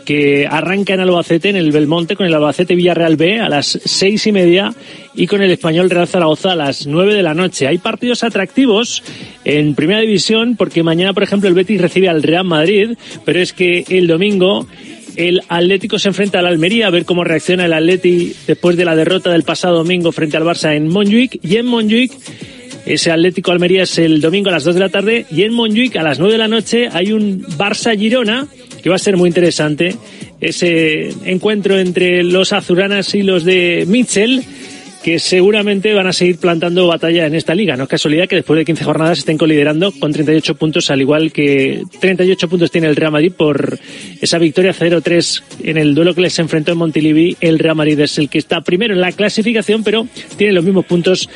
que 0.06 0.46
arranca 0.48 0.94
en 0.94 1.00
Albacete, 1.00 1.50
en 1.50 1.56
el 1.56 1.72
Belmonte, 1.72 2.16
con 2.16 2.26
el 2.26 2.32
Albacete 2.32 2.74
Villarreal 2.74 3.16
B 3.16 3.40
a 3.40 3.50
las 3.50 3.78
seis 3.84 4.26
y 4.26 4.32
media 4.32 4.72
y 5.14 5.26
con 5.26 5.42
el 5.42 5.50
Español 5.50 5.90
Real 5.90 6.06
Zaragoza 6.06 6.52
a 6.52 6.56
las 6.56 6.86
nueve 6.86 7.12
de 7.12 7.22
la 7.22 7.34
noche. 7.34 7.66
Hay 7.66 7.78
partidos 7.78 8.22
atractivos 8.22 9.02
en 9.44 9.74
Primera 9.74 10.00
División 10.00 10.56
porque 10.56 10.82
mañana, 10.82 11.12
por 11.12 11.24
ejemplo, 11.24 11.48
el 11.48 11.54
Betis 11.54 11.80
recibe 11.80 12.08
al 12.08 12.22
Real 12.22 12.44
Madrid, 12.44 12.96
pero 13.24 13.40
es 13.40 13.52
que 13.52 13.84
el 13.88 14.06
domingo 14.06 14.66
el 15.16 15.42
Atlético 15.48 15.98
se 15.98 16.08
enfrenta 16.08 16.38
al 16.38 16.46
Almería 16.46 16.86
a 16.86 16.90
ver 16.90 17.04
cómo 17.04 17.24
reacciona 17.24 17.64
el 17.64 17.72
Atleti 17.72 18.34
después 18.46 18.76
de 18.76 18.84
la 18.84 18.94
derrota 18.94 19.30
del 19.30 19.42
pasado 19.42 19.78
domingo 19.78 20.12
frente 20.12 20.36
al 20.36 20.44
Barça 20.44 20.76
en 20.76 20.88
Montjuic 20.88 21.40
y 21.42 21.56
en 21.56 21.66
Montjuic 21.66 22.12
ese 22.86 23.10
Atlético 23.10 23.50
Almería 23.50 23.82
es 23.82 23.98
el 23.98 24.20
domingo 24.20 24.48
a 24.48 24.52
las 24.52 24.64
2 24.64 24.74
de 24.74 24.80
la 24.80 24.88
tarde 24.88 25.26
y 25.30 25.42
en 25.42 25.52
Montjuic 25.52 25.96
a 25.96 26.04
las 26.04 26.20
9 26.20 26.32
de 26.32 26.38
la 26.38 26.46
noche 26.46 26.88
hay 26.92 27.12
un 27.12 27.42
Barça-Girona 27.42 28.46
que 28.80 28.88
va 28.88 28.94
a 28.94 29.00
ser 29.00 29.16
muy 29.16 29.28
interesante. 29.28 29.96
Ese 30.40 31.08
encuentro 31.24 31.78
entre 31.78 32.22
los 32.22 32.52
azuranas 32.52 33.12
y 33.16 33.22
los 33.22 33.44
de 33.44 33.84
Mitchell 33.88 34.44
que 35.02 35.18
seguramente 35.18 35.94
van 35.94 36.08
a 36.08 36.12
seguir 36.12 36.38
plantando 36.38 36.86
batalla 36.86 37.26
en 37.26 37.34
esta 37.34 37.54
liga. 37.54 37.76
No 37.76 37.84
es 37.84 37.88
casualidad 37.88 38.28
que 38.28 38.36
después 38.36 38.58
de 38.58 38.64
15 38.64 38.84
jornadas 38.84 39.18
estén 39.18 39.38
coliderando 39.38 39.92
con 39.92 40.12
38 40.12 40.56
puntos, 40.56 40.90
al 40.90 41.00
igual 41.00 41.30
que 41.32 41.82
38 42.00 42.48
puntos 42.48 42.70
tiene 42.72 42.88
el 42.88 42.96
Real 42.96 43.12
Madrid 43.12 43.32
por 43.36 43.78
esa 44.20 44.38
victoria 44.38 44.72
0-3 44.72 45.42
en 45.62 45.76
el 45.76 45.94
duelo 45.94 46.12
que 46.12 46.22
les 46.22 46.38
enfrentó 46.40 46.72
en 46.72 46.78
Montilivi. 46.78 47.36
El 47.40 47.58
Real 47.60 47.76
Madrid 47.76 48.00
es 48.00 48.18
el 48.18 48.28
que 48.28 48.38
está 48.38 48.62
primero 48.62 48.94
en 48.94 49.00
la 49.00 49.12
clasificación, 49.12 49.84
pero 49.84 50.08
tiene 50.36 50.52
los 50.52 50.64
mismos 50.64 50.86
puntos 50.86 51.28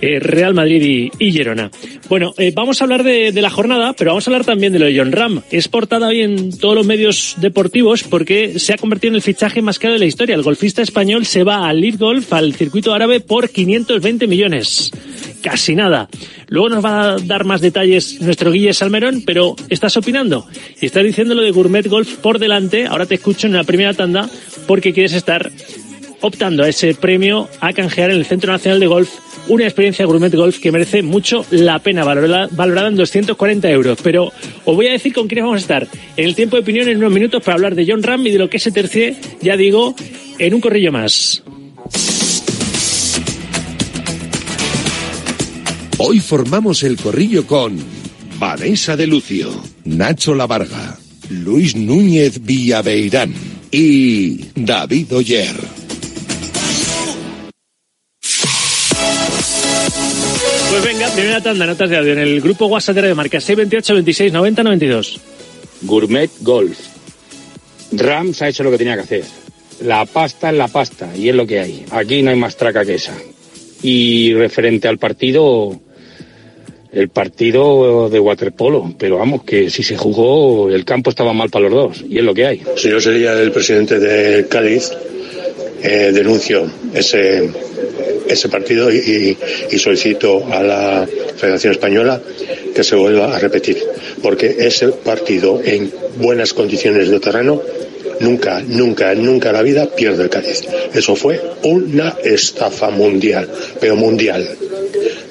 eh, 0.00 0.20
Real 0.20 0.54
Madrid 0.54 1.10
y, 1.18 1.24
y 1.24 1.32
Girona. 1.32 1.70
Bueno, 2.08 2.32
eh, 2.38 2.52
vamos 2.54 2.80
a 2.80 2.84
hablar 2.84 3.02
de, 3.02 3.32
la 3.32 3.50
jornada, 3.50 3.92
pero 3.92 4.10
vamos 4.10 4.26
a 4.26 4.30
hablar 4.30 4.44
también 4.44 4.72
de 4.72 4.78
lo 4.78 4.86
de 4.86 4.96
John 4.96 5.12
Ram. 5.12 5.42
Es 5.50 5.68
portada 5.68 6.08
hoy 6.08 6.22
en 6.22 6.56
todos 6.56 6.74
los 6.74 6.86
medios 6.86 7.36
deportivos 7.38 8.02
porque 8.02 8.58
se 8.58 8.72
ha 8.72 8.78
convertido 8.78 9.12
en 9.12 9.16
el 9.16 9.22
fichaje 9.22 9.62
más 9.62 9.78
caro 9.78 9.94
de 9.94 10.00
la 10.00 10.06
historia. 10.06 10.34
El 10.34 10.42
golfista 10.42 10.82
español 10.82 11.26
se 11.26 11.44
va 11.44 11.68
al 11.68 11.80
Lead 11.80 11.98
Golf, 11.98 12.32
al 12.32 12.54
circuito 12.54 12.94
árabe, 12.94 13.20
por 13.20 13.50
520 13.50 14.26
millones. 14.26 14.90
Casi 15.42 15.74
nada. 15.74 16.08
Luego 16.48 16.68
nos 16.68 16.84
va 16.84 17.12
a 17.12 17.16
dar 17.18 17.44
más 17.44 17.60
detalles 17.60 18.20
nuestro 18.20 18.50
Guille 18.50 18.72
Salmerón, 18.72 19.22
pero 19.24 19.54
estás 19.68 19.96
opinando 19.96 20.46
y 20.80 20.86
estás 20.86 21.04
diciendo 21.04 21.34
lo 21.34 21.42
de 21.42 21.50
Gourmet 21.50 21.86
Golf 21.86 22.16
por 22.16 22.38
delante. 22.38 22.86
Ahora 22.86 23.06
te 23.06 23.16
escucho 23.16 23.46
en 23.46 23.52
la 23.52 23.64
primera 23.64 23.94
tanda 23.94 24.28
porque 24.66 24.92
quieres 24.92 25.12
estar 25.12 25.50
optando 26.20 26.64
a 26.64 26.68
ese 26.68 26.94
premio 26.94 27.48
a 27.60 27.72
canjear 27.72 28.10
en 28.10 28.18
el 28.18 28.26
Centro 28.26 28.52
Nacional 28.52 28.80
de 28.80 28.86
Golf 28.86 29.10
una 29.48 29.64
experiencia 29.64 30.06
gourmet 30.06 30.34
golf 30.34 30.58
que 30.58 30.70
merece 30.70 31.02
mucho 31.02 31.44
la 31.50 31.78
pena, 31.80 32.04
valorada, 32.04 32.48
valorada 32.52 32.88
en 32.88 32.96
240 32.96 33.70
euros. 33.70 33.98
Pero 34.02 34.32
os 34.64 34.76
voy 34.76 34.86
a 34.86 34.92
decir 34.92 35.12
con 35.12 35.26
quiénes 35.26 35.44
vamos 35.44 35.58
a 35.58 35.60
estar 35.60 35.88
en 36.16 36.24
el 36.24 36.34
tiempo 36.34 36.56
de 36.56 36.62
opinión 36.62 36.88
en 36.88 36.98
unos 36.98 37.12
minutos 37.12 37.42
para 37.42 37.54
hablar 37.54 37.74
de 37.74 37.86
John 37.86 38.02
Ram 38.02 38.26
y 38.26 38.30
de 38.30 38.38
lo 38.38 38.50
que 38.50 38.58
se 38.58 38.72
tercie, 38.72 39.16
ya 39.40 39.56
digo, 39.56 39.94
en 40.38 40.54
un 40.54 40.60
corrillo 40.60 40.92
más. 40.92 41.42
Hoy 45.98 46.20
formamos 46.20 46.84
el 46.84 46.96
corrillo 46.96 47.46
con 47.46 47.76
Vanessa 48.38 48.96
de 48.96 49.08
Lucio, 49.08 49.50
Nacho 49.84 50.34
Lavarga, 50.34 50.96
Luis 51.28 51.74
Núñez 51.74 52.40
Villaveirán 52.44 53.34
y 53.72 54.44
David 54.54 55.12
Oyer. 55.12 55.77
Pues 60.80 60.94
venga, 60.94 61.10
primera 61.10 61.40
tanda, 61.40 61.66
notas 61.66 61.90
de 61.90 61.96
audio 61.96 62.12
en 62.12 62.20
el 62.20 62.40
grupo 62.40 62.66
WhatsApp 62.66 62.98
de 62.98 63.12
Marca 63.12 63.40
628 63.40 63.94
26 63.94 64.32
90 64.32 64.62
92. 64.62 65.20
Gourmet 65.82 66.30
Golf. 66.42 66.78
Rams 67.90 68.42
ha 68.42 68.48
hecho 68.48 68.62
lo 68.62 68.70
que 68.70 68.78
tenía 68.78 68.94
que 68.94 69.00
hacer. 69.00 69.24
La 69.82 70.06
pasta 70.06 70.50
es 70.50 70.56
la 70.56 70.68
pasta 70.68 71.16
y 71.16 71.30
es 71.30 71.34
lo 71.34 71.48
que 71.48 71.58
hay. 71.58 71.84
Aquí 71.90 72.22
no 72.22 72.30
hay 72.30 72.36
más 72.36 72.56
traca 72.56 72.84
que 72.84 72.94
esa. 72.94 73.12
Y 73.82 74.34
referente 74.34 74.86
al 74.86 74.98
partido, 74.98 75.80
el 76.92 77.08
partido 77.08 78.08
de 78.08 78.20
waterpolo, 78.20 78.94
pero 78.96 79.18
vamos, 79.18 79.42
que 79.42 79.70
si 79.70 79.82
se 79.82 79.96
jugó, 79.96 80.70
el 80.70 80.84
campo 80.84 81.10
estaba 81.10 81.32
mal 81.32 81.50
para 81.50 81.68
los 81.68 81.72
dos 81.72 82.04
y 82.08 82.18
es 82.18 82.24
lo 82.24 82.34
que 82.34 82.46
hay. 82.46 82.62
Si 82.76 82.88
yo 82.88 83.00
sería 83.00 83.32
el 83.32 83.50
presidente 83.50 83.98
de 83.98 84.46
Cádiz, 84.46 84.92
eh, 85.82 86.12
denuncio 86.12 86.70
ese, 86.94 87.50
ese 88.28 88.48
partido 88.48 88.92
y, 88.92 89.36
y, 89.70 89.78
solicito 89.78 90.46
a 90.50 90.62
la 90.62 91.08
Federación 91.36 91.72
Española 91.72 92.20
que 92.74 92.84
se 92.84 92.94
vuelva 92.94 93.34
a 93.34 93.38
repetir, 93.38 93.78
porque 94.22 94.56
ese 94.58 94.88
partido 94.88 95.60
en 95.64 95.92
buenas 96.18 96.52
condiciones 96.52 97.08
de 97.10 97.20
terreno 97.20 97.62
nunca, 98.20 98.60
nunca, 98.60 99.14
nunca 99.14 99.52
la 99.52 99.62
vida 99.62 99.86
pierde 99.86 100.24
el 100.24 100.30
Cádiz. 100.30 100.62
Eso 100.94 101.14
fue 101.16 101.40
una 101.62 102.16
estafa 102.22 102.90
mundial, 102.90 103.48
pero 103.80 103.96
mundial. 103.96 104.48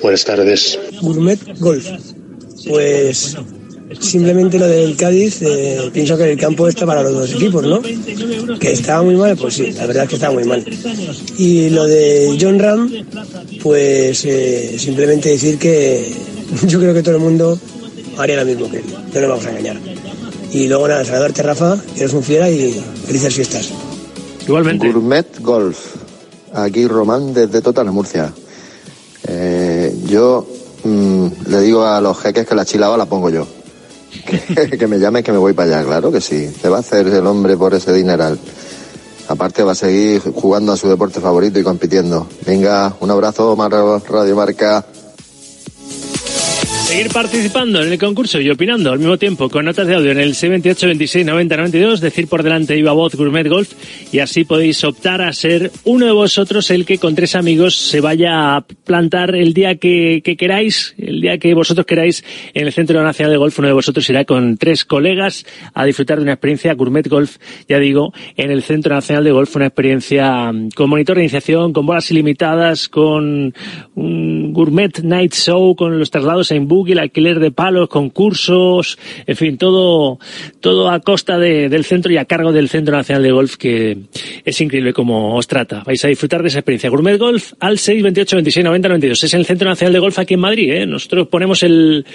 Buenas 0.02 0.26
tardes. 0.26 0.80
Gourmet 1.02 1.40
Golf. 1.60 1.88
Pues 2.68 3.36
simplemente 4.00 4.60
lo 4.60 4.68
del 4.68 4.96
Cádiz, 4.96 5.42
eh, 5.42 5.90
pienso 5.94 6.18
que 6.18 6.32
el 6.32 6.38
campo 6.38 6.68
está 6.68 6.86
para 6.86 7.04
los 7.04 7.14
dos 7.14 7.34
equipos, 7.34 7.64
¿no? 7.64 7.82
Que 8.60 8.72
estaba 8.72 9.04
muy 9.04 9.16
mal, 9.16 9.38
pues 9.38 9.56
sí, 9.56 9.72
la 9.72 9.86
verdad 9.86 10.04
es 10.04 10.10
que 10.10 10.16
estaba 10.16 10.34
muy 10.34 10.44
mal. 10.44 10.66
Y 11.38 11.70
lo 11.70 11.86
de 11.86 12.38
John 12.40 12.60
Ram, 12.60 12.92
pues 13.62 14.26
eh, 14.26 14.76
simplemente 14.78 15.30
decir 15.30 15.58
que 15.58 16.12
yo 16.68 16.80
creo 16.80 16.94
que 16.94 17.04
todo 17.04 17.16
el 17.16 17.22
mundo 17.22 17.58
haría 18.18 18.38
lo 18.38 18.46
mismo 18.46 18.70
que 18.70 18.78
él, 18.78 18.86
no 19.14 19.22
nos 19.22 19.30
vamos 19.30 19.46
a 19.46 19.50
engañar. 19.52 19.78
Y 20.52 20.68
luego 20.68 20.88
nada, 20.88 21.04
saludarte 21.04 21.44
Rafa, 21.44 21.78
que 21.94 22.02
eres 22.02 22.14
un 22.14 22.24
fiera 22.24 22.50
y 22.50 22.82
felices 23.06 23.34
fiestas. 23.34 23.70
Igualmente. 24.46 24.90
Gourmet 24.92 25.40
Golf, 25.42 25.78
aquí 26.54 26.88
Román 26.88 27.34
desde 27.34 27.62
Total 27.62 27.92
Murcia. 27.92 28.34
Eh, 29.28 29.94
yo 30.08 30.48
mmm, 30.84 31.28
le 31.50 31.62
digo 31.62 31.86
a 31.86 32.00
los 32.00 32.18
jeques 32.18 32.48
que 32.48 32.56
la 32.56 32.66
chilaba 32.66 32.98
la 32.98 33.06
pongo 33.06 33.30
yo. 33.30 33.46
Que, 34.78 34.88
me 34.88 35.00
llame 35.00 35.24
que 35.24 35.32
me 35.32 35.38
voy 35.38 35.54
para 35.54 35.78
allá, 35.78 35.86
claro 35.86 36.12
que 36.12 36.22
sí. 36.22 36.52
Te 36.62 36.70
va 36.70 36.78
a 36.78 36.80
hacer 36.80 37.08
el 37.08 37.26
hombre 37.28 37.58
por 37.58 37.74
ese 37.74 37.94
dineral. 37.94 38.40
Aparte 39.28 39.64
va 39.64 39.74
a 39.74 39.76
seguir 39.76 40.22
jugando 40.22 40.72
a 40.72 40.78
su 40.78 40.88
deporte 40.88 41.20
favorito 41.20 41.60
y 41.60 41.64
compitiendo. 41.64 42.28
Venga, 42.46 42.96
un 43.00 43.12
abrazo, 43.12 43.56
Radio 44.10 44.36
Marca. 44.36 44.86
Seguir 46.88 47.12
participando 47.12 47.84
en 47.84 47.92
el 47.92 48.00
concurso 48.00 48.40
y 48.40 48.50
opinando 48.50 48.94
al 48.94 49.00
mismo 49.00 49.18
tiempo 49.18 49.50
con 49.50 49.66
notas 49.66 49.88
de 49.88 49.96
audio 49.96 50.12
en 50.12 50.20
el 50.20 50.34
78 50.36 50.88
26 50.88 51.26
90 51.26 51.58
92, 51.58 52.00
decir 52.00 52.30
por 52.30 52.44
delante 52.44 52.76
viva 52.76 52.94
voz 52.94 53.14
Gourmet 53.14 53.46
Golf 53.46 53.74
y 54.14 54.20
así 54.20 54.46
podéis 54.46 54.82
optar 54.86 55.22
a 55.22 55.34
ser 55.34 55.70
uno 55.84 56.06
de 56.06 56.14
vosotros 56.14 56.72
el 56.72 56.86
que 56.86 56.98
con 56.98 57.14
tres 57.14 57.36
amigos 57.36 57.76
se 57.76 58.00
vaya 58.00 58.56
a 58.56 58.62
plantar 58.62 59.36
el 59.36 59.54
día 59.54 59.76
que, 59.76 60.22
que 60.24 60.38
queráis, 60.38 60.96
el 60.98 61.20
día 61.20 61.38
que 61.40 61.54
vosotros 61.54 61.86
queráis 61.86 62.24
en 62.54 62.68
el 62.68 62.72
Centro 62.72 63.04
Nacional 63.04 63.34
de 63.34 63.38
Golf. 63.38 63.60
Uno 63.60 63.68
de 63.68 63.74
vosotros 63.74 64.10
irá 64.10 64.24
con 64.24 64.56
tres 64.56 64.86
colegas 64.86 65.46
a 65.74 65.84
disfrutar 65.84 66.20
de 66.20 66.24
una 66.24 66.34
experiencia 66.34 66.74
Gourmet 66.74 67.08
Golf, 67.10 67.36
ya 67.68 67.80
digo, 67.80 68.14
en 68.38 68.50
el 68.50 68.64
Centro 68.64 68.96
Nacional 68.96 69.26
de 69.26 69.32
Golf, 69.32 69.54
una 69.58 69.66
experiencia 69.66 70.54
mm, 70.54 70.70
con 70.70 70.90
monitor 70.90 71.18
de 71.18 71.24
iniciación, 71.24 71.74
con 71.74 71.86
bolas 71.86 72.10
ilimitadas, 72.12 72.88
con 72.88 73.54
un 73.96 74.54
Gourmet 74.54 75.00
Night 75.04 75.34
Show, 75.34 75.76
con 75.76 76.00
los 76.00 76.12
traslados 76.12 76.50
en 76.52 76.70
buggy, 76.78 76.94
el 76.94 77.00
alquiler 77.00 77.40
de 77.40 77.52
palos, 77.52 77.90
concursos, 77.90 78.98
en 79.26 79.36
fin, 79.36 79.58
todo, 79.58 80.20
todo 80.60 80.90
a 80.90 81.00
costa 81.00 81.38
de, 81.38 81.70
del 81.70 81.86
centro 81.86 82.12
y 82.12 82.18
a 82.18 82.26
cargo 82.26 82.52
del 82.52 82.70
Centro 82.70 82.96
Nacional 82.96 83.24
de 83.24 83.32
Golf, 83.32 83.58
que 83.58 83.98
es 84.46 84.62
increíble 84.62 84.94
como 84.94 85.36
os 85.36 85.48
trata. 85.48 85.84
Vais 85.86 86.04
a 86.06 86.08
disfrutar 86.08 86.42
de 86.42 86.50
esa 86.50 86.60
experiencia. 86.60 86.90
Gourmet 86.90 87.18
Golf 87.18 87.54
al 87.60 87.78
6 87.78 88.04
28 88.04 88.36
26 88.38 88.64
90 88.66 88.88
92. 88.90 89.24
Es 89.24 89.34
el 89.34 89.46
Centro 89.46 89.68
Nacional 89.68 89.94
de 89.94 90.00
Golf 90.00 90.20
aquí 90.20 90.36
en 90.36 90.40
Madrid, 90.40 90.72
¿eh? 90.72 90.86
Nosotros 90.86 91.28
ponemos 91.28 91.64
el, 91.64 92.06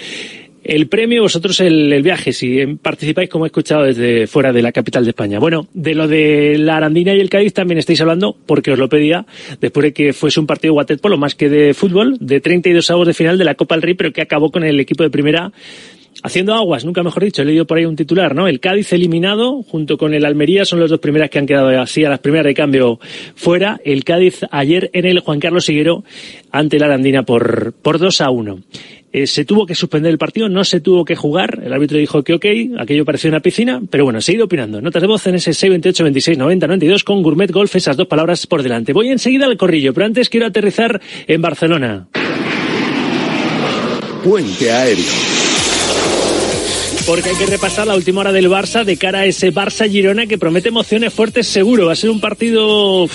el 0.63 0.87
premio, 0.87 1.21
vosotros 1.21 1.59
el, 1.59 1.91
el, 1.91 2.01
viaje, 2.01 2.31
si 2.31 2.65
participáis 2.81 3.29
como 3.29 3.45
he 3.45 3.47
escuchado 3.47 3.83
desde 3.83 4.27
fuera 4.27 4.53
de 4.53 4.61
la 4.61 4.71
capital 4.71 5.03
de 5.03 5.09
España. 5.09 5.39
Bueno, 5.39 5.67
de 5.73 5.93
lo 5.93 6.07
de 6.07 6.57
la 6.57 6.77
Arandina 6.77 7.13
y 7.13 7.19
el 7.19 7.29
Cádiz 7.29 7.53
también 7.53 7.77
estáis 7.77 7.99
hablando, 8.01 8.35
porque 8.45 8.71
os 8.71 8.79
lo 8.79 8.89
pedía, 8.89 9.25
después 9.59 9.83
de 9.83 9.93
que 9.93 10.13
fuese 10.13 10.39
un 10.39 10.47
partido 10.47 10.73
waterpolo 10.73 11.17
más 11.17 11.35
que 11.35 11.49
de 11.49 11.73
fútbol, 11.73 12.17
de 12.19 12.39
32 12.39 12.89
avos 12.91 13.07
de 13.07 13.13
final 13.13 13.37
de 13.37 13.45
la 13.45 13.55
Copa 13.55 13.75
del 13.75 13.81
Rey, 13.81 13.93
pero 13.93 14.13
que 14.13 14.21
acabó 14.21 14.51
con 14.51 14.63
el 14.63 14.79
equipo 14.79 15.03
de 15.03 15.09
primera 15.09 15.51
haciendo 16.21 16.53
aguas, 16.53 16.85
nunca 16.85 17.03
mejor 17.03 17.23
dicho, 17.23 17.41
he 17.41 17.45
leído 17.45 17.65
por 17.65 17.77
ahí 17.77 17.85
un 17.85 17.95
titular, 17.95 18.35
¿no? 18.35 18.47
El 18.47 18.59
Cádiz 18.59 18.93
eliminado, 18.93 19.63
junto 19.63 19.97
con 19.97 20.13
el 20.13 20.25
Almería, 20.25 20.65
son 20.65 20.79
los 20.79 20.89
dos 20.89 20.99
primeras 20.99 21.29
que 21.29 21.39
han 21.39 21.45
quedado 21.45 21.69
así 21.81 22.05
a 22.05 22.09
las 22.09 22.19
primeras 22.19 22.45
de 22.45 22.53
cambio 22.53 22.99
fuera. 23.35 23.79
El 23.83 24.03
Cádiz 24.03 24.41
ayer 24.51 24.89
en 24.93 25.05
el 25.05 25.19
Juan 25.19 25.39
Carlos 25.39 25.65
Siguero 25.65 26.03
ante 26.51 26.79
la 26.79 26.85
Arandina 26.85 27.23
por, 27.23 27.73
por 27.73 27.99
2 27.99 28.21
a 28.21 28.29
1. 28.29 28.59
Eh, 29.15 29.27
se 29.27 29.45
tuvo 29.45 29.67
que 29.67 29.75
suspender 29.75 30.11
el 30.11 30.17
partido, 30.17 30.49
no 30.49 30.63
se 30.63 30.79
tuvo 30.79 31.05
que 31.05 31.15
jugar, 31.15 31.61
el 31.63 31.71
árbitro 31.71 31.99
dijo 31.99 32.23
que 32.23 32.33
ok, 32.33 32.45
aquello 32.79 33.05
parecía 33.05 33.29
una 33.29 33.41
piscina, 33.41 33.79
pero 33.87 34.05
bueno, 34.05 34.17
he 34.27 34.31
ido 34.31 34.45
opinando. 34.45 34.81
Notas 34.81 35.03
de 35.03 35.07
voz 35.07 35.27
en 35.27 35.35
ese 35.35 35.53
628 35.53 36.03
26 36.03 36.37
90 36.39 36.65
92 36.65 37.03
con 37.03 37.21
Gourmet 37.21 37.51
Golf, 37.51 37.75
esas 37.75 37.95
dos 37.95 38.07
palabras 38.07 38.47
por 38.47 38.63
delante. 38.63 38.91
Voy 38.91 39.09
enseguida 39.09 39.45
al 39.45 39.55
corrillo, 39.55 39.93
pero 39.93 40.07
antes 40.07 40.29
quiero 40.29 40.47
aterrizar 40.47 40.99
en 41.27 41.41
Barcelona. 41.43 42.07
Puente 44.23 44.71
aéreo. 44.71 45.52
Porque 47.05 47.29
hay 47.29 47.35
que 47.35 47.45
repasar 47.45 47.85
la 47.85 47.95
última 47.95 48.21
hora 48.21 48.31
del 48.31 48.49
Barça 48.49 48.85
de 48.85 48.95
cara 48.95 49.19
a 49.19 49.25
ese 49.25 49.53
Barça-Girona 49.53 50.25
que 50.25 50.37
promete 50.37 50.69
emociones 50.69 51.13
fuertes 51.13 51.47
seguro. 51.47 51.87
Va 51.87 51.93
a 51.93 51.97
ser 51.97 52.09
un 52.09 52.21
partido 52.21 53.09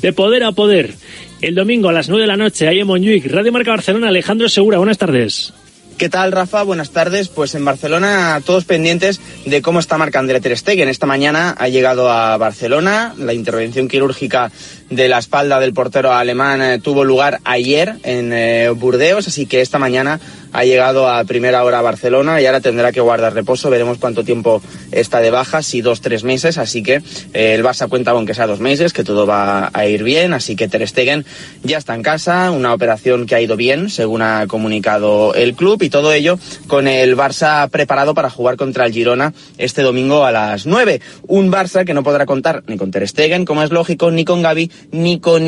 de 0.00 0.12
poder 0.12 0.44
a 0.44 0.52
poder. 0.52 0.94
El 1.40 1.56
domingo 1.56 1.88
a 1.88 1.92
las 1.92 2.08
9 2.08 2.22
de 2.22 2.28
la 2.28 2.36
noche, 2.36 2.68
ahí 2.68 2.78
en 2.78 2.86
Montjuic, 2.86 3.26
Radio 3.26 3.52
Marca 3.52 3.72
Barcelona, 3.72 4.08
Alejandro 4.08 4.48
Segura, 4.48 4.78
buenas 4.78 4.98
tardes. 4.98 5.52
¿Qué 5.98 6.08
tal, 6.08 6.32
Rafa? 6.32 6.64
Buenas 6.64 6.90
tardes. 6.90 7.28
Pues 7.28 7.54
en 7.54 7.64
Barcelona 7.64 8.40
todos 8.44 8.64
pendientes 8.64 9.20
de 9.44 9.62
cómo 9.62 9.78
está 9.78 9.96
Marc 9.96 10.14
André 10.16 10.40
Ter 10.40 10.56
Stegen. 10.56 10.88
Esta 10.88 11.06
mañana 11.06 11.54
ha 11.56 11.68
llegado 11.68 12.10
a 12.10 12.36
Barcelona. 12.36 13.14
La 13.16 13.32
intervención 13.32 13.86
quirúrgica 13.86 14.50
de 14.90 15.08
la 15.08 15.18
espalda 15.18 15.60
del 15.60 15.72
portero 15.72 16.12
alemán 16.12 16.62
eh, 16.62 16.78
tuvo 16.78 17.04
lugar 17.04 17.40
ayer 17.44 17.94
en 18.02 18.32
eh, 18.32 18.70
Burdeos, 18.70 19.26
así 19.28 19.46
que 19.46 19.60
esta 19.60 19.78
mañana 19.78 20.20
ha 20.54 20.64
llegado 20.64 21.10
a 21.10 21.24
primera 21.24 21.64
hora 21.64 21.80
a 21.80 21.82
Barcelona 21.82 22.40
y 22.40 22.46
ahora 22.46 22.60
tendrá 22.60 22.92
que 22.92 23.00
guardar 23.00 23.34
reposo. 23.34 23.70
Veremos 23.70 23.98
cuánto 23.98 24.22
tiempo 24.22 24.62
está 24.92 25.20
de 25.20 25.30
baja, 25.30 25.62
si 25.62 25.80
dos, 25.80 26.00
tres 26.00 26.22
meses. 26.22 26.58
Así 26.58 26.84
que 26.84 27.02
eh, 27.32 27.54
el 27.54 27.64
Barça 27.64 27.88
cuenta 27.88 28.12
con 28.12 28.24
que 28.24 28.34
sea 28.34 28.46
dos 28.46 28.60
meses, 28.60 28.92
que 28.92 29.02
todo 29.02 29.26
va 29.26 29.70
a 29.72 29.86
ir 29.86 30.04
bien. 30.04 30.32
Así 30.32 30.54
que 30.54 30.68
Ter 30.68 30.86
Stegen 30.86 31.26
ya 31.64 31.78
está 31.78 31.96
en 31.96 32.04
casa, 32.04 32.52
una 32.52 32.72
operación 32.72 33.26
que 33.26 33.34
ha 33.34 33.40
ido 33.40 33.56
bien, 33.56 33.90
según 33.90 34.22
ha 34.22 34.46
comunicado 34.46 35.34
el 35.34 35.54
club, 35.56 35.82
y 35.82 35.90
todo 35.90 36.12
ello 36.12 36.38
con 36.68 36.86
el 36.86 37.16
Barça 37.16 37.68
preparado 37.68 38.14
para 38.14 38.30
jugar 38.30 38.56
contra 38.56 38.86
el 38.86 38.92
Girona 38.92 39.34
este 39.58 39.82
domingo 39.82 40.24
a 40.24 40.30
las 40.30 40.66
nueve. 40.66 41.00
Un 41.26 41.50
Barça 41.50 41.84
que 41.84 41.94
no 41.94 42.04
podrá 42.04 42.26
contar 42.26 42.62
ni 42.68 42.76
con 42.76 42.92
Ter 42.92 43.08
Stegen, 43.08 43.44
como 43.44 43.64
es 43.64 43.70
lógico, 43.70 44.12
ni 44.12 44.24
con 44.24 44.40
Gaby, 44.40 44.70
ni 44.90 45.20
con 45.20 45.44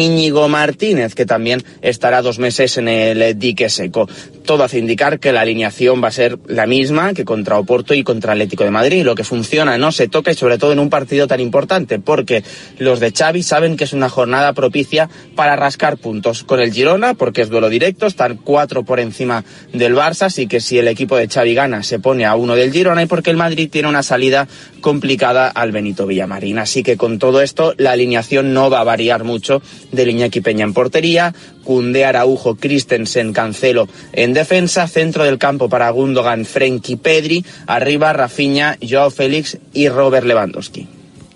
Martínez, 0.50 1.14
que 1.14 1.26
también 1.26 1.62
estará 1.82 2.22
dos 2.22 2.38
meses 2.38 2.76
en 2.78 2.88
el 2.88 3.38
dique 3.38 3.68
seco. 3.68 4.08
Todo 4.44 4.64
hace 4.64 4.78
indicar 4.78 5.18
que 5.18 5.32
la 5.32 5.40
alineación 5.40 6.02
va 6.02 6.08
a 6.08 6.12
ser 6.12 6.38
la 6.46 6.66
misma 6.66 7.14
que 7.14 7.24
contra 7.24 7.58
Oporto 7.58 7.94
y 7.94 8.02
contra 8.02 8.32
Atlético 8.32 8.64
de 8.64 8.70
Madrid. 8.70 9.04
Lo 9.04 9.14
que 9.14 9.24
funciona 9.24 9.78
no 9.78 9.92
se 9.92 10.08
toca 10.08 10.30
y 10.30 10.34
sobre 10.34 10.58
todo 10.58 10.72
en 10.72 10.78
un 10.78 10.90
partido 10.90 11.26
tan 11.26 11.40
importante, 11.40 11.98
porque 11.98 12.44
los 12.78 13.00
de 13.00 13.12
Xavi 13.12 13.42
saben 13.42 13.76
que 13.76 13.84
es 13.84 13.92
una 13.92 14.08
jornada 14.08 14.52
propicia 14.52 15.08
para 15.34 15.56
rascar 15.56 15.96
puntos 15.96 16.44
con 16.44 16.60
el 16.60 16.72
Girona, 16.72 17.14
porque 17.14 17.42
es 17.42 17.48
duelo 17.48 17.68
directo, 17.68 18.06
están 18.06 18.36
cuatro 18.36 18.84
por 18.84 19.00
encima 19.00 19.44
del 19.72 19.94
Barça, 19.94 20.26
así 20.26 20.46
que 20.46 20.60
si 20.60 20.78
el 20.78 20.88
equipo 20.88 21.16
de 21.16 21.28
Xavi 21.28 21.54
gana 21.54 21.82
se 21.82 21.98
pone 21.98 22.24
a 22.24 22.34
uno 22.34 22.54
del 22.54 22.72
Girona 22.72 23.02
y 23.02 23.06
porque 23.06 23.30
el 23.30 23.36
Madrid 23.36 23.68
tiene 23.70 23.88
una 23.88 24.02
salida 24.02 24.48
complicada 24.80 25.48
al 25.48 25.72
Benito 25.72 26.06
Villamarín. 26.06 26.58
Así 26.58 26.82
que 26.82 26.96
con 26.96 27.18
todo 27.18 27.42
esto 27.42 27.74
la 27.76 27.92
alineación 27.92 28.54
no 28.54 28.70
va 28.70 28.80
a 28.80 28.84
variar 28.84 29.15
mucho 29.24 29.62
de 29.92 30.10
Iñaki 30.10 30.40
Peña 30.40 30.64
en 30.64 30.74
portería, 30.74 31.34
Cundé 31.64 32.04
Araujo, 32.04 32.56
Christensen, 32.56 33.32
Cancelo 33.32 33.88
en 34.12 34.32
defensa, 34.32 34.86
centro 34.86 35.24
del 35.24 35.38
campo 35.38 35.68
para 35.68 35.90
Gundogan, 35.90 36.44
Frenkie 36.44 36.96
Pedri, 36.96 37.44
arriba 37.66 38.12
Rafinha, 38.12 38.78
Joao 38.80 39.10
Félix 39.10 39.58
y 39.72 39.88
Robert 39.88 40.26
Lewandowski. 40.26 40.86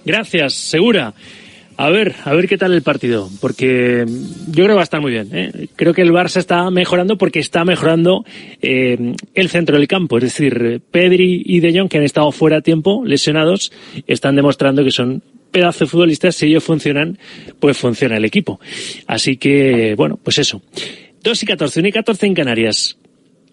Gracias, 0.05 0.55
Segura. 0.55 1.15
A 1.77 1.89
ver, 1.89 2.15
a 2.27 2.35
ver 2.35 2.47
qué 2.47 2.59
tal 2.59 2.75
el 2.75 2.83
partido, 2.83 3.31
porque 3.41 4.05
yo 4.07 4.53
creo 4.53 4.67
que 4.67 4.75
va 4.75 4.81
a 4.81 4.83
estar 4.83 5.01
muy 5.01 5.13
bien. 5.13 5.31
¿eh? 5.33 5.69
Creo 5.77 5.95
que 5.95 6.03
el 6.03 6.13
Barça 6.13 6.37
está 6.37 6.71
mejorando 6.71 7.17
porque 7.17 7.39
está 7.39 7.65
mejorando 7.65 8.23
eh, 8.61 9.15
el 9.33 9.49
centro 9.49 9.79
del 9.79 9.89
campo. 9.89 10.19
Es 10.19 10.25
decir, 10.25 10.83
Pedri 10.91 11.43
y 11.43 11.61
De 11.61 11.73
Jong, 11.73 11.89
que 11.89 11.97
han 11.97 12.05
estado 12.05 12.33
fuera 12.33 12.59
a 12.59 12.61
tiempo, 12.61 13.03
lesionados, 13.07 13.73
están 14.07 14.37
demostrando 14.37 14.85
que 14.85 14.91
son 14.91 15.23
pedazos 15.51 15.81
de 15.81 15.87
futbolistas. 15.87 16.37
Si 16.37 16.47
ellos 16.47 16.65
funcionan, 16.65 17.19
pues 17.59 17.77
funciona 17.77 18.17
el 18.17 18.25
equipo. 18.25 18.61
Así 19.07 19.37
que, 19.37 19.95
bueno, 19.97 20.19
pues 20.23 20.39
eso. 20.39 20.63
2 21.23 21.43
y 21.43 21.47
14, 21.47 21.81
1 21.81 21.89
y 21.89 21.93
14 21.93 22.27
en 22.27 22.35
Canarias. 22.35 22.99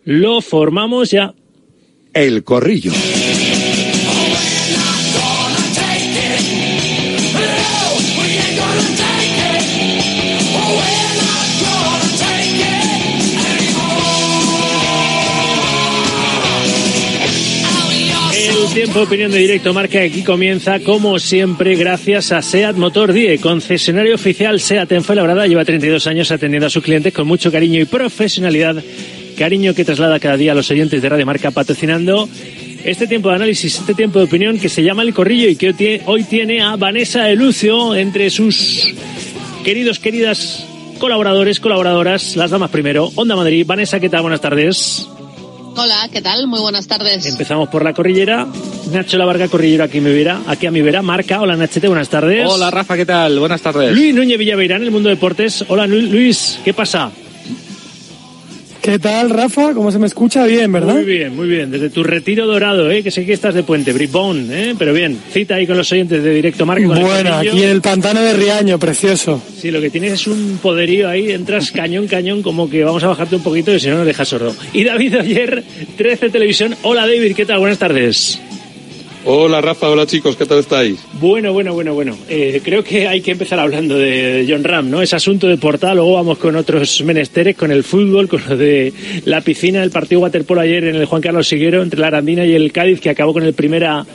Lo 0.04 0.42
formamos 0.42 1.12
ya. 1.12 1.34
El 2.14 2.44
corrillo. 2.44 2.94
Tiempo 18.78 19.00
de 19.00 19.06
opinión 19.06 19.32
de 19.32 19.40
directo 19.40 19.74
marca 19.74 20.04
aquí 20.04 20.22
comienza 20.22 20.80
como 20.82 21.18
siempre 21.18 21.76
gracias 21.76 22.32
a 22.32 22.44
SEAT 22.44 22.76
Motor 22.76 23.12
Die, 23.12 23.40
concesionario 23.40 24.14
oficial 24.14 24.60
SEAT 24.60 24.92
en 24.92 25.04
Fuenlabrada, 25.04 25.48
lleva 25.48 25.66
32 25.66 26.06
años 26.06 26.30
atendiendo 26.30 26.68
a 26.68 26.70
sus 26.70 26.84
clientes 26.84 27.12
con 27.12 27.26
mucho 27.26 27.52
cariño 27.52 27.82
y 27.82 27.86
profesionalidad, 27.86 28.76
cariño 29.36 29.74
que 29.74 29.84
traslada 29.84 30.20
cada 30.20 30.38
día 30.38 30.52
a 30.52 30.56
los 30.56 30.70
oyentes 30.70 31.02
de 31.02 31.10
Radio 31.10 31.26
Marca 31.26 31.50
patrocinando 31.50 32.30
este 32.86 33.08
tiempo 33.08 33.30
de 33.30 33.38
análisis, 33.38 33.80
este 33.80 33.96
tiempo 33.96 34.20
de 34.20 34.26
opinión 34.26 34.60
que 34.60 34.70
se 34.70 34.84
llama 34.84 35.02
El 35.02 35.16
Corrillo 35.16 35.50
y 35.50 35.56
que 35.56 36.04
hoy 36.06 36.24
tiene 36.26 36.62
a 36.62 36.76
Vanessa 36.76 37.32
Elucio 37.32 37.96
entre 37.96 38.30
sus 38.30 38.94
queridos, 39.64 39.98
queridas 39.98 40.68
colaboradores, 41.00 41.60
colaboradoras, 41.60 42.36
las 42.36 42.52
damas 42.52 42.70
primero. 42.70 43.12
Onda 43.16 43.36
Madrid, 43.36 43.66
Vanessa, 43.66 44.00
¿qué 44.00 44.10
tal? 44.10 44.22
Buenas 44.22 44.42
tardes. 44.42 45.10
Hola, 45.80 46.10
¿qué 46.12 46.24
tal? 46.24 46.48
Muy 46.48 46.60
buenas 46.60 46.88
tardes. 46.88 47.24
Empezamos 47.28 47.70
por 47.70 47.84
la 47.84 47.94
corrillera. 47.94 48.48
Nacho 48.92 49.16
Lavarga, 49.16 49.48
corrillero 49.48 49.84
aquí, 49.84 50.02
me 50.02 50.12
verá, 50.12 50.42
aquí 50.48 50.66
a 50.66 50.72
mi 50.72 50.82
vera. 50.82 51.04
Marca, 51.04 51.40
hola 51.40 51.56
Nachete, 51.56 51.88
buenas 51.88 52.10
tardes. 52.10 52.48
Hola 52.50 52.72
Rafa, 52.72 52.96
¿qué 52.96 53.06
tal? 53.06 53.38
Buenas 53.40 53.62
tardes. 53.62 53.94
Luis 53.94 54.16
Núñez 54.16 54.40
Villaveirán, 54.40 54.82
el 54.82 54.90
mundo 54.90 55.10
deportes. 55.10 55.64
Hola 55.68 55.86
Luis, 55.86 56.60
¿qué 56.66 56.74
pasa? 56.74 57.12
¿Qué 58.88 59.00
tal, 59.00 59.30
Rafa? 59.30 59.74
¿Cómo 59.74 59.92
se 59.92 60.00
me 60.00 60.08
escucha? 60.08 60.46
Bien, 60.46 60.72
¿verdad? 60.72 60.94
Muy 60.94 61.04
bien, 61.04 61.36
muy 61.36 61.46
bien. 61.50 61.70
Desde 61.70 61.90
tu 61.90 62.06
retiro 62.06 62.48
dorado, 62.48 62.90
¿eh? 62.90 63.04
que 63.04 63.12
sé 63.12 63.26
que 63.26 63.34
estás 63.34 63.54
de 63.54 63.62
puente, 63.62 63.92
Bribón, 63.92 64.48
¿eh? 64.50 64.76
pero 64.80 64.94
bien. 64.94 65.20
Cita 65.30 65.56
ahí 65.56 65.68
con 65.68 65.76
los 65.76 65.92
oyentes 65.92 66.24
de 66.24 66.34
Directo 66.34 66.66
Marca. 66.66 66.88
Bueno, 66.88 67.34
aquí 67.34 67.64
en 67.64 67.70
el 67.70 67.82
pantano 67.82 68.22
de 68.22 68.32
Riaño, 68.32 68.80
precioso. 68.80 69.44
Sí, 69.58 69.72
lo 69.72 69.82
que 69.82 69.90
tienes 69.90 70.14
es 70.14 70.28
un 70.28 70.58
poderío 70.62 71.10
ahí, 71.10 71.32
entras 71.32 71.70
cañón, 71.72 72.08
cañón, 72.08 72.42
como 72.42 72.70
que 72.70 72.86
vamos 72.86 73.04
a 73.04 73.08
bajarte 73.08 73.36
un 73.36 73.44
poquito 73.44 73.76
y 73.76 73.80
si 73.82 73.90
no 73.90 73.98
nos 73.98 74.06
dejas 74.06 74.30
sordo. 74.30 74.56
Y 74.72 74.86
David 74.86 75.16
ayer, 75.16 75.66
13 75.98 76.30
Televisión. 76.30 76.74
Hola 76.84 77.02
David, 77.02 77.36
¿qué 77.36 77.46
tal? 77.46 77.60
Buenas 77.60 77.80
tardes. 77.80 78.40
Hola 79.30 79.60
Rafa, 79.60 79.90
hola 79.90 80.06
chicos, 80.06 80.38
¿qué 80.38 80.46
tal 80.46 80.60
estáis? 80.60 81.04
Bueno, 81.20 81.52
bueno, 81.52 81.74
bueno, 81.74 81.94
bueno. 81.94 82.18
Eh, 82.30 82.62
creo 82.64 82.82
que 82.82 83.10
hay 83.10 83.20
que 83.20 83.32
empezar 83.32 83.60
hablando 83.60 83.98
de 83.98 84.46
John 84.48 84.64
Ram, 84.64 84.90
¿no? 84.90 85.02
Es 85.02 85.14
asunto 85.14 85.48
de 85.48 85.58
portal, 85.58 85.98
luego 85.98 86.14
vamos 86.14 86.38
con 86.38 86.56
otros 86.56 87.04
menesteres, 87.04 87.58
con 87.58 87.70
el 87.70 87.84
fútbol, 87.84 88.30
con 88.30 88.42
lo 88.48 88.56
de 88.56 88.94
la 89.26 89.42
piscina, 89.42 89.84
el 89.84 89.92
partido 89.92 90.22
waterpolo 90.22 90.62
ayer 90.62 90.86
en 90.86 90.96
el 90.96 91.04
Juan 91.08 91.22
Carlos 91.22 91.46
Siguero 91.46 91.84
entre 91.84 92.00
la 92.00 92.08
Arandina 92.08 92.46
y 92.46 92.54
el 92.54 92.72
Cádiz, 92.72 93.02
que 93.02 93.10
acabó 93.10 93.34
con 93.34 93.44
el 93.44 93.52
primera 93.52 94.06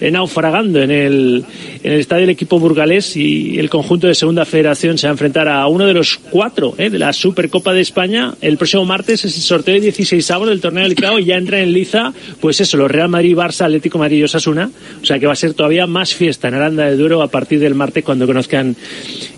eh, 0.00 0.08
naufragando 0.12 0.80
en 0.80 0.92
el, 0.92 1.44
en 1.82 1.92
el 1.92 1.98
estadio 1.98 2.20
del 2.20 2.30
equipo 2.30 2.60
burgalés 2.60 3.16
y 3.16 3.58
el 3.58 3.68
conjunto 3.70 4.06
de 4.06 4.14
Segunda 4.14 4.44
Federación 4.44 4.98
se 4.98 5.08
va 5.08 5.10
a 5.10 5.14
enfrentar 5.14 5.48
a 5.48 5.66
uno 5.66 5.84
de 5.84 5.94
los 5.94 6.16
cuatro 6.16 6.76
¿eh? 6.78 6.90
de 6.90 6.98
la 7.00 7.12
Supercopa 7.12 7.72
de 7.72 7.80
España. 7.80 8.34
El 8.40 8.56
próximo 8.56 8.84
martes 8.84 9.24
es 9.24 9.34
el 9.34 9.42
sorteo 9.42 9.74
de 9.74 9.80
16 9.80 10.30
avos 10.30 10.48
del 10.48 10.60
torneo 10.60 10.84
del 10.84 10.94
CAO 10.94 11.18
y 11.18 11.24
ya 11.24 11.38
entra 11.38 11.60
en 11.60 11.72
liza, 11.72 12.12
pues 12.40 12.60
eso, 12.60 12.76
los 12.76 12.88
Real 12.88 13.08
Madrid, 13.08 13.36
Barça, 13.36 13.64
Atlético 13.64 13.98
Madrid 13.98 14.18
y 14.18 14.22
Osasuna. 14.22 14.59
O 14.66 15.06
sea 15.06 15.18
que 15.18 15.26
va 15.26 15.32
a 15.32 15.36
ser 15.36 15.54
todavía 15.54 15.86
más 15.86 16.14
fiesta 16.14 16.48
en 16.48 16.54
Aranda 16.54 16.86
de 16.86 16.96
Duero 16.96 17.22
a 17.22 17.28
partir 17.28 17.60
del 17.60 17.74
martes 17.74 18.04
cuando 18.04 18.26
conozcan 18.26 18.76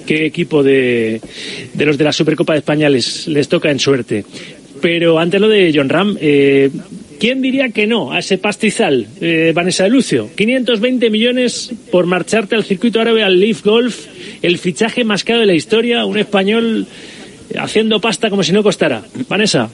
qué 0.06 0.26
equipo 0.26 0.62
de, 0.62 1.20
de 1.74 1.86
los 1.86 1.98
de 1.98 2.04
la 2.04 2.12
Supercopa 2.12 2.54
de 2.54 2.60
España 2.60 2.88
les, 2.88 3.28
les 3.28 3.48
toca 3.48 3.70
en 3.70 3.78
suerte. 3.78 4.24
Pero 4.80 5.18
antes 5.18 5.40
lo 5.40 5.48
de 5.48 5.72
John 5.74 5.88
Ram, 5.88 6.16
eh, 6.20 6.68
¿quién 7.20 7.40
diría 7.40 7.68
que 7.68 7.86
no 7.86 8.10
a 8.10 8.18
ese 8.18 8.36
pastizal, 8.36 9.06
eh, 9.20 9.52
Vanessa 9.54 9.84
de 9.84 9.90
Lucio? 9.90 10.28
520 10.34 11.08
millones 11.08 11.70
por 11.92 12.06
marcharte 12.06 12.56
al 12.56 12.64
circuito 12.64 13.00
árabe 13.00 13.22
al 13.22 13.38
Leaf 13.38 13.64
Golf, 13.64 14.06
el 14.42 14.58
fichaje 14.58 15.04
más 15.04 15.22
caro 15.22 15.38
de 15.38 15.46
la 15.46 15.54
historia, 15.54 16.04
un 16.04 16.18
español 16.18 16.88
haciendo 17.56 18.00
pasta 18.00 18.28
como 18.28 18.42
si 18.42 18.50
no 18.50 18.64
costara. 18.64 19.04
Vanessa. 19.28 19.70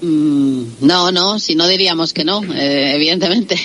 Mm, 0.00 0.62
no, 0.82 1.10
no, 1.10 1.40
si 1.40 1.56
no 1.56 1.66
diríamos 1.66 2.12
que 2.12 2.24
no, 2.24 2.42
eh, 2.54 2.94
evidentemente. 2.94 3.58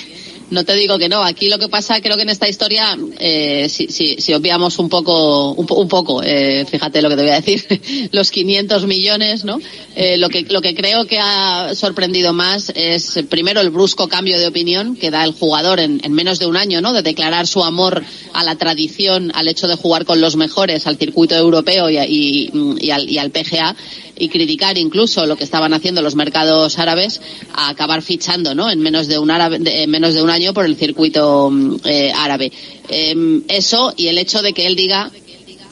No 0.54 0.64
te 0.64 0.76
digo 0.76 1.00
que 1.00 1.10
no. 1.10 1.24
Aquí 1.24 1.50
lo 1.50 1.58
que 1.58 1.68
pasa, 1.68 2.00
creo 2.00 2.16
que 2.16 2.22
en 2.22 2.30
esta 2.30 2.48
historia, 2.48 2.96
eh, 3.20 3.68
si, 3.70 3.88
si, 3.88 4.18
si, 4.20 4.34
obviamos 4.34 4.78
un 4.78 4.88
poco, 4.88 5.54
un, 5.54 5.88
poco, 5.88 6.22
eh, 6.24 6.64
fíjate 6.70 7.02
lo 7.02 7.10
que 7.10 7.16
te 7.16 7.22
voy 7.24 7.32
a 7.32 7.42
decir, 7.42 7.82
los 8.12 8.30
500 8.30 8.86
millones, 8.86 9.46
¿no? 9.46 9.60
Eh, 9.96 10.18
lo 10.18 10.30
que 10.30 10.44
lo 10.44 10.62
que 10.62 10.76
creo 10.76 11.08
que 11.08 11.18
ha 11.20 11.74
sorprendido 11.74 12.34
más 12.34 12.72
es 12.76 13.20
primero 13.30 13.62
el 13.62 13.72
brusco 13.72 14.08
cambio 14.08 14.38
de 14.38 14.46
opinión 14.46 14.96
que 14.96 15.10
da 15.10 15.24
el 15.24 15.34
jugador 15.34 15.80
en, 15.80 16.00
en 16.04 16.14
menos 16.14 16.38
de 16.38 16.46
un 16.46 16.56
año, 16.56 16.82
¿no? 16.82 16.94
De 16.94 17.02
declarar 17.02 17.48
su 17.48 17.64
amor 17.64 18.04
a 18.34 18.44
la 18.44 18.56
tradición, 18.56 19.32
al 19.34 19.48
hecho 19.48 19.68
de 19.68 19.76
jugar 19.76 20.06
con 20.06 20.22
los 20.22 20.36
mejores, 20.36 20.86
al 20.86 20.98
circuito 20.98 21.36
europeo 21.36 21.90
y, 21.90 21.98
al, 21.98 23.10
y 23.10 23.18
al 23.18 23.32
PGA 23.32 23.76
y 24.18 24.30
criticar 24.30 24.78
incluso 24.78 25.26
lo 25.26 25.36
que 25.36 25.44
estaban 25.44 25.74
haciendo 25.74 26.02
los 26.02 26.16
mercados 26.16 26.78
árabes 26.80 27.22
a 27.54 27.70
acabar 27.70 28.02
fichando 28.02 28.54
no 28.56 28.70
en 28.70 28.80
menos 28.80 29.08
de 29.08 29.18
un 29.18 29.32
árabe, 29.32 29.60
en 29.64 29.90
menos 29.90 30.14
de 30.14 30.22
un 30.22 30.30
año 30.30 30.54
por 30.54 30.66
el 30.66 30.76
circuito 30.76 31.52
eh, 31.86 32.12
árabe. 32.16 32.52
Eh, 32.90 33.42
eso 33.48 33.94
y 33.96 34.08
el 34.08 34.18
hecho 34.18 34.42
de 34.42 34.54
que 34.54 34.68
él 34.68 34.76
diga 34.76 35.12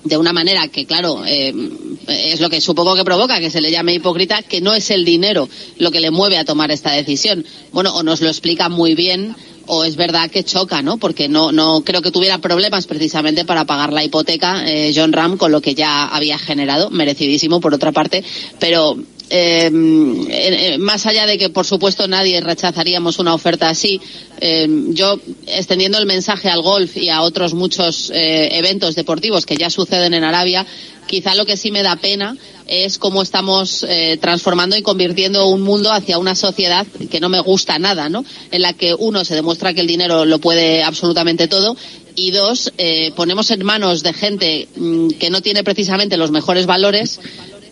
de 0.04 0.18
una 0.18 0.34
manera 0.34 0.68
que 0.68 0.86
claro 0.86 1.24
eh, 1.26 1.54
es 2.08 2.40
lo 2.40 2.50
que 2.50 2.60
supongo 2.60 2.96
que 2.96 3.06
provoca 3.06 3.40
que 3.40 3.52
se 3.52 3.62
le 3.62 3.72
llame 3.72 3.94
hipócrita 3.94 4.42
que 4.42 4.60
no 4.60 4.74
es 4.74 4.90
el 4.90 5.06
dinero 5.06 5.48
lo 5.78 5.92
que 5.92 6.00
le 6.00 6.10
mueve 6.10 6.38
a 6.38 6.46
tomar 6.46 6.72
esta 6.72 6.92
decisión. 6.92 7.46
Bueno 7.72 7.96
o 7.96 8.04
nos 8.04 8.22
lo 8.22 8.30
explica 8.30 8.70
muy 8.70 8.96
bien 8.96 9.36
o 9.74 9.86
es 9.86 9.96
verdad 9.96 10.30
que 10.30 10.44
choca, 10.44 10.82
¿no? 10.82 10.98
Porque 10.98 11.30
no, 11.30 11.54
no 11.54 11.82
creo 11.86 12.02
que 12.02 12.12
tuviera 12.12 12.40
problemas 12.40 12.88
precisamente 12.88 13.46
para 13.46 13.64
pagar 13.64 13.94
la 13.94 14.04
hipoteca 14.04 14.70
eh, 14.70 14.92
John 14.94 15.14
Ram 15.14 15.38
con 15.38 15.50
lo 15.50 15.62
que 15.62 15.76
ya 15.76 16.08
había 16.08 16.38
generado, 16.38 16.90
merecidísimo 16.90 17.62
por 17.62 17.74
otra 17.74 17.94
parte, 17.94 18.22
pero 18.60 18.98
eh, 19.32 19.72
eh, 20.30 20.78
más 20.78 21.06
allá 21.06 21.26
de 21.26 21.38
que 21.38 21.50
por 21.50 21.66
supuesto 21.66 22.08
nadie 22.08 22.42
rechazaríamos 22.42 23.18
una 23.20 23.34
oferta 23.34 23.70
así, 23.70 24.00
eh, 24.40 24.68
yo 24.90 25.20
extendiendo 25.48 25.98
el 25.98 26.06
mensaje 26.06 26.50
al 26.50 26.62
golf 26.62 26.98
y 26.98 27.10
a 27.10 27.22
otros 27.22 27.54
muchos 27.54 28.12
eventos 28.14 28.96
deportivos 28.96 29.46
que 29.46 29.56
ya 29.56 29.70
suceden 29.70 30.14
en 30.14 30.24
Arabia, 30.24 30.66
quizá 31.08 31.36
lo 31.36 31.46
que 31.46 31.58
sí 31.58 31.72
me 31.72 31.84
da 31.84 31.96
pena 31.96 32.38
es 32.68 32.98
cómo 32.98 33.22
estamos 33.22 33.86
eh, 33.88 34.18
transformando 34.22 34.78
y 34.78 34.82
convirtiendo 34.82 35.48
un 35.48 35.62
mundo 35.62 35.92
hacia 35.92 36.18
una 36.18 36.36
sociedad 36.36 36.88
que 37.10 37.20
no 37.20 37.28
me 37.28 37.42
gusta 37.42 37.78
nada, 37.80 38.08
¿no? 38.08 38.24
En 38.50 38.62
la 38.62 38.74
que 38.74 38.96
uno 38.98 39.26
se 39.26 39.36
demuestra 39.36 39.74
que 39.74 39.82
el 39.82 39.88
dinero 39.88 40.24
lo 40.24 40.40
puede 40.40 40.82
absolutamente 40.84 41.50
todo 41.50 41.76
y 42.16 42.32
dos, 42.32 42.72
eh, 42.78 43.12
ponemos 43.16 43.52
en 43.52 43.66
manos 43.66 44.04
de 44.04 44.14
gente 44.14 44.68
mmm, 44.76 45.10
que 45.10 45.30
no 45.30 45.42
tiene 45.42 45.64
precisamente 45.64 46.16
los 46.16 46.32
mejores 46.32 46.66
valores 46.66 47.20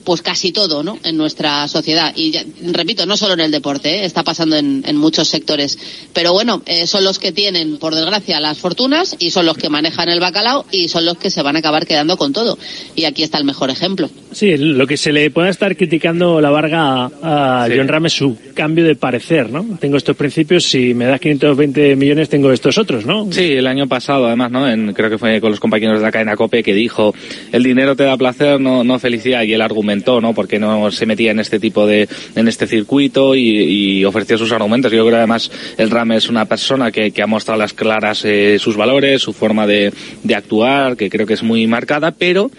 pues 0.03 0.21
casi 0.21 0.51
todo, 0.51 0.84
¿no? 0.84 0.97
En 1.03 1.17
nuestra 1.17 1.67
sociedad. 1.67 2.13
Y 2.15 2.31
ya, 2.31 2.43
repito, 2.61 3.05
no 3.05 3.17
solo 3.17 3.34
en 3.34 3.41
el 3.41 3.51
deporte, 3.51 3.99
¿eh? 3.99 4.05
está 4.05 4.23
pasando 4.23 4.55
en, 4.55 4.84
en, 4.85 4.97
muchos 4.97 5.27
sectores. 5.27 5.77
Pero 6.13 6.34
bueno, 6.34 6.61
eh, 6.65 6.88
son 6.88 7.03
los 7.03 7.19
que 7.19 7.31
tienen, 7.31 7.77
por 7.77 7.95
desgracia, 7.95 8.39
las 8.39 8.57
fortunas 8.57 9.15
y 9.19 9.31
son 9.31 9.45
los 9.45 9.57
que 9.57 9.69
manejan 9.69 10.09
el 10.09 10.19
bacalao 10.19 10.65
y 10.71 10.88
son 10.88 11.05
los 11.05 11.17
que 11.17 11.30
se 11.30 11.41
van 11.41 11.55
a 11.55 11.59
acabar 11.59 11.85
quedando 11.85 12.17
con 12.17 12.34
todo. 12.34 12.57
Y 12.95 13.05
aquí 13.05 13.23
está 13.23 13.38
el 13.38 13.45
mejor 13.45 13.69
ejemplo. 13.69 14.09
Sí, 14.31 14.57
lo 14.57 14.88
que 14.88 14.97
se 14.97 15.11
le 15.11 15.30
puede 15.31 15.49
estar 15.49 15.76
criticando 15.76 16.41
la 16.41 16.49
Varga 16.49 17.09
a, 17.21 17.63
a 17.63 17.67
sí. 17.67 17.73
John 17.77 18.09
su 18.09 18.38
cambio 18.53 18.85
de 18.85 18.95
parecer, 18.95 19.49
¿no? 19.49 19.77
Tengo 19.80 19.97
estos 19.97 20.15
principios, 20.15 20.65
si 20.65 20.93
me 20.93 21.05
das 21.05 21.19
520 21.19 21.95
millones 21.95 22.30
tengo 22.30 22.51
estos 22.51 22.77
otros, 22.77 23.05
¿no? 23.05 23.31
Sí, 23.31 23.53
el 23.53 23.67
año 23.67 23.88
pasado, 23.88 24.27
además, 24.27 24.51
¿no? 24.51 24.69
En, 24.69 24.93
creo 24.93 25.09
que 25.09 25.17
fue 25.17 25.41
con 25.41 25.51
los 25.51 25.59
compañeros 25.59 25.99
de 25.99 26.05
la 26.05 26.11
cadena 26.11 26.35
COPE 26.35 26.63
que 26.63 26.73
dijo, 26.73 27.13
el 27.51 27.63
dinero 27.63 27.95
te 27.95 28.03
da 28.03 28.17
placer, 28.17 28.59
no, 28.59 28.84
no 28.84 28.99
felicidad, 28.99 29.43
y 29.43 29.53
el 29.53 29.61
argumento 29.61 29.89
¿no? 30.22 30.34
Porque 30.34 30.60
no 30.60 30.91
se 30.91 31.06
metía 31.06 31.32
en 31.32 31.40
este 31.40 31.60
tipo 31.60 31.86
de, 31.86 32.07
en 32.36 32.48
este 32.48 32.68
circuito 32.68 33.36
y, 33.36 34.03
ofrecía 34.06 34.38
sus 34.38 34.52
argumentos. 34.52 34.91
Yo 34.91 35.03
creo 35.03 35.11
que 35.11 35.18
además 35.18 35.52
el 35.78 35.90
RAM 35.90 36.14
es 36.14 36.30
una 36.30 36.45
persona 36.45 36.91
que, 36.91 37.14
ha 37.22 37.28
mostrado 37.28 37.60
las 37.60 37.74
claras 37.74 38.24
eh, 38.24 38.57
sus 38.60 38.78
valores, 38.78 39.22
su 39.22 39.34
forma 39.34 39.68
de, 39.68 39.91
de 40.24 40.36
actuar, 40.36 40.95
que 40.95 41.10
creo 41.10 41.28
que 41.28 41.34
es 41.34 41.44
muy 41.44 41.68
marcada, 41.68 42.11
pero 42.11 42.49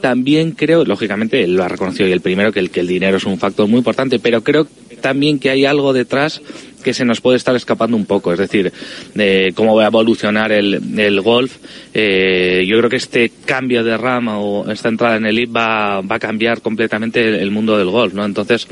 también 0.00 0.52
creo, 0.52 0.84
lógicamente, 0.84 1.46
lo 1.46 1.64
ha 1.64 1.68
reconocido 1.68 2.06
y 2.08 2.12
el 2.12 2.20
primero, 2.20 2.52
que 2.52 2.60
el, 2.60 2.70
que 2.70 2.80
el 2.80 2.86
dinero 2.86 3.16
es 3.16 3.24
un 3.24 3.38
factor 3.38 3.66
muy 3.66 3.78
importante, 3.78 4.18
pero 4.18 4.44
creo 4.44 4.66
también 5.00 5.38
que 5.38 5.50
hay 5.50 5.64
algo 5.64 5.92
detrás 5.92 6.42
que 6.84 6.94
se 6.94 7.04
nos 7.04 7.20
puede 7.20 7.36
estar 7.36 7.56
escapando 7.56 7.96
un 7.96 8.06
poco, 8.06 8.32
es 8.32 8.38
decir, 8.38 8.72
de 9.14 9.52
cómo 9.56 9.74
va 9.74 9.84
a 9.84 9.88
evolucionar 9.88 10.52
el, 10.52 10.98
el 10.98 11.20
golf. 11.20 11.56
Eh, 11.92 12.64
yo 12.68 12.78
creo 12.78 12.90
que 12.90 12.96
este 12.96 13.32
cambio 13.44 13.82
de 13.82 13.96
rama 13.96 14.38
o 14.38 14.70
esta 14.70 14.88
entrada 14.88 15.16
en 15.16 15.26
el 15.26 15.38
IP 15.38 15.56
va, 15.56 16.00
va 16.02 16.16
a 16.16 16.18
cambiar 16.20 16.60
completamente 16.60 17.26
el, 17.26 17.34
el, 17.34 17.50
mundo 17.50 17.76
del 17.76 17.90
golf, 17.90 18.14
¿no? 18.14 18.24
Entonces, 18.24 18.68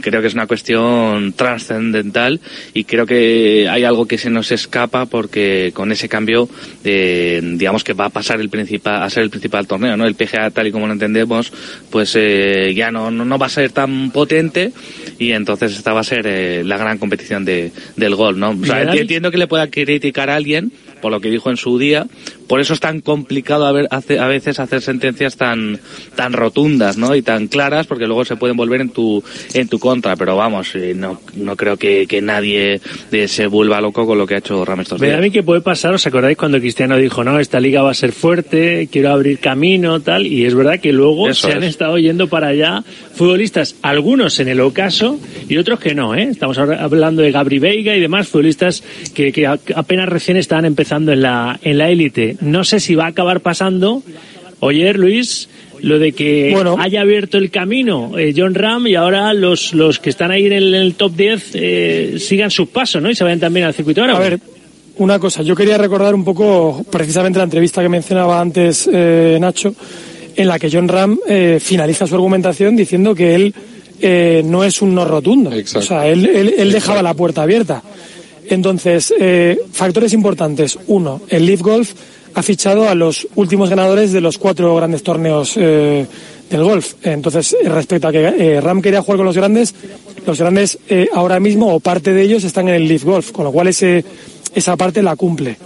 creo 0.00 0.22
que 0.22 0.28
es 0.28 0.34
una 0.34 0.46
cuestión 0.46 1.32
trascendental 1.34 2.40
y 2.72 2.84
creo 2.84 3.04
que 3.04 3.68
hay 3.68 3.84
algo 3.84 4.06
que 4.06 4.18
se 4.18 4.30
nos 4.30 4.52
escapa 4.52 5.06
porque 5.06 5.72
con 5.74 5.92
ese 5.92 6.08
cambio, 6.08 6.48
eh, 6.84 7.40
digamos 7.42 7.84
que 7.84 7.92
va 7.92 8.06
a 8.06 8.10
pasar 8.10 8.40
el 8.40 8.48
principal, 8.48 9.02
a 9.02 9.10
ser 9.10 9.24
el 9.24 9.30
principal 9.30 9.66
torneo, 9.66 9.96
¿no? 9.96 10.06
El 10.06 10.14
PGA, 10.14 10.50
tal 10.50 10.68
y 10.68 10.72
como 10.72 10.86
lo 10.86 10.92
entendemos, 10.92 11.52
pues 11.90 12.14
eh, 12.16 12.72
ya 12.74 12.90
no, 12.90 13.10
no, 13.10 13.24
no 13.24 13.38
va 13.38 13.46
a 13.46 13.50
ser 13.50 13.72
tan 13.72 14.10
potente 14.10 14.72
y 15.18 15.32
entonces 15.32 15.72
esta 15.72 15.92
va 15.92 16.00
a 16.00 16.04
ser 16.04 16.26
eh, 16.26 16.62
la 16.64 16.76
gran 16.76 16.98
competición 16.98 17.39
de, 17.44 17.72
del 17.96 18.14
gol, 18.14 18.38
¿no? 18.38 18.50
O 18.50 18.64
sea, 18.64 18.82
entiendo 18.82 19.30
que 19.30 19.38
le 19.38 19.46
pueda 19.46 19.68
criticar 19.68 20.30
a 20.30 20.36
alguien 20.36 20.72
por 21.00 21.10
lo 21.10 21.20
que 21.20 21.30
dijo 21.30 21.50
en 21.50 21.56
su 21.56 21.78
día, 21.78 22.06
por 22.50 22.60
eso 22.60 22.74
es 22.74 22.80
tan 22.80 23.00
complicado 23.00 23.64
a, 23.64 23.70
ver, 23.70 23.86
a 23.92 24.26
veces 24.26 24.58
hacer 24.58 24.82
sentencias 24.82 25.36
tan 25.36 25.78
tan 26.16 26.32
rotundas, 26.32 26.98
¿no? 26.98 27.14
Y 27.14 27.22
tan 27.22 27.46
claras, 27.46 27.86
porque 27.86 28.08
luego 28.08 28.24
se 28.24 28.34
pueden 28.34 28.56
volver 28.56 28.80
en 28.80 28.88
tu 28.88 29.22
en 29.54 29.68
tu 29.68 29.78
contra. 29.78 30.16
Pero 30.16 30.34
vamos, 30.34 30.74
eh, 30.74 30.92
no, 30.96 31.20
no 31.36 31.54
creo 31.54 31.76
que, 31.76 32.08
que 32.08 32.20
nadie 32.20 32.80
eh, 33.12 33.28
se 33.28 33.46
vuelva 33.46 33.80
loco 33.80 34.04
con 34.04 34.18
lo 34.18 34.26
que 34.26 34.34
ha 34.34 34.38
hecho 34.38 34.64
Rames 34.64 34.86
estos 34.86 35.00
días. 35.00 35.16
A 35.16 35.20
mí 35.20 35.30
que 35.30 35.44
puede 35.44 35.60
pasar, 35.60 35.94
¿os 35.94 36.04
acordáis 36.08 36.36
cuando 36.36 36.58
Cristiano 36.58 36.96
dijo, 36.96 37.22
no, 37.22 37.38
esta 37.38 37.60
liga 37.60 37.82
va 37.82 37.92
a 37.92 37.94
ser 37.94 38.10
fuerte, 38.10 38.88
quiero 38.90 39.12
abrir 39.12 39.38
camino, 39.38 40.00
tal? 40.00 40.26
Y 40.26 40.44
es 40.44 40.56
verdad 40.56 40.80
que 40.80 40.92
luego 40.92 41.28
eso 41.28 41.46
se 41.46 41.50
es. 41.50 41.56
han 41.56 41.62
estado 41.62 41.98
yendo 41.98 42.26
para 42.26 42.48
allá 42.48 42.82
futbolistas, 43.14 43.76
algunos 43.82 44.40
en 44.40 44.48
el 44.48 44.60
ocaso 44.60 45.20
y 45.48 45.56
otros 45.56 45.78
que 45.78 45.94
no, 45.94 46.16
¿eh? 46.16 46.24
Estamos 46.24 46.58
hablando 46.58 47.22
de 47.22 47.30
Gabri 47.30 47.60
Veiga 47.60 47.94
y 47.94 48.00
demás 48.00 48.26
futbolistas 48.26 48.82
que, 49.14 49.30
que 49.30 49.46
apenas 49.46 50.08
recién 50.08 50.36
estaban 50.36 50.64
empezando 50.64 51.12
en 51.12 51.22
la 51.22 51.60
en 51.62 51.78
la 51.78 51.90
élite. 51.90 52.39
No 52.40 52.64
sé 52.64 52.80
si 52.80 52.94
va 52.94 53.04
a 53.04 53.08
acabar 53.08 53.40
pasando. 53.40 54.02
Oyer, 54.60 54.98
Luis, 54.98 55.48
lo 55.80 55.98
de 55.98 56.12
que 56.12 56.50
bueno. 56.52 56.76
haya 56.78 57.00
abierto 57.00 57.38
el 57.38 57.50
camino 57.50 58.18
eh, 58.18 58.34
John 58.36 58.54
Ram 58.54 58.86
y 58.86 58.94
ahora 58.94 59.32
los, 59.32 59.72
los 59.72 59.98
que 59.98 60.10
están 60.10 60.30
ahí 60.30 60.46
en 60.46 60.52
el, 60.52 60.74
en 60.74 60.82
el 60.82 60.94
top 60.94 61.16
10 61.16 61.50
eh, 61.54 62.16
sigan 62.18 62.50
sus 62.50 62.68
pasos, 62.68 63.00
¿no? 63.02 63.10
Y 63.10 63.14
se 63.14 63.24
vayan 63.24 63.40
también 63.40 63.66
al 63.66 63.74
circuito 63.74 64.02
árabe. 64.02 64.18
A 64.18 64.28
ver, 64.30 64.40
una 64.98 65.18
cosa, 65.18 65.42
yo 65.42 65.56
quería 65.56 65.78
recordar 65.78 66.14
un 66.14 66.24
poco 66.24 66.84
precisamente 66.90 67.38
la 67.38 67.44
entrevista 67.44 67.80
que 67.80 67.88
mencionaba 67.88 68.40
antes 68.40 68.88
eh, 68.92 69.38
Nacho, 69.40 69.74
en 70.36 70.46
la 70.46 70.58
que 70.58 70.70
John 70.70 70.88
Ram 70.88 71.18
eh, 71.26 71.58
finaliza 71.60 72.06
su 72.06 72.14
argumentación 72.14 72.76
diciendo 72.76 73.14
que 73.14 73.34
él 73.34 73.54
eh, 74.00 74.42
no 74.44 74.64
es 74.64 74.82
un 74.82 74.94
no 74.94 75.04
rotundo. 75.04 75.52
Exacto. 75.52 75.78
O 75.78 75.82
sea, 75.82 76.06
él, 76.06 76.26
él, 76.26 76.54
él 76.56 76.72
dejaba 76.72 77.02
la 77.02 77.14
puerta 77.14 77.42
abierta. 77.42 77.82
Entonces, 78.48 79.14
eh, 79.18 79.58
factores 79.72 80.12
importantes. 80.12 80.78
Uno, 80.88 81.22
el 81.28 81.46
Leaf 81.46 81.60
Golf 81.60 81.92
ha 82.34 82.42
fichado 82.42 82.88
a 82.88 82.94
los 82.94 83.26
últimos 83.34 83.70
ganadores 83.70 84.12
de 84.12 84.20
los 84.20 84.38
cuatro 84.38 84.74
grandes 84.76 85.02
torneos 85.02 85.54
eh, 85.56 86.06
del 86.48 86.62
golf. 86.62 86.94
Entonces, 87.02 87.56
respecto 87.64 88.08
a 88.08 88.12
que 88.12 88.24
eh, 88.24 88.60
Ram 88.60 88.80
quería 88.82 89.02
jugar 89.02 89.18
con 89.18 89.26
los 89.26 89.36
grandes, 89.36 89.74
los 90.26 90.38
grandes 90.38 90.78
eh, 90.88 91.08
ahora 91.12 91.40
mismo 91.40 91.74
o 91.74 91.80
parte 91.80 92.12
de 92.12 92.22
ellos 92.22 92.44
están 92.44 92.68
en 92.68 92.74
el 92.74 92.88
Leaf 92.88 93.04
Golf, 93.04 93.32
con 93.32 93.44
lo 93.44 93.52
cual 93.52 93.68
ese, 93.68 94.04
esa 94.54 94.76
parte 94.76 95.02
la 95.02 95.16
cumple. 95.16 95.56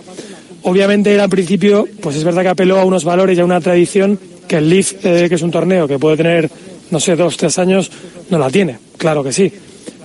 Obviamente 0.62 1.15
él 1.15 1.20
al 1.20 1.28
principio, 1.28 1.86
pues 2.01 2.16
es 2.16 2.24
verdad 2.24 2.43
que 2.43 2.49
apeló 2.49 2.78
a 2.78 2.85
unos 2.85 3.05
valores 3.05 3.36
y 3.36 3.41
a 3.41 3.45
una 3.45 3.61
tradición 3.61 4.19
que 4.49 4.57
el 4.57 4.70
Leaf, 4.70 4.95
que 4.95 5.27
es 5.27 5.43
un 5.43 5.51
torneo 5.51 5.86
que 5.86 5.99
puede 5.99 6.16
tener, 6.16 6.51
no 6.91 7.01
sé, 7.01 7.16
dos, 7.16 7.36
tres 7.36 7.59
años, 7.59 7.91
no 8.31 8.39
la 8.39 8.51
tiene. 8.51 8.78
Claro 8.97 9.23
que 9.23 9.32
sí. 9.32 9.53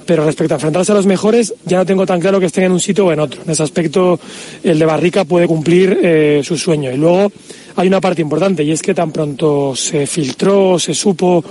Pero 0.09 0.25
respecto 0.25 0.55
a 0.55 0.57
enfrentarse 0.57 0.91
a 0.91 0.95
los 0.95 1.05
mejores, 1.05 1.53
ya 1.65 1.77
no 1.77 1.85
tengo 1.85 2.03
tan 2.03 2.19
claro 2.19 2.39
que 2.39 2.47
estén 2.47 2.63
en 2.63 2.71
un 2.71 2.79
sitio 2.79 3.05
o 3.05 3.11
en 3.11 3.19
otro. 3.19 3.43
En 3.43 3.51
ese 3.51 3.61
aspecto, 3.61 4.19
el 4.63 4.79
de 4.79 4.83
Barrica 4.83 5.23
puede 5.23 5.45
cumplir 5.45 5.99
eh, 6.01 6.41
su 6.43 6.57
sueño. 6.57 6.91
Y 6.91 6.97
luego 6.97 7.31
hay 7.75 7.87
una 7.87 8.01
parte 8.01 8.19
importante, 8.19 8.63
y 8.63 8.71
es 8.71 8.81
que 8.81 8.95
tan 8.95 9.11
pronto 9.11 9.75
se 9.75 10.07
filtró, 10.07 10.79
se 10.79 10.95
supo 10.95 11.45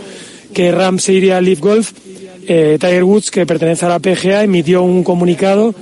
que 0.53 0.73
Ram 0.73 0.99
se 0.99 1.13
iría 1.13 1.37
al 1.37 1.45
Leaf 1.45 1.61
Golf, 1.61 1.93
eh, 2.49 2.79
Tiger 2.81 3.05
Woods, 3.05 3.31
que 3.31 3.47
pertenece 3.47 3.87
a 3.87 3.91
la 3.91 4.01
PGA, 4.01 4.43
emitió 4.43 4.83
un 4.83 5.05
comunicado 5.05 5.73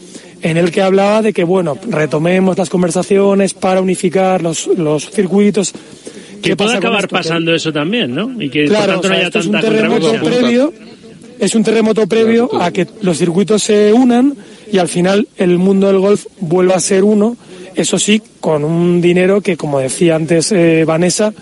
en 0.43 0.59
el 0.59 0.71
que 0.71 0.83
hablaba 0.83 1.23
de 1.23 1.33
que, 1.33 1.45
bueno, 1.45 1.79
retomemos 1.89 2.59
las 2.59 2.69
conversaciones 2.69 3.55
para 3.55 3.81
unificar 3.81 4.43
los, 4.43 4.67
los 4.67 5.11
circuitos. 5.11 5.73
Que 6.43 6.51
¿Qué 6.51 6.57
puede 6.57 6.77
acabar 6.77 7.09
pasando 7.09 7.55
eso 7.55 7.73
también, 7.73 8.15
¿no? 8.15 8.31
Y 8.39 8.51
que 8.51 8.67
Claro, 8.67 9.01
por 9.01 9.03
tanto 9.03 9.09
o 9.09 9.09
sea, 9.09 9.11
no 9.11 9.17
haya 9.17 9.27
esto 9.29 9.39
es 9.39 9.47
un 9.47 9.53
tanta 9.53 9.69
terremoto 9.69 10.13
previo, 10.23 10.73
es 11.39 11.55
un 11.55 11.63
terremoto 11.65 12.07
previo 12.07 12.49
a 12.61 12.71
que 12.71 12.87
los 13.03 13.19
circuitos 13.19 13.63
se 13.63 13.93
unan 13.93 14.35
y 14.73 14.79
al 14.79 14.89
final 14.89 15.29
el 15.37 15.59
mundo 15.59 15.87
del 15.87 15.99
golf 15.99 16.27
vuelva 16.41 16.75
a 16.77 16.81
ser 16.81 17.05
uno, 17.05 17.37
eso 17.75 17.99
sí, 17.99 18.23
con 18.41 18.65
un 18.65 19.01
dinero 19.01 19.41
que, 19.41 19.57
como 19.57 19.79
decía 19.79 20.17
antes 20.17 20.51
eh, 20.53 20.85
Vanessa, 20.87 21.33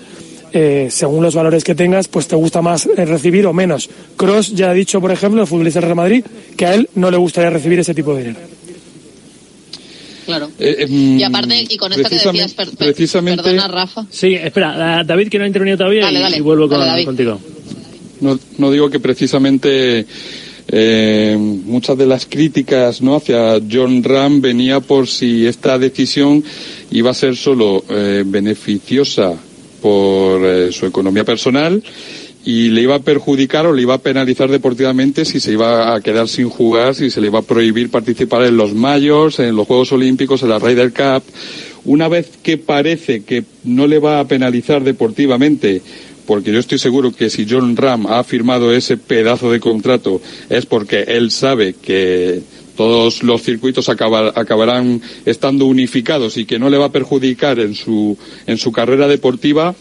eh, 0.52 0.88
según 0.90 1.22
los 1.22 1.34
valores 1.34 1.64
que 1.64 1.74
tengas, 1.74 2.06
pues 2.08 2.28
te 2.28 2.36
gusta 2.36 2.60
más 2.62 2.86
eh, 2.86 3.04
recibir 3.04 3.46
o 3.46 3.52
menos. 3.52 3.88
Cross 4.16 4.54
ya 4.54 4.70
ha 4.70 4.74
dicho, 4.74 5.00
por 5.00 5.10
ejemplo, 5.10 5.40
el 5.42 5.46
futbolista 5.48 5.80
del 5.80 5.86
Real 5.88 5.96
Madrid, 5.96 6.24
que 6.56 6.66
a 6.66 6.74
él 6.74 6.88
no 6.94 7.10
le 7.10 7.16
gustaría 7.16 7.50
recibir 7.50 7.78
ese 7.80 7.94
tipo 7.94 8.14
de 8.14 8.22
dinero. 8.22 8.40
Claro. 10.26 10.50
Eh, 10.58 10.86
Y 10.88 11.22
aparte, 11.22 11.66
y 11.68 11.76
con 11.76 11.92
esto 11.92 12.08
que 12.08 12.14
decías, 12.14 12.54
per- 12.54 12.70
per- 12.70 12.76
precisamente- 12.94 13.42
perdona 13.42 13.68
Rafa. 13.68 14.06
Sí, 14.10 14.34
espera, 14.34 15.04
David 15.04 15.28
que 15.28 15.38
no 15.38 15.44
ha 15.44 15.46
intervenido 15.46 15.76
todavía 15.76 16.02
Dale, 16.06 16.18
y, 16.18 16.22
dale, 16.22 16.36
y 16.38 16.40
vuelvo 16.40 16.66
dale, 16.66 17.04
contigo. 17.04 17.38
No, 18.20 18.38
no 18.58 18.70
digo 18.70 18.90
que 18.90 19.00
precisamente 19.00 20.06
eh, 20.68 21.36
muchas 21.38 21.98
de 21.98 22.06
las 22.06 22.26
críticas 22.26 23.02
no 23.02 23.16
hacia 23.16 23.60
John 23.70 24.02
Ram 24.02 24.40
venía 24.40 24.80
por 24.80 25.08
si 25.08 25.46
esta 25.46 25.78
decisión 25.78 26.42
iba 26.90 27.10
a 27.10 27.14
ser 27.14 27.36
solo 27.36 27.84
eh, 27.88 28.22
beneficiosa 28.24 29.34
por 29.82 30.44
eh, 30.44 30.72
su 30.72 30.86
economía 30.86 31.24
personal 31.24 31.82
y 32.44 32.68
le 32.70 32.82
iba 32.82 32.96
a 32.96 33.00
perjudicar 33.00 33.66
o 33.66 33.72
le 33.72 33.82
iba 33.82 33.94
a 33.94 33.98
penalizar 33.98 34.50
deportivamente 34.50 35.24
si 35.24 35.40
se 35.40 35.52
iba 35.52 35.94
a 35.94 36.00
quedar 36.00 36.28
sin 36.28 36.48
jugar, 36.48 36.94
si 36.94 37.10
se 37.10 37.20
le 37.20 37.28
iba 37.28 37.38
a 37.38 37.42
prohibir 37.42 37.90
participar 37.90 38.44
en 38.44 38.56
los 38.56 38.74
Mayors, 38.74 39.38
en 39.38 39.56
los 39.56 39.66
Juegos 39.66 39.92
Olímpicos, 39.92 40.42
en 40.42 40.50
la 40.50 40.58
Ryder 40.58 40.92
Cup. 40.92 41.22
Una 41.86 42.08
vez 42.08 42.30
que 42.42 42.58
parece 42.58 43.24
que 43.24 43.44
no 43.64 43.86
le 43.86 43.98
va 43.98 44.20
a 44.20 44.28
penalizar 44.28 44.82
deportivamente, 44.84 45.82
porque 46.26 46.52
yo 46.52 46.58
estoy 46.58 46.78
seguro 46.78 47.12
que 47.12 47.30
si 47.30 47.46
John 47.48 47.76
Ram 47.76 48.06
ha 48.06 48.22
firmado 48.24 48.72
ese 48.72 48.96
pedazo 48.96 49.50
de 49.50 49.60
contrato 49.60 50.20
es 50.48 50.66
porque 50.66 51.02
él 51.08 51.30
sabe 51.30 51.74
que 51.74 52.40
todos 52.76 53.22
los 53.22 53.42
circuitos 53.42 53.88
acaba- 53.88 54.32
acabarán 54.34 55.00
estando 55.24 55.66
unificados 55.66 56.36
y 56.36 56.44
que 56.44 56.58
no 56.58 56.70
le 56.70 56.78
va 56.78 56.86
a 56.86 56.92
perjudicar 56.92 57.60
en 57.60 57.74
su, 57.74 58.18
en 58.46 58.58
su 58.58 58.72
carrera 58.72 59.06
deportiva, 59.06 59.74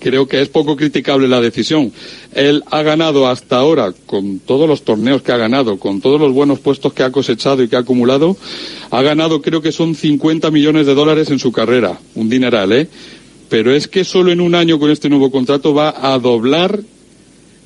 creo 0.00 0.28
que 0.28 0.42
es 0.42 0.48
poco 0.50 0.76
criticable 0.76 1.28
la 1.28 1.40
decisión. 1.40 1.90
Él 2.34 2.62
ha 2.70 2.82
ganado 2.82 3.26
hasta 3.26 3.56
ahora, 3.56 3.94
con 4.04 4.38
todos 4.40 4.68
los 4.68 4.82
torneos 4.82 5.22
que 5.22 5.32
ha 5.32 5.38
ganado, 5.38 5.78
con 5.78 6.02
todos 6.02 6.20
los 6.20 6.34
buenos 6.34 6.58
puestos 6.58 6.92
que 6.92 7.02
ha 7.04 7.10
cosechado 7.10 7.62
y 7.62 7.68
que 7.68 7.76
ha 7.76 7.78
acumulado, 7.78 8.36
ha 8.90 9.00
ganado 9.00 9.40
creo 9.40 9.62
que 9.62 9.72
son 9.72 9.94
50 9.94 10.50
millones 10.50 10.84
de 10.86 10.94
dólares 10.94 11.30
en 11.30 11.38
su 11.38 11.52
carrera. 11.52 11.98
Un 12.16 12.28
dineral, 12.28 12.70
¿eh? 12.72 12.88
Pero 13.48 13.72
es 13.74 13.88
que 13.88 14.04
solo 14.04 14.32
en 14.32 14.40
un 14.40 14.54
año 14.54 14.78
con 14.78 14.90
este 14.90 15.08
nuevo 15.08 15.30
contrato 15.30 15.74
va 15.74 15.94
a 16.12 16.18
doblar 16.18 16.80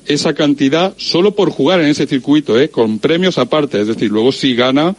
esa 0.05 0.33
cantidad 0.33 0.93
solo 0.97 1.35
por 1.35 1.51
jugar 1.51 1.79
en 1.81 1.87
ese 1.87 2.07
circuito, 2.07 2.59
¿eh? 2.59 2.69
con 2.69 2.99
premios 2.99 3.37
aparte. 3.37 3.79
Es 3.81 3.87
decir, 3.87 4.09
luego 4.11 4.31
si 4.31 4.55
gana 4.55 4.95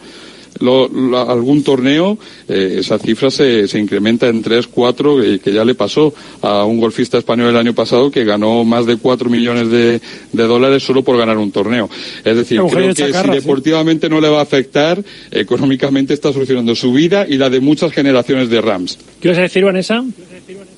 lo- 0.60 0.88
lo- 0.88 1.28
algún 1.30 1.62
torneo, 1.64 2.16
eh, 2.48 2.76
esa 2.80 2.98
cifra 2.98 3.30
se, 3.30 3.66
se 3.66 3.78
incrementa 3.78 4.28
en 4.28 4.42
3, 4.42 4.66
4, 4.68 5.22
eh, 5.22 5.40
que 5.42 5.52
ya 5.52 5.64
le 5.64 5.74
pasó 5.74 6.12
a 6.42 6.64
un 6.64 6.78
golfista 6.80 7.18
español 7.18 7.48
el 7.50 7.56
año 7.56 7.72
pasado 7.74 8.10
que 8.10 8.24
ganó 8.24 8.62
más 8.64 8.86
de 8.86 8.96
4 8.98 9.28
millones 9.30 9.70
de, 9.70 10.00
de 10.32 10.42
dólares 10.44 10.82
solo 10.84 11.02
por 11.02 11.16
ganar 11.16 11.38
un 11.38 11.50
torneo. 11.50 11.88
Es 12.24 12.36
decir, 12.36 12.58
Eugenio 12.58 12.92
creo 12.92 13.06
que 13.06 13.12
Chacarra, 13.12 13.32
si 13.34 13.40
sí. 13.40 13.44
deportivamente 13.46 14.08
no 14.08 14.20
le 14.20 14.28
va 14.28 14.40
a 14.40 14.42
afectar, 14.42 15.02
económicamente 15.30 16.14
está 16.14 16.32
solucionando 16.32 16.74
su 16.74 16.92
vida 16.92 17.26
y 17.28 17.36
la 17.36 17.48
de 17.50 17.60
muchas 17.60 17.92
generaciones 17.92 18.48
de 18.50 18.60
Rams. 18.60 18.98
¿Qué 19.20 19.28
vas 19.28 19.38
a 19.38 19.42
decir, 19.42 19.64
Vanessa? 19.64 20.04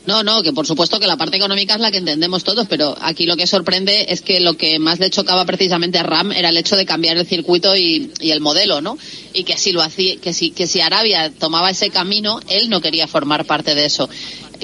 No, 0.06 0.24
no, 0.24 0.42
que 0.42 0.52
por 0.52 0.66
supuesto 0.66 0.98
que 0.98 1.06
la 1.06 1.16
parte 1.16 1.36
económica 1.36 1.74
es 1.74 1.80
la 1.80 1.90
que 1.90 1.98
entendemos 1.98 2.42
todos, 2.42 2.66
pero 2.68 2.96
aquí 3.00 3.24
lo 3.26 3.36
que 3.36 3.46
sorprende 3.46 4.06
es 4.08 4.20
que 4.20 4.40
lo 4.40 4.54
que 4.54 4.78
más 4.78 4.98
le 4.98 5.10
chocaba 5.10 5.44
precisamente 5.44 5.98
a 5.98 6.02
Ram 6.02 6.32
era 6.32 6.48
el 6.48 6.56
hecho 6.56 6.76
de 6.76 6.84
cambiar 6.84 7.16
el 7.16 7.26
circuito 7.26 7.76
y, 7.76 8.10
y 8.20 8.32
el 8.32 8.40
modelo, 8.40 8.80
¿no? 8.80 8.98
Y 9.32 9.44
que 9.44 9.56
si 9.56 9.72
lo 9.72 9.80
hacía, 9.80 10.16
que 10.16 10.32
si, 10.32 10.50
que 10.50 10.66
si 10.66 10.80
Arabia 10.80 11.32
tomaba 11.38 11.70
ese 11.70 11.90
camino, 11.90 12.40
él 12.48 12.68
no 12.68 12.80
quería 12.80 13.06
formar 13.06 13.44
parte 13.44 13.74
de 13.74 13.84
eso. 13.84 14.08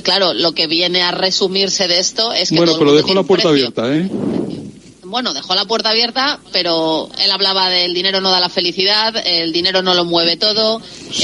Claro, 0.03 0.35
lo 0.35 0.53
que 0.53 0.67
viene 0.67 1.03
a 1.03 1.11
resumirse 1.11 1.89
de 1.89 1.99
esto 1.99 2.33
es 2.33 2.51
que 2.51 2.57
Bueno, 2.57 2.73
todo 2.73 2.81
pero 2.81 3.05
tiene 3.05 3.21
la 3.21 3.27
puerta 3.27 3.49
abierta, 3.49 3.95
¿eh? 3.95 4.09
Bueno, 5.09 5.33
dejó 5.35 5.55
la 5.55 5.65
puerta 5.65 5.91
abierta, 5.91 6.39
pero 6.53 7.09
él 7.23 7.31
hablaba 7.31 7.71
del 7.71 7.95
dinero 7.95 8.21
no 8.21 8.31
da 8.31 8.41
la 8.41 8.49
felicidad, 8.49 9.15
el 9.27 9.53
dinero 9.53 9.83
no 9.83 9.95
lo 9.95 10.05
mueve 10.05 10.37
todo. 10.37 10.81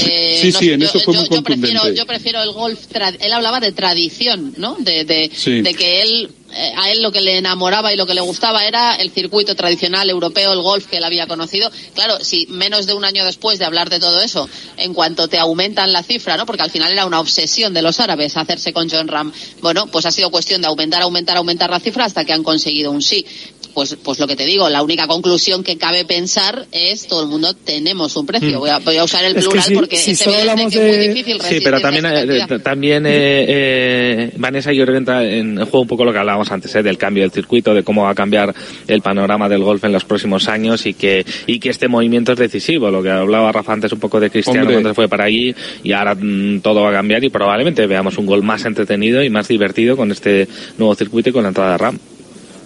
eh, 0.07 0.39
sí, 0.41 0.51
no 0.51 0.59
sí, 0.59 0.71
en 0.71 0.79
yo, 0.81 0.87
eso 0.87 0.99
fue 1.01 1.13
yo- 1.13 1.19
muy 1.21 1.29
yo 1.29 1.43
prefiero, 1.43 1.89
yo 1.93 2.05
prefiero 2.05 2.41
el 2.41 2.51
golf. 2.51 2.79
tra- 2.91 3.15
Él 3.19 3.31
hablaba 3.31 3.59
de 3.59 3.71
tradición, 3.71 4.53
¿no? 4.57 4.75
De, 4.79 5.05
de, 5.05 5.31
Sí. 5.35 5.61
de 5.61 5.73
que 5.75 6.01
él, 6.01 6.29
a 6.77 6.89
él 6.91 7.01
lo 7.01 7.11
que 7.11 7.21
le 7.21 7.37
enamoraba 7.37 7.91
y 7.93 7.97
lo 7.97 8.05
que 8.05 8.13
le 8.13 8.21
gustaba 8.21 8.65
era 8.65 8.95
el 8.95 9.11
circuito 9.11 9.55
tradicional 9.55 10.09
europeo, 10.09 10.53
el 10.53 10.61
golf 10.61 10.85
que 10.85 10.97
él 10.97 11.03
había 11.03 11.27
conocido. 11.27 11.69
Claro, 11.93 12.17
si 12.21 12.45
menos 12.47 12.85
de 12.85 12.93
un 12.93 13.03
año 13.03 13.25
después 13.25 13.59
de 13.59 13.65
hablar 13.65 13.89
de 13.89 13.99
todo 13.99 14.21
eso, 14.21 14.47
en 14.77 14.93
cuanto 14.93 15.27
te 15.27 15.37
aumentan 15.37 15.91
la 15.91 16.03
cifra, 16.03 16.37
¿no? 16.37 16.45
Porque 16.45 16.61
al 16.63 16.71
final 16.71 16.91
era 16.91 17.05
una 17.05 17.19
obsesión 17.19 17.73
de 17.73 17.81
los 17.81 17.99
árabes 17.99 18.37
hacerse 18.37 18.71
con 18.73 18.89
John 18.89 19.07
Ram. 19.07 19.33
Bueno, 19.61 19.87
pues 19.87 20.05
ha 20.05 20.11
sido 20.11 20.29
cuestión 20.31 20.61
de 20.61 20.67
aumentar, 20.67 21.01
aumentar, 21.01 21.35
aumentar 21.37 21.69
la 21.69 21.79
cifra 21.79 22.05
hasta 22.05 22.23
que 22.25 22.33
han 22.33 22.43
conseguido 22.43 22.91
un 22.91 23.01
sí. 23.01 23.25
Pues, 23.73 23.97
pues 24.01 24.19
lo 24.19 24.27
que 24.27 24.37
te 24.37 24.45
digo, 24.45 24.69
la 24.69 24.81
única 24.81 25.05
conclusión 25.05 25.61
que 25.61 25.77
cabe 25.77 26.05
pensar 26.05 26.65
es 26.71 27.07
todo 27.07 27.23
el 27.23 27.27
mundo 27.27 27.53
tenemos 27.53 28.15
un 28.15 28.25
precio. 28.25 28.57
Mm. 28.57 28.59
Voy, 28.61 28.69
a, 28.69 28.79
voy 28.79 28.95
a 28.95 29.03
usar 29.03 29.25
el 29.25 29.35
Es 29.35 29.43
que 29.43 29.49
plural 29.49 29.65
si- 29.67 29.73
porque 29.75 29.97
si 29.97 30.11
evidente 30.11 30.39
hablamos 30.39 30.71
que 30.71 30.79
es 30.79 30.87
muy 30.87 30.97
de- 30.97 31.07
difícil 31.13 31.41
Sí, 31.41 31.59
pero 31.61 31.81
también, 31.81 32.05
eh, 32.05 32.45
eh, 32.49 32.59
también 32.63 33.05
eh, 33.05 33.11
eh, 33.49 34.31
Vanessa 34.37 34.71
que 34.71 34.79
entra 34.81 35.25
en 35.25 35.57
juego 35.57 35.81
un 35.81 35.87
poco 35.89 36.05
lo 36.05 36.13
que 36.13 36.19
hablábamos 36.35 36.51
antes, 36.51 36.75
eh, 36.75 36.83
del 36.83 36.97
cambio 36.97 37.23
del 37.23 37.31
circuito, 37.31 37.73
de 37.73 37.83
cómo 37.83 38.03
va 38.03 38.11
a 38.11 38.15
cambiar 38.15 38.53
el 38.87 39.01
panorama 39.01 39.49
del 39.49 39.63
golf 39.63 39.83
en 39.83 39.91
los 39.91 40.03
próximos 40.03 40.47
años 40.47 40.85
y 40.85 40.93
que, 40.93 41.25
y 41.47 41.59
que 41.59 41.69
este 41.69 41.87
movimiento 41.87 42.33
es 42.33 42.39
decisivo. 42.39 42.91
Lo 42.91 43.01
que 43.01 43.09
hablaba 43.09 43.51
Rafa 43.51 43.73
antes 43.73 43.91
un 43.91 43.99
poco 43.99 44.19
de 44.19 44.29
Cristiano 44.29 44.61
Hombre. 44.61 44.75
cuando 44.75 44.89
se 44.89 44.95
fue 44.95 45.07
para 45.07 45.25
allí 45.25 45.55
y 45.83 45.91
ahora 45.93 46.15
mm, 46.15 46.59
todo 46.61 46.81
va 46.81 46.89
a 46.89 46.93
cambiar 46.93 47.23
y 47.23 47.29
probablemente 47.29 47.85
veamos 47.87 48.17
un 48.17 48.25
golf 48.25 48.43
más 48.43 48.65
entretenido 48.65 49.23
y 49.23 49.29
más 49.29 49.47
divertido 49.47 49.95
con 49.95 50.11
este 50.11 50.47
nuevo 50.77 50.95
circuito 50.95 51.29
y 51.29 51.33
con 51.33 51.43
la 51.43 51.49
entrada 51.49 51.71
de 51.71 51.77
RAM. 51.77 51.99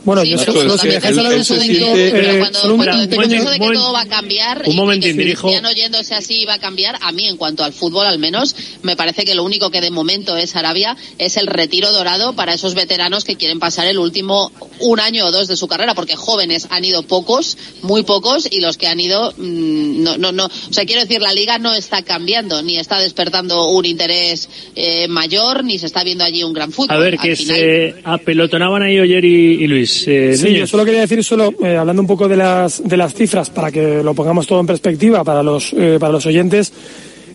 Bueno, 0.04 0.22
Sí, 0.24 0.30
yo 0.32 0.38
pero 0.40 0.54
solo, 0.54 0.78
si 0.78 0.88
dejáis 0.88 1.18
hablar 1.18 1.34
un 1.36 1.46
segundito, 1.46 1.86
pero 1.94 2.32
eh, 2.32 2.40
cuando, 2.40 2.74
un 2.74 2.78
cuando 2.78 3.08
te 3.08 3.28
digo 3.28 3.44
eso 3.44 3.50
de 3.52 3.60
que 3.60 3.74
todo 3.74 3.94
va 3.94 4.02
a 4.02 4.06
cambiar 4.08 4.64
un 4.66 4.94
y 4.96 5.00
que 5.00 5.14
dirijo. 5.14 5.48
Cristiano 5.48 5.72
yéndose 5.76 6.16
así 6.16 6.46
va 6.46 6.54
a 6.56 6.60
cambiar, 6.60 6.96
a 7.02 7.12
mí 7.12 7.28
en 7.28 7.38
cuanto 7.38 7.64
al 7.64 7.74
fútbol 7.74 8.06
al 8.08 8.18
menos, 8.20 8.56
me 8.82 8.96
parece 8.96 9.26
que 9.26 9.36
lo 9.36 9.44
único 9.44 9.70
que 9.72 9.82
de 9.82 9.92
momento 9.92 10.38
es 10.38 10.56
Arabia 10.56 10.96
es 11.18 11.38
el 11.38 11.48
retiro 11.48 11.92
dorado 11.92 12.34
para 12.34 12.54
esos 12.54 12.76
veteranos 12.76 13.24
que 13.24 13.36
quieren 13.36 13.60
pasar 13.60 13.88
el 13.88 14.00
último 14.00 14.52
un 14.80 15.00
año 15.00 15.26
o 15.26 15.32
dos 15.32 15.48
de 15.48 15.58
su 15.58 15.68
carrera, 15.68 15.94
porque 15.96 16.16
jóvenes 16.16 16.68
han 16.70 16.86
ido 16.86 17.04
pocos, 17.04 17.58
muy 17.82 18.04
pocos, 18.04 18.48
y 18.50 18.62
los 18.62 18.78
que 18.78 18.88
han 18.88 19.00
ido, 19.00 19.34
mm, 19.38 20.04
no, 20.04 20.18
no, 20.18 20.32
no, 20.32 20.46
o 20.46 20.74
sea, 20.74 20.86
quiero 20.86 21.02
decir, 21.02 21.22
la 21.22 21.34
liga 21.34 21.58
no 21.60 21.74
está 21.74 22.02
cambiando, 22.04 22.62
ni 22.62 22.78
está 22.78 23.00
despertando 23.00 23.68
un 23.70 23.86
interés 23.86 24.50
eh, 24.76 25.08
mayor, 25.10 25.64
ni 25.64 25.78
se 25.78 25.86
está 25.86 26.04
viendo 26.04 26.24
allí 26.24 26.44
un 26.44 26.54
gran 26.54 26.72
fútbol. 26.72 26.96
A 26.96 27.00
ver, 27.00 27.16
Al 27.16 27.20
que 27.20 27.36
final- 27.36 27.58
se 27.58 27.96
apelotonaban 28.04 28.82
ahí 28.84 29.00
Oyer 29.00 29.26
y, 29.26 29.64
y 29.64 29.68
Luis. 29.68 29.99
Eh, 30.08 30.36
Sí, 30.38 30.54
yo 30.54 30.68
solo 30.68 30.86
quería 30.86 31.02
decir, 31.02 31.24
solo 31.24 31.54
eh, 31.64 31.76
hablando 31.76 32.02
un 32.02 32.08
poco 32.08 32.28
de 32.28 32.38
las, 32.38 32.82
de 32.88 32.98
las 32.98 33.14
cifras, 33.14 33.50
para 33.50 33.72
que 33.72 34.04
lo 34.04 34.14
pongamos 34.14 34.48
todo 34.48 34.60
en 34.60 34.68
perspectiva 34.68 35.24
para 35.24 35.44
los, 35.44 35.74
eh, 35.74 35.98
para 36.00 36.14
los 36.14 36.26
oyentes, 36.26 36.72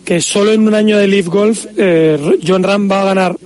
que 0.04 0.20
solo 0.20 0.52
en 0.52 0.66
un 0.66 0.74
año 0.74 0.98
de 0.98 1.08
Leaf 1.08 1.26
Golf, 1.28 1.66
eh, 1.76 2.18
John 2.46 2.62
Ram 2.62 2.90
va 2.90 3.02
a 3.02 3.04
ganar 3.04 3.36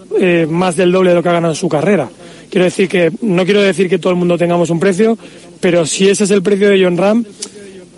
más 0.49 0.75
del 0.75 0.91
doble 0.91 1.11
de 1.11 1.17
lo 1.17 1.23
que 1.23 1.29
ha 1.29 1.33
ganado 1.33 1.53
en 1.53 1.57
su 1.57 1.69
carrera. 1.69 2.09
Quiero 2.51 2.65
decir 2.65 2.89
que, 2.89 3.13
no 3.21 3.45
quiero 3.45 3.63
decir 3.63 3.89
que 3.89 3.99
todo 3.99 4.13
el 4.13 4.19
mundo 4.19 4.37
tengamos 4.37 4.71
un 4.71 4.81
precio, 4.81 5.17
pero 5.61 5.87
si 5.87 6.09
ese 6.09 6.25
es 6.25 6.31
el 6.31 6.43
precio 6.43 6.69
de 6.71 6.83
John 6.83 6.97
Ram, 6.97 7.25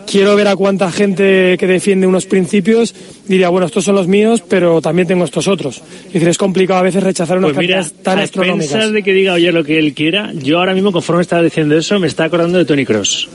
quiero 0.06 0.36
ver 0.36 0.48
a 0.48 0.56
cuánta 0.56 0.90
gente 0.90 1.56
que 1.58 1.66
defiende 1.66 2.06
unos 2.06 2.26
principios 2.26 2.94
diría, 3.26 3.48
bueno, 3.48 3.66
estos 3.66 3.84
son 3.84 3.94
los 3.94 4.08
míos, 4.08 4.42
pero 4.46 4.80
también 4.80 5.06
tengo 5.06 5.24
estos 5.24 5.48
otros. 5.48 5.82
Es 6.06 6.12
decir, 6.14 6.28
es 6.28 6.38
complicado 6.38 6.80
a 6.80 6.82
veces 6.82 7.02
rechazar 7.02 7.38
unas 7.38 7.52
Pues 7.52 7.66
mira, 7.66 7.84
tan 8.02 8.18
a 8.18 8.22
astronómicas. 8.22 8.92
de 8.92 9.02
que 9.02 9.12
diga 9.12 9.34
Oyer 9.34 9.54
lo 9.54 9.64
que 9.64 9.78
él 9.78 9.94
quiera, 9.94 10.32
yo 10.34 10.58
ahora 10.58 10.74
mismo, 10.74 10.92
conforme 10.92 11.22
estaba 11.22 11.42
diciendo 11.42 11.76
eso, 11.76 11.98
me 11.98 12.06
está 12.06 12.24
acordando 12.24 12.58
de 12.58 12.64
Tony 12.64 12.84
Cross. 12.84 13.28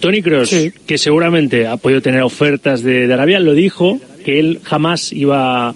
Tony 0.00 0.22
Cross, 0.22 0.54
que 0.86 0.98
seguramente 0.98 1.66
ha 1.66 1.76
podido 1.76 2.00
tener 2.00 2.22
ofertas 2.22 2.82
de, 2.82 3.08
de 3.08 3.14
Arabia, 3.14 3.40
lo 3.40 3.52
dijo 3.54 3.98
que 4.24 4.38
él 4.38 4.60
jamás 4.62 5.12
iba 5.12 5.74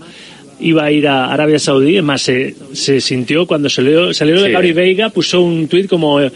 iba 0.63 0.85
a 0.85 0.91
ir 0.93 1.07
a 1.09 1.33
Arabia 1.33 1.59
Saudí. 1.59 1.97
Es 1.97 2.03
más, 2.03 2.23
se, 2.23 2.55
se 2.73 3.01
sintió 3.01 3.47
cuando 3.47 3.69
salió, 3.69 4.15
salió 4.15 4.41
de 4.41 4.47
Sí. 4.49 4.53
Gary 4.53 4.73
Veiga, 4.73 5.11
puso 5.11 5.43
un 5.43 5.69
tuit 5.69 5.89
como 5.89 6.21
eh, 6.21 6.31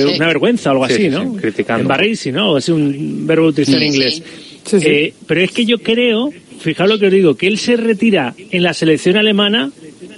Sí. 0.00 0.12
una 0.16 0.26
vergüenza 0.26 0.70
o 0.70 0.72
algo 0.72 0.86
Sí, 0.88 0.92
así, 0.94 1.02
sí, 1.04 1.08
¿no? 1.10 1.34
sí, 1.34 1.40
criticando. 1.40 1.82
En 1.82 1.88
Barrisi, 1.88 2.32
¿no? 2.32 2.58
Es 2.58 2.68
un 2.68 3.26
verbo 3.26 3.46
utilizado 3.46 3.78
en 3.78 3.82
Sí, 3.92 3.96
inglés. 3.96 4.22
sí. 4.64 4.76
Eh, 4.82 5.14
pero 5.26 5.40
es 5.40 5.50
que 5.52 5.64
yo 5.64 5.78
creo, 5.78 6.30
fijaos 6.60 6.88
lo 6.90 6.98
que 6.98 7.06
os 7.06 7.12
digo, 7.12 7.34
que 7.36 7.46
él 7.46 7.58
se 7.58 7.76
retira 7.76 8.34
en 8.50 8.62
la 8.62 8.74
selección 8.74 9.16
alemana 9.16 9.70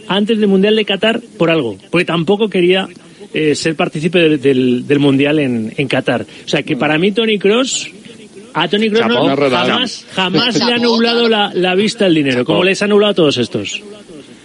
antes 0.08 0.38
del 0.38 0.48
Mundial 0.48 0.76
de 0.76 0.84
Qatar 0.84 1.20
por 1.36 1.50
algo, 1.50 1.76
porque 1.90 2.04
tampoco 2.04 2.48
quería 2.48 2.88
eh, 3.34 3.54
ser 3.54 3.74
partícipe 3.74 4.18
del, 4.18 4.40
del- 4.40 4.86
del 4.86 4.98
Mundial 4.98 5.38
en, 5.40 5.72
en 5.76 5.88
Qatar. 5.88 6.22
O 6.22 6.48
sea 6.48 6.62
que 6.62 6.76
para 6.76 6.96
mí 6.96 7.12
Tony 7.12 7.38
Cross 7.38 7.90
a 8.62 8.68
Tony 8.68 8.88
Kroos 8.90 9.02
Chapó. 9.02 9.28
no, 9.28 9.36
jamás, 9.36 10.04
jamás 10.14 10.56
le 10.58 10.72
ha 10.72 10.76
anulado 10.76 11.28
la, 11.28 11.52
la 11.54 11.74
vista 11.74 12.06
al 12.06 12.14
dinero, 12.14 12.44
como 12.44 12.64
les 12.64 12.80
ha 12.82 12.86
anulado 12.86 13.10
a 13.12 13.14
todos 13.14 13.36
estos. 13.38 13.82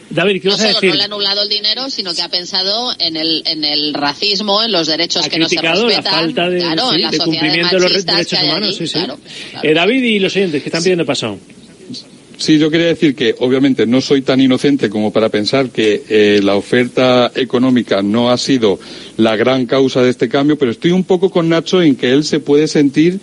David, 0.09 0.41
¿qué 0.41 0.49
No 0.49 0.51
vas 0.55 0.59
a 0.61 0.67
solo 0.67 0.73
decir? 0.75 0.89
no 0.89 0.95
le 0.97 1.01
ha 1.03 1.05
anulado 1.05 1.41
el 1.43 1.47
dinero, 1.49 1.89
sino 1.89 2.13
que 2.13 2.21
ha 2.21 2.27
pensado 2.27 2.91
en 2.99 3.15
el, 3.15 3.43
en 3.45 3.63
el 3.63 3.93
racismo, 3.93 4.61
en 4.61 4.73
los 4.73 4.87
derechos 4.87 5.25
Ha 5.25 5.29
que 5.29 5.39
no 5.39 5.47
se 5.47 5.55
criticado 5.55 5.83
la 5.87 5.95
respetan. 5.95 6.13
falta 6.13 6.49
de, 6.49 6.59
claro, 6.59 6.89
sí, 6.89 6.95
en 6.95 7.01
las 7.03 7.11
de 7.11 7.17
cumplimiento 7.19 7.75
de 7.77 7.89
los 7.89 8.05
derechos 8.05 8.39
humanos. 8.43 8.67
allí, 8.67 8.75
sí, 8.77 8.87
sí. 8.87 8.93
claro. 8.93 9.17
Eh, 9.63 9.73
David 9.73 10.03
y 10.03 10.19
los 10.19 10.35
oyentes 10.35 10.61
que 10.61 10.67
están 10.67 10.83
pidiendo 10.83 11.05
paso. 11.05 11.37
Sí, 12.37 12.57
yo 12.57 12.69
quería 12.71 12.87
decir 12.87 13.15
que 13.15 13.35
obviamente 13.39 13.85
no 13.85 14.01
soy 14.01 14.23
tan 14.23 14.41
inocente 14.41 14.89
como 14.89 15.13
para 15.13 15.29
pensar 15.29 15.69
que 15.69 16.03
eh, 16.09 16.39
la 16.43 16.55
oferta 16.55 17.31
económica 17.35 18.01
no 18.01 18.31
ha 18.31 18.37
sido 18.37 18.79
la 19.17 19.35
gran 19.37 19.65
causa 19.67 20.01
de 20.01 20.09
este 20.09 20.27
cambio, 20.27 20.57
pero 20.57 20.71
estoy 20.71 20.91
un 20.91 21.03
poco 21.03 21.29
con 21.29 21.47
Nacho 21.47 21.81
en 21.83 21.95
que 21.95 22.11
él 22.11 22.23
se 22.25 22.39
puede 22.41 22.67
sentir 22.67 23.19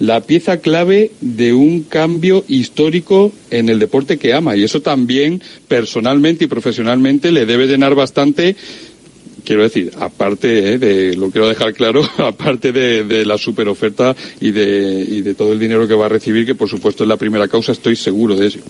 la 0.00 0.20
pieza 0.20 0.58
clave 0.58 1.10
de 1.20 1.52
un 1.52 1.82
cambio 1.82 2.44
histórico 2.48 3.32
en 3.50 3.68
el 3.68 3.78
deporte 3.78 4.18
que 4.18 4.32
ama 4.34 4.56
y 4.56 4.64
eso 4.64 4.82
también 4.82 5.40
personalmente 5.68 6.44
y 6.44 6.48
profesionalmente 6.48 7.32
le 7.32 7.46
debe 7.46 7.66
llenar 7.66 7.94
bastante 7.94 8.56
quiero 9.44 9.62
decir, 9.62 9.90
aparte 9.98 10.74
eh, 10.74 10.78
de, 10.78 11.16
lo 11.16 11.30
quiero 11.30 11.48
dejar 11.48 11.72
claro, 11.74 12.02
aparte 12.18 12.72
de, 12.72 13.04
de 13.04 13.24
la 13.24 13.38
super 13.38 13.68
oferta 13.68 14.14
y 14.40 14.50
de, 14.52 15.04
y 15.08 15.20
de 15.22 15.34
todo 15.34 15.52
el 15.52 15.58
dinero 15.58 15.86
que 15.88 15.94
va 15.94 16.06
a 16.06 16.08
recibir, 16.08 16.46
que 16.46 16.54
por 16.54 16.68
supuesto 16.68 17.04
es 17.04 17.08
la 17.08 17.16
primera 17.16 17.48
causa, 17.48 17.72
estoy 17.72 17.96
seguro 17.96 18.36
de 18.36 18.46
eso. 18.48 18.60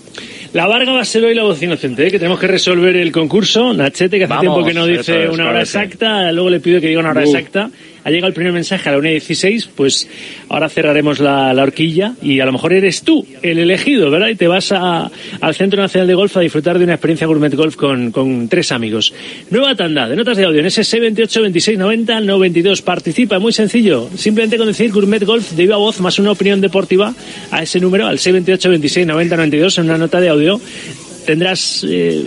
La 0.53 0.67
Varga 0.67 0.91
va 0.91 1.01
a 1.01 1.05
ser 1.05 1.25
hoy 1.25 1.33
la 1.35 1.43
voz 1.43 1.61
inocente, 1.61 2.07
¿eh? 2.07 2.11
que 2.11 2.19
tenemos 2.19 2.39
que 2.39 2.47
resolver 2.47 2.95
el 2.95 3.11
concurso. 3.11 3.73
Nachete, 3.73 4.17
que 4.17 4.25
hace 4.25 4.33
Vamos, 4.33 4.55
tiempo 4.55 4.67
que 4.67 4.73
no 4.73 4.85
dice 4.85 5.25
es, 5.25 5.29
una 5.29 5.43
hora 5.45 5.53
parece. 5.59 5.77
exacta, 5.79 6.31
luego 6.31 6.49
le 6.49 6.59
pido 6.59 6.79
que 6.81 6.87
diga 6.87 6.99
una 6.99 7.11
hora 7.11 7.21
Uh. 7.21 7.25
exacta. 7.25 7.71
Ha 8.03 8.09
llegado 8.09 8.27
el 8.27 8.33
primer 8.33 8.51
mensaje 8.53 8.89
a 8.89 8.91
la 8.91 8.97
1.16, 8.97 9.69
pues 9.75 10.09
ahora 10.49 10.69
cerraremos 10.69 11.19
la, 11.19 11.53
la 11.53 11.63
horquilla 11.63 12.13
y 12.21 12.39
a 12.39 12.45
lo 12.45 12.51
mejor 12.51 12.73
eres 12.73 13.03
tú 13.03 13.25
el 13.41 13.59
elegido, 13.59 14.11
¿verdad? 14.11 14.27
Y 14.27 14.35
te 14.35 14.47
vas 14.47 14.71
al 14.71 15.55
Centro 15.55 15.81
Nacional 15.81 16.07
de 16.07 16.13
Golf 16.13 16.35
a 16.37 16.41
disfrutar 16.41 16.77
de 16.77 16.83
una 16.83 16.93
experiencia 16.93 17.27
Gourmet 17.27 17.53
Golf 17.53 17.75
con, 17.75 18.47
tres 18.49 18.71
amigos. 18.71 19.13
Nueva 19.49 19.75
tanda 19.75 20.07
de 20.07 20.15
notas 20.15 20.37
de 20.37 20.45
audio 20.45 20.59
en 20.59 20.65
ese 20.65 20.99
28 20.99 21.41
26 21.41 21.77
90 21.77 22.19
92. 22.21 22.81
Participa, 22.81 23.39
muy 23.39 23.53
sencillo. 23.53 24.09
Simplemente 24.15 24.57
con 24.57 24.67
decir 24.67 24.91
Gourmet 24.91 25.23
Golf 25.23 25.51
de 25.51 25.63
viva 25.63 25.77
voz 25.77 25.99
más 26.01 26.19
una 26.19 26.31
opinión 26.31 26.61
deportiva 26.61 27.13
a 27.51 27.63
ese 27.63 27.79
número, 27.79 28.07
al 28.07 28.19
628 28.19 28.69
26 28.69 29.07
90 29.07 29.37
92 29.37 29.77
en 29.77 29.85
una 29.85 29.97
nota 29.97 30.19
de 30.19 30.29
audio 30.29 30.59
tendrás 31.25 31.85
eh, 31.87 32.25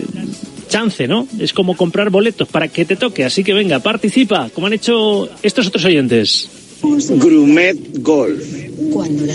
chance, 0.67 1.07
¿no? 1.07 1.27
Es 1.39 1.53
como 1.53 1.75
comprar 1.75 2.09
boletos 2.09 2.47
para 2.47 2.67
que 2.67 2.85
te 2.85 2.95
toque. 2.95 3.25
Así 3.25 3.43
que 3.43 3.53
venga, 3.53 3.79
participa, 3.79 4.49
como 4.53 4.67
han 4.67 4.73
hecho 4.73 5.29
estos 5.43 5.67
otros 5.67 5.85
oyentes. 5.85 6.49
Grumet 6.81 8.01
Golf. 8.01 8.43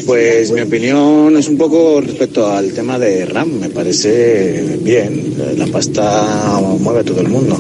Pues 0.07 0.53
mi 0.53 0.61
opinión 0.61 1.37
es 1.37 1.49
un 1.49 1.57
poco 1.57 2.01
respecto 2.01 2.51
al 2.51 2.73
tema 2.73 2.99
de 2.99 3.27
RAM. 3.27 3.59
Me 3.59 3.69
parece 3.69 4.79
bien. 4.83 5.35
La 5.57 5.67
pasta 5.67 6.61
mueve 6.79 7.01
a 7.01 7.05
todo 7.05 7.21
el 7.21 7.29
mundo. 7.29 7.59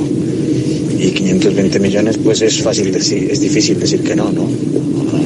Y 0.99 1.11
520 1.11 1.81
millones, 1.81 2.19
pues 2.19 2.43
es 2.43 2.62
fácil 2.62 2.93
decir, 2.93 3.28
es 3.31 3.40
difícil 3.40 3.78
decir 3.81 4.03
que 4.03 4.15
no, 4.15 4.31
¿no? 4.31 4.49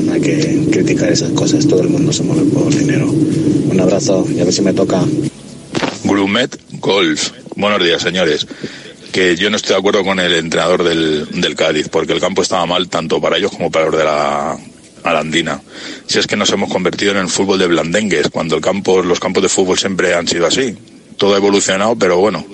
No 0.04 0.12
hay 0.12 0.20
que 0.20 0.68
criticar 0.70 1.12
esas 1.12 1.32
cosas. 1.32 1.66
Todo 1.66 1.82
el 1.82 1.90
mundo 1.90 2.12
se 2.12 2.22
mueve 2.22 2.44
por 2.50 2.74
dinero. 2.74 3.12
Un 3.70 3.80
abrazo 3.80 4.26
y 4.34 4.40
a 4.40 4.44
ver 4.44 4.52
si 4.52 4.62
me 4.62 4.72
toca. 4.72 5.04
Grumet 6.04 6.58
Golf. 6.80 7.45
Buenos 7.56 7.82
días, 7.82 8.02
señores. 8.02 8.46
Que 9.12 9.34
yo 9.34 9.48
no 9.48 9.56
estoy 9.56 9.72
de 9.72 9.78
acuerdo 9.78 10.04
con 10.04 10.20
el 10.20 10.34
entrenador 10.34 10.84
del, 10.84 11.54
Cádiz, 11.56 11.88
porque 11.88 12.12
el 12.12 12.20
campo 12.20 12.42
estaba 12.42 12.66
mal 12.66 12.90
tanto 12.90 13.18
para 13.18 13.38
ellos 13.38 13.50
como 13.50 13.70
para 13.70 13.86
los 13.86 13.96
de 13.96 14.04
la 14.04 14.58
Arandina. 15.02 15.62
Si 16.06 16.18
es 16.18 16.26
que 16.26 16.36
nos 16.36 16.50
hemos 16.50 16.70
convertido 16.70 17.12
en 17.12 17.16
el 17.16 17.28
fútbol 17.28 17.58
de 17.58 17.66
blandengues, 17.66 18.28
cuando 18.28 18.56
el 18.56 18.60
campo, 18.60 19.02
los 19.02 19.20
campos 19.20 19.42
de 19.42 19.48
fútbol 19.48 19.78
siempre 19.78 20.14
han 20.14 20.28
sido 20.28 20.46
así. 20.46 20.76
Todo 21.16 21.32
ha 21.32 21.38
evolucionado, 21.38 21.96
pero 21.96 22.18
bueno. 22.18 22.44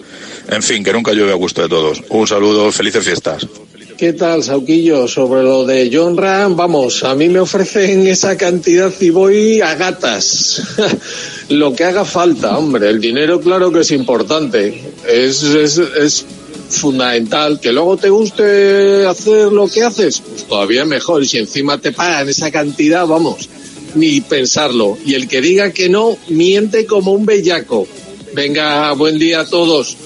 En 0.49 0.63
fin, 0.63 0.85
que 0.85 0.93
nunca 0.93 1.13
llueve 1.13 1.33
a 1.33 1.37
gusto 1.37 1.63
de 1.63 1.69
todos. 1.69 2.01
Un 2.09 2.29
saludo, 2.29 2.71
felices 2.71 3.05
fiestas. 3.05 3.45
¿Qué 4.03 4.15
tal, 4.15 4.43
Sauquillo? 4.43 5.07
Sobre 5.07 5.45
lo 5.45 5.65
de 5.65 5.89
John 5.93 6.17
Ram, 6.17 6.57
vamos, 6.57 7.05
a 7.05 7.15
mí 7.15 7.29
me 7.29 7.39
ofrecen 7.39 8.05
esa 8.09 8.37
cantidad 8.37 8.93
y 8.99 9.11
voy 9.11 9.61
a 9.61 9.77
gatas. 9.77 10.61
lo 11.51 11.73
que 11.73 11.85
haga 11.85 12.05
falta, 12.05 12.59
hombre. 12.59 12.91
El 12.91 13.01
dinero, 13.01 13.41
claro 13.41 13.71
que 13.71 13.83
es 13.83 13.93
importante. 13.93 14.83
Es, 15.09 15.45
es, 15.45 15.79
es 15.79 16.25
fundamental. 16.69 17.61
Que 17.61 17.71
luego 17.71 17.97
te 17.97 18.11
guste 18.11 19.07
hacer 19.07 19.53
lo 19.53 19.69
que 19.69 19.85
haces, 19.85 20.21
pues 20.21 20.49
todavía 20.49 20.85
mejor. 20.85 21.23
Y 21.23 21.29
si 21.29 21.39
encima 21.39 21.79
te 21.79 21.93
pagan 21.93 22.29
esa 22.29 22.51
cantidad, 22.51 23.07
vamos, 23.07 23.49
ni 23.95 24.21
pensarlo. 24.21 24.99
Y 25.07 25.15
el 25.15 25.29
que 25.29 25.41
diga 25.41 25.71
que 25.71 25.89
no, 25.89 26.19
miente 26.27 26.87
como 26.87 27.13
un 27.13 27.25
bellaco. 27.25 27.87
Venga, 28.35 28.91
buen 28.95 29.17
día 29.21 29.43
a 29.43 29.47
todos. 29.47 29.97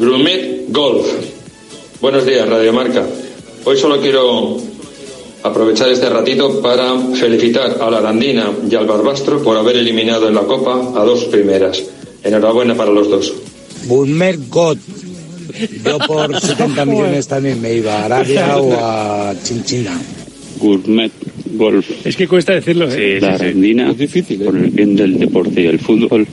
Grumet 0.00 0.64
Golf. 0.70 1.06
Buenos 2.00 2.24
días, 2.24 2.48
Radio 2.48 2.72
Marca. 2.72 3.04
Hoy 3.66 3.78
solo 3.78 4.00
quiero 4.00 4.58
aprovechar 5.42 5.88
este 5.88 6.08
ratito 6.10 6.60
para 6.60 6.98
felicitar 7.14 7.78
a 7.80 7.90
la 7.90 7.98
Arandina 7.98 8.50
y 8.70 8.74
al 8.74 8.86
Barbastro 8.86 9.42
por 9.42 9.56
haber 9.56 9.76
eliminado 9.76 10.28
en 10.28 10.34
la 10.34 10.42
Copa 10.42 10.92
a 10.94 11.04
dos 11.04 11.24
primeras. 11.24 11.82
Enhorabuena 12.22 12.74
para 12.74 12.90
los 12.90 13.08
dos. 13.08 13.34
Bulmer 13.86 14.38
God. 14.50 14.78
Yo 15.84 15.98
por 15.98 16.40
70 16.40 16.84
millones 16.84 17.26
también 17.26 17.60
me 17.62 17.74
iba 17.74 17.94
a 17.94 18.04
Arabia 18.04 18.56
o 18.60 18.72
a 18.74 19.34
Chinchina. 19.42 19.98
Gourmet 20.58 21.12
Golf. 21.56 22.06
Es 22.06 22.16
que 22.16 22.28
cuesta 22.28 22.52
decirlo, 22.54 22.88
¿eh? 22.90 23.18
la 23.20 23.34
Arandina, 23.34 23.94
por 24.44 24.56
el 24.56 24.70
bien 24.70 24.96
del 24.96 25.18
deporte 25.18 25.62
y 25.62 25.66
el 25.66 25.78
fútbol, 25.78 26.26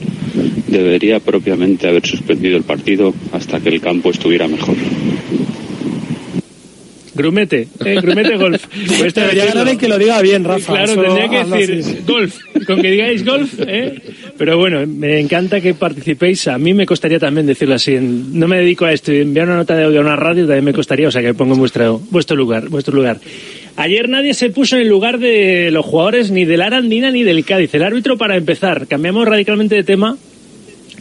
debería 0.68 1.20
propiamente 1.20 1.88
haber 1.88 2.06
suspendido 2.06 2.56
el 2.56 2.64
partido 2.64 3.14
hasta 3.32 3.60
que 3.60 3.68
el 3.68 3.80
campo 3.80 4.10
estuviera 4.10 4.48
mejor. 4.48 4.76
Grumete, 7.14 7.68
¿eh? 7.84 7.98
Grumete 8.00 8.36
Golf. 8.36 8.64
Pues 8.98 9.14
Debería 9.14 9.46
ganar 9.46 9.68
el 9.68 9.78
que 9.78 9.88
lo 9.88 9.98
diga 9.98 10.20
bien, 10.22 10.44
Rafa. 10.44 10.72
Claro, 10.72 10.92
Eso 10.92 11.02
tendría 11.02 11.28
que 11.28 11.44
decir 11.44 11.80
así. 11.80 11.98
golf, 12.06 12.38
con 12.66 12.80
que 12.80 12.90
digáis 12.90 13.24
golf, 13.24 13.54
¿eh? 13.60 14.00
Pero 14.38 14.58
bueno, 14.58 14.86
me 14.86 15.20
encanta 15.20 15.60
que 15.60 15.74
participéis. 15.74 16.48
A 16.48 16.58
mí 16.58 16.74
me 16.74 16.86
costaría 16.86 17.18
también 17.18 17.46
decirlo 17.46 17.74
así. 17.74 17.96
No 18.00 18.48
me 18.48 18.58
dedico 18.58 18.84
a 18.84 18.92
esto. 18.92 19.12
Enviar 19.12 19.46
una 19.46 19.56
nota 19.56 19.76
de 19.76 19.84
audio 19.84 20.00
a 20.00 20.02
una 20.04 20.16
radio 20.16 20.46
también 20.46 20.64
me 20.64 20.72
costaría, 20.72 21.08
o 21.08 21.10
sea 21.10 21.20
que 21.20 21.28
me 21.28 21.34
pongo 21.34 21.54
en 21.54 21.60
vuestro, 21.60 22.00
vuestro 22.10 22.36
lugar, 22.36 22.68
vuestro 22.68 22.94
lugar. 22.94 23.18
Ayer 23.76 24.08
nadie 24.08 24.34
se 24.34 24.50
puso 24.50 24.76
en 24.76 24.82
el 24.82 24.88
lugar 24.88 25.18
de 25.18 25.70
los 25.70 25.84
jugadores 25.84 26.30
ni 26.30 26.44
del 26.44 26.60
Arandina 26.62 27.10
ni 27.10 27.22
del 27.22 27.44
Cádiz. 27.44 27.74
El 27.74 27.82
árbitro, 27.82 28.18
para 28.18 28.36
empezar, 28.36 28.86
cambiamos 28.86 29.26
radicalmente 29.26 29.74
de 29.74 29.82
tema. 29.82 30.16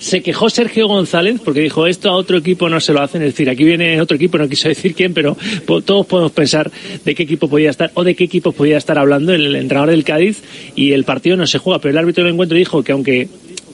Se 0.01 0.23
quejó 0.23 0.49
Sergio 0.49 0.87
González 0.87 1.39
porque 1.45 1.59
dijo 1.59 1.85
esto 1.85 2.09
a 2.09 2.15
otro 2.15 2.39
equipo 2.39 2.67
no 2.67 2.79
se 2.79 2.91
lo 2.91 3.03
hacen. 3.03 3.21
Es 3.21 3.33
decir, 3.33 3.51
aquí 3.51 3.63
viene 3.63 4.01
otro 4.01 4.15
equipo, 4.15 4.39
no 4.39 4.49
quiso 4.49 4.67
decir 4.67 4.95
quién, 4.95 5.13
pero 5.13 5.37
todos 5.85 6.07
podemos 6.07 6.31
pensar 6.31 6.71
de 7.05 7.13
qué 7.13 7.21
equipo 7.21 7.47
podía 7.47 7.69
estar 7.69 7.91
o 7.93 8.03
de 8.03 8.15
qué 8.15 8.23
equipo 8.23 8.51
podía 8.51 8.79
estar 8.79 8.97
hablando 8.97 9.31
el 9.31 9.55
entrenador 9.55 9.91
del 9.91 10.03
Cádiz 10.03 10.41
y 10.75 10.93
el 10.93 11.03
partido 11.03 11.37
no 11.37 11.45
se 11.45 11.59
juega. 11.59 11.79
Pero 11.79 11.91
el 11.91 11.99
árbitro 11.99 12.23
del 12.23 12.33
encuentro 12.33 12.57
dijo 12.57 12.83
que 12.83 12.93
aunque 12.93 13.29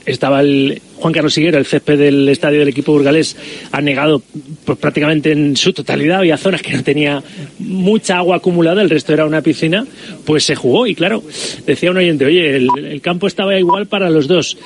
estaba 0.06 0.42
el 0.42 0.82
Juan 0.98 1.14
Carlos 1.14 1.38
Higuero, 1.38 1.58
el 1.58 1.66
césped 1.66 1.98
del 1.98 2.28
estadio 2.28 2.60
del 2.60 2.68
equipo 2.68 2.92
burgalés, 2.92 3.38
ha 3.72 3.80
negado 3.80 4.22
pues, 4.66 4.78
prácticamente 4.78 5.32
en 5.32 5.56
su 5.56 5.72
totalidad. 5.72 6.20
Había 6.20 6.36
zonas 6.36 6.62
que 6.62 6.74
no 6.74 6.84
tenía 6.84 7.24
mucha 7.60 8.18
agua 8.18 8.36
acumulada, 8.36 8.82
el 8.82 8.90
resto 8.90 9.14
era 9.14 9.26
una 9.26 9.42
piscina, 9.42 9.88
pues 10.26 10.44
se 10.44 10.56
jugó. 10.56 10.88
Y 10.88 10.94
claro, 10.94 11.24
decía 11.66 11.90
un 11.92 11.98
oyente, 11.98 12.26
oye, 12.26 12.58
el, 12.58 12.68
el 12.78 13.00
campo 13.00 13.28
estaba 13.28 13.58
igual 13.58 13.86
para 13.88 14.10
los 14.10 14.28
dos. 14.28 14.58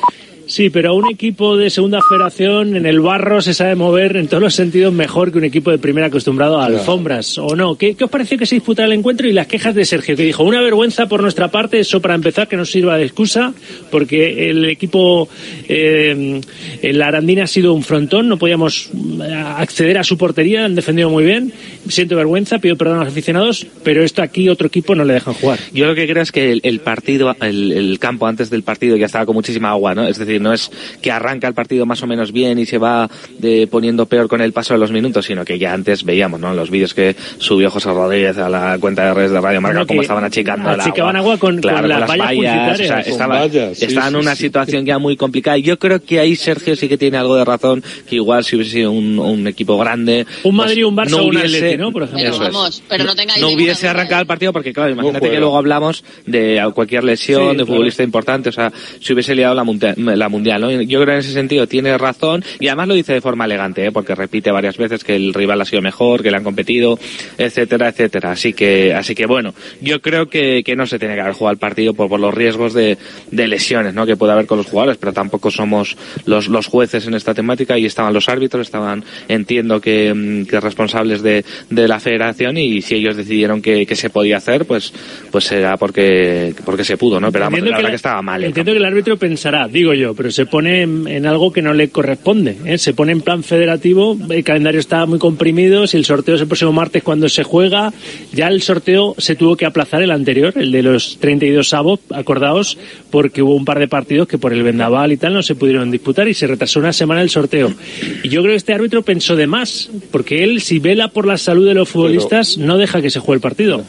Sí, 0.52 0.70
pero 0.70 0.94
un 0.96 1.10
equipo 1.10 1.56
de 1.56 1.70
segunda 1.70 2.02
federación 2.10 2.76
en 2.76 2.86
el 2.86 3.00
barro 3.00 3.42
se 3.42 3.54
sabe 3.54 3.76
mover 3.76 4.18
en 4.18 4.28
todos 4.28 4.44
los 4.44 4.54
sentidos 4.54 4.92
mejor 4.92 5.32
que 5.32 5.38
un 5.38 5.46
equipo 5.46 5.72
de 5.72 5.78
primera 5.78 6.08
acostumbrado 6.08 6.60
a 6.60 6.66
alfombras, 6.66 7.38
¿o 7.38 7.56
no? 7.56 7.76
¿Qué, 7.76 7.96
qué 7.96 8.04
os 8.04 8.10
pareció 8.10 8.38
que 8.38 8.46
se 8.46 8.56
disputara 8.56 8.88
el 8.88 9.00
encuentro 9.00 9.30
y 9.30 9.32
las 9.32 9.48
quejas 9.48 9.74
de 9.74 9.86
Sergio, 9.86 10.14
que 10.18 10.26
dijo, 10.26 10.44
una 10.44 10.60
vergüenza 10.60 11.06
por 11.06 11.22
nuestra 11.22 11.48
parte, 11.48 11.80
eso 11.80 12.02
para 12.02 12.16
empezar, 12.16 12.50
que 12.50 12.58
no 12.58 12.66
sirva 12.66 12.98
de 12.98 13.06
excusa, 13.06 13.54
porque 13.90 14.50
el 14.50 14.66
equipo, 14.66 15.30
eh, 15.70 16.42
el 16.82 17.02
Arandina 17.02 17.46
ha 17.46 17.48
sido 17.48 17.74
un 17.74 17.84
frontón, 17.84 18.28
no 18.28 18.36
podíamos 18.36 18.90
eh, 19.24 19.34
acceder 19.34 20.00
a 20.00 20.04
su 20.04 20.18
portería, 20.18 20.66
han 20.66 20.76
defendido 20.76 21.10
muy 21.10 21.24
bien, 21.24 21.54
siento 21.88 22.18
vergüenza, 22.18 22.60
pido 22.60 22.76
perdón 22.76 22.98
a 22.98 23.04
los 23.06 23.14
aficionados, 23.14 23.66
pero 23.86 24.04
esto 24.04 24.22
aquí 24.22 24.50
otro 24.50 24.68
equipo 24.68 24.96
no 24.96 25.06
le 25.06 25.14
dejan 25.14 25.34
jugar. 25.34 25.60
Yo 25.72 25.86
lo 25.86 25.96
que 25.96 26.06
creo 26.10 26.24
es 26.24 26.34
que 26.34 26.52
el, 26.52 26.60
el 26.64 26.82
partido, 26.82 27.34
el, 27.40 27.72
el 27.72 28.00
campo 28.00 28.28
antes 28.28 28.50
del 28.50 28.64
partido 28.64 28.98
ya 28.98 29.06
estaba 29.06 29.26
con 29.26 29.36
muchísima 29.36 29.70
agua, 29.70 29.96
¿no? 29.96 30.06
Es 30.06 30.18
decir, 30.18 30.41
no 30.42 30.54
es 30.54 30.70
que 31.02 31.12
arranca 31.12 31.48
el 31.48 31.54
partido 31.54 31.86
más 31.86 32.02
o 32.04 32.08
menos 32.08 32.32
bien 32.32 32.60
y 32.60 32.66
se 32.66 32.78
va 32.78 33.10
de, 33.40 33.68
poniendo 33.68 34.06
peor 34.06 34.28
con 34.28 34.42
el 34.42 34.52
paso 34.54 34.74
de 34.74 34.80
los 34.80 34.92
minutos, 34.92 35.26
sino 35.26 35.46
que 35.46 35.58
ya 35.60 35.74
antes 35.74 36.04
veíamos, 36.04 36.40
¿no? 36.40 36.54
Los 36.54 36.70
vídeos 36.70 36.94
que 36.94 37.16
subió 37.38 37.70
José 37.70 37.90
Rodríguez 37.92 38.38
a 38.38 38.50
la 38.50 38.78
cuenta 38.80 39.06
de 39.06 39.14
redes 39.14 39.32
de 39.32 39.40
Radio 39.42 39.62
Marca, 39.62 39.80
No, 39.80 39.88
cómo 39.88 40.02
estaban 40.02 40.24
achicando 40.24 40.72
el 40.72 40.80
achicaban 40.82 41.16
agua. 41.16 41.34
agua 41.34 41.40
con- 41.40 41.62
con 41.62 41.62
Claro, 41.62 41.88
las 41.88 42.08
vallas 42.10 42.28
publicitarias. 42.34 42.80
o 42.82 42.84
sea, 42.84 43.04
Con 43.04 43.12
estaba, 43.12 43.40
vallas, 43.40 43.78
sí, 43.78 43.86
estaba 43.86 44.08
en 44.08 44.14
sí, 44.14 44.20
una 44.20 44.36
sí. 44.36 44.42
situación 44.44 44.86
ya 44.86 44.98
muy 45.00 45.16
complicada. 45.16 45.58
Y 45.58 45.62
yo 45.64 45.78
creo 45.80 46.02
que 46.04 46.20
ahí 46.20 46.36
Sergio 46.36 46.76
sí 46.76 46.88
que 46.90 46.98
tiene 46.98 47.18
algo 47.18 47.36
de 47.36 47.46
razón, 47.46 47.84
que 48.10 48.16
igual 48.16 48.44
si 48.44 48.56
hubiese 48.56 48.72
sido 48.72 48.92
un, 48.92 49.20
un 49.20 49.48
equipo 49.48 49.78
grande. 49.78 50.26
Un 50.44 50.56
pues, 50.56 50.68
Madrid, 50.68 50.86
un 50.86 50.96
Barça, 50.96 51.14
un 51.22 51.36
hubiese- 51.36 51.58
Atleti, 51.58 51.78
¿no? 51.78 51.92
Por 51.92 52.04
ejemplo. 52.04 52.28
Eso 52.28 52.38
Pero 52.38 52.48
es. 52.50 52.54
vamos, 52.54 52.84
pero 52.90 53.04
no 53.04 53.16
tengáis 53.16 53.42
no 53.42 53.50
hubiese 53.50 53.88
arrancado 53.88 54.22
el 54.22 54.28
partido 54.28 54.54
porque 54.54 54.74
claro 54.74 54.92
imagínate 54.92 55.30
que 55.30 55.40
luego 55.40 55.58
hablamos 55.58 56.04
de 56.26 56.62
cualquier 56.74 57.04
lesión 57.04 57.42
Sí, 57.42 57.48
de 57.50 57.54
claro. 57.56 57.66
futbolista 57.68 58.04
importante 58.04 58.50
o 58.50 58.52
sea 58.52 58.72
si 59.00 59.14
hubiese 59.14 59.36
liado 59.36 59.54
la, 59.56 59.64
mundia- 59.64 59.94
la 59.98 60.30
mundial 60.32 60.62
¿no? 60.62 60.72
yo 60.72 61.00
creo 61.00 61.06
que 61.06 61.12
en 61.14 61.20
ese 61.20 61.34
sentido 61.34 61.68
tiene 61.68 61.98
razón 61.98 62.44
y 62.60 62.68
además 62.68 62.88
lo 62.88 62.94
dice 62.96 63.14
de 63.14 63.22
forma 63.22 63.46
elegante 63.46 63.86
¿eh? 63.86 63.92
porque 63.92 64.16
repite 64.16 64.52
varias 64.52 64.78
veces 64.78 65.04
que 65.04 65.16
el 65.16 65.34
rival 65.34 65.62
ha 65.62 65.66
sido 65.66 65.82
mejor 65.82 66.24
que 66.24 66.32
le 66.32 66.38
han 66.38 66.44
competido 66.44 66.98
etcétera 67.38 67.90
etcétera 67.90 68.32
así 68.32 68.54
que 68.54 68.94
así 68.94 69.14
que 69.16 69.26
bueno 69.26 69.54
yo 69.82 70.02
creo 70.02 70.28
que, 70.30 70.64
que 70.64 70.76
no 70.76 70.86
se 70.86 70.98
tiene 71.00 71.16
que 71.16 71.22
haber 71.22 71.34
jugado 71.34 71.54
el 71.54 71.60
partido 71.60 71.94
por, 71.94 72.10
por 72.10 72.20
los 72.20 72.34
riesgos 72.34 72.74
de, 72.74 72.98
de 73.30 73.48
lesiones 73.48 73.94
¿no? 73.94 74.06
que 74.06 74.16
puede 74.16 74.34
haber 74.34 74.46
con 74.46 74.58
los 74.58 74.68
jugadores 74.68 74.98
pero 74.98 75.14
tampoco 75.14 75.52
somos 75.52 75.98
los, 76.26 76.48
los 76.48 76.68
jueces 76.68 77.06
en 77.08 77.14
esta 77.14 77.34
temática 77.34 77.78
y 77.78 77.86
estaban 77.86 78.14
los 78.14 78.30
árbitros 78.30 78.68
estaban 78.68 79.04
entiendo 79.28 79.82
que, 79.82 80.14
mm, 80.14 80.46
que 80.46 80.60
responsables 80.60 81.22
de, 81.22 81.44
de 81.70 81.88
la 81.88 82.00
federación 82.00 82.58
y 82.58 82.82
si 82.82 82.96
ellos 82.96 83.16
decidieron 83.18 83.62
que, 83.62 83.86
que 83.86 83.96
se 83.96 84.10
podía 84.10 84.38
hacer 84.38 84.66
pues 84.66 84.94
pues 85.32 85.46
será 85.46 85.78
porque 85.78 86.54
porque 86.66 86.84
se 86.84 86.98
pudo 86.98 87.20
no 87.20 87.32
pero 87.32 87.46
la 87.46 87.50
verdad 87.50 87.82
la- 87.82 87.90
que 87.90 87.96
estaba 87.96 88.22
mal 88.22 88.44
¿eh? 88.44 88.48
Entiendo 88.48 88.72
que 88.72 88.78
el 88.78 88.86
árbitro 88.86 89.18
pensará, 89.18 89.68
digo 89.68 89.94
yo, 89.94 90.14
pero 90.22 90.30
se 90.30 90.46
pone 90.46 90.84
en, 90.84 91.08
en 91.08 91.26
algo 91.26 91.52
que 91.52 91.64
no 91.64 91.74
le 91.74 91.90
corresponde. 91.90 92.56
¿eh? 92.66 92.78
Se 92.78 92.94
pone 92.94 93.12
en 93.12 93.22
plan 93.22 93.44
federativo, 93.44 94.16
el 94.30 94.44
calendario 94.44 94.80
está 94.80 95.04
muy 95.08 95.18
comprimido, 95.18 95.88
si 95.88 95.98
el 95.98 96.06
sorteo 96.06 96.36
es 96.36 96.42
el 96.42 96.48
próximo 96.48 96.72
martes 96.72 97.02
cuando 97.02 97.28
se 97.28 97.42
juega, 97.42 97.92
ya 98.32 98.48
el 98.48 98.62
sorteo 98.62 99.16
se 99.18 99.36
tuvo 99.36 99.58
que 99.58 99.66
aplazar 99.66 100.04
el 100.04 100.12
anterior, 100.12 100.54
el 100.58 100.72
de 100.72 100.84
los 100.84 101.18
32 101.20 101.74
avos, 101.74 102.02
acordaos, 102.12 102.78
porque 103.10 103.42
hubo 103.42 103.56
un 103.56 103.66
par 103.66 103.80
de 103.80 103.88
partidos 103.88 104.28
que 104.28 104.38
por 104.38 104.54
el 104.54 104.62
vendaval 104.62 105.12
y 105.12 105.18
tal 105.18 105.34
no 105.34 105.42
se 105.42 105.56
pudieron 105.56 105.90
disputar 105.90 106.28
y 106.28 106.36
se 106.36 106.46
retrasó 106.46 106.80
una 106.80 106.94
semana 106.94 107.24
el 107.24 107.32
sorteo. 107.32 107.74
Y 108.22 108.30
yo 108.30 108.44
creo 108.44 108.54
que 108.54 108.58
este 108.58 108.76
árbitro 108.76 109.02
pensó 109.02 109.36
de 109.36 109.48
más, 109.48 109.90
porque 110.12 110.44
él, 110.44 110.62
si 110.62 110.78
vela 110.78 111.08
por 111.08 111.26
la 111.26 111.40
salud 111.40 111.68
de 111.68 111.74
los 111.74 111.90
futbolistas, 111.90 112.60
no 112.60 112.78
deja 112.78 113.02
que 113.02 113.10
se 113.10 113.20
juegue 113.20 113.38
el 113.38 113.42
partido. 113.42 113.84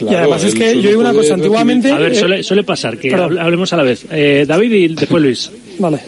Y 0.00 0.14
además 0.14 0.44
es 0.44 0.54
que 0.54 0.80
yo 0.80 0.88
digo 0.90 1.00
una 1.00 1.12
cosa, 1.12 1.34
antiguamente... 1.34 1.90
A 1.92 1.98
ver, 1.98 2.12
eh, 2.12 2.14
suele, 2.16 2.42
suele 2.42 2.64
pasar, 2.64 2.98
que 2.98 3.10
perdón. 3.10 3.32
hable- 3.32 3.40
hablemos 3.40 3.72
a 3.72 3.76
la 3.76 3.82
vez. 3.82 4.04
Eh, 4.10 4.44
David 4.46 4.72
y 4.72 4.88
después 4.94 5.22
Luis. 5.22 5.50
Vale. 5.78 5.98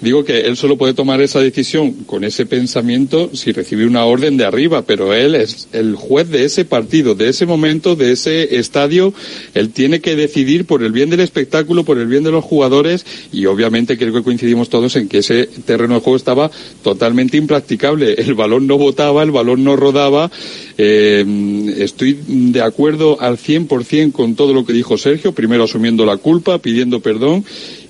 Digo 0.00 0.24
que 0.24 0.42
él 0.42 0.56
solo 0.56 0.78
puede 0.78 0.94
tomar 0.94 1.20
esa 1.20 1.40
decisión 1.40 1.92
con 2.06 2.22
ese 2.22 2.46
pensamiento 2.46 3.30
si 3.32 3.50
recibe 3.50 3.84
una 3.84 4.04
orden 4.04 4.36
de 4.36 4.44
arriba, 4.44 4.82
pero 4.82 5.12
él 5.12 5.34
es 5.34 5.68
el 5.72 5.96
juez 5.96 6.28
de 6.30 6.44
ese 6.44 6.64
partido, 6.64 7.16
de 7.16 7.28
ese 7.28 7.46
momento, 7.46 7.96
de 7.96 8.12
ese 8.12 8.58
estadio. 8.58 9.12
Él 9.54 9.70
tiene 9.70 10.00
que 10.00 10.14
decidir 10.14 10.66
por 10.66 10.84
el 10.84 10.92
bien 10.92 11.10
del 11.10 11.20
espectáculo, 11.20 11.82
por 11.82 11.98
el 11.98 12.06
bien 12.06 12.22
de 12.22 12.30
los 12.30 12.44
jugadores 12.44 13.04
y 13.32 13.46
obviamente 13.46 13.98
creo 13.98 14.12
que 14.12 14.22
coincidimos 14.22 14.68
todos 14.68 14.94
en 14.94 15.08
que 15.08 15.18
ese 15.18 15.48
terreno 15.64 15.94
de 15.94 16.00
juego 16.00 16.16
estaba 16.16 16.50
totalmente 16.82 17.36
impracticable. 17.36 18.14
El 18.14 18.34
balón 18.34 18.68
no 18.68 18.78
botaba, 18.78 19.24
el 19.24 19.32
balón 19.32 19.64
no 19.64 19.74
rodaba. 19.74 20.30
Eh, 20.76 21.24
estoy 21.78 22.18
de 22.28 22.62
acuerdo 22.62 23.20
al 23.20 23.36
100% 23.36 24.12
con 24.12 24.36
todo 24.36 24.54
lo 24.54 24.64
que 24.64 24.72
dijo 24.72 24.96
Sergio, 24.96 25.32
primero 25.32 25.64
asumiendo 25.64 26.06
la 26.06 26.18
culpa, 26.18 26.58
pidiendo 26.58 27.00
perdón 27.00 27.44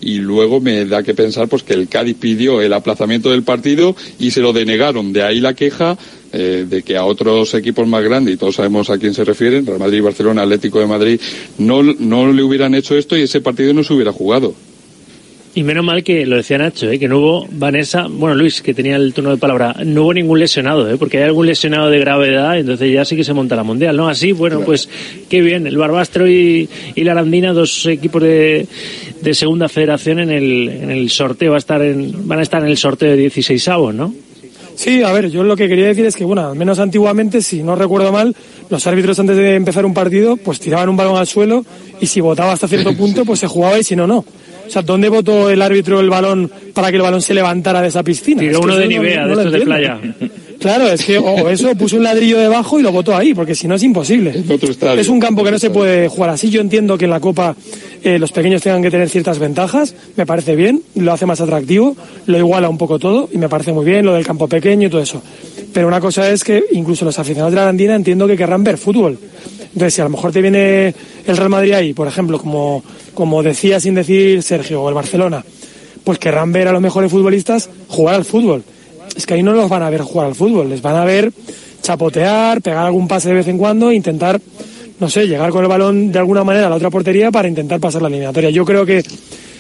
y 0.09 0.19
luego 0.21 0.59
me 0.61 0.87
da 0.87 1.03
que 1.03 1.13
pensar 1.13 1.49
pues 1.49 1.63
que 1.63 1.75
el 1.75 1.87
Cádiz 1.87 2.17
pidió 2.19 2.63
el 2.63 2.73
aplazamiento 2.73 3.31
del 3.31 3.43
partido 3.43 3.95
y 4.19 4.31
se 4.31 4.41
lo 4.41 4.55
denegaron. 4.55 5.13
De 5.13 5.23
ahí 5.23 5.39
la 5.39 5.53
queja 5.53 5.99
eh, 6.33 6.65
de 6.67 6.83
que 6.83 6.97
a 6.97 7.05
otros 7.05 7.53
equipos 7.53 7.87
más 7.87 8.03
grandes, 8.03 8.35
y 8.35 8.37
todos 8.39 8.55
sabemos 8.55 8.89
a 8.89 8.97
quién 8.97 9.13
se 9.13 9.25
refieren, 9.25 9.67
Real 9.67 9.79
Madrid, 9.79 10.03
Barcelona, 10.03 10.43
Atlético 10.43 10.81
de 10.81 10.87
Madrid, 10.87 11.21
no, 11.59 11.83
no 11.83 12.33
le 12.33 12.43
hubieran 12.43 12.75
hecho 12.75 12.97
esto 12.97 13.19
y 13.19 13.23
ese 13.23 13.43
partido 13.43 13.75
no 13.75 13.85
se 13.85 13.93
hubiera 13.93 14.13
jugado. 14.13 14.55
Y 15.59 15.65
menos 15.65 15.85
mal 15.85 16.05
que 16.05 16.25
lo 16.25 16.37
decía 16.37 16.57
Nacho, 16.57 16.89
¿eh? 16.89 17.01
que 17.01 17.09
no 17.09 17.19
hubo 17.19 17.49
Vanessa, 17.51 18.07
bueno 18.09 18.37
Luis, 18.37 18.63
que 18.63 18.75
tenía 18.75 18.95
el 18.95 19.13
turno 19.13 19.31
de 19.31 19.39
palabra, 19.39 19.75
no 19.85 20.05
hubo 20.05 20.15
ningún 20.15 20.39
lesionado, 20.39 20.89
¿eh? 20.89 20.97
porque 20.97 21.19
hay 21.19 21.25
algún 21.25 21.47
lesionado 21.47 21.91
de 21.91 21.99
gravedad, 21.99 22.57
entonces 22.57 22.93
ya 22.93 23.05
sí 23.05 23.17
que 23.17 23.25
se 23.25 23.33
monta 23.33 23.57
la 23.57 23.65
mundial, 23.65 23.97
¿no? 23.97 24.09
Así, 24.09 24.31
bueno, 24.31 24.61
pues 24.61 24.89
qué 25.29 25.41
bien, 25.41 25.67
el 25.67 25.77
Barbastro 25.77 26.29
y, 26.29 26.69
y 26.95 27.03
la 27.03 27.11
Arandina, 27.11 27.53
dos 27.53 27.87
equipos 27.87 28.23
de, 28.23 28.69
de 29.21 29.35
segunda 29.35 29.69
federación 29.69 30.21
en 30.21 30.31
el, 30.31 30.69
en 30.69 30.91
el 30.93 31.11
sorteo, 31.11 31.51
va 31.51 31.57
a 31.57 31.59
estar 31.59 31.83
en, 31.83 32.29
van 32.29 32.39
a 32.39 32.43
estar 32.43 32.63
en 32.63 32.69
el 32.69 32.77
sorteo 32.77 33.11
de 33.11 33.17
16 33.17 33.67
avos, 33.67 33.93
¿no? 33.93 34.15
Sí, 34.77 35.03
a 35.03 35.11
ver, 35.11 35.29
yo 35.29 35.43
lo 35.43 35.57
que 35.57 35.67
quería 35.67 35.89
decir 35.89 36.07
es 36.07 36.15
que, 36.15 36.23
bueno, 36.23 36.51
al 36.51 36.55
menos 36.55 36.79
antiguamente, 36.79 37.43
si 37.43 37.65
no 37.65 37.75
recuerdo 37.75 38.13
mal, 38.13 38.37
los 38.71 38.87
árbitros 38.87 39.19
antes 39.19 39.37
de 39.37 39.57
empezar 39.57 39.85
un 39.85 39.93
partido, 39.93 40.37
pues 40.37 40.61
tiraban 40.61 40.89
un 40.89 40.97
balón 40.97 41.17
al 41.17 41.27
suelo 41.27 41.65
y 42.01 42.07
si 42.07 42.21
votaba 42.21 42.53
hasta 42.53 42.69
cierto 42.69 42.97
punto, 42.97 43.25
pues 43.25 43.41
se 43.41 43.49
jugaba 43.49 43.77
y 43.77 43.83
si 43.83 43.97
no, 43.97 44.07
no. 44.07 44.25
O 44.69 44.71
sea, 44.71 44.83
¿dónde 44.83 45.09
votó 45.09 45.51
el 45.51 45.63
árbitro 45.63 45.99
el 45.99 46.11
balón 46.11 46.51
para 46.75 46.91
que 46.91 46.97
el 46.97 47.03
balón 47.03 47.23
se 47.23 47.33
levantara 47.35 47.81
de 47.81 47.89
esa 47.89 48.03
piscina? 48.03 48.41
Tiró 48.41 48.53
Es 48.53 48.59
que 48.59 48.65
uno 48.65 48.77
de 48.77 48.87
Nivea, 48.87 49.27
no 49.27 49.37
de 49.37 49.45
estos 49.45 49.53
de 49.53 49.61
playa. 49.61 49.99
Claro, 50.59 50.89
es 50.89 51.05
que 51.05 51.19
o 51.19 51.49
eso 51.49 51.73
puso 51.77 51.97
un 51.97 52.03
ladrillo 52.03 52.39
debajo 52.39 52.81
y 52.81 52.83
lo 52.83 52.91
botó 52.91 53.17
ahí, 53.17 53.33
porque 53.33 53.55
si 53.55 53.69
no 53.69 53.77
es 53.77 53.83
imposible. 53.85 54.31
estadio. 54.31 55.01
Es 55.01 55.09
un 55.09 55.21
campo 55.21 55.45
que 55.45 55.53
no 55.53 55.59
se 55.59 55.71
puede 55.71 56.09
jugar 56.09 56.31
así. 56.31 56.51
Yo 56.51 56.61
entiendo 56.61 56.99
que 56.99 57.05
en 57.05 57.13
la 57.13 57.21
Copa 57.21 57.55
eh, 58.03 58.19
los 58.19 58.33
pequeños 58.33 58.63
tengan 58.63 58.83
que 58.83 58.91
tener 58.91 59.09
ciertas 59.09 59.39
ventajas, 59.39 59.95
me 60.17 60.27
parece 60.27 60.57
bien, 60.57 60.83
lo 60.97 61.13
hace 61.13 61.27
más 61.27 61.41
atractivo, 61.41 61.97
lo 62.27 62.39
iguala 62.39 62.69
un 62.69 62.77
poco 62.77 62.99
todo 62.99 63.29
y 63.33 63.39
me 63.39 63.49
parece 63.49 63.73
muy 63.73 63.85
bien 63.85 64.05
lo 64.05 64.15
del 64.15 64.27
campo 64.27 64.49
pequeño 64.49 64.89
y 64.89 64.91
todo 64.91 65.01
eso. 65.01 65.23
Pero 65.73 65.87
una 65.87 66.01
cosa 66.01 66.29
es 66.31 66.43
que 66.43 66.65
incluso 66.73 67.05
los 67.05 67.19
aficionados 67.19 67.53
de 67.53 67.57
la 67.57 67.63
Arandina 67.63 67.95
entiendo 67.95 68.27
que 68.27 68.37
querrán 68.37 68.65
ver 68.65 68.79
fútbol. 68.79 69.17
Entonces, 69.73 69.95
si 69.95 70.01
a 70.01 70.05
lo 70.05 70.11
mejor 70.11 70.33
te 70.33 70.43
viene 70.43 70.95
el 71.27 71.37
Real 71.37 71.51
Madrid 71.51 71.73
ahí, 71.73 71.93
por 71.93 72.09
ejemplo, 72.09 72.39
como, 72.39 72.83
como 73.15 73.43
decía 73.43 73.81
sin 73.81 73.95
decir 73.95 74.43
Sergio, 74.43 74.83
o 74.83 74.89
el 74.89 74.95
Barcelona, 74.95 75.45
pues 76.05 76.19
querrán 76.19 76.53
ver 76.53 76.69
a 76.69 76.73
los 76.73 76.81
mejores 76.81 77.11
futbolistas 77.11 77.69
jugar 77.89 78.15
al 78.15 78.25
fútbol. 78.25 78.63
Es 79.17 79.27
que 79.27 79.35
ahí 79.35 79.43
no 79.43 79.53
los 79.53 79.69
van 79.69 79.83
a 79.83 79.91
ver 79.91 80.01
jugar 80.01 80.29
al 80.29 80.35
fútbol, 80.35 80.71
les 80.71 80.81
van 80.81 80.97
a 80.97 81.05
ver 81.05 81.33
chapotear, 81.83 82.61
pegar 82.61 82.87
algún 82.87 83.09
pase 83.09 83.29
de 83.29 83.35
vez 83.35 83.49
en 83.49 83.59
cuando 83.59 83.93
intentar, 83.93 84.41
no 85.01 85.09
sé, 85.09 85.27
llegar 85.27 85.51
con 85.51 85.63
el 85.63 85.69
balón 85.69 86.13
de 86.13 86.19
alguna 86.19 86.45
manera 86.45 86.67
a 86.67 86.71
la 86.71 86.77
otra 86.77 86.91
portería 86.91 87.31
para 87.31 87.49
intentar 87.49 87.81
pasar 87.81 88.03
la 88.03 88.09
eliminatoria. 88.09 88.51
Yo 88.51 88.65
creo 88.65 88.85
que, 88.85 89.03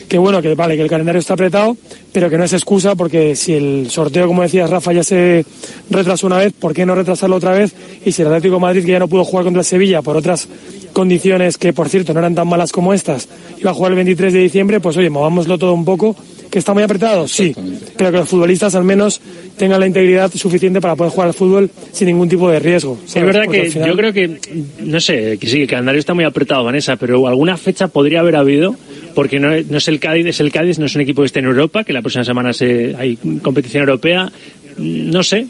que 0.09 0.19
bueno, 0.19 0.41
que 0.41 0.55
vale, 0.55 0.77
que 0.77 0.83
el 0.83 0.89
calendario 0.89 1.19
está 1.21 1.35
apretado, 1.35 1.77
pero 2.13 2.31
que 2.31 2.39
no 2.39 2.45
es 2.45 2.53
excusa 2.53 2.95
porque 2.95 3.37
si 3.37 3.53
el 3.55 3.91
sorteo, 3.91 4.27
como 4.27 4.43
decías 4.43 4.71
Rafa, 4.71 4.93
ya 4.93 5.05
se 5.05 5.45
retrasó 5.91 6.27
una 6.27 6.39
vez, 6.39 6.53
¿por 6.53 6.73
qué 6.75 6.87
no 6.87 6.95
retrasarlo 6.95 7.37
otra 7.37 7.53
vez? 7.53 7.75
Y 8.05 8.13
si 8.13 8.23
el 8.23 8.29
Atlético 8.29 8.55
de 8.55 8.61
Madrid, 8.61 8.85
que 8.85 8.93
ya 8.93 8.99
no 8.99 9.09
pudo 9.09 9.25
jugar 9.25 9.45
contra 9.45 9.61
el 9.61 9.67
Sevilla 9.67 10.01
por 10.03 10.17
otras 10.17 10.49
condiciones 10.93 11.59
que, 11.59 11.73
por 11.73 11.89
cierto, 11.89 12.13
no 12.15 12.21
eran 12.21 12.35
tan 12.35 12.49
malas 12.49 12.73
como 12.73 12.93
estas, 12.95 13.29
iba 13.59 13.71
a 13.71 13.75
jugar 13.75 13.93
el 13.93 13.97
23 13.97 14.33
de 14.33 14.39
diciembre, 14.41 14.81
pues 14.81 14.97
oye, 14.97 15.11
movámoslo 15.11 15.59
todo 15.59 15.75
un 15.75 15.85
poco. 15.85 16.17
¿Que 16.51 16.61
está 16.61 16.73
muy 16.73 16.83
apretado? 16.83 17.29
Sí. 17.29 17.55
Pero 17.99 18.11
que 18.11 18.17
los 18.17 18.29
futbolistas 18.31 18.75
al 18.75 18.83
menos 18.83 19.21
tengan 19.59 19.81
la 19.81 19.87
integridad 19.87 20.33
suficiente 20.33 20.81
para 20.81 20.97
poder 20.97 21.13
jugar 21.13 21.29
al 21.29 21.35
fútbol 21.35 21.71
sin 21.93 22.07
ningún 22.09 22.27
tipo 22.27 22.49
de 22.51 22.59
riesgo. 22.59 22.97
Es 23.07 23.13
verdad 23.17 23.43
Porque 23.45 23.65
que 23.65 23.71
final- 23.71 23.91
yo 23.91 23.97
creo 23.99 24.13
que, 24.15 24.41
no 24.81 24.99
sé, 24.99 25.37
que 25.39 25.47
sí, 25.47 25.61
el 25.61 25.69
calendario 25.69 25.99
está 25.99 26.15
muy 26.15 26.25
apretado, 26.25 26.65
Vanessa, 26.65 26.97
pero 26.97 27.27
alguna 27.29 27.59
fecha 27.59 27.89
podría 27.89 28.21
haber 28.21 28.37
habido, 28.37 28.75
porque 29.19 29.41
no, 29.41 29.49
no 29.51 29.79
es 29.79 29.89
el 29.89 29.99
Cádiz, 29.99 30.27
es 30.27 30.39
el 30.39 30.53
Cádiz, 30.53 30.79
no 30.79 30.87
es 30.87 30.95
un 30.95 31.01
equipo 31.01 31.23
que 31.23 31.27
esté 31.27 31.41
en 31.41 31.47
Europa, 31.47 31.83
que 31.83 31.93
la 31.93 32.03
próxima 32.03 32.23
semana 32.25 32.53
se, 32.53 32.95
hay 32.97 33.17
competición 33.43 33.81
europea, 33.83 34.31
no 34.77 35.25
sé. 35.25 35.45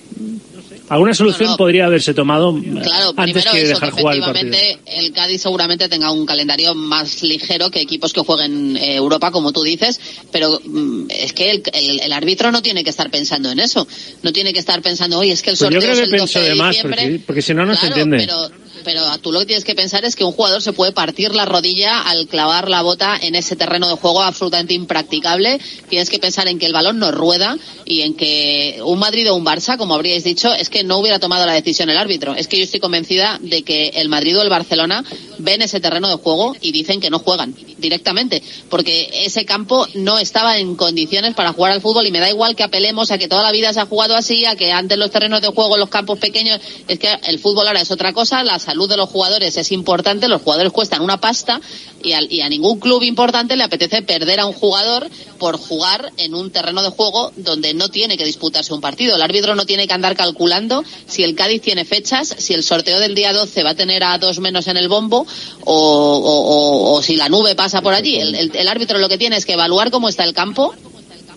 Alguna 0.89 1.12
solución 1.12 1.55
podría 1.59 1.85
haberse 1.85 2.15
tomado 2.15 2.59
Claro, 2.82 3.12
antes 3.15 3.45
que 3.45 3.59
eso, 3.61 3.74
dejar 3.74 3.93
que 3.93 4.01
jugar 4.01 4.16
el 4.16 4.23
partido. 4.23 4.55
el 4.86 5.12
Cádiz 5.12 5.43
seguramente 5.43 5.86
tenga 5.86 6.11
un 6.11 6.24
calendario 6.24 6.74
más 6.74 7.23
ligero 7.23 7.70
que 7.70 7.82
equipos 7.82 8.15
que 8.15 8.20
jueguen 8.23 8.74
eh, 8.78 8.95
Europa, 8.97 9.31
como 9.31 9.53
tú 9.53 9.62
dices, 9.65 10.01
pero 10.32 10.59
mm, 10.65 11.09
es 11.11 11.35
que 11.35 11.51
el, 11.51 11.62
el- 11.74 12.01
el 12.01 12.12
árbitro 12.15 12.51
no 12.51 12.62
tiene 12.62 12.82
que 12.85 12.89
estar 12.89 13.11
pensando 13.11 13.51
en 13.53 13.61
eso. 13.61 13.86
No 14.23 14.32
tiene 14.32 14.55
que 14.55 14.61
estar 14.61 14.81
pensando, 14.81 15.19
oye, 15.19 15.32
es 15.32 15.43
que 15.43 15.51
el 15.51 15.59
Pues 15.59 15.70
yo 15.70 15.78
sorteo 15.78 15.81
creo 15.82 15.93
es 15.93 15.99
que 15.99 16.05
el 16.05 16.11
pensó 16.23 16.39
12 16.39 16.49
de 16.49 16.55
más, 16.55 16.77
porque, 16.78 17.20
porque 17.27 17.43
si 17.43 17.53
no, 17.53 17.66
no 17.66 17.77
se 17.77 17.86
entiende. 17.89 18.16
Pero, 18.16 18.49
pero 18.89 19.19
tú 19.19 19.32
lo 19.32 19.40
que 19.40 19.44
tienes 19.44 19.65
que 19.65 19.74
pensar 19.74 20.06
es 20.06 20.16
que 20.16 20.24
un 20.24 20.32
jugador 20.32 20.62
se 20.62 20.73
puede 20.73 20.93
partir 20.93 21.35
la 21.35 21.44
rodilla 21.44 22.01
al 22.01 22.27
clavar 22.27 22.70
la 22.70 22.81
bota 22.81 23.19
en 23.20 23.35
ese 23.35 23.55
terreno 23.55 23.86
de 23.86 23.97
juego 23.97 24.23
absolutamente 24.23 24.73
impracticable. 24.73 25.60
Tienes 25.90 26.09
que 26.09 26.19
pensar 26.19 26.48
en 26.48 26.59
que 26.59 26.65
el 26.65 26.73
balón 26.73 26.98
no 26.98 27.10
rueda 27.10 27.59
y 27.85 28.01
en 28.01 28.15
que 28.15 28.81
un 28.82 28.98
Madrid 28.98 29.31
o 29.31 29.35
un 29.35 29.44
Barça, 29.44 29.77
como 29.77 29.94
habríais 29.94 30.24
dicho, 30.24 30.55
es 30.55 30.70
que 30.70 30.85
no 30.85 30.97
hubiera 30.97 31.19
tomado 31.19 31.44
la 31.44 31.52
decisión 31.52 31.90
el 31.90 31.98
árbitro. 31.98 32.35
Es 32.35 32.48
que 32.48 32.56
yo 32.56 32.65
estoy 32.65 32.81
convencida 32.81 33.39
de 33.43 33.62
que 33.62 33.89
el 33.97 34.09
Madrid 34.09 34.39
o 34.39 34.40
el 34.40 34.48
Barcelona 34.48 35.05
ven 35.36 35.60
ese 35.60 35.81
terreno 35.81 36.09
de 36.09 36.15
juego 36.15 36.56
y 36.59 36.73
dicen 36.73 36.98
que 36.98 37.10
no 37.10 37.19
juegan 37.19 37.55
directamente, 37.77 38.43
porque 38.70 39.10
ese 39.24 39.44
campo 39.44 39.86
no 39.94 40.19
estaba 40.19 40.59
en 40.59 40.77
condiciones 40.77 41.35
para 41.35 41.52
jugar 41.52 41.73
al 41.73 41.82
fútbol 41.82 42.06
y 42.06 42.10
me 42.10 42.20
da 42.20 42.31
igual 42.31 42.56
que 42.56 42.65
apelemos 42.65 43.10
a 43.10 43.19
que 43.19 43.28
toda 43.28 43.43
la 43.43 43.52
vida 43.52 43.70
se 43.73 43.81
ha 43.81 43.86
jugado 43.86 44.16
así, 44.16 44.47
a 44.47 44.56
que 44.56 44.73
antes 44.73 44.97
los 44.97 45.10
terrenos 45.10 45.43
de 45.43 45.48
juego, 45.48 45.77
los 45.77 45.90
campos 45.90 46.19
pequeños, 46.19 46.59
es 46.89 46.98
que 46.98 47.09
el 47.27 47.39
fútbol 47.39 47.69
ahora 47.69 47.82
es 47.82 47.90
otra 47.90 48.12
cosa, 48.12 48.43
la 48.43 48.59
salud 48.59 48.77
de 48.86 48.96
los 48.96 49.09
jugadores 49.09 49.56
es 49.56 49.72
importante, 49.72 50.28
los 50.28 50.42
jugadores 50.42 50.72
cuestan 50.72 51.00
una 51.02 51.20
pasta 51.20 51.60
y, 52.02 52.12
al- 52.12 52.30
y 52.32 52.42
a 52.42 52.48
ningún 52.48 52.78
club 52.78 53.02
importante 53.02 53.56
le 53.56 53.64
apetece 53.64 54.02
perder 54.02 54.38
a 54.40 54.46
un 54.46 54.52
jugador 54.52 55.09
por 55.38 55.56
jugar 55.59 56.12
en 56.16 56.34
un 56.34 56.50
terreno 56.50 56.82
de 56.82 56.90
juego 56.90 57.32
donde 57.36 57.74
no 57.74 57.88
tiene 57.88 58.16
que 58.16 58.24
disputarse 58.24 58.72
un 58.74 58.80
partido. 58.80 59.16
El 59.16 59.22
árbitro 59.22 59.55
no 59.55 59.66
tiene 59.66 59.86
que 59.88 59.94
andar 59.94 60.14
calculando 60.16 60.84
si 61.06 61.22
el 61.24 61.34
Cádiz 61.34 61.62
tiene 61.62 61.84
fechas, 61.84 62.34
si 62.38 62.55
el 62.55 62.62
sorteo 62.62 63.00
del 63.00 63.14
día 63.14 63.32
12 63.32 63.62
va 63.64 63.70
a 63.70 63.74
tener 63.74 64.05
a 64.05 64.18
dos 64.18 64.38
menos 64.38 64.66
en 64.68 64.76
el 64.76 64.88
bombo 64.88 65.26
o, 65.64 67.00
si 67.02 67.16
la 67.16 67.28
nube 67.28 67.55
pasa 67.55 67.80
por 67.82 67.94
allí. 67.94 68.16
El- 68.18 68.55
el 68.55 68.68
árbitro 68.68 68.98
lo 68.98 69.09
que 69.09 69.18
tiene 69.18 69.36
es 69.36 69.46
que 69.46 69.52
evaluar 69.55 69.90
cómo 69.90 70.09
está 70.09 70.24
el 70.24 70.34
campo 70.34 70.74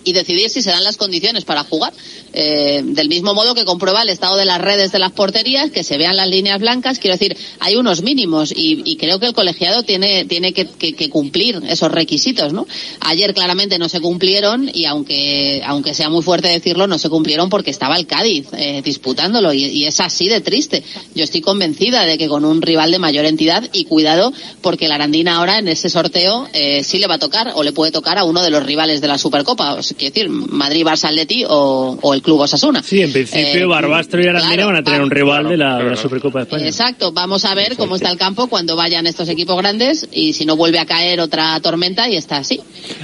y 0.04 0.12
decidir 0.12 0.50
si 0.50 0.62
se 0.62 0.70
dan 0.70 0.84
las 0.84 0.96
condiciones 0.96 1.44
para 1.44 1.64
jugar. 1.64 1.92
Eh, 2.34 2.80
del 2.82 3.08
mismo 3.08 3.34
modo 3.34 3.54
que 3.54 3.64
comprueba 3.66 4.02
el 4.02 4.08
estado 4.08 4.36
de 4.36 4.44
las 4.46 4.58
redes 4.60 4.90
de 4.92 4.98
las 4.98 5.12
porterías, 5.12 5.70
que 5.70 5.84
se 5.84 5.98
vean 5.98 6.16
las 6.16 6.28
líneas 6.28 6.58
blancas. 6.60 6.98
Quiero 6.98 7.16
decir, 7.18 7.36
hay 7.60 7.76
unos 7.76 8.02
mínimos 8.02 8.52
y, 8.52 8.82
y 8.84 8.96
creo 8.96 9.18
que 9.20 9.26
el 9.26 9.34
colegiado 9.34 9.82
tiene, 9.82 10.24
tiene 10.24 10.52
que, 10.52 10.66
que- 10.66 10.94
que 10.94 11.10
cumplir 11.10 11.60
esos 11.68 11.92
requisitos, 11.92 12.52
¿no? 12.52 12.66
Ayer 13.00 13.34
claramente 13.34 13.78
no 13.78 13.88
se 13.88 14.00
cumplieron 14.00 14.70
y 14.72 14.86
aunque, 14.86 15.62
aunque 15.66 15.92
sea 15.94 16.08
muy 16.08 16.22
fuerte 16.22 16.48
decirlo, 16.48 16.86
no 16.86 16.98
se 16.98 17.08
cumplieron 17.10 17.50
porque 17.50 17.70
estaba 17.70 17.96
el 17.96 18.06
Cádiz 18.06 18.46
eh, 18.52 18.80
disputándolo 18.84 19.52
y, 19.52 19.84
es 19.84 20.00
así 20.00 20.28
de 20.28 20.40
triste. 20.40 20.82
Yo 21.14 21.24
estoy 21.24 21.40
convencida 21.42 22.04
de 22.06 22.16
que 22.16 22.28
con 22.28 22.44
un 22.44 22.62
rival 22.62 22.90
de 22.92 22.98
mayor 22.98 23.24
entidad 23.26 23.68
y 23.72 23.84
cuidado 23.84 24.32
porque 24.62 24.88
la 24.88 24.94
Arandina 24.94 25.36
ahora 25.36 25.58
en 25.58 25.68
ese 25.68 25.90
sorteo 25.90 26.48
eh, 26.52 26.82
sí 26.84 26.98
le 26.98 27.06
va 27.08 27.14
a 27.16 27.18
tocar 27.18 27.52
o 27.54 27.62
le 27.62 27.72
puede 27.72 27.92
tocar 27.92 28.16
a 28.18 28.24
uno 28.24 28.42
de 28.42 28.50
los 28.50 28.64
rivales 28.64 29.00
de 29.00 29.08
la 29.08 29.18
Supercopa. 29.18 29.74
O 29.74 29.82
quiero 29.94 30.14
decir, 30.14 30.28
Madrid, 30.30 30.84
Barça, 30.84 31.06
Atleti 31.08 31.44
o, 31.48 31.98
o 32.00 32.14
el 32.14 32.22
Club 32.22 32.40
Osasuna. 32.40 32.82
Sí, 32.82 33.00
en 33.02 33.12
principio 33.12 33.62
Eh, 33.62 33.66
Barbastro 33.66 34.20
y 34.22 34.26
Arandina 34.26 34.54
claro, 34.54 34.66
van 34.68 34.76
a 34.76 34.82
tener 34.82 35.02
un 35.02 35.10
rival 35.10 35.48
de, 35.48 35.56
la, 35.56 35.78
de 35.78 35.90
la 35.90 35.96
Supercopa 35.96 36.40
de 36.40 36.42
España. 36.44 36.66
Exacto, 36.66 37.12
vamos 37.12 37.44
a 37.44 37.54
ver 37.54 37.76
cómo 37.76 37.96
está 37.96 38.10
el 38.10 38.18
campo 38.18 38.48
cuando 38.48 38.76
vayan 38.76 39.06
estos 39.06 39.28
equipos 39.28 39.56
grandes 39.58 40.08
y 40.12 40.32
si 40.32 40.44
no 40.46 40.56
vuelve 40.56 40.78
a 40.78 40.86
caer 40.86 41.20
otra 41.20 41.58
tormenta 41.60 42.08
y 42.08 42.16
está 42.16 42.38
así. 42.38 42.60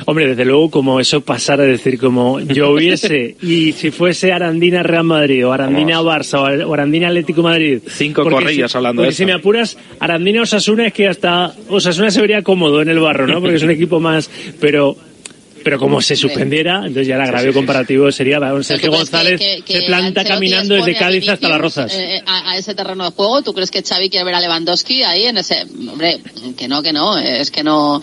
Hombre, 0.06 0.28
desde 0.28 0.44
luego, 0.44 0.70
como 0.70 1.00
eso 1.00 1.20
pasara, 1.20 1.64
es 1.64 1.70
decir, 1.82 1.98
como 1.98 2.40
lloviese 2.40 3.36
y 3.42 3.72
si 3.72 3.90
fuese 3.90 4.32
Arandina 4.32 4.82
Real 4.82 5.04
Madrid 5.04 5.46
o 5.46 5.52
Arandina 5.52 6.00
Barça 6.00 6.40
o 6.66 6.74
Arandina 6.74 7.08
Atlético 7.08 7.42
Madrid. 7.42 7.80
Cinco 7.88 8.22
corrillas 8.24 8.70
si- 8.72 8.76
hablando 8.76 9.02
de 9.02 9.08
eso. 9.08 9.18
si 9.18 9.26
me 9.26 9.32
apuras, 9.32 9.76
Arandina 10.00 10.42
Osasuna 10.42 10.86
es 10.86 10.92
que 10.92 11.08
hasta 11.08 11.54
Osasuna 11.68 12.10
se 12.10 12.20
vería 12.20 12.42
cómodo 12.42 12.82
en 12.82 12.88
el 12.88 12.98
barro, 13.00 13.26
¿no? 13.26 13.40
Porque 13.40 13.56
es 13.56 13.62
un 13.62 13.70
equipo 13.70 14.00
más. 14.00 14.30
Pero. 14.60 14.96
Pero 15.68 15.78
como 15.80 16.00
se 16.00 16.16
suspendiera, 16.16 16.78
entonces 16.78 17.06
ya 17.06 17.16
el 17.16 17.20
agravio 17.20 17.52
comparativo 17.52 18.10
sería, 18.10 18.38
Sergio 18.38 18.56
¿Tú 18.56 18.64
crees 18.64 18.80
que- 18.80 18.88
González 18.88 19.38
que- 19.40 19.62
que 19.66 19.80
se 19.80 19.86
planta 19.86 20.24
caminando 20.24 20.74
desde 20.76 20.94
Cádiz 20.96 21.28
hasta 21.28 21.48
Las 21.48 21.60
Rozas. 21.60 21.94
eh, 21.94 22.22
a, 22.24 22.52
a 22.52 22.56
ese 22.56 22.74
terreno 22.74 23.04
de 23.04 23.10
juego? 23.10 23.42
¿Tú 23.42 23.52
crees 23.52 23.70
que 23.70 23.82
Xavi 23.82 24.08
quiere 24.08 24.24
ver 24.24 24.34
a 24.34 24.40
Lewandowski 24.40 25.02
ahí 25.02 25.26
en 25.26 25.36
ese? 25.36 25.66
Hombre, 25.90 26.20
que 26.56 26.68
no, 26.68 26.82
que 26.82 26.92
no, 26.94 27.18
es 27.18 27.50
que 27.50 27.62
no. 27.62 28.00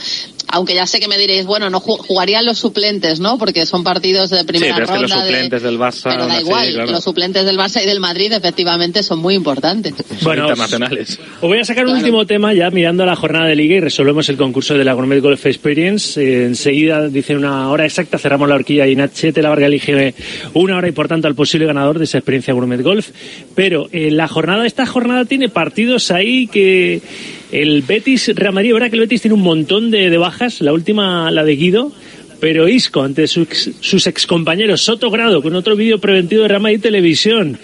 Aunque 0.56 0.74
ya 0.74 0.88
sé 0.88 1.02
que 1.02 1.08
me 1.10 1.18
diréis, 1.18 1.46
bueno, 1.46 1.70
no 1.70 1.82
ju- 1.82 1.98
jugarían 1.98 2.46
los 2.46 2.58
suplentes, 2.58 3.20
¿no? 3.20 3.38
Porque 3.38 3.66
son 3.66 3.84
partidos 3.84 4.30
de 4.30 4.40
Sí, 4.40 4.46
primera 4.46 4.74
pero 4.76 4.86
es 4.86 4.92
que 4.92 5.00
los 5.02 5.12
ronda. 5.12 5.26
de- 5.26 5.32
suplentes 5.32 5.62
del 5.64 5.78
Barça... 5.78 6.04
Pero 6.12 6.28
da 6.28 6.40
igual, 6.40 6.74
claro, 6.74 6.92
los 6.92 7.04
suplentes 7.04 7.46
del 7.46 7.58
Barça 7.58 7.84
y 7.84 7.86
del 7.86 8.00
Madrid 8.00 8.32
efectivamente 8.32 9.04
son 9.04 9.20
muy 9.20 9.36
importantes. 9.36 9.94
son 10.22 10.38
internacionales. 10.38 11.20
Os 11.42 11.50
voy 11.50 11.60
a 11.60 11.66
sacar 11.66 11.86
un 11.86 11.94
último 11.98 12.26
tema 12.26 12.54
ya 12.54 12.70
mirando 12.72 13.04
a 13.04 13.06
la 13.06 13.16
jornada 13.18 13.48
de 13.48 13.56
liga 13.58 13.76
y 13.76 13.80
resolvemos 13.82 14.30
el 14.30 14.38
concurso 14.38 14.76
de 14.78 14.86
la 14.86 14.94
Gourmet 14.94 15.20
Golf 15.22 15.46
Experience. 15.46 16.22
Eh, 16.22 16.46
enseguida 16.46 17.08
dicen 17.10 17.38
una 17.38 17.70
hora 17.70 17.86
exacta, 17.86 18.18
cerramos 18.18 18.48
la 18.48 18.56
horquilla 18.56 18.88
y 18.88 18.96
Nachete 18.96 19.42
la 19.42 19.50
Varga 19.50 19.66
elige 19.68 20.14
una 20.54 20.78
hora 20.78 20.88
y 20.88 20.94
por 20.94 21.08
tanto 21.10 21.28
al 21.28 21.36
posible 21.36 21.66
ganador 21.66 21.98
de 22.00 22.06
esa 22.06 22.18
experiencia 22.18 22.54
Gourmet 22.54 22.82
Golf. 22.82 23.10
Pero 23.56 23.90
eh, 23.92 24.10
la 24.10 24.30
jornada, 24.30 24.66
esta 24.66 24.86
jornada 24.86 25.26
tiene 25.26 25.50
partidos 25.50 26.12
ahí 26.12 26.48
que 26.48 27.02
el 27.62 27.82
Betis, 27.84 28.32
Real 28.36 28.54
Madrid, 28.54 28.74
¿verdad 28.74 28.90
que 28.90 28.96
el 28.96 29.02
Betis 29.02 29.22
tiene 29.22 29.36
un 29.36 29.42
montón 29.42 29.90
de, 29.90 30.10
de 30.10 30.18
bajas? 30.18 30.62
La 30.62 30.74
última, 30.74 31.32
la 31.32 31.44
de 31.44 31.56
Guido. 31.56 31.92
Pero 32.46 32.68
Isco, 32.68 33.02
ante 33.02 33.26
sus, 33.26 33.72
sus 33.80 34.06
excompañeros, 34.06 34.80
Soto 34.82 35.10
Grado, 35.10 35.42
con 35.42 35.56
otro 35.56 35.76
vídeo 35.76 35.98
preventivo 35.98 36.44
de 36.44 36.50
Real 36.50 36.62
Madrid 36.62 36.80
Televisión. 36.80 37.58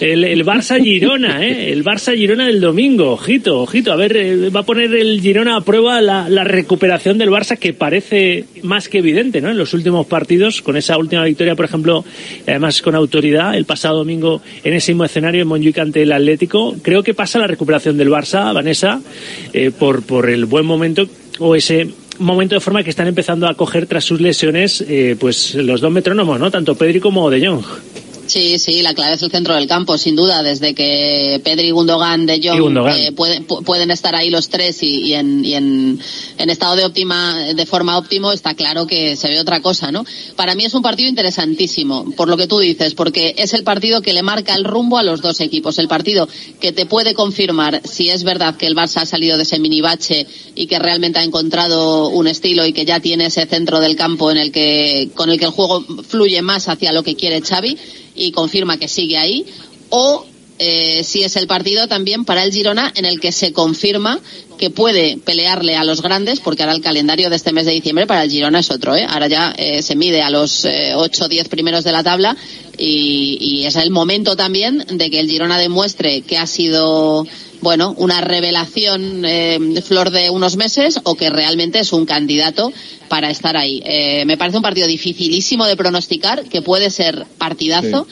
El, 0.00 0.42
Barça 0.46 0.82
Girona, 0.82 1.44
¿eh? 1.44 1.70
El 1.70 1.84
Barça 1.84 2.16
Girona 2.16 2.46
del 2.46 2.58
domingo. 2.58 3.10
Ojito, 3.10 3.60
ojito. 3.60 3.92
A 3.92 3.96
ver, 3.96 4.16
eh, 4.16 4.48
va 4.48 4.60
a 4.60 4.62
poner 4.62 4.94
el 4.94 5.20
Girona 5.20 5.56
a 5.56 5.60
prueba 5.60 6.00
la, 6.00 6.44
recuperación 6.44 7.18
del 7.18 7.28
Barça, 7.28 7.58
que 7.58 7.74
parece 7.74 8.46
más 8.62 8.88
que 8.88 9.00
evidente, 9.00 9.42
¿no? 9.42 9.50
En 9.50 9.58
los 9.58 9.74
últimos 9.74 10.06
partidos, 10.06 10.62
con 10.62 10.78
esa 10.78 10.96
última 10.96 11.24
victoria, 11.24 11.54
por 11.54 11.66
ejemplo, 11.66 12.02
y 12.46 12.50
además 12.50 12.80
con 12.80 12.94
autoridad, 12.94 13.54
el 13.54 13.66
pasado 13.66 13.98
domingo 13.98 14.40
en 14.64 14.72
ese 14.72 14.92
mismo 14.92 15.04
escenario 15.04 15.42
en 15.42 15.48
Montjuic 15.48 15.78
ante 15.78 16.04
el 16.04 16.12
Atlético. 16.12 16.74
Creo 16.80 17.02
que 17.02 17.12
pasa 17.12 17.38
la 17.38 17.48
recuperación 17.48 17.98
del 17.98 18.08
Barça, 18.08 18.54
Vanessa, 18.54 19.02
eh, 19.52 19.70
por, 19.78 20.02
por 20.02 20.30
el 20.30 20.46
buen 20.46 20.64
momento 20.64 21.06
o 21.38 21.54
ese 21.54 21.88
momento 22.22 22.54
de 22.54 22.60
forma 22.60 22.82
que 22.82 22.90
están 22.90 23.06
empezando 23.06 23.46
a 23.46 23.54
coger 23.54 23.86
tras 23.86 24.04
sus 24.04 24.20
lesiones 24.20 24.84
eh, 24.88 25.16
pues 25.18 25.54
los 25.54 25.80
dos 25.80 25.92
metrónomos, 25.92 26.38
¿no? 26.38 26.50
Tanto 26.50 26.74
Pedri 26.74 27.00
como 27.00 27.30
De 27.30 27.46
Jong. 27.46 27.64
Sí, 28.26 28.58
sí, 28.58 28.82
la 28.82 28.94
clave 28.94 29.14
es 29.14 29.22
el 29.22 29.30
centro 29.30 29.54
del 29.54 29.66
campo, 29.66 29.98
sin 29.98 30.16
duda. 30.16 30.42
Desde 30.42 30.74
que 30.74 31.40
Pedri, 31.44 31.70
Gundogan, 31.70 32.24
De 32.24 32.40
Jong 32.42 32.60
Gundogan. 32.60 32.96
eh, 32.98 33.12
pueden, 33.12 33.46
pu- 33.46 33.62
pueden 33.64 33.90
estar 33.90 34.14
ahí 34.14 34.30
los 34.30 34.48
tres 34.48 34.82
y, 34.82 35.00
y 35.08 35.14
en, 35.14 35.44
y 35.44 35.54
en, 35.54 36.00
en 36.38 36.50
estado 36.50 36.76
de 36.76 36.84
óptima, 36.84 37.36
de 37.54 37.66
forma 37.66 37.98
óptimo, 37.98 38.32
está 38.32 38.54
claro 38.54 38.86
que 38.86 39.16
se 39.16 39.28
ve 39.28 39.40
otra 39.40 39.60
cosa, 39.60 39.90
¿no? 39.92 40.04
Para 40.36 40.54
mí 40.54 40.64
es 40.64 40.72
un 40.74 40.82
partido 40.82 41.08
interesantísimo, 41.08 42.12
por 42.16 42.28
lo 42.28 42.36
que 42.36 42.46
tú 42.46 42.58
dices, 42.60 42.94
porque 42.94 43.34
es 43.36 43.52
el 43.54 43.64
partido 43.64 44.02
que 44.02 44.12
le 44.12 44.22
marca 44.22 44.54
el 44.54 44.64
rumbo 44.64 44.98
a 44.98 45.02
los 45.02 45.20
dos 45.20 45.40
equipos, 45.40 45.78
el 45.78 45.88
partido 45.88 46.28
que 46.60 46.72
te 46.72 46.86
puede 46.86 47.14
confirmar 47.14 47.82
si 47.84 48.08
es 48.08 48.22
verdad 48.22 48.56
que 48.56 48.66
el 48.66 48.76
Barça 48.76 49.02
ha 49.02 49.06
salido 49.06 49.36
de 49.36 49.42
ese 49.42 49.58
minibache 49.58 50.26
y 50.54 50.66
que 50.66 50.78
realmente 50.78 51.18
ha 51.18 51.24
encontrado 51.24 52.08
un 52.08 52.26
estilo 52.28 52.64
y 52.66 52.72
que 52.72 52.84
ya 52.84 53.00
tiene 53.00 53.26
ese 53.26 53.46
centro 53.46 53.80
del 53.80 53.96
campo 53.96 54.30
en 54.30 54.38
el 54.38 54.52
que, 54.52 55.10
con 55.14 55.28
el 55.30 55.38
que 55.38 55.46
el 55.46 55.50
juego 55.50 55.84
fluye 56.08 56.40
más 56.42 56.68
hacia 56.68 56.92
lo 56.92 57.02
que 57.02 57.16
quiere 57.16 57.40
Xavi 57.40 57.76
y 58.14 58.32
confirma 58.32 58.78
que 58.78 58.88
sigue 58.88 59.18
ahí, 59.18 59.44
o 59.90 60.24
eh, 60.58 61.02
si 61.02 61.24
es 61.24 61.34
el 61.36 61.46
partido 61.46 61.88
también 61.88 62.24
para 62.24 62.44
el 62.44 62.52
Girona 62.52 62.92
en 62.94 63.04
el 63.04 63.18
que 63.18 63.32
se 63.32 63.52
confirma 63.52 64.20
que 64.58 64.70
puede 64.70 65.16
pelearle 65.16 65.76
a 65.76 65.82
los 65.82 66.02
grandes, 66.02 66.38
porque 66.38 66.62
ahora 66.62 66.76
el 66.76 66.82
calendario 66.82 67.30
de 67.30 67.36
este 67.36 67.52
mes 67.52 67.66
de 67.66 67.72
diciembre 67.72 68.06
para 68.06 68.22
el 68.22 68.30
Girona 68.30 68.60
es 68.60 68.70
otro, 68.70 68.94
¿eh? 68.94 69.04
ahora 69.08 69.26
ya 69.26 69.52
eh, 69.56 69.82
se 69.82 69.96
mide 69.96 70.22
a 70.22 70.30
los 70.30 70.64
eh, 70.64 70.92
8 70.94 71.24
o 71.24 71.28
10 71.28 71.48
primeros 71.48 71.82
de 71.82 71.90
la 71.90 72.04
tabla 72.04 72.36
y, 72.78 73.38
y 73.40 73.64
es 73.64 73.74
el 73.74 73.90
momento 73.90 74.36
también 74.36 74.84
de 74.88 75.10
que 75.10 75.18
el 75.18 75.28
Girona 75.28 75.58
demuestre 75.58 76.22
que 76.22 76.38
ha 76.38 76.46
sido 76.46 77.26
bueno, 77.62 77.94
una 77.96 78.20
revelación 78.20 79.24
eh, 79.24 79.58
flor 79.82 80.10
de 80.10 80.30
unos 80.30 80.56
meses 80.56 81.00
o 81.04 81.14
que 81.14 81.30
realmente 81.30 81.78
es 81.78 81.92
un 81.92 82.04
candidato 82.04 82.72
para 83.08 83.30
estar 83.30 83.56
ahí. 83.56 83.80
Eh, 83.84 84.24
me 84.26 84.36
parece 84.36 84.56
un 84.56 84.62
partido 84.62 84.88
dificilísimo 84.88 85.64
de 85.66 85.76
pronosticar, 85.76 86.44
que 86.44 86.60
puede 86.60 86.90
ser 86.90 87.24
partidazo 87.38 88.06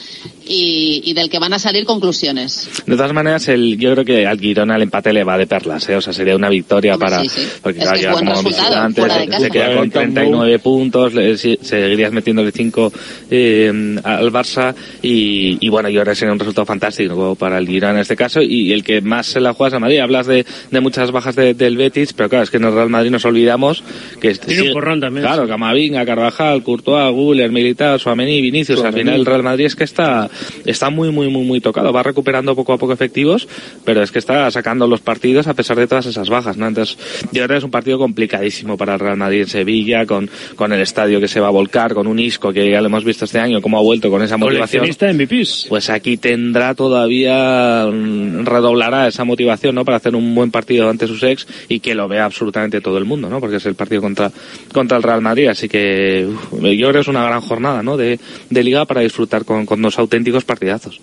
y, 0.51 1.01
y 1.05 1.13
del 1.13 1.29
que 1.29 1.39
van 1.39 1.53
a 1.53 1.59
salir 1.59 1.85
conclusiones. 1.85 2.69
De 2.85 2.95
todas 2.95 3.13
maneras, 3.13 3.47
el, 3.47 3.77
yo 3.77 3.93
creo 3.93 4.05
que 4.05 4.27
al 4.27 4.39
Girona 4.39 4.75
el 4.75 4.81
empate 4.83 5.13
le 5.13 5.23
va 5.23 5.37
de 5.37 5.47
perlas, 5.47 5.87
¿eh? 5.89 5.95
O 5.95 6.01
sea, 6.01 6.13
sería 6.13 6.35
una 6.35 6.49
victoria 6.49 6.97
para... 6.97 7.21
sí, 7.21 7.29
sí. 7.29 7.47
Porque 7.61 7.79
Es 7.79 7.85
claro, 7.85 7.97
que 7.97 8.03
ya 8.03 8.11
como 8.13 8.43
visitante 8.43 9.01
se- 9.01 9.39
se 9.39 9.49
queda 9.49 9.75
con 9.75 9.89
39 9.89 10.59
puntos, 10.59 11.13
le- 11.13 11.37
si- 11.37 11.57
seguirías 11.61 12.11
metiéndole 12.11 12.51
5 12.51 12.91
eh, 13.29 13.99
al 14.03 14.31
Barça 14.31 14.73
y, 15.01 15.57
y 15.65 15.69
bueno, 15.69 15.89
yo 15.89 16.01
creo 16.01 16.11
que 16.13 16.19
sería 16.19 16.33
un 16.33 16.39
resultado 16.39 16.65
fantástico 16.65 17.35
para 17.35 17.57
el 17.57 17.67
Girona 17.67 17.93
en 17.93 17.99
este 17.99 18.15
caso 18.15 18.41
y 18.41 18.71
el 18.73 18.83
que 18.83 19.01
más 19.01 19.27
se 19.27 19.39
la 19.39 19.53
juega 19.53 19.69
es 19.69 19.73
a 19.75 19.79
Madrid. 19.79 19.99
Hablas 19.99 20.27
de, 20.27 20.45
de 20.69 20.79
muchas 20.81 21.11
bajas 21.11 21.35
de- 21.35 21.53
del 21.53 21.77
Betis, 21.77 22.13
pero 22.13 22.29
claro, 22.29 22.43
es 22.43 22.49
que 22.51 22.57
en 22.57 22.65
el 22.65 22.73
Real 22.73 22.89
Madrid 22.89 23.11
nos 23.11 23.25
olvidamos 23.25 23.83
que... 24.19 24.29
este- 24.31 24.47
Tiene 24.47 24.63
un 24.69 24.73
porrón 24.73 24.99
también. 24.99 25.25
Claro, 25.25 25.47
Camavinga, 25.47 26.05
Carvajal, 26.05 26.63
Courtois, 26.63 27.11
Guller, 27.13 27.51
Militar, 27.51 27.99
Suamení, 27.99 28.41
Vinicius. 28.41 28.79
Al 28.79 28.85
Tchouaméni. 28.91 29.01
final 29.03 29.19
el 29.19 29.25
Real 29.25 29.43
Madrid 29.43 29.65
es 29.65 29.75
que 29.75 29.83
está, 29.83 30.29
está 30.65 30.89
muy, 30.89 31.11
muy, 31.11 31.29
muy, 31.29 31.43
muy 31.43 31.61
tocado. 31.61 31.91
Va 31.93 32.03
recuperando 32.03 32.55
poco 32.55 32.73
a 32.73 32.77
poco 32.77 32.93
efectivos, 32.93 33.47
pero 33.85 34.01
es 34.03 34.11
que 34.11 34.19
está 34.19 34.49
sacando 34.51 34.87
los 34.87 35.01
partidos 35.01 35.47
a 35.47 35.53
pesar 35.53 35.77
de 35.77 35.87
todas 35.87 36.05
esas 36.05 36.29
bajas, 36.29 36.57
¿no? 36.57 36.67
Entonces, 36.67 36.97
yo 37.31 37.43
creo 37.43 37.47
que 37.47 37.57
es 37.57 37.63
un 37.63 37.71
partido 37.71 37.97
complicadísimo 37.97 38.77
para 38.77 38.93
el 38.93 38.99
Real 38.99 39.17
Madrid 39.17 39.41
en 39.41 39.47
Sevilla, 39.47 40.05
con, 40.05 40.29
con 40.55 40.71
el 40.73 40.81
estadio 40.81 41.19
que 41.19 41.27
se 41.27 41.39
va 41.39 41.47
a 41.47 41.51
volcar, 41.51 41.93
con 41.93 42.07
un 42.07 42.19
Isco 42.19 42.53
que 42.53 42.69
ya 42.69 42.81
lo 42.81 42.87
hemos 42.87 43.03
visto 43.03 43.25
este 43.25 43.39
año, 43.39 43.61
cómo 43.61 43.77
ha 43.77 43.81
vuelto 43.81 44.09
con 44.09 44.21
esa 44.21 44.37
motivación. 44.37 44.85
MVPs. 44.85 45.67
Pues 45.69 45.89
aquí 45.89 46.17
tendrá 46.17 46.75
todavía, 46.75 47.87
mm, 47.91 48.45
redoblará 48.45 49.07
esa 49.07 49.23
motivación, 49.23 49.75
¿no? 49.75 49.85
Para 49.85 49.97
hacer 49.97 50.15
un 50.15 50.33
buen 50.35 50.51
partido 50.51 50.89
ante 50.89 51.07
sus 51.07 51.23
ex 51.23 51.47
y 51.67 51.79
que 51.79 51.95
lo 51.95 52.07
vea 52.07 52.25
absolutamente 52.25 52.81
todo 52.81 52.97
el 52.97 53.05
mundo, 53.05 53.29
¿no? 53.29 53.39
Porque 53.39 53.57
es 53.57 53.65
el 53.65 53.75
partido 53.75 54.01
contra, 54.01 54.31
contra 54.73 54.97
el 54.97 55.03
Real 55.03 55.21
Madrid. 55.21 55.47
Así 55.47 55.67
que 55.67 56.27
uf, 56.27 56.61
yo 56.61 56.87
creo 56.87 56.93
que 56.93 56.99
es 56.99 57.07
una 57.07 57.25
gran 57.25 57.41
jornada, 57.41 57.83
¿no? 57.83 57.97
De, 57.97 58.19
de 58.49 58.63
liga 58.63 58.85
para 58.85 59.01
disfrutar 59.01 59.45
con, 59.45 59.65
con 59.65 59.81
dos 59.81 59.97
auténticos 59.99 60.20
partidazos. 60.45 60.99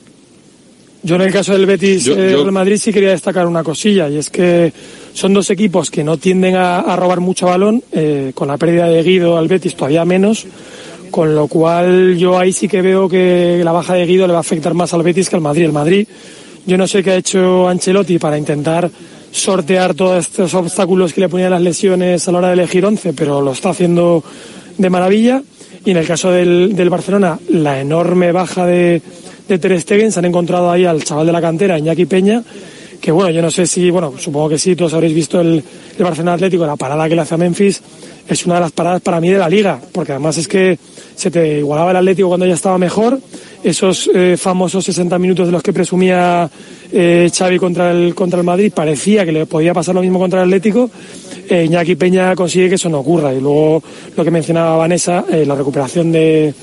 Yo 1.03 1.15
en 1.15 1.23
el 1.23 1.33
caso 1.33 1.53
del 1.53 1.65
Betis 1.67 2.05
Yo- 2.05 2.15
eh, 2.15 2.33
yo- 2.33 2.39
Real 2.43 2.53
Madrid 2.53 2.77
sí 2.77 2.93
quería 2.93 3.11
destacar 3.11 3.47
una 3.47 3.63
cosilla 3.63 4.09
y 4.09 4.17
es 4.17 4.31
que 4.31 4.73
son 5.15 5.33
dos 5.33 5.49
equipos 5.51 5.91
que 5.91 6.03
no 6.03 6.17
tienden 6.17 6.57
a, 6.57 6.81
a 6.81 6.97
robar 6.97 7.21
mucho 7.21 7.47
balón, 7.47 7.83
eh, 7.93 8.33
con 8.35 8.49
la 8.49 8.57
pérdida 8.57 8.87
de 8.89 9.03
Guido 9.03 9.39
al 9.39 9.47
Betis 9.49 9.75
todavía 9.77 10.05
menos, 10.05 10.47
con 11.11 11.35
lo 11.35 11.47
cual 11.47 12.17
yo 12.19 12.39
ahí 12.39 12.53
sí 12.53 12.69
que 12.69 12.83
veo 12.83 13.09
que 13.09 13.61
la 13.65 13.73
baja 13.73 13.95
de 13.95 14.07
Guido 14.07 14.27
le 14.27 14.33
va 14.33 14.39
a 14.39 14.41
afectar 14.41 14.75
más 14.75 14.93
al 14.93 15.03
Betis 15.03 15.29
que 15.29 15.37
al 15.37 15.43
Madrid. 15.43 15.65
El 15.65 15.73
Madrid, 15.73 16.07
yo 16.67 16.77
no 16.77 16.87
sé 16.89 17.03
qué 17.03 17.13
ha 17.13 17.17
hecho 17.17 17.69
Ancelotti 17.69 18.19
para 18.19 18.37
intentar 18.37 18.91
sortear 19.31 19.95
todos 19.95 20.19
estos 20.27 20.53
obstáculos 20.55 21.13
que 21.13 21.21
le 21.21 21.29
ponían 21.29 21.51
las 21.53 21.63
lesiones 21.63 22.27
a 22.27 22.33
la 22.33 22.39
hora 22.39 22.49
de 22.49 22.55
elegir 22.55 22.85
11, 22.85 23.13
pero 23.13 23.41
lo 23.41 23.53
está 23.53 23.71
haciendo 23.71 24.23
de 24.77 24.91
maravilla. 24.91 25.43
Y 25.89 25.93
en 25.93 25.97
el 25.97 26.07
caso 26.07 26.31
del, 26.31 26.77
del 26.77 26.91
Barcelona, 26.91 27.39
la 27.49 27.81
enorme 27.81 28.31
baja 28.31 28.67
de, 28.67 29.01
de 29.49 29.59
Ter 29.59 29.81
Stegen, 29.81 30.13
se 30.13 30.19
han 30.19 30.27
encontrado 30.27 30.71
ahí 30.71 30.85
al 30.85 31.03
chaval 31.03 31.25
de 31.25 31.33
la 31.33 31.41
cantera, 31.41 31.79
Iñaki 31.79 32.05
Peña, 32.05 32.43
que 33.01 33.11
bueno, 33.11 33.31
yo 33.31 33.41
no 33.41 33.51
sé 33.51 33.67
si, 33.67 33.91
bueno, 33.91 34.13
supongo 34.19 34.51
que 34.51 34.59
sí, 34.59 34.77
todos 34.77 34.93
habréis 34.93 35.15
visto 35.15 35.41
el, 35.41 35.65
el 35.97 36.05
Barcelona 36.05 36.35
Atlético, 36.35 36.67
la 36.67 36.77
parada 36.77 37.09
que 37.09 37.15
le 37.15 37.23
hace 37.23 37.37
a 37.37 37.39
Memphis, 37.39 37.81
es 38.29 38.47
una 38.47 38.57
de 38.57 38.61
las 38.61 38.73
paradas 38.73 39.01
para 39.01 39.21
mí 39.21 39.31
de 39.31 39.39
la 39.39 39.49
liga, 39.49 39.81
porque 39.93 40.13
además 40.13 40.37
es 40.39 40.47
que 40.47 40.79
se 41.15 41.31
te 41.31 41.59
igualaba 41.59 41.91
el 41.91 41.97
Atlético 41.97 42.29
cuando 42.29 42.47
ya 42.47 42.55
estaba 42.55 42.79
mejor, 42.79 43.19
esos 43.65 44.11
eh, 44.15 44.37
famosos 44.39 44.85
60 44.85 45.19
minutos 45.19 45.47
de 45.47 45.53
los 45.53 45.63
que 45.63 45.73
presumía 45.73 46.49
eh, 46.93 47.31
Xavi 47.37 47.59
contra 47.59 47.91
el, 47.91 48.15
contra 48.15 48.39
el 48.39 48.45
Madrid, 48.45 48.73
parecía 48.75 49.25
que 49.25 49.33
le 49.33 49.47
podía 49.47 49.75
pasar 49.75 49.95
lo 49.95 50.03
mismo 50.03 50.19
contra 50.19 50.43
el 50.43 50.49
Atlético, 50.49 50.91
eh, 51.49 51.65
Iñaki 51.65 51.97
Peña 51.97 52.35
consigue 52.35 52.69
que 52.69 52.75
eso 52.75 52.89
no 52.89 53.01
ocurra, 53.01 53.33
y 53.33 53.41
luego 53.41 53.83
lo 54.17 54.25
que 54.25 54.31
mencionaba 54.31 54.77
Vanessa, 54.77 55.25
eh, 55.31 55.45
la 55.47 55.55
recuperación 55.55 56.13
de, 56.13 56.55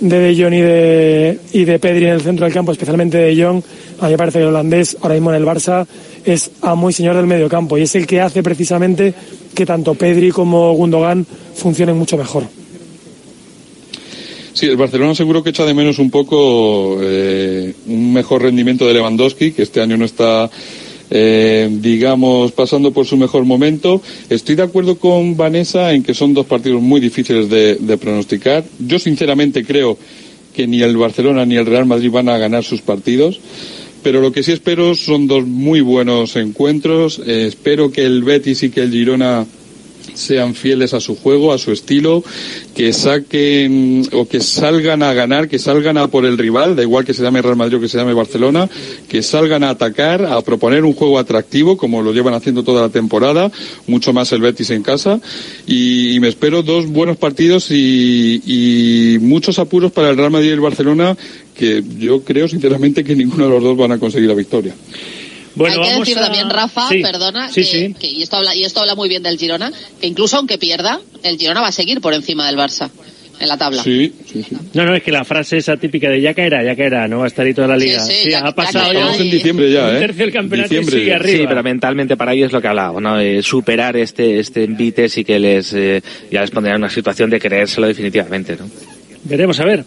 de 0.00 0.18
De 0.18 0.42
Jong 0.42 0.54
y 0.54 0.60
de, 0.60 1.38
y 1.52 1.64
de 1.64 1.78
Pedri 1.78 2.04
en 2.04 2.12
el 2.12 2.20
centro 2.20 2.44
del 2.44 2.54
campo, 2.54 2.72
especialmente 2.72 3.18
de 3.18 3.42
Jong, 3.42 3.62
a 4.00 4.06
mí 4.06 4.12
me 4.12 4.18
parece 4.18 4.38
que 4.38 4.44
el 4.44 4.50
holandés 4.50 4.96
ahora 5.00 5.14
mismo 5.14 5.30
en 5.30 5.36
el 5.36 5.46
Barça 5.46 5.86
es 6.24 6.50
amo 6.62 6.90
y 6.90 6.92
señor 6.92 7.16
del 7.16 7.26
medio 7.26 7.48
campo 7.48 7.78
y 7.78 7.82
es 7.82 7.94
el 7.94 8.06
que 8.06 8.20
hace 8.20 8.42
precisamente 8.42 9.14
que 9.54 9.66
tanto 9.66 9.94
Pedri 9.94 10.30
como 10.30 10.72
Gundogan 10.72 11.26
funcionen 11.54 11.96
mucho 11.96 12.16
mejor. 12.16 12.44
Sí, 14.52 14.66
el 14.66 14.76
Barcelona 14.76 15.14
seguro 15.14 15.42
que 15.42 15.50
echa 15.50 15.64
de 15.64 15.72
menos 15.72 16.00
un 16.00 16.10
poco 16.10 16.98
eh, 17.00 17.72
un 17.86 18.12
mejor 18.12 18.42
rendimiento 18.42 18.86
de 18.86 18.94
Lewandowski, 18.94 19.52
que 19.52 19.62
este 19.62 19.80
año 19.80 19.96
no 19.96 20.04
está, 20.04 20.50
eh, 21.10 21.68
digamos, 21.70 22.52
pasando 22.52 22.92
por 22.92 23.06
su 23.06 23.16
mejor 23.16 23.44
momento. 23.44 24.02
Estoy 24.28 24.54
de 24.56 24.62
acuerdo 24.62 24.98
con 24.98 25.36
Vanessa 25.36 25.92
en 25.92 26.02
que 26.02 26.14
son 26.14 26.34
dos 26.34 26.46
partidos 26.46 26.82
muy 26.82 27.00
difíciles 27.00 27.48
de, 27.48 27.98
pronosticar. 27.98 28.64
Yo 28.78 28.98
sinceramente 28.98 29.64
creo 29.64 29.98
que 30.54 30.66
ni 30.66 30.82
el 30.82 30.96
Barcelona 30.96 31.46
ni 31.46 31.56
el 31.56 31.66
Real 31.66 31.86
Madrid 31.86 32.10
van 32.10 32.28
a 32.28 32.38
ganar 32.38 32.64
sus 32.64 32.82
partidos. 32.82 33.40
Pero 34.02 34.20
lo 34.20 34.32
que 34.32 34.42
sí 34.42 34.52
espero 34.52 34.94
son 34.94 35.26
dos 35.26 35.46
muy 35.46 35.80
buenos 35.80 36.36
encuentros. 36.36 37.20
Eh, 37.26 37.46
espero 37.48 37.90
que 37.90 38.04
el 38.04 38.22
Betis 38.22 38.62
y 38.62 38.70
que 38.70 38.82
el 38.82 38.92
Girona 38.92 39.44
sean 40.18 40.54
fieles 40.54 40.94
a 40.94 41.00
su 41.00 41.16
juego, 41.16 41.52
a 41.52 41.58
su 41.58 41.72
estilo, 41.72 42.22
que 42.74 42.92
saquen 42.92 44.08
o 44.12 44.28
que 44.28 44.40
salgan 44.40 45.02
a 45.02 45.14
ganar, 45.14 45.48
que 45.48 45.58
salgan 45.58 45.96
a 45.96 46.08
por 46.08 46.26
el 46.26 46.36
rival, 46.36 46.76
da 46.76 46.82
igual 46.82 47.04
que 47.04 47.14
se 47.14 47.22
llame 47.22 47.40
Real 47.40 47.56
Madrid 47.56 47.78
o 47.78 47.80
que 47.80 47.88
se 47.88 47.98
llame 47.98 48.14
Barcelona, 48.14 48.68
que 49.08 49.22
salgan 49.22 49.64
a 49.64 49.70
atacar, 49.70 50.24
a 50.24 50.40
proponer 50.42 50.84
un 50.84 50.92
juego 50.92 51.18
atractivo, 51.18 51.76
como 51.76 52.02
lo 52.02 52.12
llevan 52.12 52.34
haciendo 52.34 52.62
toda 52.62 52.82
la 52.82 52.88
temporada, 52.88 53.50
mucho 53.86 54.12
más 54.12 54.32
el 54.32 54.40
Betis 54.40 54.70
en 54.70 54.82
casa, 54.82 55.20
y, 55.66 56.14
y 56.14 56.20
me 56.20 56.28
espero 56.28 56.62
dos 56.62 56.86
buenos 56.86 57.16
partidos 57.16 57.70
y, 57.70 58.42
y 58.44 59.18
muchos 59.20 59.58
apuros 59.58 59.92
para 59.92 60.10
el 60.10 60.16
Real 60.16 60.30
Madrid 60.30 60.48
y 60.48 60.52
el 60.52 60.60
Barcelona, 60.60 61.16
que 61.54 61.82
yo 61.98 62.22
creo 62.22 62.48
sinceramente 62.48 63.04
que 63.04 63.16
ninguno 63.16 63.44
de 63.44 63.50
los 63.50 63.62
dos 63.62 63.76
van 63.76 63.92
a 63.92 63.98
conseguir 63.98 64.28
la 64.28 64.34
victoria. 64.34 64.74
Bueno, 65.54 65.76
Hay 65.76 65.82
que 65.82 65.90
vamos 65.94 66.06
decir 66.08 66.18
a- 66.18 66.24
también, 66.26 66.50
Rafa, 66.50 66.88
Sí, 66.88 67.00
perdona, 67.02 67.48
sí, 67.48 67.62
que, 67.62 67.66
sí. 67.66 67.94
que- 67.98 68.06
y, 68.08 68.22
esto 68.22 68.36
habla, 68.36 68.54
y 68.54 68.64
esto 68.64 68.80
habla 68.80 68.94
muy 68.94 69.08
bien 69.08 69.22
del 69.22 69.38
Girona, 69.38 69.72
que 70.00 70.06
incluso 70.06 70.36
aunque 70.36 70.58
pierda, 70.58 71.00
el 71.22 71.36
Girona 71.38 71.60
va 71.60 71.68
a 71.68 71.72
seguir 71.72 72.00
por 72.00 72.14
encima 72.14 72.46
del 72.46 72.56
Barça 72.56 72.90
en 73.40 73.46
la 73.48 73.56
tabla. 73.56 73.82
Sí, 73.84 74.12
sí, 74.26 74.42
sí. 74.48 74.56
No, 74.74 74.84
no, 74.84 74.94
es 74.96 75.02
que 75.02 75.12
la 75.12 75.24
frase 75.24 75.58
esa 75.58 75.76
típica 75.76 76.10
de 76.10 76.20
ya 76.20 76.34
caerá, 76.34 76.64
ya 76.64 76.74
caerá, 76.74 77.06
no 77.06 77.18
va 77.18 77.24
a 77.24 77.28
estar 77.28 77.46
ahí 77.46 77.54
toda 77.54 77.68
la 77.68 77.76
liga. 77.76 78.00
Sí, 78.00 78.12
sí, 78.24 78.30
ya- 78.30 78.40
ha 78.40 78.52
pasado 78.54 78.92
ya 78.92 78.98
Estamos 79.00 79.20
en 79.20 79.30
diciembre 79.30 79.70
ya, 79.72 79.84
Un 79.88 79.96
¿eh? 79.96 79.98
tercio 80.00 80.24
del 80.24 80.32
campeonato 80.34 80.74
y 80.74 80.84
sigue 80.84 81.14
arriba. 81.14 81.38
Sí, 81.38 81.44
pero 81.48 81.62
mentalmente 81.62 82.16
para 82.16 82.34
ellos 82.34 82.46
es 82.46 82.52
lo 82.52 82.60
que 82.60 82.68
hablaba, 82.68 83.00
¿no? 83.00 83.20
Eh, 83.20 83.40
superar 83.42 83.96
este 83.96 84.40
este 84.40 84.64
envite 84.64 85.08
sí 85.08 85.24
que 85.24 85.38
les 85.38 85.72
eh, 85.72 86.02
ya 86.32 86.40
les 86.40 86.50
pondría 86.50 86.74
en 86.74 86.82
una 86.82 86.90
situación 86.90 87.30
de 87.30 87.38
creérselo 87.38 87.86
definitivamente, 87.86 88.56
¿no? 88.56 88.68
Veremos, 89.24 89.58
a 89.60 89.64
ver. 89.64 89.84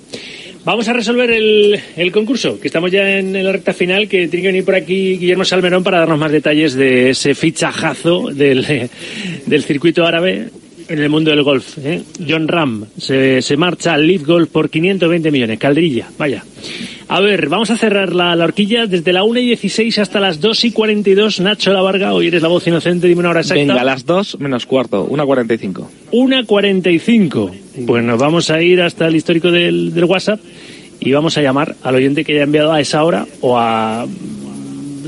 Vamos 0.64 0.88
a 0.88 0.94
resolver 0.94 1.32
el, 1.32 1.80
el 1.98 2.12
concurso, 2.12 2.60
que 2.60 2.68
estamos 2.68 2.92
ya 2.92 3.18
en, 3.18 3.34
la 3.44 3.52
recta 3.52 3.74
final, 3.74 4.08
que 4.08 4.28
tiene 4.28 4.44
que 4.44 4.48
venir 4.50 4.66
por 4.66 4.76
aquí 4.76 5.18
Guillermo 5.18 5.44
Salmerón 5.44 5.84
para 5.84 6.00
darnos 6.00 6.20
más 6.20 6.32
detalles 6.32 6.76
de 6.76 7.10
ese 7.10 7.34
fichajazo 7.34 8.28
del, 8.32 8.90
del 9.48 9.64
circuito 9.64 10.06
árabe 10.06 10.50
en 10.88 11.00
el 11.00 11.10
mundo 11.10 11.32
del 11.32 11.42
golf. 11.42 11.78
¿eh? 11.80 12.04
John 12.28 12.48
Ram 12.48 12.86
se, 12.98 13.42
se 13.42 13.58
marcha 13.58 13.94
al 13.94 14.06
Leaf 14.06 14.24
Golf 14.24 14.50
por 14.50 14.70
520 14.70 15.32
millones. 15.32 15.58
Caldrilla, 15.58 16.10
vaya. 16.18 16.44
A 17.08 17.20
ver, 17.22 17.50
vamos 17.50 17.72
a 17.72 17.78
cerrar 17.78 18.14
la, 18.14 18.36
la 18.36 18.44
horquilla 18.44 18.86
desde 18.86 19.14
la 19.14 19.24
1 19.24 19.40
y 19.40 19.46
16 19.48 20.00
hasta 20.00 20.20
las 20.20 20.40
2 20.40 20.66
y 20.66 20.72
42. 20.72 21.40
Nacho 21.40 21.74
La 21.74 21.82
Varga, 21.82 22.14
hoy 22.14 22.28
eres 22.28 22.42
la 22.42 22.50
voz 22.50 22.68
inocente, 22.68 23.08
dime 23.08 23.22
una 23.22 23.32
hora 23.32 23.42
exacta. 23.42 23.62
Venga, 23.62 23.84
las 23.84 24.06
2 24.06 24.40
menos 24.40 24.66
cuarto, 24.66 25.10
1.45. 25.10 25.88
1.45. 26.12 27.52
Pues 27.86 28.04
nos 28.04 28.20
vamos 28.20 28.50
a 28.50 28.62
ir 28.62 28.82
hasta 28.82 29.08
el 29.08 29.16
histórico 29.16 29.50
del, 29.52 29.94
del 29.94 30.04
WhatsApp 30.06 30.40
y 31.00 31.12
vamos 31.14 31.38
a 31.38 31.42
llamar 31.42 31.76
al 31.84 31.96
oyente 31.96 32.24
que 32.26 32.34
haya 32.34 32.44
enviado 32.44 32.72
a 32.74 32.82
esa 32.82 33.04
hora 33.04 33.26
o 33.42 33.58
a 33.58 34.06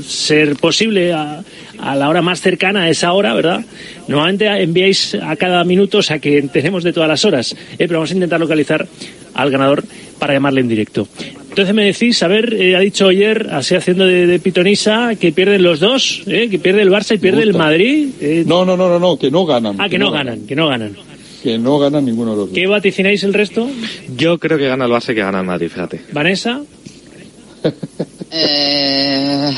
ser 0.06 0.56
posible 0.56 1.12
a, 1.12 1.42
a 1.78 1.96
la 1.96 2.08
hora 2.08 2.20
más 2.22 2.40
cercana 2.40 2.82
a 2.82 2.88
esa 2.90 3.12
hora, 3.12 3.32
¿verdad? 3.34 3.64
Normalmente 4.08 4.46
enviáis 4.46 5.14
a 5.14 5.36
cada 5.36 5.62
minuto, 5.64 5.98
o 5.98 6.02
sea 6.02 6.18
que 6.18 6.42
tenemos 6.42 6.82
de 6.84 6.92
todas 6.92 7.08
las 7.08 7.24
horas, 7.24 7.52
¿eh? 7.72 7.76
pero 7.78 7.94
vamos 7.94 8.10
a 8.10 8.14
intentar 8.14 8.40
localizar 8.40 8.86
al 9.34 9.50
ganador 9.50 9.84
para 10.18 10.32
llamarle 10.34 10.60
en 10.62 10.68
directo. 10.68 11.08
Entonces 11.48 11.74
me 11.74 11.84
decís, 11.84 12.20
a 12.22 12.28
ver, 12.28 12.52
eh, 12.54 12.74
ha 12.76 12.80
dicho 12.80 13.08
ayer, 13.08 13.48
así 13.52 13.76
haciendo 13.76 14.06
de, 14.06 14.26
de 14.26 14.38
pitonisa, 14.40 15.14
que 15.14 15.30
pierden 15.32 15.62
los 15.62 15.78
dos, 15.80 16.22
¿eh? 16.26 16.48
que 16.50 16.58
pierde 16.58 16.82
el 16.82 16.90
Barça 16.90 17.14
y 17.14 17.18
pierde 17.18 17.42
el. 17.42 17.54
Madrid. 17.54 18.08
eh, 18.20 18.42
No, 18.46 18.64
no, 18.64 18.76
no, 18.76 18.88
no, 18.88 18.98
no, 18.98 19.16
que 19.18 19.30
no 19.30 19.46
ganan. 19.46 19.76
ah, 19.80 19.88
que 19.88 19.98
no 19.98 20.10
ganan, 20.10 20.46
que 20.46 20.56
no 20.56 20.66
ganan. 20.68 20.96
Que 21.44 21.58
no 21.58 21.78
ganan 21.78 22.06
ninguno 22.06 22.30
de 22.32 22.36
los 22.38 22.46
dos. 22.46 22.54
¿Qué 22.54 22.66
vaticináis 22.66 23.22
el 23.22 23.34
resto? 23.34 23.68
Yo 24.16 24.38
creo 24.38 24.58
que 24.58 24.66
gana 24.66 24.86
el 24.86 24.90
Barça 24.90 25.12
y 25.12 25.14
que 25.14 25.20
gana 25.20 25.40
el 25.40 25.46
Madrid, 25.46 25.68
fíjate. 25.68 26.00
Vanessa, 26.10 26.62
Eh, 28.36 29.52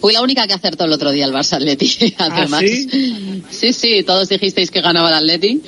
fui 0.00 0.12
la 0.12 0.22
única 0.22 0.46
que 0.46 0.52
acertó 0.52 0.84
el 0.84 0.92
otro 0.92 1.10
día 1.10 1.24
el 1.24 1.32
Barça 1.32 1.54
Atleti, 1.54 2.14
además. 2.18 2.62
¿Ah, 2.62 2.66
sí? 2.66 3.42
sí, 3.50 3.72
sí, 3.72 4.02
todos 4.04 4.28
dijisteis 4.28 4.70
que 4.70 4.80
ganaba 4.80 5.08
el 5.08 5.14
Atleti. 5.14 5.60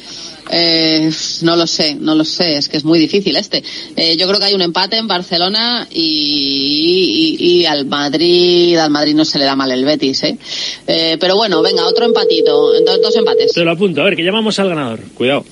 Eh, 0.51 1.11
no 1.43 1.57
lo 1.57 1.67
sé, 1.67 1.95
no 1.95 2.15
lo 2.15 2.25
sé, 2.25 2.57
es 2.59 2.69
que 2.69 2.77
es 2.77 2.85
muy 2.85 2.99
difícil 2.99 3.35
este. 3.37 3.63
Eh, 3.97 4.17
yo 4.17 4.27
creo 4.29 4.39
que 4.39 4.45
hay 4.47 4.55
un 4.55 4.63
empate 4.63 4.97
en 4.99 5.09
Barcelona 5.09 5.89
y, 5.91 7.37
y, 7.39 7.47
y 7.61 7.67
al 7.67 7.87
Madrid, 7.87 8.77
al 8.77 8.91
Madrid 8.91 9.15
no 9.15 9.25
se 9.25 9.39
le 9.39 9.45
da 9.47 9.57
mal 9.57 9.71
el 9.73 9.85
Betis, 9.85 10.23
¿eh? 10.25 10.39
Eh, 10.87 11.17
pero 11.19 11.37
bueno, 11.37 11.63
venga, 11.63 11.87
otro 11.87 12.05
empatito, 12.05 12.73
dos, 12.83 13.01
dos 13.03 13.17
empates. 13.17 13.53
te 13.53 13.65
lo 13.65 13.71
apunto. 13.73 14.03
A 14.03 14.05
ver, 14.05 14.17
que 14.17 14.23
llamamos 14.23 14.59
al 14.59 14.69
ganador. 14.69 15.01
Cuidado. 15.15 15.45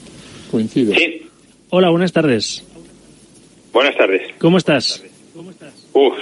Coincide. 0.51 0.94
Sí, 0.94 1.23
Hola, 1.70 1.89
buenas 1.90 2.12
tardes. 2.12 2.62
buenas 3.73 3.97
tardes. 3.97 4.20
¿Cómo 4.39 4.59
estás? 4.59 5.02
Uf, 5.94 6.14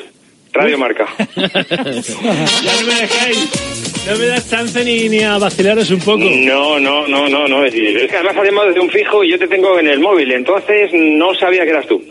Radio 0.53 0.79
Marca. 0.79 1.07
ya 1.37 2.81
no 2.81 2.87
me 2.87 2.95
dejáis, 3.01 3.51
no 4.11 4.19
me 4.19 4.27
das 4.27 4.51
chance 4.51 4.85
ni, 4.85 5.09
ni 5.09 5.21
a 5.21 5.39
vacilaros 5.39 5.91
un 5.91 6.01
poco. 6.01 6.19
No, 6.25 6.79
no, 6.81 7.07
no, 7.07 7.29
no, 7.29 7.47
no. 7.49 7.65
Es 7.65 7.75
es 7.75 8.11
que 8.11 8.17
además 8.17 8.37
hacemos 8.37 8.67
desde 8.67 8.81
un 8.81 8.91
fijo 8.91 9.23
y 9.25 9.31
yo 9.31 9.39
te 9.39 9.47
tengo 9.49 9.79
en 9.79 9.89
el 9.89 10.01
móvil, 10.01 10.33
entonces 10.33 10.91
no 10.93 11.35
sabía 11.35 11.65
que 11.65 11.71
eras 11.71 11.87
tú. 11.87 12.03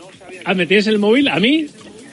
Ah, 0.44 0.54
¿me 0.54 0.66
tienes 0.66 0.86
el 0.86 0.98
móvil? 0.98 1.28
¿A 1.28 1.38
mí? 1.38 1.66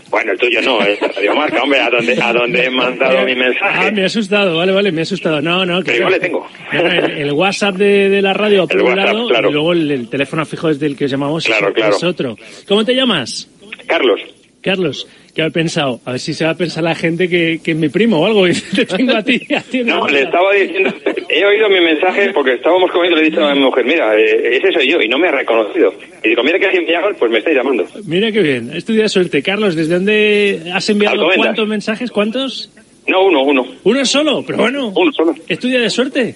Bueno, 0.10 0.32
el 0.32 0.38
tuyo 0.40 0.62
no, 0.62 0.82
es 0.84 0.98
Radio 1.02 1.36
Marca, 1.36 1.64
hombre, 1.64 1.82
a 1.82 1.90
donde, 1.90 2.22
a 2.22 2.32
donde 2.32 2.66
he 2.66 2.70
mandado 2.70 3.26
mi 3.26 3.34
Ah, 3.34 3.36
mensaje. 3.36 3.92
me 3.92 4.04
ha 4.04 4.06
asustado, 4.06 4.56
vale, 4.58 4.72
vale, 4.72 4.92
me 4.92 5.02
ha 5.02 5.04
asustado. 5.04 5.42
No, 5.42 5.66
no, 5.66 5.80
que 5.80 5.92
Pero 5.92 5.98
igual 5.98 6.14
le 6.14 6.20
tengo. 6.20 6.48
El, 6.72 7.12
el 7.24 7.32
WhatsApp 7.34 7.76
de, 7.76 8.10
de 8.10 8.22
la 8.22 8.34
radio 8.34 8.66
por 8.68 8.78
El 8.78 8.84
un 8.84 8.90
WhatsApp, 8.90 9.06
lado 9.14 9.28
claro. 9.28 9.50
y 9.50 9.54
luego 9.54 9.74
el, 9.74 9.92
el 9.92 10.10
teléfono 10.10 10.46
fijo 10.46 10.70
desde 10.70 10.86
el 10.86 10.96
que 10.96 11.06
os 11.06 11.12
llamamos 11.12 11.46
Claro, 11.46 11.68
es, 11.70 11.74
claro. 11.74 11.96
es 11.98 12.04
otro. 12.04 12.38
¿Cómo 12.68 12.86
te 12.86 12.96
llamas? 12.96 13.50
Carlos. 13.86 14.22
Carlos, 14.62 15.08
¿qué 15.36 15.44
has 15.44 15.54
pensado? 15.54 16.02
A 16.06 16.12
ver 16.12 16.20
si 16.20 16.34
se 16.34 16.44
va 16.46 16.52
a 16.52 16.56
pensar 16.56 16.84
la 16.84 16.96
gente 16.96 17.30
que, 17.30 17.60
que 17.64 17.72
es 17.72 17.78
mi 17.78 17.90
primo 17.90 18.20
o 18.20 18.26
algo 18.26 18.48
y 18.48 18.54
te 18.54 18.86
tengo 18.86 19.16
a 19.16 19.24
ti. 19.24 19.42
A 19.56 19.62
ti 19.62 19.84
No, 19.84 20.08
le 20.08 20.24
estaba 20.24 20.54
diciendo, 20.54 20.94
he 21.30 21.46
oído 21.46 21.70
mi 21.70 21.80
mensaje 21.80 22.32
porque 22.34 22.54
estábamos 22.56 22.92
comiendo 22.92 23.18
y 23.18 23.22
le 23.22 23.28
he 23.28 23.30
dicho 23.30 23.46
a 23.46 23.54
mi 23.54 23.62
mujer, 23.62 23.86
mira, 23.86 24.16
eh, 24.18 24.58
ese 24.58 24.72
soy 24.74 24.92
yo 24.92 25.02
y 25.02 25.08
no 25.08 25.18
me 25.18 25.28
ha 25.30 25.32
reconocido. 25.32 25.94
Y 26.24 26.30
digo, 26.30 26.44
mira 26.44 26.60
que 26.60 26.66
alguien 26.66 26.86
me 26.86 26.92
llama, 26.92 27.08
pues 27.18 27.32
me 27.32 27.38
estáis 27.40 27.56
llamando. 27.58 27.86
Mira 28.06 28.32
qué 28.32 28.42
bien, 28.42 28.72
es 28.74 28.84
tu 28.86 28.94
día 28.94 29.04
de 29.04 29.10
suerte. 29.10 29.42
Carlos, 29.44 29.76
¿desde 29.76 29.94
dónde 29.96 30.72
has 30.74 30.90
enviado 30.90 31.28
cuántos 31.36 31.68
mensajes? 31.68 32.12
¿Cuántos? 32.12 32.72
No, 33.08 33.26
uno, 33.26 33.44
uno. 33.44 33.66
Uno 33.84 34.06
solo, 34.06 34.44
pero 34.46 34.60
bueno. 34.60 34.92
Uno 34.94 35.12
solo. 35.14 35.34
¿Es 35.48 35.60
tu 35.60 35.68
día 35.68 35.80
de 35.80 35.90
suerte? 35.90 36.36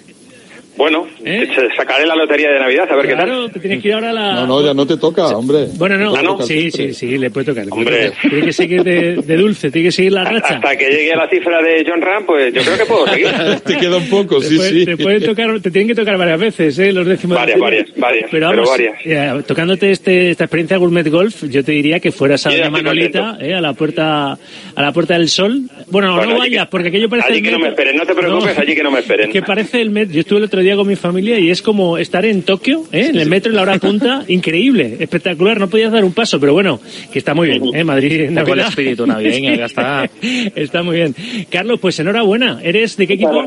Bueno, 0.74 1.06
¿Eh? 1.24 1.48
te- 1.54 1.76
sacaré 1.76 2.06
la 2.06 2.16
lotería 2.16 2.50
de 2.50 2.58
Navidad 2.58 2.90
a 2.90 2.96
ver 2.96 3.06
qué 3.06 3.14
tal. 3.14 3.26
Claro, 3.26 3.48
te 3.50 3.60
tienes 3.60 3.82
que 3.82 3.88
ir 3.88 3.94
ahora 3.94 4.08
a 4.10 4.12
la... 4.14 4.32
No, 4.34 4.46
no, 4.46 4.64
ya 4.64 4.72
no 4.72 4.86
te 4.86 4.96
toca, 4.96 5.26
hombre. 5.28 5.66
Bueno, 5.74 5.98
no, 5.98 6.16
Ah, 6.16 6.22
¿no? 6.22 6.40
sí, 6.42 6.70
sí, 6.70 6.94
sí, 6.94 7.18
le 7.18 7.30
puede 7.30 7.44
tocar. 7.46 7.64
le 7.66 7.70
puede 7.70 7.82
Hombre. 7.82 8.10
tocar. 8.10 8.30
Tiene 8.30 8.44
que 8.46 8.52
seguir 8.54 8.82
de, 8.82 9.16
de 9.16 9.36
dulce, 9.36 9.70
tiene 9.70 9.88
que 9.88 9.92
seguir 9.92 10.12
la 10.12 10.24
racha. 10.24 10.54
Hasta 10.54 10.76
que 10.76 10.86
llegue 10.88 11.12
a 11.12 11.16
la 11.16 11.28
cifra 11.28 11.60
de 11.62 11.84
John 11.86 12.00
Ram, 12.00 12.24
pues 12.24 12.54
yo 12.54 12.62
creo 12.62 12.78
que 12.78 12.86
puedo 12.86 13.06
seguir. 13.06 13.28
te 13.66 13.76
queda 13.76 13.96
un 13.98 14.08
poco, 14.08 14.40
Te 14.40 14.46
sí, 14.46 14.56
puede- 14.56 14.70
sí. 14.70 14.84
Te, 14.86 14.96
pueden 14.96 15.22
tocar, 15.24 15.60
te 15.60 15.70
tienen 15.70 15.88
que 15.88 15.94
tocar 15.94 16.16
varias 16.16 16.40
veces, 16.40 16.78
¿eh? 16.78 16.90
Los 16.92 17.06
décimos. 17.06 17.36
Varias, 17.36 17.60
varias, 17.60 17.86
varias, 17.96 18.30
Pero 18.30 18.48
pero 18.48 18.62
vamos, 18.62 18.70
varias. 18.70 18.94
eh, 19.04 19.42
tocándote 19.46 19.90
este, 19.90 20.30
esta 20.30 20.44
experiencia 20.44 20.78
Gourmet 20.78 21.06
Golf, 21.10 21.44
yo 21.50 21.62
te 21.62 21.72
diría 21.72 22.00
que 22.00 22.12
fueras 22.12 22.46
a 22.46 22.50
estoy 22.50 22.70
Manolita, 22.70 23.36
¿eh? 23.40 23.52
A 23.54 23.60
la 23.60 23.74
puerta, 23.74 24.32
a 24.32 24.82
la 24.82 24.92
puerta 24.92 25.18
del 25.18 25.28
sol. 25.28 25.60
Bueno, 25.88 26.16
Bueno, 26.16 26.32
no 26.32 26.38
vayas, 26.38 26.64
que- 26.64 26.70
porque 26.70 26.88
aquello 26.88 27.10
parece 27.10 27.28
allí 27.28 27.38
el 27.38 27.44
que 27.44 27.50
no 27.50 27.58
me 27.58 27.68
esperen, 27.68 27.94
no 27.96 28.06
te 28.06 28.14
preocupes, 28.14 28.58
allí 28.58 28.74
que 28.74 28.82
no 28.82 28.90
me 28.90 29.00
esperen. 29.00 29.30
Que 29.30 29.42
parece 29.42 29.82
el 29.82 29.90
metro. 29.90 30.14
Yo 30.14 30.20
estuve 30.20 30.38
el 30.38 30.44
otro 30.44 30.61
día 30.62 30.76
con 30.76 30.86
mi 30.88 30.96
familia 30.96 31.38
y 31.38 31.50
es 31.50 31.62
como 31.62 31.98
estar 31.98 32.24
en 32.24 32.42
Tokio, 32.42 32.84
¿eh? 32.92 33.08
En 33.10 33.16
el 33.18 33.28
metro 33.28 33.50
en 33.50 33.56
la 33.56 33.62
hora 33.62 33.78
punta. 33.78 34.24
Increíble, 34.28 34.96
espectacular. 35.00 35.58
No 35.60 35.68
podías 35.68 35.92
dar 35.92 36.04
un 36.04 36.12
paso, 36.12 36.38
pero 36.40 36.52
bueno, 36.52 36.80
que 37.12 37.18
está 37.18 37.34
muy 37.34 37.48
bien, 37.48 37.62
¿eh? 37.74 37.84
Madrid 37.84 38.28
Un 38.28 38.34
poco 38.36 38.54
el 38.54 38.60
espíritu 38.60 39.06
navideño, 39.06 39.54
ya 39.54 39.66
está. 39.66 40.08
está 40.54 40.82
muy 40.82 40.96
bien. 40.96 41.14
Carlos, 41.50 41.78
pues 41.80 41.98
enhorabuena. 42.00 42.60
¿Eres 42.62 42.96
de 42.96 43.06
qué 43.06 43.14
equipo? 43.14 43.44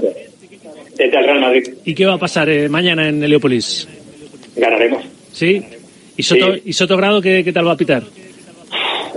Real 0.97 1.39
Madrid. 1.41 1.67
¿Y 1.83 1.93
qué 1.93 2.05
va 2.05 2.13
a 2.13 2.17
pasar 2.17 2.47
eh, 2.49 2.69
mañana 2.69 3.09
en 3.09 3.21
Heliópolis? 3.23 3.87
Ganaremos. 4.55 5.03
¿Sí? 5.33 5.61
¿Y 6.15 6.23
Soto, 6.23 6.53
¿y 6.63 6.71
Soto 6.71 6.95
Grado 6.95 7.21
qué, 7.21 7.43
qué 7.43 7.51
tal 7.51 7.67
va 7.67 7.73
a 7.73 7.77
pitar? 7.77 8.03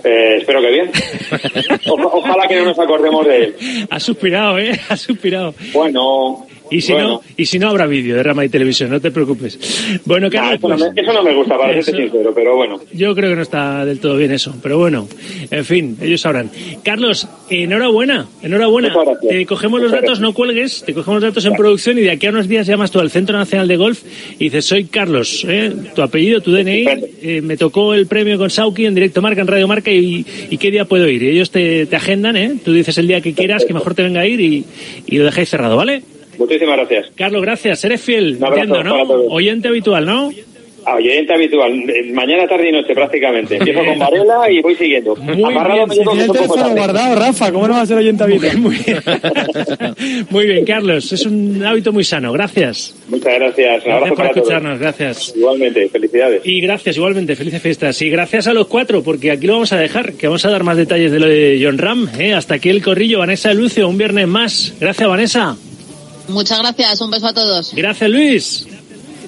Eh, 0.05 0.37
espero 0.39 0.61
que 0.61 0.71
bien. 0.71 0.91
O- 1.89 2.19
ojalá 2.19 2.47
que 2.49 2.57
no 2.57 2.65
nos 2.67 2.79
acordemos 2.79 3.27
de 3.27 3.37
él. 3.37 3.55
Ha 3.91 4.01
suspirado, 4.01 4.59
¿eh? 4.59 4.73
Ha 4.89 4.97
suspirado. 4.97 5.55
Bueno. 5.73 6.48
Y 6.71 6.81
si, 6.81 6.93
bueno. 6.93 7.09
no, 7.09 7.23
y 7.37 7.47
si 7.47 7.59
no 7.59 7.69
habrá 7.69 7.87
vídeo 7.87 8.17
de 8.17 8.23
Rama 8.23 8.45
y 8.45 8.49
Televisión, 8.49 8.91
no 8.91 9.01
te 9.01 9.11
preocupes. 9.11 9.59
Bueno, 10.05 10.31
Carlos, 10.31 10.59
eso, 10.59 10.69
no 10.69 10.77
pues, 10.77 10.95
me, 10.95 11.03
eso 11.03 11.13
no 11.13 11.23
me 11.23 11.35
gusta, 11.35 11.57
para 11.57 11.83
serte 11.83 12.03
sincero, 12.03 12.33
pero 12.35 12.57
bueno. 12.57 12.81
yo 12.93 13.15
creo 13.15 13.31
que 13.31 13.37
no 13.37 13.43
está 13.43 13.85
del 13.85 14.01
todo 14.01 14.17
bien 14.17 14.33
eso, 14.33 14.55
pero 14.63 14.79
bueno, 14.79 15.09
en 15.51 15.65
fin, 15.65 15.97
ellos 16.01 16.21
sabrán. 16.21 16.51
Carlos, 16.83 17.29
enhorabuena, 17.51 18.27
enhorabuena. 18.43 18.93
Te 19.29 19.47
cogemos 19.47 19.81
los 19.81 19.93
datos, 19.93 20.21
no 20.21 20.35
cuelgues, 20.35 20.83
te 20.85 20.95
cogemos 20.95 21.23
los 21.23 21.31
datos 21.31 21.45
en 21.47 21.55
producción 21.55 21.99
y 21.99 22.03
de 22.03 22.11
aquí 22.11 22.27
a 22.27 22.31
unos 22.31 22.49
días 22.49 22.67
llamas 22.67 22.91
tú 22.91 23.01
al 23.01 23.11
Centro 23.11 23.39
Nacional 23.39 23.69
de 23.69 23.77
Golf 23.77 24.03
y 24.39 24.45
dices, 24.45 24.65
soy 24.65 24.85
Carlos, 24.85 25.45
¿eh? 25.49 25.73
tu 25.95 26.03
apellido, 26.03 26.41
tu 26.41 26.53
DNI, 26.53 26.87
eh, 27.23 27.41
me 27.43 27.57
tocó 27.57 27.95
el 27.95 28.07
premio 28.07 28.39
con 28.39 28.51
Sauki 28.51 28.87
en 28.87 28.95
directo 28.95 29.23
marca, 29.23 29.41
en 29.41 29.47
Radio 29.47 29.69
Marca 29.69 29.91
y, 29.91 30.25
y 30.51 30.59
qué 30.59 30.71
día 30.71 30.85
puedo 30.85 31.09
ir. 31.09 31.23
Y 31.23 31.29
ellos 31.31 31.51
te, 31.51 31.87
te 31.87 31.97
agendan, 31.97 32.37
¿eh? 32.37 32.57
tú 32.65 32.73
dices 32.73 32.99
el 32.99 33.07
día 33.09 33.21
que 33.21 33.33
quieras, 33.33 33.65
que 33.65 33.75
mejor 33.75 33.95
te 33.95 34.03
venga 34.03 34.21
a 34.21 34.27
ir 34.27 34.41
y, 34.41 34.65
y 35.07 35.19
lo 35.19 35.25
dejáis 35.25 35.49
cerrado, 35.49 35.77
¿vale? 35.77 36.03
Muchísimas 36.39 36.77
gracias. 36.77 37.11
Carlos, 37.17 37.43
gracias, 37.43 37.85
eres 37.85 38.01
fiel, 38.01 38.37
Un 38.39 38.45
abrazo 38.45 38.65
entiendo, 38.77 38.85
¿no? 39.05 39.13
Oyente 39.35 39.69
habitual, 39.69 40.07
¿no? 40.07 40.31
Ah, 40.87 40.95
Oyente 40.95 41.35
habitual, 41.35 41.73
eh, 41.91 42.13
mañana, 42.15 42.47
tarde 42.49 42.71
y 42.71 42.73
noche 42.73 42.95
prácticamente. 42.95 43.57
Empiezo 43.57 43.81
Bien. 43.83 43.99
con 43.99 43.99
Varela 43.99 44.51
y 44.51 44.63
voy 44.63 44.75
siguiendo. 44.75 45.15
Amarrado 45.45 45.87
me 45.87 45.95
el 45.97 46.05
teléfono 46.05 46.55
tarde. 46.55 46.75
guardado, 46.77 47.15
Rafa, 47.21 47.53
¿cómo 47.53 47.69
no 47.69 47.75
va 47.75 47.83
a 47.83 47.87
ser 47.87 47.99
oyente 47.99 48.25
habitual? 48.25 48.57
Muy 48.59 48.77
bien. 48.77 48.99
Muy 50.31 50.47
bien, 50.47 50.65
Carlos. 50.65 51.13
Es 51.13 51.27
un 51.27 51.63
hábito 51.63 51.93
muy 51.93 52.05
sano. 52.05 52.33
Gracias. 52.33 52.95
Muchas 53.09 53.35
gracias. 53.35 53.85
Un 53.85 53.91
Gracias 53.91 54.09
por 54.09 54.17
para 54.17 54.29
todos. 54.31 54.37
escucharnos. 54.39 54.79
Gracias. 54.79 55.35
Igualmente, 55.37 55.89
felicidades. 55.91 56.41
Y 56.47 56.61
gracias 56.63 56.97
igualmente. 56.97 57.37
Felices 57.37 57.61
fiestas. 57.61 58.01
Y 58.01 58.09
gracias 58.09 58.47
a 58.47 58.55
los 58.55 58.67
cuatro, 58.69 59.03
porque 59.03 59.31
aquí 59.31 59.47
lo 59.47 59.55
vamos 59.55 59.73
a 59.75 59.79
dejar, 59.79 60.15
que 60.15 60.29
vamos 60.29 60.45
a 60.47 60.51
dar 60.51 60.63
más 60.65 60.79
detalles 60.79 61.13
de 61.13 61.19
lo 61.21 61.27
de 61.27 61.61
John 61.63 61.77
Ram. 61.77 62.09
¿eh? 62.19 62.33
Hasta 62.33 62.55
aquí 62.55 62.71
el 62.71 62.83
corrillo. 62.83 63.19
Vanessa 63.19 63.53
Lucio, 63.53 63.87
un 63.89 63.99
viernes 63.99 64.27
más. 64.27 64.75
Gracias, 64.81 65.07
Vanessa. 65.07 65.55
Muchas 66.29 66.59
gracias, 66.61 67.01
un 67.01 67.11
beso 67.11 67.27
a 67.29 67.33
todos. 67.35 67.73
Gracias, 67.75 68.11
Luis. 68.11 68.67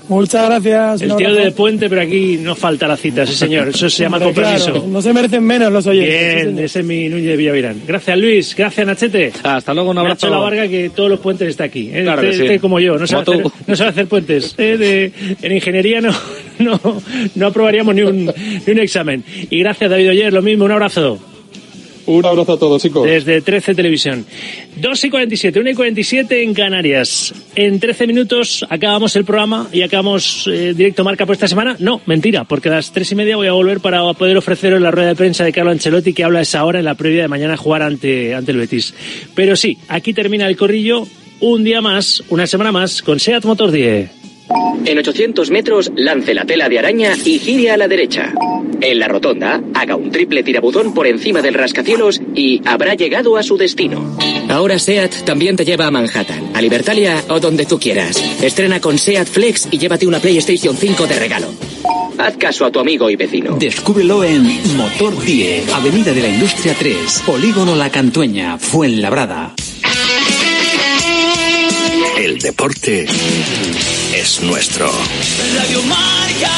Muchas 0.09 0.45
gracias. 0.47 1.03
El 1.03 1.15
tío 1.17 1.29
abrazo. 1.29 1.45
de 1.45 1.53
Puente, 1.53 1.89
pero 1.89 2.01
aquí 2.01 2.37
no 2.43 2.57
falta 2.57 2.89
la 2.89 2.97
cita, 2.97 3.25
sí 3.25 3.33
señor. 3.35 3.69
Eso 3.69 3.89
se 3.89 4.03
llama 4.03 4.19
compromiso. 4.19 4.73
claro, 4.73 4.87
no 4.89 5.01
se 5.01 5.13
merecen 5.13 5.45
menos 5.45 5.73
los 5.73 5.87
oyentes. 5.87 6.47
Bien, 6.47 6.59
ese 6.59 6.81
es 6.81 6.85
mi 6.85 7.09
Núñez 7.09 7.27
de 7.29 7.37
Villavirán. 7.37 7.81
Gracias, 7.87 8.19
Luis. 8.19 8.57
Gracias, 8.57 8.85
Nachete. 8.85 9.33
Hasta 9.45 9.73
luego, 9.73 9.91
un 9.91 9.99
abrazo. 9.99 10.27
Nacho 10.27 10.31
La 10.31 10.39
Varga, 10.43 10.67
que 10.67 10.91
todos 10.91 11.11
los 11.11 11.21
puentes 11.21 11.49
está 11.49 11.63
aquí. 11.65 11.91
¿eh? 11.93 12.03
Claro 12.03 12.23
que 12.23 12.33
sí. 12.35 12.43
este 12.43 12.59
como 12.59 12.81
yo, 12.81 12.99
no 12.99 13.07
sabe, 13.07 13.25
Como 13.25 13.39
hacer, 13.39 13.53
tú. 13.53 13.65
no 13.69 13.77
sabe 13.77 13.91
hacer 13.91 14.07
puentes. 14.09 14.55
¿eh? 14.59 14.77
De- 14.77 15.13
en 15.43 15.53
ingeniería 15.53 16.01
no, 16.01 16.13
no, 16.59 16.81
no 17.37 17.47
aprobaríamos 17.47 17.95
ni 17.95 18.03
un, 18.03 18.25
ni 18.67 18.73
un 18.73 18.79
examen. 18.81 19.23
Y 19.49 19.61
gracias, 19.61 19.89
David 19.89 20.11
Oyer, 20.11 20.33
lo 20.33 20.43
mismo, 20.43 20.65
un 20.65 20.73
abrazo. 20.73 21.21
Un 22.07 22.25
abrazo 22.25 22.53
a 22.53 22.59
todos, 22.59 22.83
chicos. 22.83 23.07
Desde 23.07 23.41
13 23.41 23.75
Televisión. 23.75 24.25
2 24.77 25.05
y 25.05 25.11
47, 25.11 25.61
1 25.61 25.71
y 25.71 25.75
47 25.75 26.43
en 26.43 26.55
Canarias. 26.55 27.35
En 27.55 27.79
13 27.79 28.07
minutos 28.07 28.65
acabamos 28.69 29.15
el 29.17 29.25
programa 29.25 29.69
y 29.73 29.83
acabamos 29.83 30.47
eh, 30.47 30.75
directo 30.75 31.05
marca 31.05 31.27
por 31.27 31.35
esta 31.35 31.49
semana. 31.49 31.77
No, 31.79 32.01
mentira, 32.07 32.45
porque 32.45 32.69
a 32.69 32.73
las 32.73 32.93
3 32.93 33.13
y 33.13 33.15
media 33.15 33.37
voy 33.37 33.49
a 33.49 33.53
volver 33.53 33.81
para 33.81 34.01
poder 34.15 34.37
ofreceros 34.37 34.81
la 34.81 34.91
rueda 34.91 35.09
de 35.09 35.17
prensa 35.17 35.45
de 35.45 35.53
Carlo 35.53 35.71
Ancelotti 35.71 36.13
que 36.13 36.25
habla 36.25 36.41
esa 36.41 36.65
hora 36.65 36.79
en 36.79 36.85
la 36.85 36.95
previa 36.95 37.23
de 37.23 37.29
mañana 37.29 37.57
jugar 37.57 37.83
ante, 37.83 38.35
ante 38.35 38.53
el 38.53 38.59
Betis. 38.59 38.95
Pero 39.35 39.57
sí, 39.57 39.79
aquí 39.89 40.13
termina 40.13 40.47
el 40.47 40.57
corrillo. 40.57 41.07
Un 41.41 41.65
día 41.65 41.81
más, 41.81 42.23
una 42.29 42.47
semana 42.47 42.71
más, 42.71 43.01
con 43.01 43.19
SEAT 43.19 43.45
Motor 43.45 43.71
10. 43.71 44.20
En 44.85 44.99
800 44.99 45.51
metros, 45.51 45.93
lance 45.95 46.35
la 46.35 46.45
tela 46.45 46.69
de 46.69 46.79
araña 46.79 47.13
y 47.25 47.39
gire 47.39 47.71
a 47.71 47.77
la 47.77 47.89
derecha. 47.89 48.33
En 48.81 48.99
la 48.99 49.09
rotonda, 49.09 49.63
haga 49.75 49.95
un 49.97 50.11
triple 50.11 50.43
tirabuzón 50.43 50.95
por 50.95 51.07
encima 51.07 51.43
del 51.43 51.55
rascacielos 51.55 52.21
y 52.35 52.63
habrá 52.65 52.95
llegado 52.95 53.37
a 53.37 53.43
su 53.43 53.57
destino. 53.57 54.17
Ahora 54.49 54.79
SEAT 54.79 55.25
también 55.25 55.57
te 55.57 55.65
lleva 55.65 55.87
a 55.87 55.91
Manhattan, 55.91 56.51
a 56.55 56.63
Libertalia 56.63 57.23
o 57.29 57.39
donde 57.39 57.67
tú 57.67 57.79
quieras. 57.79 58.17
Estrena 58.43 58.81
con 58.81 58.99
SEAT 58.99 59.29
Flex 59.29 59.69
y 59.71 59.79
llévate 59.79 60.07
una 60.07 60.19
PlayStation 60.19 60.77
5 60.77 61.07
de 61.07 61.19
regalo. 61.19 61.49
Haz 62.19 62.37
caso 62.37 62.65
a 62.67 62.71
tu 62.71 62.81
amigo 62.81 63.09
y 63.09 63.17
vecino. 63.17 63.57
Descúbrelo 63.59 64.25
en 64.25 64.45
Motor 64.77 65.23
10, 65.25 65.73
Avenida 65.73 66.13
de 66.13 66.23
la 66.23 66.29
Industria 66.29 66.75
3, 66.79 67.23
Polígono 67.25 67.77
La 67.77 67.91
Cantueña, 67.91 68.59
Fuenlabrada. 68.59 69.55
El 72.31 72.39
deporte 72.39 73.07
es 74.15 74.40
nuestro. 74.44 74.86
Radio 74.86 75.82
Marca. 75.82 76.52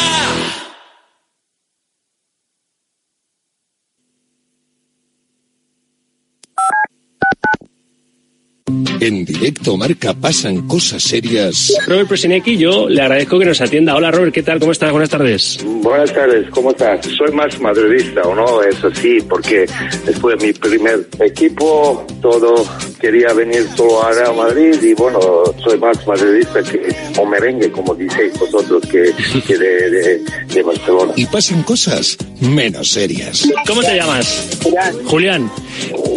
En 9.01 9.25
directo 9.25 9.79
marca 9.79 10.13
pasan 10.13 10.69
cosas 10.69 11.03
serias. 11.03 11.73
Robert 11.87 12.07
Presinecki, 12.07 12.59
yo 12.59 12.89
le 12.91 13.01
agradezco 13.01 13.39
que 13.39 13.47
nos 13.47 13.61
atienda. 13.63 13.97
Hola 13.97 14.11
Robert, 14.11 14.35
¿qué 14.35 14.43
tal? 14.43 14.61
¿Cómo 14.61 14.73
estás? 14.73 14.93
Buenas 14.93 15.09
tardes. 15.09 15.59
Buenas 15.65 16.13
tardes, 16.13 16.51
¿cómo 16.51 16.73
estás? 16.73 17.07
Soy 17.07 17.33
más 17.33 17.59
madridista, 17.59 18.21
¿o 18.23 18.35
no? 18.35 18.63
Eso 18.63 18.95
sí, 18.95 19.19
porque 19.27 19.65
después 20.05 20.39
de 20.39 20.47
mi 20.49 20.53
primer 20.53 21.09
equipo, 21.19 22.07
todo 22.21 22.63
quería 23.03 23.33
venir 23.35 23.69
solo 23.77 24.03
a 24.05 24.13
Real 24.13 24.37
Madrid 24.37 24.81
y 24.81 24.95
bueno, 24.95 25.19
soy 25.63 25.77
más 25.79 26.07
madridista 26.07 26.63
que, 26.63 26.95
o 27.19 27.27
merengue, 27.27 27.71
como 27.73 27.95
diceis 27.97 28.33
vosotros, 28.39 28.81
que, 28.91 29.13
que 29.45 29.59
de, 29.59 29.91
de, 29.91 30.25
de 30.47 30.63
Barcelona. 30.63 31.13
Y 31.17 31.27
pasan 31.27 31.65
cosas 31.65 32.17
menos 32.41 32.91
serias. 32.93 33.49
¿Cómo 33.67 33.83
te 33.83 33.97
llamas? 33.97 34.59
Julián. 35.05 35.51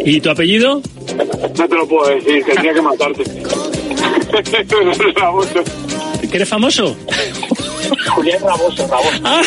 ¿Y 0.06 0.22
tu 0.22 0.30
apellido? 0.30 0.82
No 1.58 1.68
te 1.68 1.76
lo 1.76 1.88
puedo 1.88 2.16
decir, 2.16 2.46
tendría 2.46 2.74
que 2.74 2.82
matarte. 2.82 3.24
Raboso. 5.16 5.64
¿Que 6.30 6.36
eres 6.38 6.50
famoso? 6.50 6.96
Julián 8.10 8.42
Raboso, 8.42 8.88
Raboso. 8.88 9.20
Ah. 9.24 9.42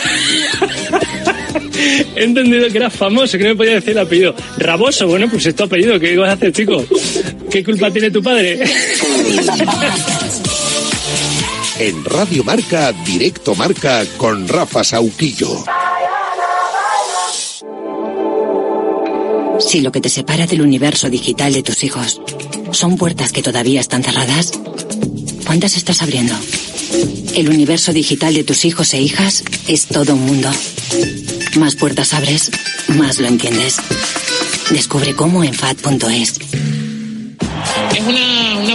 He 2.17 2.25
entendido 2.25 2.69
que 2.71 2.79
eras 2.79 2.95
famoso, 2.95 3.39
que 3.39 3.45
no 3.45 3.51
me 3.51 3.57
podía 3.57 3.75
decir 3.75 3.91
el 3.91 3.99
apellido. 3.99 4.35
Raboso, 4.59 5.07
bueno, 5.07 5.29
pues 5.31 5.47
es 5.47 5.55
tu 5.55 5.65
apellido, 5.65 5.99
¿qué 6.01 6.17
vas 6.17 6.31
a 6.31 6.33
hacer, 6.33 6.53
chico? 6.53 6.85
¿Qué 7.51 7.63
culpa 7.65 7.91
tiene 7.91 8.11
tu 8.11 8.23
padre? 8.23 8.59
En 11.81 12.05
Radio 12.05 12.43
Marca, 12.43 12.93
directo 13.07 13.55
marca 13.55 14.05
con 14.17 14.49
Rafa 14.49 14.83
Sauquillo. 14.83 15.65
Si 19.61 19.81
lo 19.81 19.93
que 19.93 20.01
te 20.01 20.09
separa 20.09 20.49
del 20.49 20.63
universo 20.63 21.09
digital 21.09 21.53
de 21.53 21.63
tus 21.63 21.85
hijos 21.85 22.21
son 22.73 22.97
puertas 22.97 23.31
que 23.31 23.43
todavía 23.43 23.81
están 23.81 24.03
cerradas, 24.03 24.59
¿cuántas 25.47 25.77
estás 25.77 26.03
abriendo? 26.03 26.35
El 27.37 27.49
universo 27.49 27.93
digital 27.93 28.35
de 28.35 28.43
tus 28.43 28.65
hijos 28.65 28.93
e 28.95 29.01
hijas 29.01 29.45
es 29.69 29.87
todo 29.87 30.15
un 30.15 30.27
mundo. 30.27 30.51
Más 31.59 31.75
puertas 31.75 32.15
abres, 32.15 32.53
más 32.97 33.19
lo 33.19 33.27
entiendes. 33.27 33.79
Descubre 34.71 35.15
cómo 35.15 35.43
en 35.43 35.55
FAD.es. 35.55 36.39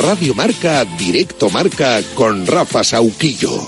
Radio 0.00 0.34
Marca, 0.34 0.86
Directo 0.98 1.50
Marca 1.50 2.00
con 2.14 2.46
Rafa 2.46 2.82
Sauquillo. 2.82 3.66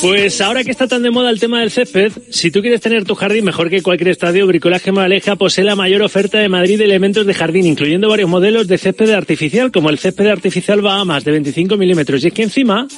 Pues 0.00 0.40
ahora 0.40 0.64
que 0.64 0.70
está 0.70 0.88
tan 0.88 1.02
de 1.02 1.10
moda 1.10 1.28
el 1.28 1.40
tema 1.40 1.60
del 1.60 1.70
césped, 1.70 2.12
si 2.30 2.50
tú 2.50 2.62
quieres 2.62 2.80
tener 2.80 3.04
tu 3.04 3.14
jardín 3.14 3.44
mejor 3.44 3.68
que 3.68 3.82
cualquier 3.82 4.08
estadio, 4.08 4.46
Bricolaje 4.46 4.90
Moraleja 4.90 5.36
posee 5.36 5.64
la 5.64 5.76
mayor 5.76 6.00
oferta 6.00 6.38
de 6.38 6.48
Madrid 6.48 6.78
de 6.78 6.84
elementos 6.84 7.26
de 7.26 7.34
jardín, 7.34 7.66
incluyendo 7.66 8.08
varios 8.08 8.30
modelos 8.30 8.66
de 8.66 8.78
césped 8.78 9.10
artificial, 9.10 9.70
como 9.70 9.90
el 9.90 9.98
césped 9.98 10.28
artificial 10.28 10.80
Bahamas 10.80 11.24
de 11.24 11.32
25 11.32 11.76
milímetros. 11.76 12.24
Y 12.24 12.28
es 12.28 12.32
que 12.32 12.44
encima 12.44 12.88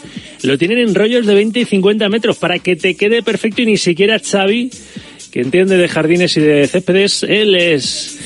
lo 0.42 0.56
tienen 0.56 0.78
en 0.78 0.94
rollos 0.94 1.26
de 1.26 1.34
20 1.34 1.60
y 1.60 1.64
50 1.64 2.08
metros 2.10 2.36
para 2.36 2.60
que 2.60 2.76
te 2.76 2.94
quede 2.94 3.24
perfecto 3.24 3.62
y 3.62 3.66
ni 3.66 3.76
siquiera 3.76 4.20
Xavi, 4.20 4.70
que 5.36 5.42
entiende 5.42 5.76
de 5.76 5.86
jardines 5.86 6.34
y 6.38 6.40
de 6.40 6.66
céspedes, 6.66 7.22
él 7.22 7.54
es 7.56 8.18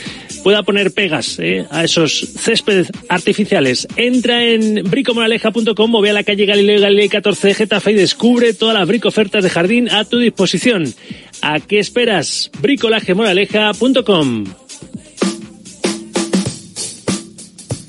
pueda 0.44 0.62
poner 0.62 0.92
pegas 0.92 1.40
eh, 1.40 1.66
a 1.68 1.82
esos 1.82 2.20
céspedes 2.38 2.92
artificiales. 3.08 3.88
Entra 3.96 4.44
en 4.44 4.84
bricomoraleja.com 4.88 5.94
o 5.96 6.00
ve 6.00 6.10
a 6.10 6.12
la 6.12 6.22
calle 6.22 6.46
Galileo 6.46 6.80
Galilei 6.80 7.08
14 7.08 7.48
de 7.48 7.54
Getafe 7.54 7.90
y 7.90 7.94
descubre 7.94 8.54
todas 8.54 8.78
las 8.78 8.86
brico 8.86 9.08
ofertas 9.08 9.42
de 9.42 9.50
jardín 9.50 9.90
a 9.90 10.04
tu 10.04 10.18
disposición. 10.18 10.84
¿A 11.42 11.58
qué 11.58 11.80
esperas? 11.80 12.48
bricolajemoraleja.com 12.60 14.44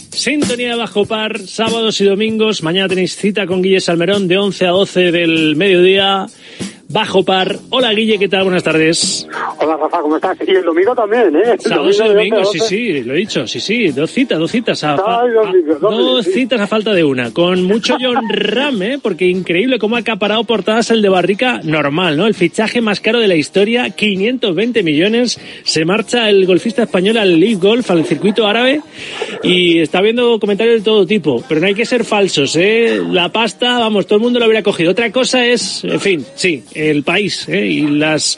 Sintonía 0.10 0.76
Bajo 0.76 1.06
Par, 1.06 1.38
sábados 1.38 2.02
y 2.02 2.06
domingos. 2.06 2.64
Mañana 2.64 2.89
tenéis 2.89 3.15
cita 3.15 3.45
con 3.45 3.61
Guille 3.61 3.81
Salmerón 3.81 4.27
de 4.27 4.39
11 4.39 4.65
a 4.65 4.72
12 4.72 5.11
del 5.11 5.56
mediodía. 5.56 6.26
Bajo 6.92 7.24
Par. 7.24 7.58
Hola 7.70 7.94
Guille, 7.94 8.20
¿qué 8.20 8.28
tal? 8.28 8.44
Buenas 8.44 8.64
tardes. 8.64 9.26
Hola 9.60 9.78
Rafa, 9.78 10.02
¿cómo 10.02 10.16
estás? 10.18 10.38
Y 10.46 10.52
el 10.52 10.64
domingo 10.64 10.94
también, 10.94 11.34
¿eh? 11.36 11.52
El 11.54 11.60
Sábados 11.60 11.96
y 12.00 12.04
de 12.04 12.10
domingos, 12.14 12.48
11 12.48 12.60
sí, 12.60 12.66
sí, 12.68 13.04
lo 13.04 13.14
he 13.14 13.18
dicho, 13.18 13.48
sí, 13.48 13.60
sí, 13.62 13.88
dos 13.92 14.12
citas, 14.12 14.40
dos 14.40 14.52
citas. 14.52 14.84
A, 14.84 14.96
Ay, 14.96 15.32
domingo, 15.32 15.74
a- 15.76 15.80
domingo, 15.80 16.04
dos 16.16 16.26
citas 16.26 16.60
a 16.60 16.68
falta 16.68 16.92
de 16.94 17.04
una. 17.04 17.32
Con 17.32 17.64
mucho 17.64 17.96
John 18.02 18.18
Ram, 18.30 18.82
¿eh? 18.82 19.00
Porque 19.02 19.26
increíble 19.28 19.80
cómo 19.80 19.96
ha 19.96 20.00
acaparado 20.00 20.44
portadas 20.44 20.92
el 20.92 21.02
de 21.02 21.08
Barrica 21.10 21.62
normal, 21.64 22.18
¿no? 22.18 22.28
El 22.28 22.34
fichaje 22.34 22.82
más 22.82 23.00
caro 23.00 23.20
de 23.20 23.28
la 23.30 23.36
historia, 23.36 23.90
520 23.92 24.84
millones. 24.84 25.40
Se 25.64 25.86
marcha 25.86 26.30
el 26.30 26.46
golfista 26.46 26.84
español 26.84 27.18
al 27.18 27.40
League 27.40 27.56
Golf, 27.56 27.90
al 27.92 28.04
circuito 28.06 28.48
árabe, 28.48 28.82
y 29.44 29.80
está 29.80 30.02
viendo 30.02 30.40
comentarios 30.40 30.80
de 30.80 30.84
todo 30.84 31.06
tipo. 31.06 31.42
Pero 31.48 31.62
no 31.62 31.68
hay 31.68 31.74
que 31.76 31.86
ser 31.86 32.04
falsos, 32.04 32.56
¿eh? 32.58 33.02
La 33.10 33.30
pasta, 33.30 33.80
vamos, 33.80 34.08
todo 34.08 34.18
el 34.18 34.24
mundo 34.24 34.40
lo 34.40 34.46
hubiera 34.46 34.62
cogido. 34.64 34.92
Otra 34.92 35.10
cosa 35.12 35.46
es, 35.46 35.84
en 35.86 36.00
fin, 36.02 36.26
sí, 36.36 36.64
el 36.90 37.03
país, 37.03 37.48
¿eh? 37.48 37.66
Y 37.66 37.88
las 37.88 38.38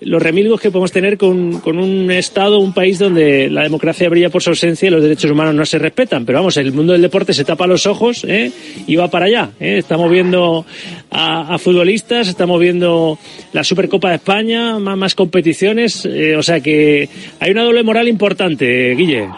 los 0.00 0.22
remilgos 0.22 0.60
que 0.60 0.70
podemos 0.70 0.92
tener 0.92 1.18
con, 1.18 1.60
con 1.60 1.78
un 1.78 2.10
Estado, 2.10 2.58
un 2.58 2.72
país 2.72 2.98
donde 2.98 3.50
la 3.50 3.62
democracia 3.62 4.08
brilla 4.08 4.30
por 4.30 4.42
su 4.42 4.50
ausencia 4.50 4.86
y 4.86 4.90
los 4.90 5.02
derechos 5.02 5.30
humanos 5.30 5.54
no 5.54 5.64
se 5.66 5.78
respetan. 5.78 6.24
Pero 6.24 6.38
vamos, 6.38 6.56
el 6.56 6.72
mundo 6.72 6.92
del 6.92 7.02
deporte 7.02 7.32
se 7.32 7.44
tapa 7.44 7.66
los 7.66 7.86
ojos 7.86 8.24
¿eh? 8.24 8.50
y 8.86 8.96
va 8.96 9.08
para 9.08 9.26
allá. 9.26 9.50
¿eh? 9.60 9.78
Estamos 9.78 10.10
viendo 10.10 10.64
a, 11.10 11.58
futbolistas, 11.58 12.28
estamos 12.28 12.58
viendo 12.60 13.18
la 13.52 13.64
Supercopa 13.64 14.10
de 14.10 14.16
España, 14.16 14.78
más, 14.78 14.96
más 14.96 15.14
competiciones. 15.14 16.06
eh, 16.06 16.36
o 16.36 16.42
sea 16.42 16.60
que 16.60 17.08
hay 17.38 17.50
una 17.50 17.64
doble 17.64 17.82
moral 17.82 18.08
importante, 18.08 18.94
Guille. 18.94 19.28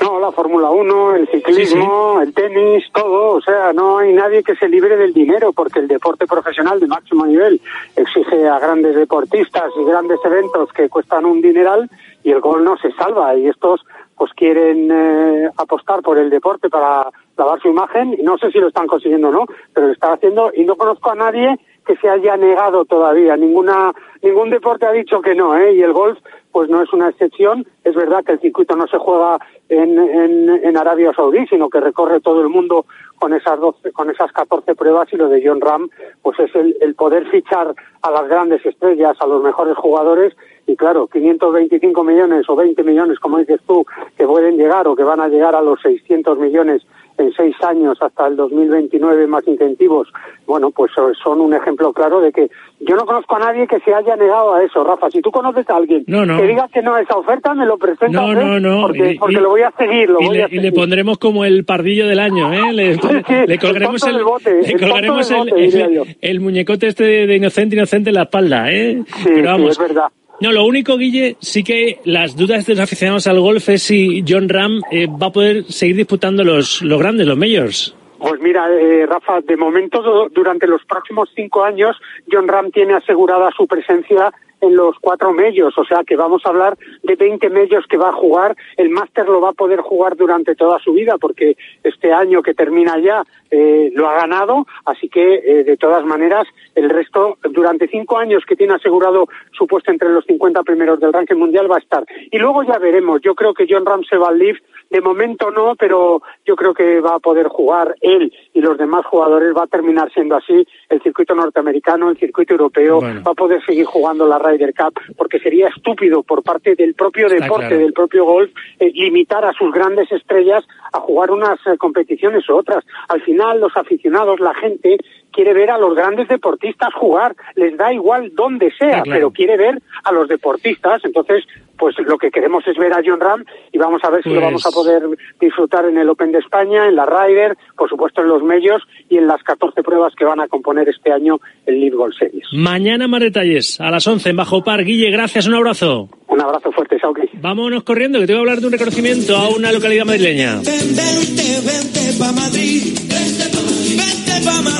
No, 0.00 0.20
la 0.20 0.30
Fórmula 0.30 0.70
1, 0.70 1.14
el 1.16 1.28
ciclismo, 1.28 2.20
el 2.20 2.34
tenis, 2.34 2.84
todo. 2.92 3.36
O 3.36 3.40
sea, 3.40 3.72
no 3.72 3.98
hay 3.98 4.12
nadie 4.12 4.42
que 4.42 4.54
se 4.56 4.68
libre 4.68 4.96
del 4.96 5.12
dinero 5.12 5.52
porque 5.52 5.80
el 5.80 5.88
deporte 5.88 6.26
profesional 6.26 6.80
de 6.80 6.86
máximo 6.86 7.24
nivel 7.26 7.60
exige 7.96 8.46
a 8.46 8.58
grandes 8.58 8.94
deportistas 8.94 9.70
y 9.80 9.84
grandes 9.84 10.18
eventos 10.24 10.72
que 10.72 10.88
cuestan 10.88 11.24
un 11.24 11.40
dineral 11.40 11.88
y 12.22 12.30
el 12.30 12.40
gol 12.40 12.64
no 12.64 12.76
se 12.76 12.92
salva. 12.92 13.34
Y 13.36 13.48
estos 13.48 13.84
pues 14.16 14.32
quieren 14.34 14.90
eh, 14.90 15.50
apostar 15.56 16.02
por 16.02 16.18
el 16.18 16.30
deporte 16.30 16.68
para 16.68 17.08
lavar 17.36 17.60
su 17.60 17.68
imagen 17.68 18.14
y 18.18 18.22
no 18.22 18.38
sé 18.38 18.50
si 18.50 18.58
lo 18.58 18.68
están 18.68 18.86
consiguiendo 18.86 19.28
o 19.28 19.32
no, 19.32 19.46
pero 19.74 19.88
lo 19.88 19.92
están 19.92 20.12
haciendo 20.12 20.50
y 20.54 20.64
no 20.64 20.76
conozco 20.76 21.10
a 21.10 21.14
nadie 21.14 21.58
que 21.86 21.96
se 21.96 22.08
haya 22.08 22.36
negado 22.36 22.84
todavía. 22.84 23.36
Ninguna, 23.36 23.92
ningún 24.22 24.50
deporte 24.50 24.86
ha 24.86 24.92
dicho 24.92 25.20
que 25.20 25.34
no, 25.34 25.56
¿eh? 25.56 25.74
Y 25.74 25.82
el 25.82 25.92
golf, 25.92 26.18
pues 26.50 26.68
no 26.68 26.82
es 26.82 26.92
una 26.92 27.10
excepción. 27.10 27.66
Es 27.84 27.94
verdad 27.94 28.24
que 28.24 28.32
el 28.32 28.40
circuito 28.40 28.74
no 28.74 28.86
se 28.88 28.98
juega 28.98 29.38
en, 29.68 29.98
en, 29.98 30.48
en 30.48 30.76
Arabia 30.76 31.12
Saudí, 31.14 31.46
sino 31.46 31.68
que 31.68 31.80
recorre 31.80 32.20
todo 32.20 32.40
el 32.40 32.48
mundo 32.48 32.86
con 33.18 33.32
esas 33.32 33.58
12, 33.58 33.92
con 33.92 34.10
esas 34.10 34.30
14 34.32 34.74
pruebas 34.74 35.08
y 35.12 35.16
lo 35.16 35.28
de 35.28 35.42
John 35.44 35.60
Ram, 35.60 35.88
pues 36.22 36.38
es 36.38 36.54
el, 36.54 36.76
el 36.80 36.94
poder 36.94 37.26
fichar 37.28 37.74
a 38.02 38.10
las 38.10 38.28
grandes 38.28 38.64
estrellas, 38.64 39.16
a 39.20 39.26
los 39.26 39.42
mejores 39.42 39.76
jugadores 39.76 40.34
y 40.66 40.76
claro, 40.76 41.06
525 41.06 42.04
millones 42.04 42.48
o 42.48 42.56
20 42.56 42.82
millones, 42.82 43.18
como 43.18 43.38
dices 43.38 43.60
tú, 43.66 43.86
que 44.16 44.26
pueden 44.26 44.56
llegar 44.56 44.86
o 44.88 44.96
que 44.96 45.04
van 45.04 45.20
a 45.20 45.28
llegar 45.28 45.54
a 45.54 45.62
los 45.62 45.80
600 45.80 46.38
millones 46.38 46.82
en 47.18 47.32
seis 47.32 47.54
años 47.62 47.96
hasta 48.00 48.26
el 48.26 48.36
2029 48.36 49.26
más 49.26 49.46
incentivos, 49.46 50.08
bueno, 50.46 50.70
pues 50.70 50.92
son 51.22 51.40
un 51.40 51.54
ejemplo 51.54 51.92
claro 51.92 52.20
de 52.20 52.32
que 52.32 52.50
yo 52.80 52.94
no 52.96 53.06
conozco 53.06 53.36
a 53.36 53.38
nadie 53.40 53.66
que 53.66 53.80
se 53.80 53.94
haya 53.94 54.16
negado 54.16 54.54
a 54.54 54.62
eso, 54.62 54.84
Rafa. 54.84 55.10
Si 55.10 55.20
tú 55.22 55.30
conoces 55.30 55.68
a 55.70 55.76
alguien 55.76 56.04
No, 56.06 56.26
no. 56.26 56.36
que 56.38 56.46
diga 56.46 56.68
que 56.72 56.82
no 56.82 56.94
a 56.94 57.00
esa 57.00 57.16
oferta, 57.16 57.54
me 57.54 57.64
lo 57.66 57.76
presentas, 57.78 58.10
No, 58.12 58.32
no, 58.34 58.60
no. 58.60 58.82
Porque, 58.86 59.12
Y- 59.12 59.18
porque 59.18 59.34
y- 59.36 59.40
lo 59.40 59.48
voy 59.50 59.62
a 59.62 59.70
seguir, 59.78 60.10
lo 60.10 60.20
y, 60.20 60.26
voy 60.26 60.36
le, 60.36 60.42
a 60.42 60.46
y 60.46 60.50
seguir. 60.50 60.62
le 60.62 60.72
pondremos 60.72 61.18
como 61.18 61.44
el 61.44 61.64
pardillo 61.64 62.06
del 62.06 62.20
año, 62.20 62.52
¿eh? 62.52 62.72
Le, 62.72 62.96
le 63.46 63.58
colgaremos 63.58 64.06
el, 64.06 64.22
bote, 64.24 64.60
le 64.62 64.78
colgaremos 64.78 65.30
el, 65.30 65.36
bote, 65.38 65.64
el- 65.64 66.16
el 66.20 66.40
muñecote 66.40 66.88
este 66.88 67.04
de, 67.04 67.36
inocente, 67.36 67.76
inocente 67.76 68.10
en 68.10 68.14
la 68.14 68.22
espalda, 68.24 68.70
¿eh? 68.70 69.02
Pero 69.24 69.36
sí, 69.36 69.42
vamos. 69.42 69.70
es 69.70 69.78
verdad. 69.78 70.08
No, 70.40 70.52
lo 70.52 70.64
único, 70.64 70.96
Guille, 70.98 71.36
sí 71.40 71.64
que 71.64 71.98
las 72.04 72.36
dudas 72.36 72.66
de 72.66 72.74
los 72.74 72.82
aficionados 72.84 73.26
al 73.26 73.40
golf 73.40 73.68
es 73.70 73.82
si 73.82 74.22
John 74.28 74.48
Ram 74.48 74.80
eh, 74.90 75.06
va 75.06 75.28
a 75.28 75.32
poder 75.32 75.64
seguir 75.64 75.96
disputando 75.96 76.44
los, 76.44 76.82
los 76.82 76.98
grandes, 77.00 77.26
los 77.26 77.38
majors. 77.38 77.96
Pues 78.18 78.40
mira, 78.40 78.66
eh, 78.70 79.06
Rafa, 79.06 79.40
de 79.40 79.56
momento 79.56 80.02
du- 80.02 80.28
durante 80.34 80.66
los 80.66 80.84
próximos 80.84 81.30
cinco 81.34 81.64
años, 81.64 81.96
John 82.30 82.48
Ram 82.48 82.70
tiene 82.70 82.94
asegurada 82.94 83.50
su 83.56 83.66
presencia 83.66 84.32
en 84.62 84.74
los 84.74 84.96
cuatro 85.02 85.32
medios, 85.34 85.76
o 85.76 85.84
sea 85.84 86.02
que 86.02 86.16
vamos 86.16 86.40
a 86.44 86.48
hablar 86.48 86.78
de 87.02 87.14
20 87.14 87.50
medios 87.50 87.84
que 87.86 87.98
va 87.98 88.08
a 88.08 88.12
jugar. 88.14 88.56
El 88.78 88.88
máster 88.88 89.26
lo 89.26 89.38
va 89.40 89.50
a 89.50 89.52
poder 89.52 89.80
jugar 89.80 90.16
durante 90.16 90.54
toda 90.54 90.78
su 90.80 90.94
vida 90.94 91.18
porque 91.20 91.56
este 91.84 92.10
año 92.10 92.42
que 92.42 92.54
termina 92.54 92.98
ya 92.98 93.22
eh, 93.50 93.90
lo 93.94 94.08
ha 94.08 94.14
ganado, 94.16 94.66
así 94.86 95.10
que 95.10 95.62
de 95.64 95.76
todas 95.76 96.04
maneras 96.06 96.46
el 96.76 96.90
resto 96.90 97.38
durante 97.50 97.88
cinco 97.88 98.18
años 98.18 98.44
que 98.46 98.54
tiene 98.54 98.74
asegurado 98.74 99.28
su 99.52 99.66
puesto 99.66 99.90
entre 99.90 100.10
los 100.10 100.24
50 100.26 100.62
primeros 100.62 101.00
del 101.00 101.12
ranking 101.12 101.36
mundial 101.36 101.70
va 101.70 101.76
a 101.76 101.80
estar. 101.80 102.04
Y 102.30 102.38
luego 102.38 102.62
ya 102.62 102.78
veremos. 102.78 103.20
Yo 103.22 103.34
creo 103.34 103.54
que 103.54 103.66
John 103.68 103.86
Ram 103.86 104.04
se 104.04 104.16
va 104.16 104.28
al 104.28 104.38
Leaf. 104.38 104.58
De 104.90 105.00
momento 105.00 105.50
no, 105.50 105.74
pero 105.74 106.22
yo 106.44 106.54
creo 106.54 106.72
que 106.72 107.00
va 107.00 107.16
a 107.16 107.18
poder 107.18 107.48
jugar 107.48 107.96
él 108.02 108.32
y 108.52 108.60
los 108.60 108.78
demás 108.78 109.04
jugadores. 109.06 109.52
Va 109.56 109.64
a 109.64 109.66
terminar 109.66 110.12
siendo 110.12 110.36
así 110.36 110.66
el 110.88 111.02
circuito 111.02 111.34
norteamericano, 111.34 112.10
el 112.10 112.18
circuito 112.18 112.52
europeo. 112.52 113.00
Va 113.00 113.32
a 113.32 113.34
poder 113.34 113.64
seguir 113.64 113.86
jugando 113.86 114.28
la 114.28 114.38
Ryder 114.38 114.74
Cup 114.74 115.00
porque 115.16 115.40
sería 115.40 115.68
estúpido 115.68 116.22
por 116.22 116.42
parte 116.42 116.76
del 116.76 116.94
propio 116.94 117.26
Está 117.26 117.42
deporte, 117.42 117.68
claro. 117.68 117.82
del 117.82 117.92
propio 117.94 118.24
golf, 118.24 118.50
eh, 118.78 118.92
limitar 118.92 119.44
a 119.44 119.52
sus 119.54 119.72
grandes 119.72 120.12
estrellas 120.12 120.64
a 120.92 121.00
jugar 121.00 121.30
unas 121.30 121.58
eh, 121.66 121.76
competiciones 121.78 122.48
u 122.48 122.54
otras. 122.54 122.84
Al 123.08 123.22
final, 123.22 123.60
los 123.60 123.76
aficionados, 123.76 124.40
la 124.40 124.54
gente, 124.54 124.98
quiere 125.36 125.52
ver 125.52 125.70
a 125.70 125.76
los 125.76 125.94
grandes 125.94 126.28
deportistas 126.28 126.94
jugar, 126.94 127.36
les 127.56 127.76
da 127.76 127.92
igual 127.92 128.32
dónde 128.34 128.72
sea, 128.78 129.02
pero 129.04 129.30
quiere 129.30 129.58
ver 129.58 129.82
a 130.02 130.10
los 130.10 130.28
deportistas, 130.28 131.04
entonces 131.04 131.44
pues 131.78 131.94
lo 132.06 132.16
que 132.16 132.30
queremos 132.30 132.66
es 132.66 132.78
ver 132.78 132.94
a 132.94 133.02
John 133.04 133.20
Ram 133.20 133.44
y 133.70 133.76
vamos 133.76 134.02
a 134.02 134.08
ver 134.08 134.22
si 134.22 134.30
lo 134.30 134.40
vamos 134.40 134.64
a 134.64 134.70
Pues 134.70 134.86
poder 134.86 135.02
disfrutar 135.38 135.84
en 135.84 135.98
el 135.98 136.08
Open 136.08 136.32
de 136.32 136.38
España, 136.38 136.88
en 136.88 136.96
la 136.96 137.04
Ryder, 137.04 137.54
por 137.76 137.90
supuesto 137.90 138.22
en 138.22 138.28
los 138.28 138.42
medios 138.42 138.82
y 139.10 139.18
en 139.18 139.26
las 139.26 139.42
14 139.42 139.82
pruebas 139.82 140.14
que 140.14 140.24
van 140.24 140.40
a 140.40 140.48
componer 140.48 140.88
este 140.88 141.12
año 141.12 141.38
el 141.66 141.80
Lead 141.80 141.92
Golf 141.92 142.16
Series. 142.18 142.46
Mañana 142.54 143.06
más 143.08 143.20
detalles, 143.20 143.78
a 143.78 143.90
las 143.90 144.06
11 144.06 144.30
en 144.30 144.36
Bajo 144.36 144.64
Par. 144.64 144.84
Guille, 144.84 145.10
gracias, 145.10 145.46
un 145.46 145.54
abrazo. 145.54 146.08
Un 146.28 146.40
abrazo 146.40 146.72
fuerte, 146.72 146.98
Sauki. 146.98 147.28
Vámonos 147.34 147.82
corriendo, 147.82 148.20
que 148.20 148.26
te 148.26 148.32
voy 148.32 148.38
a 148.38 148.40
hablar 148.40 148.60
de 148.60 148.66
un 148.68 148.72
reconocimiento 148.72 149.36
a 149.36 149.50
una 149.50 149.70
localidad 149.70 150.06
madrileña. 150.06 150.60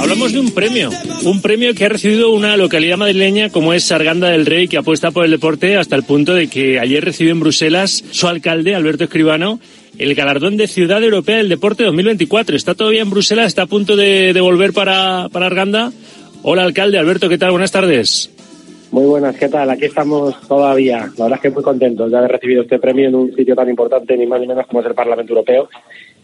Hablamos 0.01 0.33
de 0.33 0.41
un 0.41 0.51
premio, 0.53 0.91
un 1.25 1.43
premio 1.43 1.75
que 1.75 1.85
ha 1.85 1.89
recibido 1.89 2.31
una 2.31 2.57
localidad 2.57 2.97
madrileña 2.97 3.51
como 3.51 3.73
es 3.73 3.85
Sarganda 3.85 4.29
del 4.29 4.47
Rey, 4.47 4.69
que 4.69 4.79
apuesta 4.79 5.11
por 5.11 5.25
el 5.25 5.31
deporte 5.31 5.77
hasta 5.77 5.97
el 5.97 6.05
punto 6.05 6.35
de 6.35 6.49
que 6.49 6.79
ayer 6.79 7.05
recibió 7.05 7.33
en 7.33 7.41
Bruselas 7.41 8.05
su 8.11 8.29
alcalde, 8.29 8.75
Alberto 8.75 9.05
Escribano, 9.05 9.59
el 9.99 10.15
galardón 10.15 10.57
de 10.57 10.67
Ciudad 10.67 11.03
Europea 11.03 11.39
del 11.39 11.49
Deporte 11.49 11.85
2024. 11.85 12.57
Está 12.57 12.75
todavía 12.75 13.03
en 13.03 13.11
Bruselas, 13.11 13.49
está 13.49 13.63
a 13.63 13.67
punto 13.67 13.97
de, 13.97 14.33
de 14.33 14.41
volver 14.41 14.73
para, 14.73 15.29
para 15.31 15.47
Arganda. 15.47 15.93
Hola, 16.43 16.63
alcalde. 16.63 16.99
Alberto, 16.99 17.29
¿qué 17.29 17.39
tal? 17.39 17.51
Buenas 17.51 17.73
tardes. 17.73 18.31
Muy 18.93 19.07
buenas, 19.07 19.37
¿qué 19.37 19.49
tal? 19.49 19.69
Aquí 19.69 19.87
estamos 19.87 20.41
todavía. 20.47 21.11
La 21.17 21.25
verdad 21.25 21.39
es 21.39 21.41
que 21.41 21.51
muy 21.51 21.63
contentos 21.63 22.11
de 22.11 22.19
haber 22.19 22.31
recibido 22.31 22.63
este 22.63 22.79
premio 22.79 23.09
en 23.09 23.15
un 23.17 23.35
sitio 23.35 23.57
tan 23.57 23.69
importante, 23.69 24.17
ni 24.17 24.27
más 24.27 24.41
ni 24.41 24.47
menos 24.47 24.67
como 24.67 24.81
es 24.81 24.87
el 24.87 24.95
Parlamento 24.95 25.33
Europeo. 25.33 25.69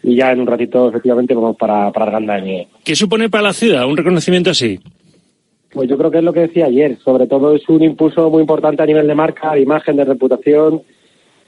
Y 0.03 0.17
ya 0.17 0.33
en 0.33 0.41
un 0.41 0.47
ratito, 0.47 0.89
efectivamente, 0.89 1.35
vamos 1.35 1.57
para, 1.57 1.91
para 1.93 2.07
Arganda 2.07 2.35
de 2.35 2.43
Nieve. 2.43 2.69
¿Qué 2.85 2.97
supone 2.97 3.29
para 3.29 3.45
la 3.45 3.53
ciudad 3.53 3.87
un 3.87 3.97
reconocimiento 3.97 4.51
así? 4.51 4.81
Pues 5.73 5.89
yo 5.89 5.97
creo 5.97 6.11
que 6.11 6.19
es 6.19 6.25
lo 6.25 6.33
que 6.33 6.41
decía 6.41 6.67
ayer. 6.67 6.99
Sobre 7.05 7.27
todo 7.27 7.55
es 7.55 7.69
un 7.69 7.83
impulso 7.83 8.29
muy 8.29 8.41
importante 8.41 8.83
a 8.83 8.87
nivel 8.87 9.07
de 9.07 9.15
marca, 9.15 9.55
de 9.55 9.61
imagen, 9.61 9.97
de 9.97 10.05
reputación, 10.05 10.83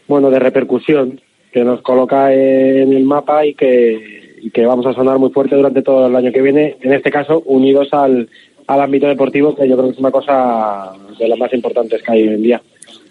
bueno, 0.07 0.31
de 0.31 0.39
repercusión, 0.39 1.21
que 1.53 1.65
nos 1.65 1.83
coloca 1.83 2.33
en 2.33 2.93
el 2.93 3.05
mapa 3.05 3.45
y 3.45 3.55
que, 3.55 4.37
y 4.41 4.51
que 4.51 4.65
vamos 4.65 4.87
a 4.87 4.95
sonar 4.95 5.19
muy 5.19 5.31
fuerte 5.31 5.57
durante 5.57 5.83
todo 5.83 6.07
el 6.07 6.17
año 6.17 6.33
que 6.33 6.43
viene. 6.43 6.77
En 6.81 6.93
este 6.93 7.11
caso, 7.11 7.43
unidos 7.47 7.89
al, 7.93 8.29
al 8.67 8.81
ámbito 8.81 9.07
deportivo, 9.09 9.55
que 9.55 9.69
yo 9.69 9.77
creo 9.77 9.89
que 9.89 9.95
es 9.95 9.99
una 9.99 10.11
cosa 10.11 10.93
de 11.19 11.29
las 11.29 11.39
más 11.39 11.53
importantes 11.53 12.03
que 12.03 12.13
hay 12.13 12.23
hoy 12.23 12.35
en 12.35 12.43
día. 12.43 12.63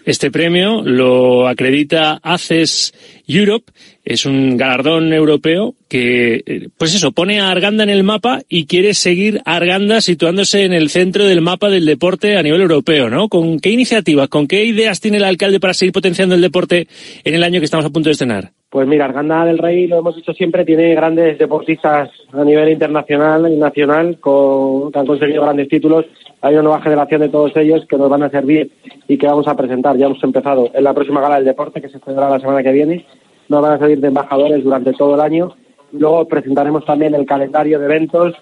Este 0.04 0.30
premio 0.30 0.82
lo 0.82 1.48
acredita 1.48 2.18
ACES 2.22 2.92
Europe, 3.26 3.72
es 4.04 4.26
un 4.26 4.58
galardón 4.58 5.14
europeo 5.14 5.74
que, 5.88 6.42
eh, 6.44 6.68
pues 6.76 6.94
eso, 6.94 7.12
pone 7.12 7.40
a 7.40 7.50
Arganda 7.50 7.84
en 7.84 7.88
el 7.88 8.04
mapa 8.04 8.40
y 8.48 8.66
quiere 8.66 8.92
seguir 8.92 9.40
Arganda 9.46 10.02
situándose 10.02 10.64
en 10.64 10.74
el 10.74 10.90
centro 10.90 11.24
del 11.24 11.40
mapa 11.40 11.70
del 11.70 11.86
deporte 11.86 12.36
a 12.36 12.42
nivel 12.42 12.60
europeo, 12.60 13.08
¿no? 13.08 13.28
¿Con 13.28 13.60
qué 13.60 13.70
iniciativas, 13.70 14.28
con 14.28 14.46
qué 14.46 14.64
ideas 14.64 15.00
tiene 15.00 15.16
el 15.16 15.24
alcalde 15.24 15.58
para 15.58 15.72
seguir 15.72 15.92
potenciando 15.92 16.34
el 16.34 16.42
deporte 16.42 16.86
en 17.24 17.34
el 17.34 17.42
año 17.42 17.60
que 17.60 17.64
estamos 17.64 17.86
a 17.86 17.90
punto 17.90 18.10
de 18.10 18.12
estrenar? 18.12 18.50
Pues 18.68 18.88
mira, 18.88 19.04
Arganda 19.04 19.44
del 19.44 19.56
Rey, 19.56 19.86
lo 19.86 20.00
hemos 20.00 20.16
dicho 20.16 20.32
siempre, 20.32 20.64
tiene 20.64 20.94
grandes 20.94 21.38
deportistas 21.38 22.10
a 22.32 22.44
nivel 22.44 22.70
internacional 22.70 23.50
y 23.50 23.56
nacional 23.56 24.18
con, 24.18 24.90
que 24.90 24.98
han 24.98 25.06
conseguido 25.06 25.42
grandes 25.42 25.68
títulos. 25.68 26.06
Hay 26.44 26.52
una 26.52 26.64
nueva 26.64 26.82
generación 26.82 27.22
de 27.22 27.30
todos 27.30 27.56
ellos 27.56 27.86
que 27.88 27.96
nos 27.96 28.10
van 28.10 28.22
a 28.22 28.28
servir 28.28 28.70
y 29.08 29.16
que 29.16 29.26
vamos 29.26 29.48
a 29.48 29.56
presentar. 29.56 29.96
Ya 29.96 30.04
hemos 30.04 30.22
empezado 30.22 30.68
en 30.74 30.84
la 30.84 30.92
próxima 30.92 31.22
gala 31.22 31.36
del 31.36 31.46
deporte 31.46 31.80
que 31.80 31.88
se 31.88 31.98
celebrará 32.00 32.32
la 32.32 32.40
semana 32.40 32.62
que 32.62 32.70
viene. 32.70 33.06
Nos 33.48 33.62
van 33.62 33.72
a 33.72 33.78
servir 33.78 33.98
de 33.98 34.08
embajadores 34.08 34.62
durante 34.62 34.92
todo 34.92 35.14
el 35.14 35.22
año. 35.22 35.54
Luego 35.92 36.28
presentaremos 36.28 36.84
también 36.84 37.14
el 37.14 37.24
calendario 37.24 37.78
de 37.78 37.86
eventos 37.86 38.34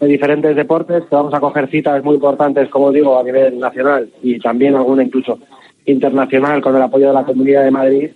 de 0.00 0.08
diferentes 0.08 0.56
deportes 0.56 1.04
que 1.04 1.14
vamos 1.14 1.32
a 1.34 1.38
coger 1.38 1.70
citas 1.70 2.02
muy 2.02 2.16
importantes, 2.16 2.68
como 2.68 2.90
digo, 2.90 3.16
a 3.16 3.22
nivel 3.22 3.60
nacional 3.60 4.10
y 4.24 4.40
también 4.40 4.74
alguna 4.74 5.04
incluso 5.04 5.38
internacional 5.84 6.60
con 6.60 6.74
el 6.74 6.82
apoyo 6.82 7.06
de 7.06 7.14
la 7.14 7.24
Comunidad 7.24 7.62
de 7.62 7.70
Madrid 7.70 8.10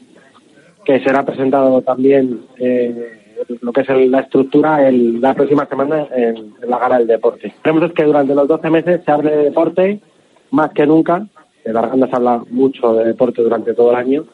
que 0.85 0.99
será 1.05 1.25
presentado 1.25 1.83
también 1.83 2.41
eh, 2.59 3.30
lo 3.63 3.73
que 3.73 3.81
es 3.83 3.89
el- 3.89 4.11
la 4.11 4.21
estructura 4.21 4.87
el- 4.89 5.21
la 5.21 5.35
próxima 5.35 5.67
semana 5.67 6.07
en, 6.15 6.37
en 6.63 6.71
la 6.71 6.79
gala 6.79 6.99
del 6.99 7.07
deporte. 7.07 7.53
Creemos 7.63 7.93
que 7.93 8.05
durante 8.05 8.35
los 8.35 8.49
12 8.49 8.71
meses 8.71 9.01
se 9.05 9.11
hable 9.11 9.31
de 9.31 9.45
deporte 9.45 10.01
más 10.51 10.71
que 10.73 10.87
nunca. 10.87 11.27
En 11.65 11.77
Arganda 11.77 12.09
se 12.09 12.17
habla 12.17 12.43
mucho 12.51 12.95
de 12.95 13.05
deporte 13.07 13.43
durante 13.43 13.75
todo 13.75 13.91
el 13.91 13.97
año, 13.97 14.25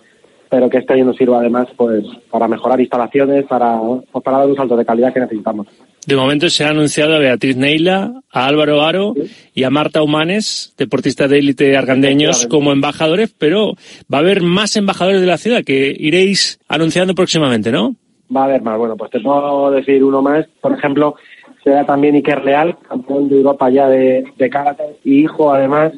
pero 0.48 0.70
que 0.70 0.78
este 0.78 0.92
año 0.94 1.06
nos 1.06 1.16
sirva 1.16 1.40
además 1.40 1.66
pues 1.76 2.04
para 2.30 2.46
mejorar 2.46 2.80
instalaciones, 2.80 3.44
para, 3.46 3.78
pues, 4.12 4.24
para 4.24 4.38
dar 4.38 4.46
un 4.48 4.54
salto 4.56 4.76
de 4.76 4.84
calidad 4.84 5.12
que 5.12 5.20
necesitamos. 5.20 5.66
De 6.06 6.14
momento 6.14 6.48
se 6.48 6.62
ha 6.64 6.68
anunciado 6.68 7.16
a 7.16 7.18
Beatriz 7.18 7.56
Neila, 7.56 8.12
a 8.30 8.46
Álvaro 8.46 8.80
Aro 8.82 9.14
y 9.52 9.64
a 9.64 9.70
Marta 9.70 10.02
Humanes, 10.02 10.72
deportistas 10.78 11.28
de 11.28 11.40
élite 11.40 11.76
argandeños, 11.76 12.46
como 12.46 12.70
embajadores, 12.70 13.34
pero 13.36 13.72
va 14.12 14.18
a 14.18 14.20
haber 14.20 14.40
más 14.42 14.76
embajadores 14.76 15.20
de 15.20 15.26
la 15.26 15.36
ciudad 15.36 15.64
que 15.64 15.92
iréis 15.98 16.60
anunciando 16.68 17.16
próximamente, 17.16 17.72
¿no? 17.72 17.96
Va 18.34 18.42
a 18.42 18.44
haber 18.44 18.62
más. 18.62 18.78
Bueno, 18.78 18.96
pues 18.96 19.10
te 19.10 19.20
puedo 19.20 19.70
decir 19.70 20.02
uno 20.02 20.22
más. 20.22 20.46
Por 20.60 20.72
ejemplo, 20.72 21.16
será 21.62 21.84
también 21.84 22.14
Iker 22.14 22.44
Leal, 22.44 22.76
campeón 22.88 23.28
de 23.28 23.36
Europa 23.36 23.70
ya 23.70 23.88
de, 23.88 24.24
de 24.36 24.50
karate 24.50 24.98
y 25.04 25.22
hijo 25.22 25.52
además 25.52 25.92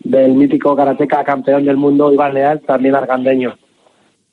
del 0.00 0.34
mítico 0.34 0.76
karateca 0.76 1.24
campeón 1.24 1.64
del 1.64 1.76
mundo 1.76 2.12
Iván 2.12 2.34
Leal, 2.34 2.60
también 2.60 2.94
argandeño. 2.94 3.56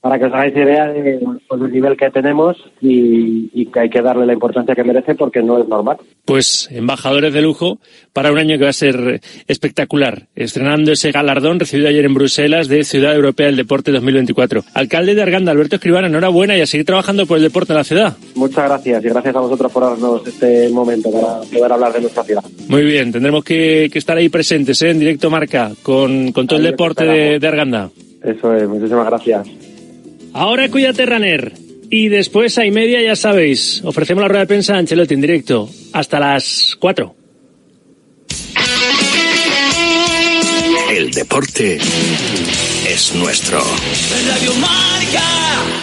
Para 0.04 0.20
que 0.20 0.26
os 0.26 0.34
hagáis 0.34 0.54
idea 0.54 0.88
de, 0.88 1.18
pues, 1.48 1.62
del 1.62 1.72
nivel 1.72 1.96
que 1.96 2.10
tenemos 2.10 2.58
y, 2.82 3.50
y 3.54 3.68
que 3.68 3.80
hay 3.80 3.90
que 3.90 4.02
darle 4.02 4.26
la 4.26 4.34
importancia 4.34 4.76
que 4.76 4.84
merece 4.84 5.16
porque 5.16 5.42
no 5.42 5.58
es 5.58 5.66
normal. 5.70 5.96
Pues 6.26 6.68
embajadores 6.72 7.34
de 7.34 7.42
lujo 7.42 7.80
para 8.12 8.30
un 8.30 8.38
año 8.38 8.58
que 8.58 8.66
va 8.66 8.72
a 8.72 8.74
ser 8.74 9.22
espectacular, 9.48 10.28
estrenando 10.36 10.92
ese 10.92 11.14
galardón 11.14 11.58
recibido 11.58 11.88
ayer 11.88 12.04
en 12.04 12.16
Bruselas 12.16 12.68
de 12.68 12.84
Ciudad 12.84 13.16
Europea 13.16 13.46
del 13.46 13.56
Deporte 13.56 13.94
2024. 13.94 14.64
Alcalde 14.74 15.16
de 15.16 15.22
Arganda, 15.22 15.54
Alberto 15.54 15.78
Escribano, 15.78 16.08
enhorabuena 16.08 16.58
y 16.58 16.60
a 16.60 16.66
seguir 16.66 16.86
trabajando 16.86 17.26
por 17.26 17.38
el 17.38 17.44
deporte 17.44 17.72
en 17.72 17.78
la 17.78 17.86
ciudad. 17.86 18.18
Muchas 18.36 18.66
gracias 18.66 19.06
y 19.06 19.08
gracias 19.08 19.36
a 19.38 19.40
vosotros 19.40 19.72
por 19.72 19.84
darnos 19.84 20.28
este 20.28 20.68
momento 20.68 21.12
para 21.14 21.40
poder 21.50 21.72
hablar 21.72 21.94
de 21.94 22.02
nuestra 22.02 22.24
ciudad. 22.26 22.44
Muy 22.68 22.84
bien, 22.84 23.14
tendremos 23.14 23.46
que, 23.46 23.90
que 23.90 24.00
estar 24.00 24.18
ahí 24.18 24.28
presentes 24.28 24.82
¿eh? 24.82 24.90
en 24.90 25.00
directo 25.00 25.30
marca 25.30 25.72
con, 25.82 26.34
con 26.34 26.46
todo 26.46 26.60
el 26.60 26.66
Ahí 26.66 26.72
deporte 26.72 27.06
de, 27.06 27.40
de 27.40 27.48
Arganda. 27.48 27.90
Eso 28.22 28.54
es, 28.54 28.68
muchísimas 28.68 29.06
gracias. 29.06 29.48
Ahora 30.34 30.70
cuídate, 30.70 31.06
Runner. 31.06 31.54
Y 31.90 32.10
después 32.10 32.58
a 32.58 32.66
y 32.66 32.72
media, 32.72 33.02
ya 33.02 33.16
sabéis, 33.16 33.82
ofrecemos 33.84 34.22
la 34.24 34.28
rueda 34.28 34.42
de 34.42 34.48
prensa 34.48 34.74
a 34.74 34.80
Ancelotti 34.80 35.14
en 35.14 35.22
directo 35.22 35.70
hasta 35.94 36.20
las 36.20 36.76
4. 36.80 37.16
El 40.92 41.12
deporte 41.12 41.78
es 42.88 43.16
nuestro. 43.16 43.60
Radio 43.60 44.54
Marca. 44.56 45.83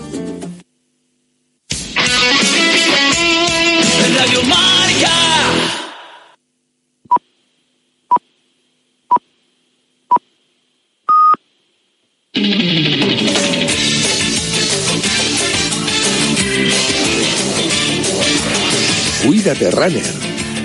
Cuídate 19.31 19.71
Runner 19.71 20.03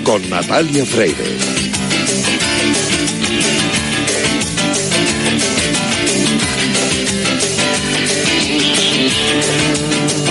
con 0.03 0.29
Natalia 0.29 0.85
Freire. 0.85 1.23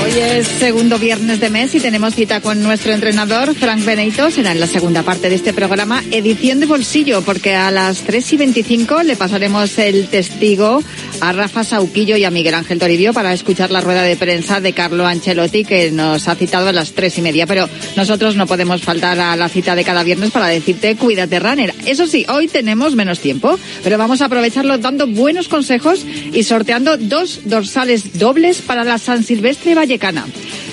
Hoy 0.05 0.19
es 0.21 0.47
segundo 0.47 0.99
viernes 0.99 1.41
de 1.41 1.49
mes 1.49 1.75
y 1.75 1.81
tenemos 1.81 2.15
cita 2.15 2.43
con 2.43 2.63
nuestro 2.63 2.93
entrenador, 2.93 3.55
Frank 3.55 3.83
Benito. 3.87 4.31
Será 4.31 4.53
en 4.53 4.61
la 4.61 4.67
segunda 4.67 5.03
parte 5.03 5.31
de 5.31 5.37
este 5.37 5.55
programa, 5.55 6.05
edición 6.11 6.61
de 6.61 6.67
bolsillo, 6.67 7.23
porque 7.23 7.55
a 7.55 7.71
las 7.71 8.03
3 8.03 8.35
y 8.35 8.37
25 8.37 9.03
le 9.03 9.17
pasaremos 9.17 9.79
el 9.79 10.09
testigo 10.09 10.83
a 11.21 11.33
Rafa 11.33 11.65
Sauquillo 11.65 12.17
y 12.17 12.25
a 12.25 12.31
Miguel 12.31 12.55
Ángel 12.55 12.79
Toribio 12.79 13.13
para 13.13 13.33
escuchar 13.33 13.71
la 13.71 13.81
rueda 13.81 14.03
de 14.03 14.17
prensa 14.17 14.61
de 14.61 14.73
Carlo 14.73 15.07
Ancelotti, 15.07 15.65
que 15.65 15.91
nos 15.91 16.29
ha 16.29 16.35
citado 16.35 16.69
a 16.69 16.73
las 16.73 16.93
3 16.93 17.19
y 17.19 17.23
media. 17.23 17.47
Pero 17.47 17.69
nosotros 17.97 18.37
no 18.37 18.47
podemos 18.47 18.83
faltar 18.83 19.19
a 19.21 19.37
la 19.37 19.49
cita 19.49 19.75
de 19.75 19.85
cada 19.85 20.03
viernes 20.03 20.31
para 20.31 20.49
decirte 20.49 20.97
cuídate, 20.97 21.39
runner. 21.41 21.75
Eso 21.87 22.07
sí, 22.07 22.27
hoy 22.29 22.49
tenemos 22.49 22.95
menos 22.95 23.21
tiempo, 23.21 23.59
pero 23.83 23.99
vamos 23.99 24.21
a 24.21 24.27
aprovecharlo 24.27 24.79
dando 24.79 25.07
buenos 25.07 25.49
consejos 25.49 26.05
y 26.33 26.43
sorteando 26.43 26.97
dos 26.97 27.41
dorsales 27.45 28.19
dobles 28.19 28.63
para 28.63 28.85
la 28.85 28.99
San 28.99 29.23
Silvestre 29.25 29.75
Vallecana. 29.75 30.27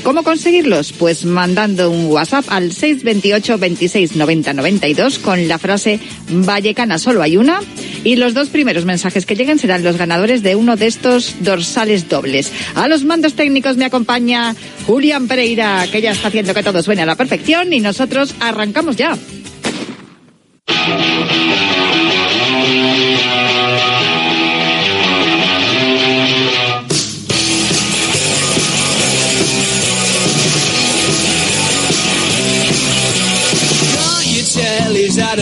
¿Cómo 0.04 0.24
conseguirlos? 0.24 0.92
Pues 0.92 1.24
mandando 1.24 1.90
un 1.90 2.08
WhatsApp 2.08 2.46
al 2.50 2.74
628 2.74 3.58
26 3.58 4.16
90 4.18 4.54
92 4.54 5.20
con 5.20 5.48
la 5.48 5.58
frase 5.58 6.00
Vallecana 6.30 6.98
solo 6.98 7.22
hay 7.22 7.38
una 7.38 7.62
y 8.04 8.18
los 8.18 8.34
dos 8.34 8.50
primeros 8.50 8.84
mensajes 8.84 9.26
que 9.26 9.36
lleguen 9.36 9.60
serán 9.60 9.84
los 9.84 9.98
ganadores 9.98 10.44
de 10.44 10.56
uno 10.56 10.76
de 10.76 10.88
estos 10.88 11.36
dorsales 11.40 12.10
dobles. 12.10 12.52
A 12.76 12.90
los 12.90 13.06
mandos 13.06 13.36
técnicos 13.36 13.78
me 13.78 13.86
acompaña 13.86 14.56
Julián 14.86 15.30
Pereira, 15.30 15.88
que 15.90 16.02
ya 16.02 16.12
está 16.12 16.28
haciendo 16.28 16.54
que 16.54 16.64
todo 16.64 16.84
suene 16.84 17.04
a 17.04 17.06
la 17.06 17.16
perfección 17.16 17.72
y 17.72 17.80
nosotros 17.80 18.36
arrancamos 18.42 18.98
ya. 18.98 19.18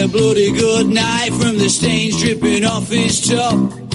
A 0.01 0.07
bloody 0.07 0.51
good 0.51 0.87
night 0.87 1.29
from 1.29 1.57
the 1.57 1.69
stains 1.69 2.19
dripping 2.21 2.65
off 2.65 2.89
his 2.89 3.29
top? 3.29 3.90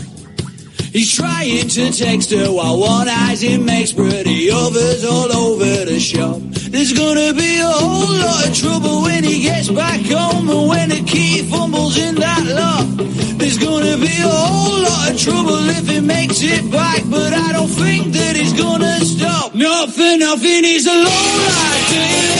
He's 0.96 1.12
trying 1.12 1.68
to 1.68 1.92
text 1.92 2.30
her 2.30 2.50
while 2.50 2.80
one 2.80 3.06
eye's 3.06 3.42
in 3.42 3.66
makes 3.66 3.92
pretty 3.92 4.50
others 4.50 5.04
all 5.04 5.30
over 5.30 5.84
the 5.84 6.00
shop. 6.00 6.40
There's 6.72 6.94
gonna 6.94 7.34
be 7.34 7.60
a 7.60 7.66
whole 7.66 8.16
lot 8.16 8.48
of 8.48 8.56
trouble 8.56 9.02
when 9.02 9.22
he 9.22 9.42
gets 9.42 9.68
back 9.68 10.00
home 10.06 10.48
and 10.48 10.66
when 10.66 10.88
the 10.88 11.02
key 11.04 11.42
fumbles 11.42 11.98
in 11.98 12.14
that 12.14 12.46
lock. 12.46 12.86
There's 13.36 13.58
gonna 13.58 13.98
be 13.98 14.16
a 14.22 14.26
whole 14.26 14.80
lot 14.84 15.10
of 15.10 15.20
trouble 15.20 15.68
if 15.68 15.86
he 15.86 16.00
makes 16.00 16.40
it 16.40 16.64
back, 16.72 17.02
but 17.10 17.30
I 17.30 17.52
don't 17.52 17.68
think 17.68 18.14
that 18.14 18.34
he's 18.34 18.54
gonna 18.54 18.98
stop. 19.04 19.54
Not 19.54 19.90
for 19.90 20.16
nothing, 20.16 20.64
he's 20.64 20.86
a 20.86 20.94
lowrider. 20.94 22.36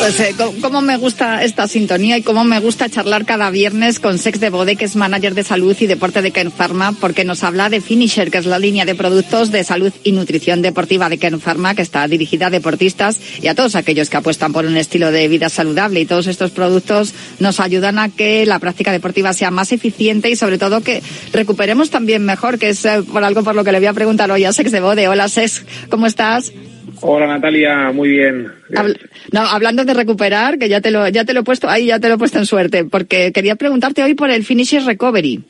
Pues 0.00 0.18
eh, 0.18 0.34
cómo 0.62 0.80
me 0.80 0.96
gusta 0.96 1.44
esta 1.44 1.68
sintonía 1.68 2.16
y 2.16 2.22
cómo 2.22 2.42
me 2.42 2.58
gusta 2.58 2.88
charlar 2.88 3.26
cada 3.26 3.50
viernes 3.50 4.00
con 4.00 4.16
Sex 4.18 4.40
de 4.40 4.48
Bode, 4.48 4.76
que 4.76 4.86
es 4.86 4.96
manager 4.96 5.34
de 5.34 5.44
salud 5.44 5.76
y 5.78 5.86
deporte 5.86 6.22
de 6.22 6.30
Ken 6.30 6.50
Pharma, 6.50 6.92
porque 6.92 7.22
nos 7.26 7.44
habla 7.44 7.68
de 7.68 7.82
Finisher, 7.90 8.30
que 8.30 8.38
es 8.38 8.46
la 8.46 8.60
línea 8.60 8.84
de 8.84 8.94
productos 8.94 9.50
de 9.50 9.64
salud 9.64 9.92
y 10.04 10.12
nutrición 10.12 10.62
deportiva 10.62 11.08
de 11.08 11.18
Ken 11.18 11.40
Pharma, 11.40 11.74
que 11.74 11.82
está 11.82 12.06
dirigida 12.06 12.46
a 12.46 12.50
deportistas 12.50 13.20
y 13.42 13.48
a 13.48 13.56
todos 13.56 13.74
aquellos 13.74 14.08
que 14.08 14.16
apuestan 14.16 14.52
por 14.52 14.64
un 14.64 14.76
estilo 14.76 15.10
de 15.10 15.26
vida 15.26 15.48
saludable. 15.48 15.98
Y 15.98 16.06
todos 16.06 16.28
estos 16.28 16.52
productos 16.52 17.12
nos 17.40 17.58
ayudan 17.58 17.98
a 17.98 18.08
que 18.08 18.46
la 18.46 18.60
práctica 18.60 18.92
deportiva 18.92 19.32
sea 19.32 19.50
más 19.50 19.72
eficiente 19.72 20.30
y 20.30 20.36
sobre 20.36 20.56
todo 20.56 20.82
que 20.82 21.02
recuperemos 21.32 21.90
también 21.90 22.24
mejor, 22.24 22.60
que 22.60 22.68
es 22.68 22.84
eh, 22.84 23.02
por 23.12 23.24
algo 23.24 23.42
por 23.42 23.56
lo 23.56 23.64
que 23.64 23.72
le 23.72 23.78
voy 23.80 23.88
a 23.88 23.92
preguntar 23.92 24.30
hoy 24.30 24.44
a 24.44 24.52
Sex 24.52 24.70
de 24.70 24.80
Bode. 24.80 25.08
Hola 25.08 25.28
Sex, 25.28 25.66
¿cómo 25.88 26.06
estás? 26.06 26.52
Hola 27.00 27.26
Natalia, 27.26 27.90
muy 27.92 28.08
bien. 28.10 28.52
Habl- 28.70 29.00
no, 29.32 29.40
hablando 29.40 29.84
de 29.84 29.94
recuperar, 29.94 30.58
que 30.58 30.68
ya 30.68 30.80
te 30.80 30.92
lo, 30.92 31.08
ya 31.08 31.24
te 31.24 31.32
lo 31.34 31.40
he 31.40 31.42
puesto, 31.42 31.68
ahí 31.68 31.86
ya 31.86 31.98
te 31.98 32.06
lo 32.08 32.14
he 32.14 32.18
puesto 32.18 32.38
en 32.38 32.46
suerte, 32.46 32.84
porque 32.84 33.32
quería 33.32 33.56
preguntarte 33.56 34.00
hoy 34.04 34.14
por 34.14 34.30
el 34.30 34.44
Finisher 34.44 34.84
Recovery. 34.84 35.40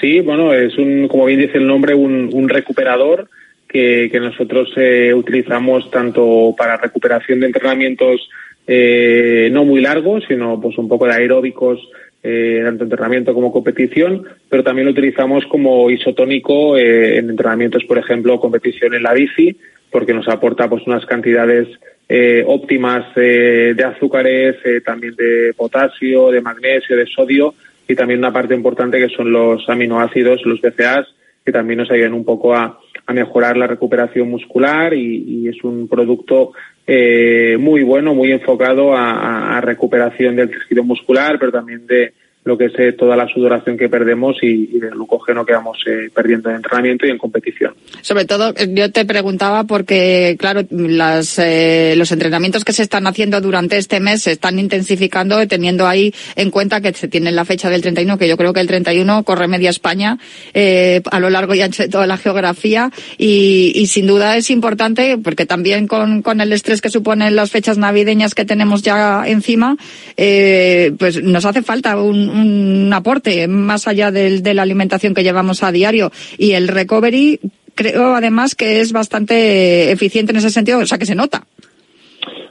Sí, 0.00 0.20
bueno, 0.20 0.52
es 0.52 0.76
un, 0.78 1.08
como 1.08 1.26
bien 1.26 1.40
dice 1.40 1.58
el 1.58 1.66
nombre, 1.66 1.94
un, 1.94 2.30
un 2.32 2.48
recuperador 2.48 3.28
que, 3.68 4.10
nosotros 4.20 4.70
eh, 4.76 5.12
utilizamos 5.12 5.90
tanto 5.90 6.54
para 6.56 6.76
recuperación 6.76 7.40
de 7.40 7.46
entrenamientos 7.46 8.28
eh, 8.66 9.48
no 9.52 9.64
muy 9.64 9.80
largos, 9.80 10.24
sino 10.28 10.60
pues 10.60 10.78
un 10.78 10.88
poco 10.88 11.06
de 11.06 11.14
aeróbicos, 11.14 11.80
eh, 12.22 12.60
tanto 12.64 12.84
entrenamiento 12.84 13.34
como 13.34 13.52
competición, 13.52 14.24
pero 14.48 14.62
también 14.62 14.86
lo 14.86 14.92
utilizamos 14.92 15.44
como 15.46 15.90
isotónico 15.90 16.76
eh, 16.76 17.18
en 17.18 17.30
entrenamientos, 17.30 17.84
por 17.84 17.98
ejemplo, 17.98 18.40
competición 18.40 18.94
en 18.94 19.02
la 19.02 19.14
bici, 19.14 19.56
porque 19.90 20.14
nos 20.14 20.28
aporta 20.28 20.68
pues 20.68 20.86
unas 20.86 21.06
cantidades 21.06 21.68
eh, 22.08 22.42
óptimas 22.46 23.04
eh, 23.16 23.74
de 23.76 23.84
azúcares, 23.84 24.56
eh, 24.64 24.80
también 24.80 25.14
de 25.14 25.52
potasio, 25.56 26.30
de 26.30 26.40
magnesio, 26.40 26.96
de 26.96 27.06
sodio 27.06 27.54
y 27.88 27.94
también 27.96 28.20
una 28.20 28.32
parte 28.32 28.54
importante 28.54 28.98
que 28.98 29.08
son 29.08 29.32
los 29.32 29.68
aminoácidos, 29.68 30.42
los 30.44 30.60
BCAAs, 30.60 31.06
que 31.44 31.50
también 31.52 31.78
nos 31.78 31.90
ayudan 31.90 32.12
un 32.12 32.24
poco 32.24 32.54
a, 32.54 32.78
a 33.06 33.12
mejorar 33.14 33.56
la 33.56 33.66
recuperación 33.66 34.28
muscular 34.28 34.92
y, 34.92 35.48
es 35.48 35.64
un 35.64 35.88
producto 35.88 36.52
eh, 36.86 37.56
muy 37.58 37.82
bueno, 37.82 38.14
muy 38.14 38.30
enfocado 38.32 38.94
a- 38.94 39.56
a 39.56 39.60
recuperación 39.62 40.36
del 40.36 40.50
tejido 40.50 40.84
muscular, 40.84 41.38
pero 41.40 41.50
también 41.50 41.86
de 41.86 42.12
lo 42.48 42.56
que 42.56 42.64
es 42.64 42.72
eh, 42.78 42.92
toda 42.94 43.14
la 43.14 43.28
sudoración 43.28 43.76
que 43.76 43.88
perdemos 43.88 44.36
y, 44.42 44.70
y 44.72 44.80
glucógeno 44.80 45.44
que 45.44 45.52
vamos 45.52 45.78
eh, 45.86 46.10
perdiendo 46.12 46.48
en 46.48 46.56
entrenamiento 46.56 47.06
y 47.06 47.10
en 47.10 47.18
competición. 47.18 47.74
Sobre 48.00 48.24
todo, 48.24 48.54
eh, 48.56 48.68
yo 48.72 48.90
te 48.90 49.04
preguntaba 49.04 49.64
porque, 49.64 50.36
claro, 50.38 50.62
las, 50.70 51.38
eh, 51.38 51.94
los 51.96 52.10
entrenamientos 52.10 52.64
que 52.64 52.72
se 52.72 52.82
están 52.82 53.06
haciendo 53.06 53.40
durante 53.42 53.76
este 53.76 54.00
mes 54.00 54.22
se 54.22 54.32
están 54.32 54.58
intensificando, 54.58 55.46
teniendo 55.46 55.86
ahí 55.86 56.14
en 56.36 56.50
cuenta 56.50 56.80
que 56.80 56.94
se 56.94 57.06
tiene 57.06 57.30
la 57.32 57.44
fecha 57.44 57.68
del 57.68 57.82
31, 57.82 58.16
que 58.16 58.26
yo 58.26 58.38
creo 58.38 58.54
que 58.54 58.60
el 58.60 58.66
31 58.66 59.22
corre 59.24 59.46
media 59.46 59.70
España 59.70 60.18
a 60.54 61.20
lo 61.20 61.30
largo 61.30 61.54
y 61.54 61.60
ancho 61.60 61.82
de 61.82 61.88
toda 61.88 62.06
la 62.06 62.16
geografía 62.16 62.90
y, 63.18 63.72
y 63.74 63.86
sin 63.86 64.06
duda 64.06 64.36
es 64.36 64.50
importante 64.50 65.18
porque 65.18 65.46
también 65.46 65.86
con, 65.86 66.22
con 66.22 66.40
el 66.40 66.52
estrés 66.52 66.80
que 66.80 66.88
suponen 66.88 67.36
las 67.36 67.50
fechas 67.50 67.78
navideñas 67.78 68.34
que 68.34 68.44
tenemos 68.44 68.82
ya 68.82 69.24
encima, 69.26 69.76
pues 70.16 71.22
nos 71.22 71.44
hace 71.44 71.62
falta 71.62 72.00
un, 72.00 72.37
un 72.38 72.92
aporte 72.92 73.48
más 73.48 73.88
allá 73.88 74.10
del, 74.10 74.42
de 74.42 74.54
la 74.54 74.62
alimentación 74.62 75.14
que 75.14 75.22
llevamos 75.22 75.62
a 75.62 75.72
diario 75.72 76.10
y 76.36 76.52
el 76.52 76.68
recovery 76.68 77.40
creo 77.74 78.14
además 78.14 78.54
que 78.54 78.80
es 78.80 78.92
bastante 78.92 79.92
eficiente 79.92 80.32
en 80.32 80.38
ese 80.38 80.50
sentido, 80.50 80.80
o 80.80 80.86
sea 80.86 80.98
que 80.98 81.06
se 81.06 81.14
nota. 81.14 81.44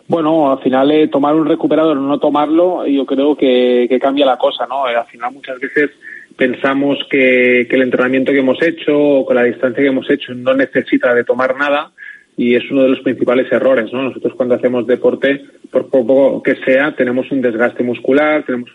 Bueno, 0.08 0.52
al 0.52 0.60
final 0.60 0.90
eh, 0.92 1.10
tomar 1.10 1.36
un 1.36 1.46
recuperador 1.46 1.98
o 1.98 2.02
no 2.02 2.18
tomarlo, 2.18 2.88
yo 2.88 3.06
creo 3.06 3.36
que, 3.36 3.90
cambia 4.02 4.26
la 4.26 4.38
cosa, 4.38 4.66
¿no? 4.66 4.88
Eh, 4.88 4.96
al 4.96 5.06
final 5.06 5.34
muchas 5.34 5.60
veces 5.60 5.92
pensamos 6.38 6.98
que, 7.10 7.68
que 7.70 7.76
el 7.76 7.82
entrenamiento 7.82 8.32
que 8.32 8.40
hemos 8.40 8.62
hecho 8.62 8.98
o 8.98 9.26
con 9.26 9.36
la 9.36 9.44
distancia 9.44 9.84
que 9.84 9.90
hemos 9.90 10.10
hecho 10.10 10.34
no 10.34 10.54
necesita 10.54 11.14
de 11.14 11.26
tomar 11.26 11.58
nada, 11.58 11.92
y 12.38 12.54
es 12.54 12.70
uno 12.70 12.84
de 12.84 12.90
los 12.90 13.00
principales 13.00 13.52
errores, 13.52 13.92
¿no? 13.92 14.04
Nosotros 14.04 14.36
cuando 14.36 14.54
hacemos 14.54 14.86
deporte, 14.86 15.44
por 15.72 15.90
poco 15.90 16.44
que 16.44 16.56
sea, 16.64 16.96
tenemos 16.96 17.32
un 17.32 17.42
desgaste 17.42 17.84
muscular, 17.84 18.46
tenemos 18.46 18.70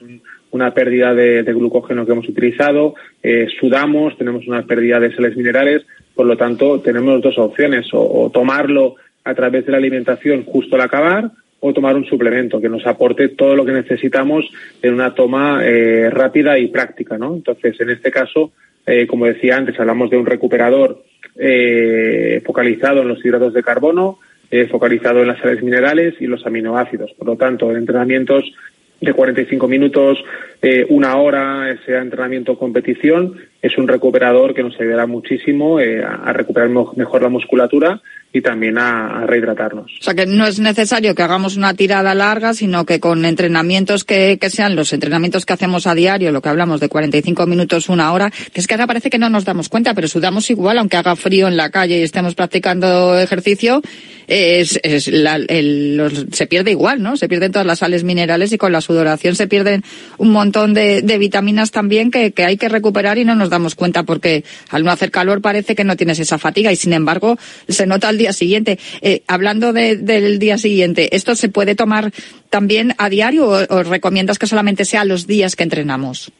una 0.51 0.75
pérdida 0.75 1.15
de, 1.15 1.45
glucógeno 1.45 2.05
que 2.05 2.11
hemos 2.11 2.29
utilizado, 2.29 2.97
eh, 3.23 3.47
sudamos, 3.61 4.19
tenemos 4.19 4.49
una 4.49 4.67
pérdida 4.67 4.99
de 4.99 5.15
sales 5.15 5.37
minerales, 5.37 5.87
por 6.13 6.27
lo 6.27 6.37
tanto 6.37 6.81
tenemos 6.81 7.23
dos 7.23 7.39
opciones, 7.39 7.87
o, 7.93 8.31
tomarlo 8.35 8.97
a 9.23 9.33
través 9.33 9.65
de 9.65 9.71
la 9.71 9.79
alimentación 9.79 10.43
justo 10.45 10.75
al 10.75 10.83
acabar, 10.83 11.31
o 11.61 11.73
tomar 11.73 11.95
un 11.95 12.05
suplemento 12.05 12.61
que 12.61 12.69
nos 12.69 12.85
aporte 12.85 13.29
todo 13.29 13.55
lo 13.55 13.65
que 13.65 13.71
necesitamos 13.71 14.51
en 14.83 14.95
una 14.95 15.15
toma 15.15 15.61
eh, 15.63 16.11
rápida 16.11 16.59
y 16.59 16.67
práctica, 16.67 17.17
¿no? 17.17 17.37
Entonces, 17.37 17.81
en 17.81 17.91
este 17.91 18.11
caso, 18.11 18.51
eh, 18.87 19.07
como 19.07 19.27
decía 19.27 19.57
antes, 19.57 19.79
hablamos 19.79 20.11
de 20.11 20.17
un 20.17 20.27
recuperador 20.27 21.03
eh, 21.39 22.43
focalizado 22.45 23.03
en 23.03 23.09
los 23.09 23.25
hidratos 23.25 23.55
de 23.55 23.63
carbono, 23.63 24.19
eh, 24.51 24.67
focalizado 24.67 25.23
en 25.23 25.29
las 25.29 25.41
sales 25.41 25.63
minerales 25.63 26.15
y 26.21 26.27
los 26.27 26.45
aminoácidos. 26.47 27.13
Por 27.13 27.27
lo 27.27 27.37
tanto, 27.37 27.71
en 27.71 27.79
entrenamientos 27.79 28.53
de 29.01 29.13
45 29.13 29.67
minutos, 29.67 30.25
eh, 30.61 30.87
una 30.89 31.17
hora, 31.17 31.77
sea 31.85 32.03
entrenamiento 32.03 32.53
o 32.53 32.59
competición, 32.59 33.37
es 33.61 33.77
un 33.77 33.89
recuperador 33.89 34.55
que 34.55 34.63
nos 34.63 34.79
ayudará 34.81 35.07
muchísimo 35.07 35.81
eh, 35.81 36.05
a 36.05 36.33
recuperar 36.33 36.69
mejor 36.69 37.23
la 37.23 37.29
musculatura 37.29 38.01
y 38.33 38.41
también 38.41 38.79
a, 38.79 39.27
rehidratarnos. 39.27 39.93
O 40.01 40.03
sea 40.03 40.15
que 40.15 40.27
no 40.27 40.47
es 40.47 40.59
necesario 40.59 41.15
que 41.15 41.23
hagamos 41.23 41.57
una 41.57 41.75
tirada 41.75 42.15
larga, 42.15 42.55
sino 42.55 42.87
que 42.87 42.99
con 42.99 43.25
entrenamientos 43.25 44.05
que, 44.05 44.39
sean 44.49 44.75
los 44.75 44.93
entrenamientos 44.93 45.45
que 45.45 45.53
hacemos 45.53 45.87
a 45.87 45.95
diario, 45.95 46.33
lo 46.33 46.41
que 46.41 46.49
hablamos 46.49 46.81
de 46.81 46.89
45 46.89 47.47
minutos, 47.47 47.89
una 47.89 48.13
hora, 48.13 48.31
que 48.31 48.61
es 48.61 48.67
que 48.67 48.75
ahora 48.75 48.87
parece 48.87 49.11
que 49.11 49.19
no 49.19 49.29
nos 49.29 49.45
damos 49.45 49.69
cuenta, 49.69 49.95
pero 49.95 50.09
sudamos 50.09 50.49
igual, 50.51 50.79
aunque 50.79 50.97
haga 50.97 51.15
frío 51.15 51.49
en 51.49 51.57
la 51.57 51.71
calle 51.71 51.99
y 51.99 52.03
estemos 52.03 52.35
practicando 52.35 53.19
ejercicio, 53.19 53.83
es, 54.27 55.09
la, 55.09 55.37
el, 55.37 56.29
se 56.33 56.47
pierde 56.47 56.71
igual, 56.71 57.03
¿no? 57.03 57.17
Se 57.17 57.29
pierden 57.29 57.53
todas 57.53 57.67
las 57.67 57.81
sales 57.81 58.05
minerales 58.05 58.53
y 58.53 58.59
con 58.59 58.73
la 58.73 58.81
sudoración 58.81 59.35
se 59.35 59.47
pierden 59.47 59.83
un 60.19 60.31
montón 60.31 60.75
de, 60.75 61.03
vitaminas 61.19 61.71
también 61.71 62.11
que, 62.11 62.33
hay 62.39 62.57
que 62.57 62.69
recuperar 62.69 63.19
y 63.19 63.25
no 63.25 63.35
nos 63.35 63.51
damos 63.51 63.75
cuenta 63.75 64.03
porque 64.05 64.45
al 64.71 64.85
no 64.85 64.91
hacer 64.91 65.11
calor 65.11 65.41
parece 65.43 65.75
que 65.75 65.85
no 65.85 65.97
tienes 65.97 66.19
esa 66.19 66.39
fatiga 66.39 66.73
y 66.73 66.77
sin 66.77 66.93
embargo 66.93 67.39
se 67.69 67.87
nota 67.87 68.09
al 68.09 68.19
día 68.23 68.33
siguiente. 68.33 68.79
Eh, 69.01 69.23
hablando 69.27 69.73
del 69.73 70.39
día 70.39 70.59
siguiente, 70.59 71.15
¿esto 71.15 71.35
se 71.35 71.49
puede 71.49 71.75
tomar 71.75 72.13
también 72.51 72.93
a 72.99 73.09
diario 73.09 73.49
o, 73.49 73.83
recomiendas 73.83 74.39
que 74.39 74.47
solamente 74.47 74.85
sea 74.85 75.05
los 75.05 75.27
días 75.27 75.57
que 75.57 75.65
entrenamos? 75.65 76.33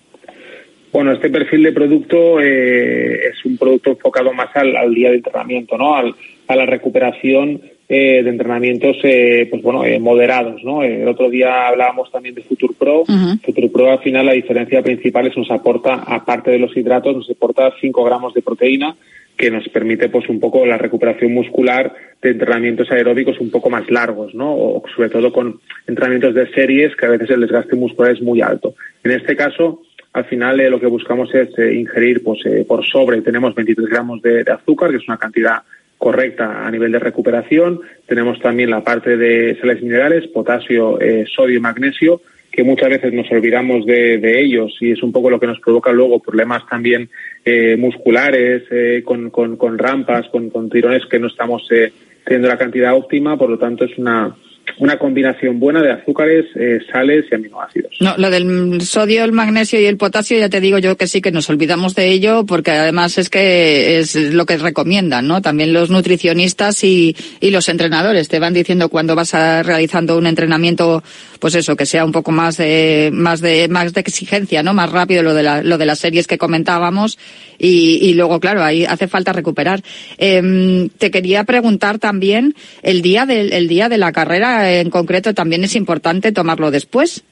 Bueno, 0.93 1.13
este 1.13 1.31
perfil 1.31 1.63
de 1.63 1.73
producto 1.73 2.41
eh, 2.41 3.29
es 3.31 3.45
un 3.45 3.57
producto 3.57 3.91
enfocado 3.91 4.33
más 4.33 4.51
al, 4.55 4.95
día 4.95 5.11
de 5.11 5.17
entrenamiento, 5.17 5.77
¿no? 5.77 5.97
a 5.97 6.57
la 6.57 6.67
recuperación 6.67 7.61
eh, 7.93 8.23
de 8.23 8.31
entrenamientos, 8.31 8.97
pues 9.03 9.63
bueno, 9.63 9.83
moderados, 10.01 10.63
¿no? 10.65 10.83
el 10.83 11.07
otro 11.07 11.29
día 11.29 11.69
hablábamos 11.69 12.11
también 12.11 12.35
de 12.35 12.43
Future 12.43 12.75
Pro. 12.79 13.05
Future 13.45 13.69
Pro 13.69 13.91
al 13.91 13.99
final 14.01 14.27
la 14.27 14.33
diferencia 14.33 14.83
principal 14.83 15.27
es 15.27 15.37
nos 15.37 15.51
aporta, 15.51 15.95
aparte 16.07 16.51
de 16.51 16.59
los 16.59 16.77
hidratos, 16.77 17.17
nos 17.17 17.31
aporta 17.31 17.73
5 17.81 18.05
gramos 18.05 18.35
de 18.35 18.43
proteína 18.43 18.97
que 19.37 19.51
nos 19.51 19.69
permite 19.69 20.09
pues 20.09 20.29
un 20.29 20.39
poco 20.39 20.65
la 20.67 20.79
recuperación 20.79 21.33
muscular 21.33 21.93
de 22.21 22.31
entrenamientos 22.31 22.91
aeróbicos 22.91 23.41
un 23.41 23.51
poco 23.51 23.71
más 23.71 23.91
largos, 23.91 24.35
¿no? 24.35 24.55
O 24.55 24.83
sobre 24.95 25.09
todo 25.09 25.33
con 25.33 25.61
entrenamientos 25.87 26.35
de 26.35 26.51
series 26.53 26.95
que 26.97 27.07
a 27.07 27.11
veces 27.11 27.31
el 27.31 27.41
desgaste 27.41 27.75
muscular 27.77 28.13
es 28.13 28.23
muy 28.23 28.41
alto. 28.41 28.75
En 29.03 29.11
este 29.11 29.35
caso, 29.35 29.83
al 30.13 30.27
final 30.27 30.61
eh, 30.61 30.71
lo 30.71 30.79
que 30.79 30.87
buscamos 30.87 31.35
es 31.35 31.49
eh, 31.59 31.75
ingerir 31.75 32.23
pues 32.23 32.41
eh, 32.45 32.65
por 32.67 32.85
sobre 32.85 33.23
tenemos 33.23 33.55
23 33.55 33.89
gramos 33.89 34.21
de, 34.23 34.43
azúcar, 34.43 34.91
que 34.91 34.99
es 34.99 35.09
una 35.09 35.19
cantidad 35.19 35.63
correcta 36.03 36.67
a 36.67 36.71
nivel 36.73 36.91
de 36.91 36.99
recuperación. 36.99 37.81
Tenemos 38.09 38.41
también 38.41 38.71
la 38.71 38.83
parte 38.83 39.17
de 39.17 39.57
sales 39.61 39.81
minerales, 39.81 40.27
potasio, 40.27 40.99
sodio 41.33 41.59
y 41.59 41.61
magnesio, 41.61 42.21
que 42.53 42.65
muchas 42.65 42.91
veces 42.91 43.13
nos 43.13 43.31
olvidamos 43.31 43.87
de, 43.87 44.41
ellos 44.41 44.77
y 44.81 44.91
es 44.91 45.03
un 45.03 45.13
poco 45.13 45.31
lo 45.31 45.39
que 45.39 45.47
nos 45.47 45.61
provoca 45.61 45.91
luego 45.91 46.21
problemas 46.21 46.67
también 46.69 47.09
eh, 47.45 47.77
musculares, 47.77 48.65
eh, 48.71 49.03
con, 49.05 49.31
con, 49.31 49.79
rampas, 49.79 50.29
con, 50.29 50.51
con, 50.51 50.69
tirones 50.69 51.07
que 51.07 51.19
no 51.19 51.29
estamos 51.29 51.67
eh, 51.71 51.93
teniendo 52.25 52.49
la 52.49 52.59
cantidad 52.59 52.95
óptima, 52.95 53.39
por 53.39 53.49
lo 53.49 53.59
tanto 53.59 53.85
es 53.87 53.97
una, 53.97 54.37
una 54.79 54.99
combinación 54.99 55.61
buena 55.61 55.83
de 55.83 55.93
azúcares, 55.93 56.47
eh, 56.57 56.79
sales 56.91 57.25
y 57.31 57.35
aminoácidos. 57.35 57.93
No, 58.01 58.15
lo 58.17 58.31
del 58.31 58.81
sodio, 58.83 59.25
el 59.25 59.33
magnesio 59.33 59.81
y 59.81 59.87
el 59.87 59.97
potasio, 59.97 60.39
ya 60.39 60.49
te 60.49 60.61
digo 60.61 60.79
yo 60.79 60.97
que 60.97 61.07
sí 61.07 61.21
que 61.21 61.33
nos 61.33 61.49
olvidamos 61.51 61.95
de 61.95 62.09
ello, 62.09 62.45
porque 62.47 62.71
además 62.71 63.19
es 63.19 63.29
que 63.29 63.99
es 63.99 64.15
lo 64.15 64.47
que 64.47 64.57
recomiendan, 64.57 65.27
¿no? 65.27 65.43
También 65.43 65.73
los 65.73 65.91
nutricionistas 65.91 66.85
y, 66.85 67.17
y 67.41 67.51
los 67.51 67.69
entrenadores 67.69 68.29
te 68.29 68.39
van 68.39 68.55
diciendo 68.55 68.89
cuando 68.89 69.15
vas 69.15 69.35
a, 69.35 69.63
realizando 69.63 70.17
un 70.19 70.27
entrenamiento, 70.27 71.03
pues 71.39 71.55
eso, 71.55 71.77
que 71.77 71.87
sea 71.87 72.05
un 72.05 72.13
poco 72.13 72.33
más 72.33 72.57
de, 72.57 73.11
más 73.13 73.41
de, 73.41 73.69
más 73.69 73.93
de 73.93 74.01
exigencia, 74.01 74.63
¿no? 74.63 74.75
Más 74.75 74.91
rápido 74.91 75.23
lo 75.23 75.35
de 75.35 75.43
la, 75.43 75.63
lo 75.63 75.79
de 75.79 75.87
las 75.87 75.99
series 75.99 76.27
que 76.27 76.39
comentábamos 76.39 77.19
y, 77.65 78.15
luego, 78.15 78.41
claro, 78.41 78.65
ahí 78.65 78.85
hace 78.85 79.07
falta 79.07 79.33
recuperar. 79.33 79.83
Eh, 80.19 80.89
te 80.99 81.13
quería 81.13 81.45
preguntar 81.45 82.01
también 82.01 82.55
el 82.83 83.03
día 83.03 83.25
del, 83.25 83.53
el 83.53 83.69
día 83.69 83.89
de 83.89 83.99
la 83.99 84.11
carrera 84.11 84.62
en 84.71 84.91
concreto 84.91 85.35
también 85.35 85.65
es 85.65 85.77
importante 85.77 86.33
tomarlo 86.33 86.71
después. 86.71 87.25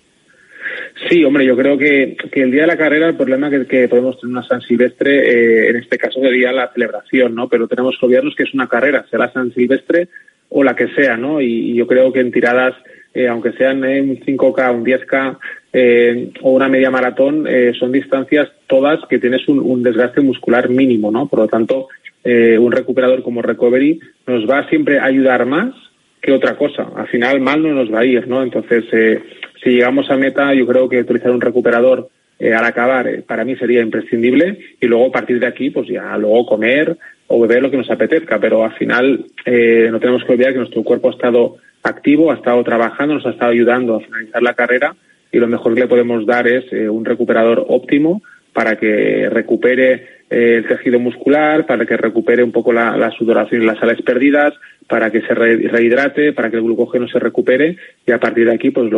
Sí, 1.09 1.25
hombre, 1.25 1.47
yo 1.47 1.57
creo 1.57 1.79
que, 1.79 2.17
el 2.33 2.51
día 2.51 2.63
de 2.63 2.67
la 2.67 2.77
carrera 2.77 3.09
el 3.09 3.17
problema 3.17 3.49
es 3.49 3.67
que 3.67 3.89
podemos 3.89 4.21
tener 4.21 4.33
una 4.33 4.47
San 4.47 4.61
Silvestre, 4.61 5.17
eh, 5.17 5.71
en 5.71 5.77
este 5.77 5.97
caso 5.97 6.21
sería 6.21 6.53
la 6.53 6.71
celebración, 6.73 7.35
¿no? 7.35 7.49
Pero 7.49 7.69
tenemos 7.69 7.97
que 7.99 8.07
olvidarnos 8.07 8.35
que 8.35 8.43
es 8.43 8.55
una 8.55 8.69
carrera, 8.69 9.07
sea 9.09 9.19
la 9.19 9.33
San 9.33 9.53
Silvestre 9.53 10.09
o 10.51 10.63
la 10.63 10.75
que 10.77 10.89
sea, 10.89 11.17
¿no? 11.17 11.41
Y, 11.41 11.75
yo 11.75 11.87
creo 11.87 12.13
que 12.13 12.21
en 12.21 12.33
tiradas, 12.33 12.75
eh, 13.15 13.29
aunque 13.29 13.53
sean 13.53 13.83
un 13.83 14.21
5K, 14.21 14.75
un 14.75 14.85
10K 14.85 15.39
eh, 15.73 16.31
o 16.43 16.51
una 16.53 16.69
media 16.69 16.91
maratón, 16.91 17.47
son 17.79 17.93
distancias 17.93 18.49
todas 18.67 19.01
que 19.09 19.19
tienes 19.19 19.49
un, 19.49 19.61
un, 19.61 19.83
desgaste 19.83 20.21
muscular 20.21 20.69
mínimo, 20.69 21.11
¿no? 21.11 21.29
Por 21.29 21.41
lo 21.41 21.49
tanto, 21.49 21.89
un 22.25 22.73
recuperador 22.73 23.23
como 23.23 23.41
Recovery 23.41 23.99
nos 24.27 24.49
va 24.49 24.69
siempre 24.69 24.99
a 24.99 25.05
ayudar 25.05 25.47
más 25.47 25.73
que 26.21 26.33
otra 26.33 26.57
cosa. 26.57 26.89
Al 26.95 27.09
final 27.09 27.41
mal 27.41 27.63
no 27.63 27.73
nos 27.73 27.93
va 27.93 28.01
a 28.01 28.05
ir, 28.05 28.27
¿no? 28.29 28.43
Entonces, 28.43 28.85
eh, 28.93 29.23
si 29.63 29.71
llegamos 29.71 30.11
a 30.11 30.17
meta, 30.17 30.53
yo 30.55 30.67
creo 30.67 30.89
que 30.89 31.01
utilizar 31.01 31.31
un 31.31 31.41
recuperador 31.41 32.09
eh, 32.39 32.55
al 32.55 32.65
acabar 32.65 33.07
eh, 33.09 33.23
para 33.27 33.45
mí 33.45 33.57
sería 33.57 33.81
imprescindible 33.81 34.59
y 34.81 34.87
luego 34.87 35.07
a 35.07 35.13
partir 35.13 35.41
de 35.41 35.47
aquí, 35.47 35.71
pues 35.71 35.89
ya 35.89 36.17
luego 36.17 36.47
comer 36.47 36.97
o 37.27 37.41
beber 37.41 37.63
lo 37.63 37.71
que 37.71 37.77
nos 37.77 37.91
apetezca, 37.91 38.39
pero 38.41 38.65
al 38.65 38.73
final 38.73 39.25
no 39.47 40.01
tenemos 40.01 40.25
que 40.25 40.33
olvidar 40.33 40.53
que 40.53 40.59
nuestro 40.59 40.83
cuerpo 40.83 41.09
ha 41.09 41.13
estado 41.13 41.57
activo, 41.85 42.33
ha 42.33 42.35
estado 42.35 42.63
trabajando, 42.65 43.15
nos 43.15 43.27
ha 43.27 43.31
estado 43.31 43.53
ayudando 43.53 43.97
a 43.97 44.01
finalizar 44.01 44.43
la 44.43 44.55
carrera 44.55 44.97
y 45.31 45.39
lo 45.39 45.47
mejor 45.47 45.75
que 45.75 45.83
le 45.83 45.87
podemos 45.87 46.27
dar 46.27 46.49
es 46.49 46.65
un 46.73 47.05
recuperador 47.05 47.65
óptimo 47.69 48.21
para 48.53 48.75
que 48.77 49.29
recupere 49.31 50.09
el 50.29 50.67
tejido 50.67 50.99
muscular, 50.99 51.67
para 51.67 51.87
que 51.87 51.97
recupere 51.97 52.43
un 52.43 52.51
poco 52.51 52.73
la, 52.73 52.97
la 52.97 53.13
sudoración 53.13 53.63
y 53.63 53.67
las 53.67 53.79
sales 53.79 54.03
perdidas, 54.03 54.55
para 54.91 55.13
que 55.13 55.21
se 55.21 55.33
rehidrate, 55.33 56.33
para 56.33 56.51
que 56.51 56.57
el 56.57 56.63
glucógeno 56.63 57.07
se 57.07 57.21
recupere 57.21 57.77
y 58.05 58.11
a 58.11 58.19
partir 58.19 58.47
de 58.47 58.55
aquí 58.55 58.73
pues 58.73 58.89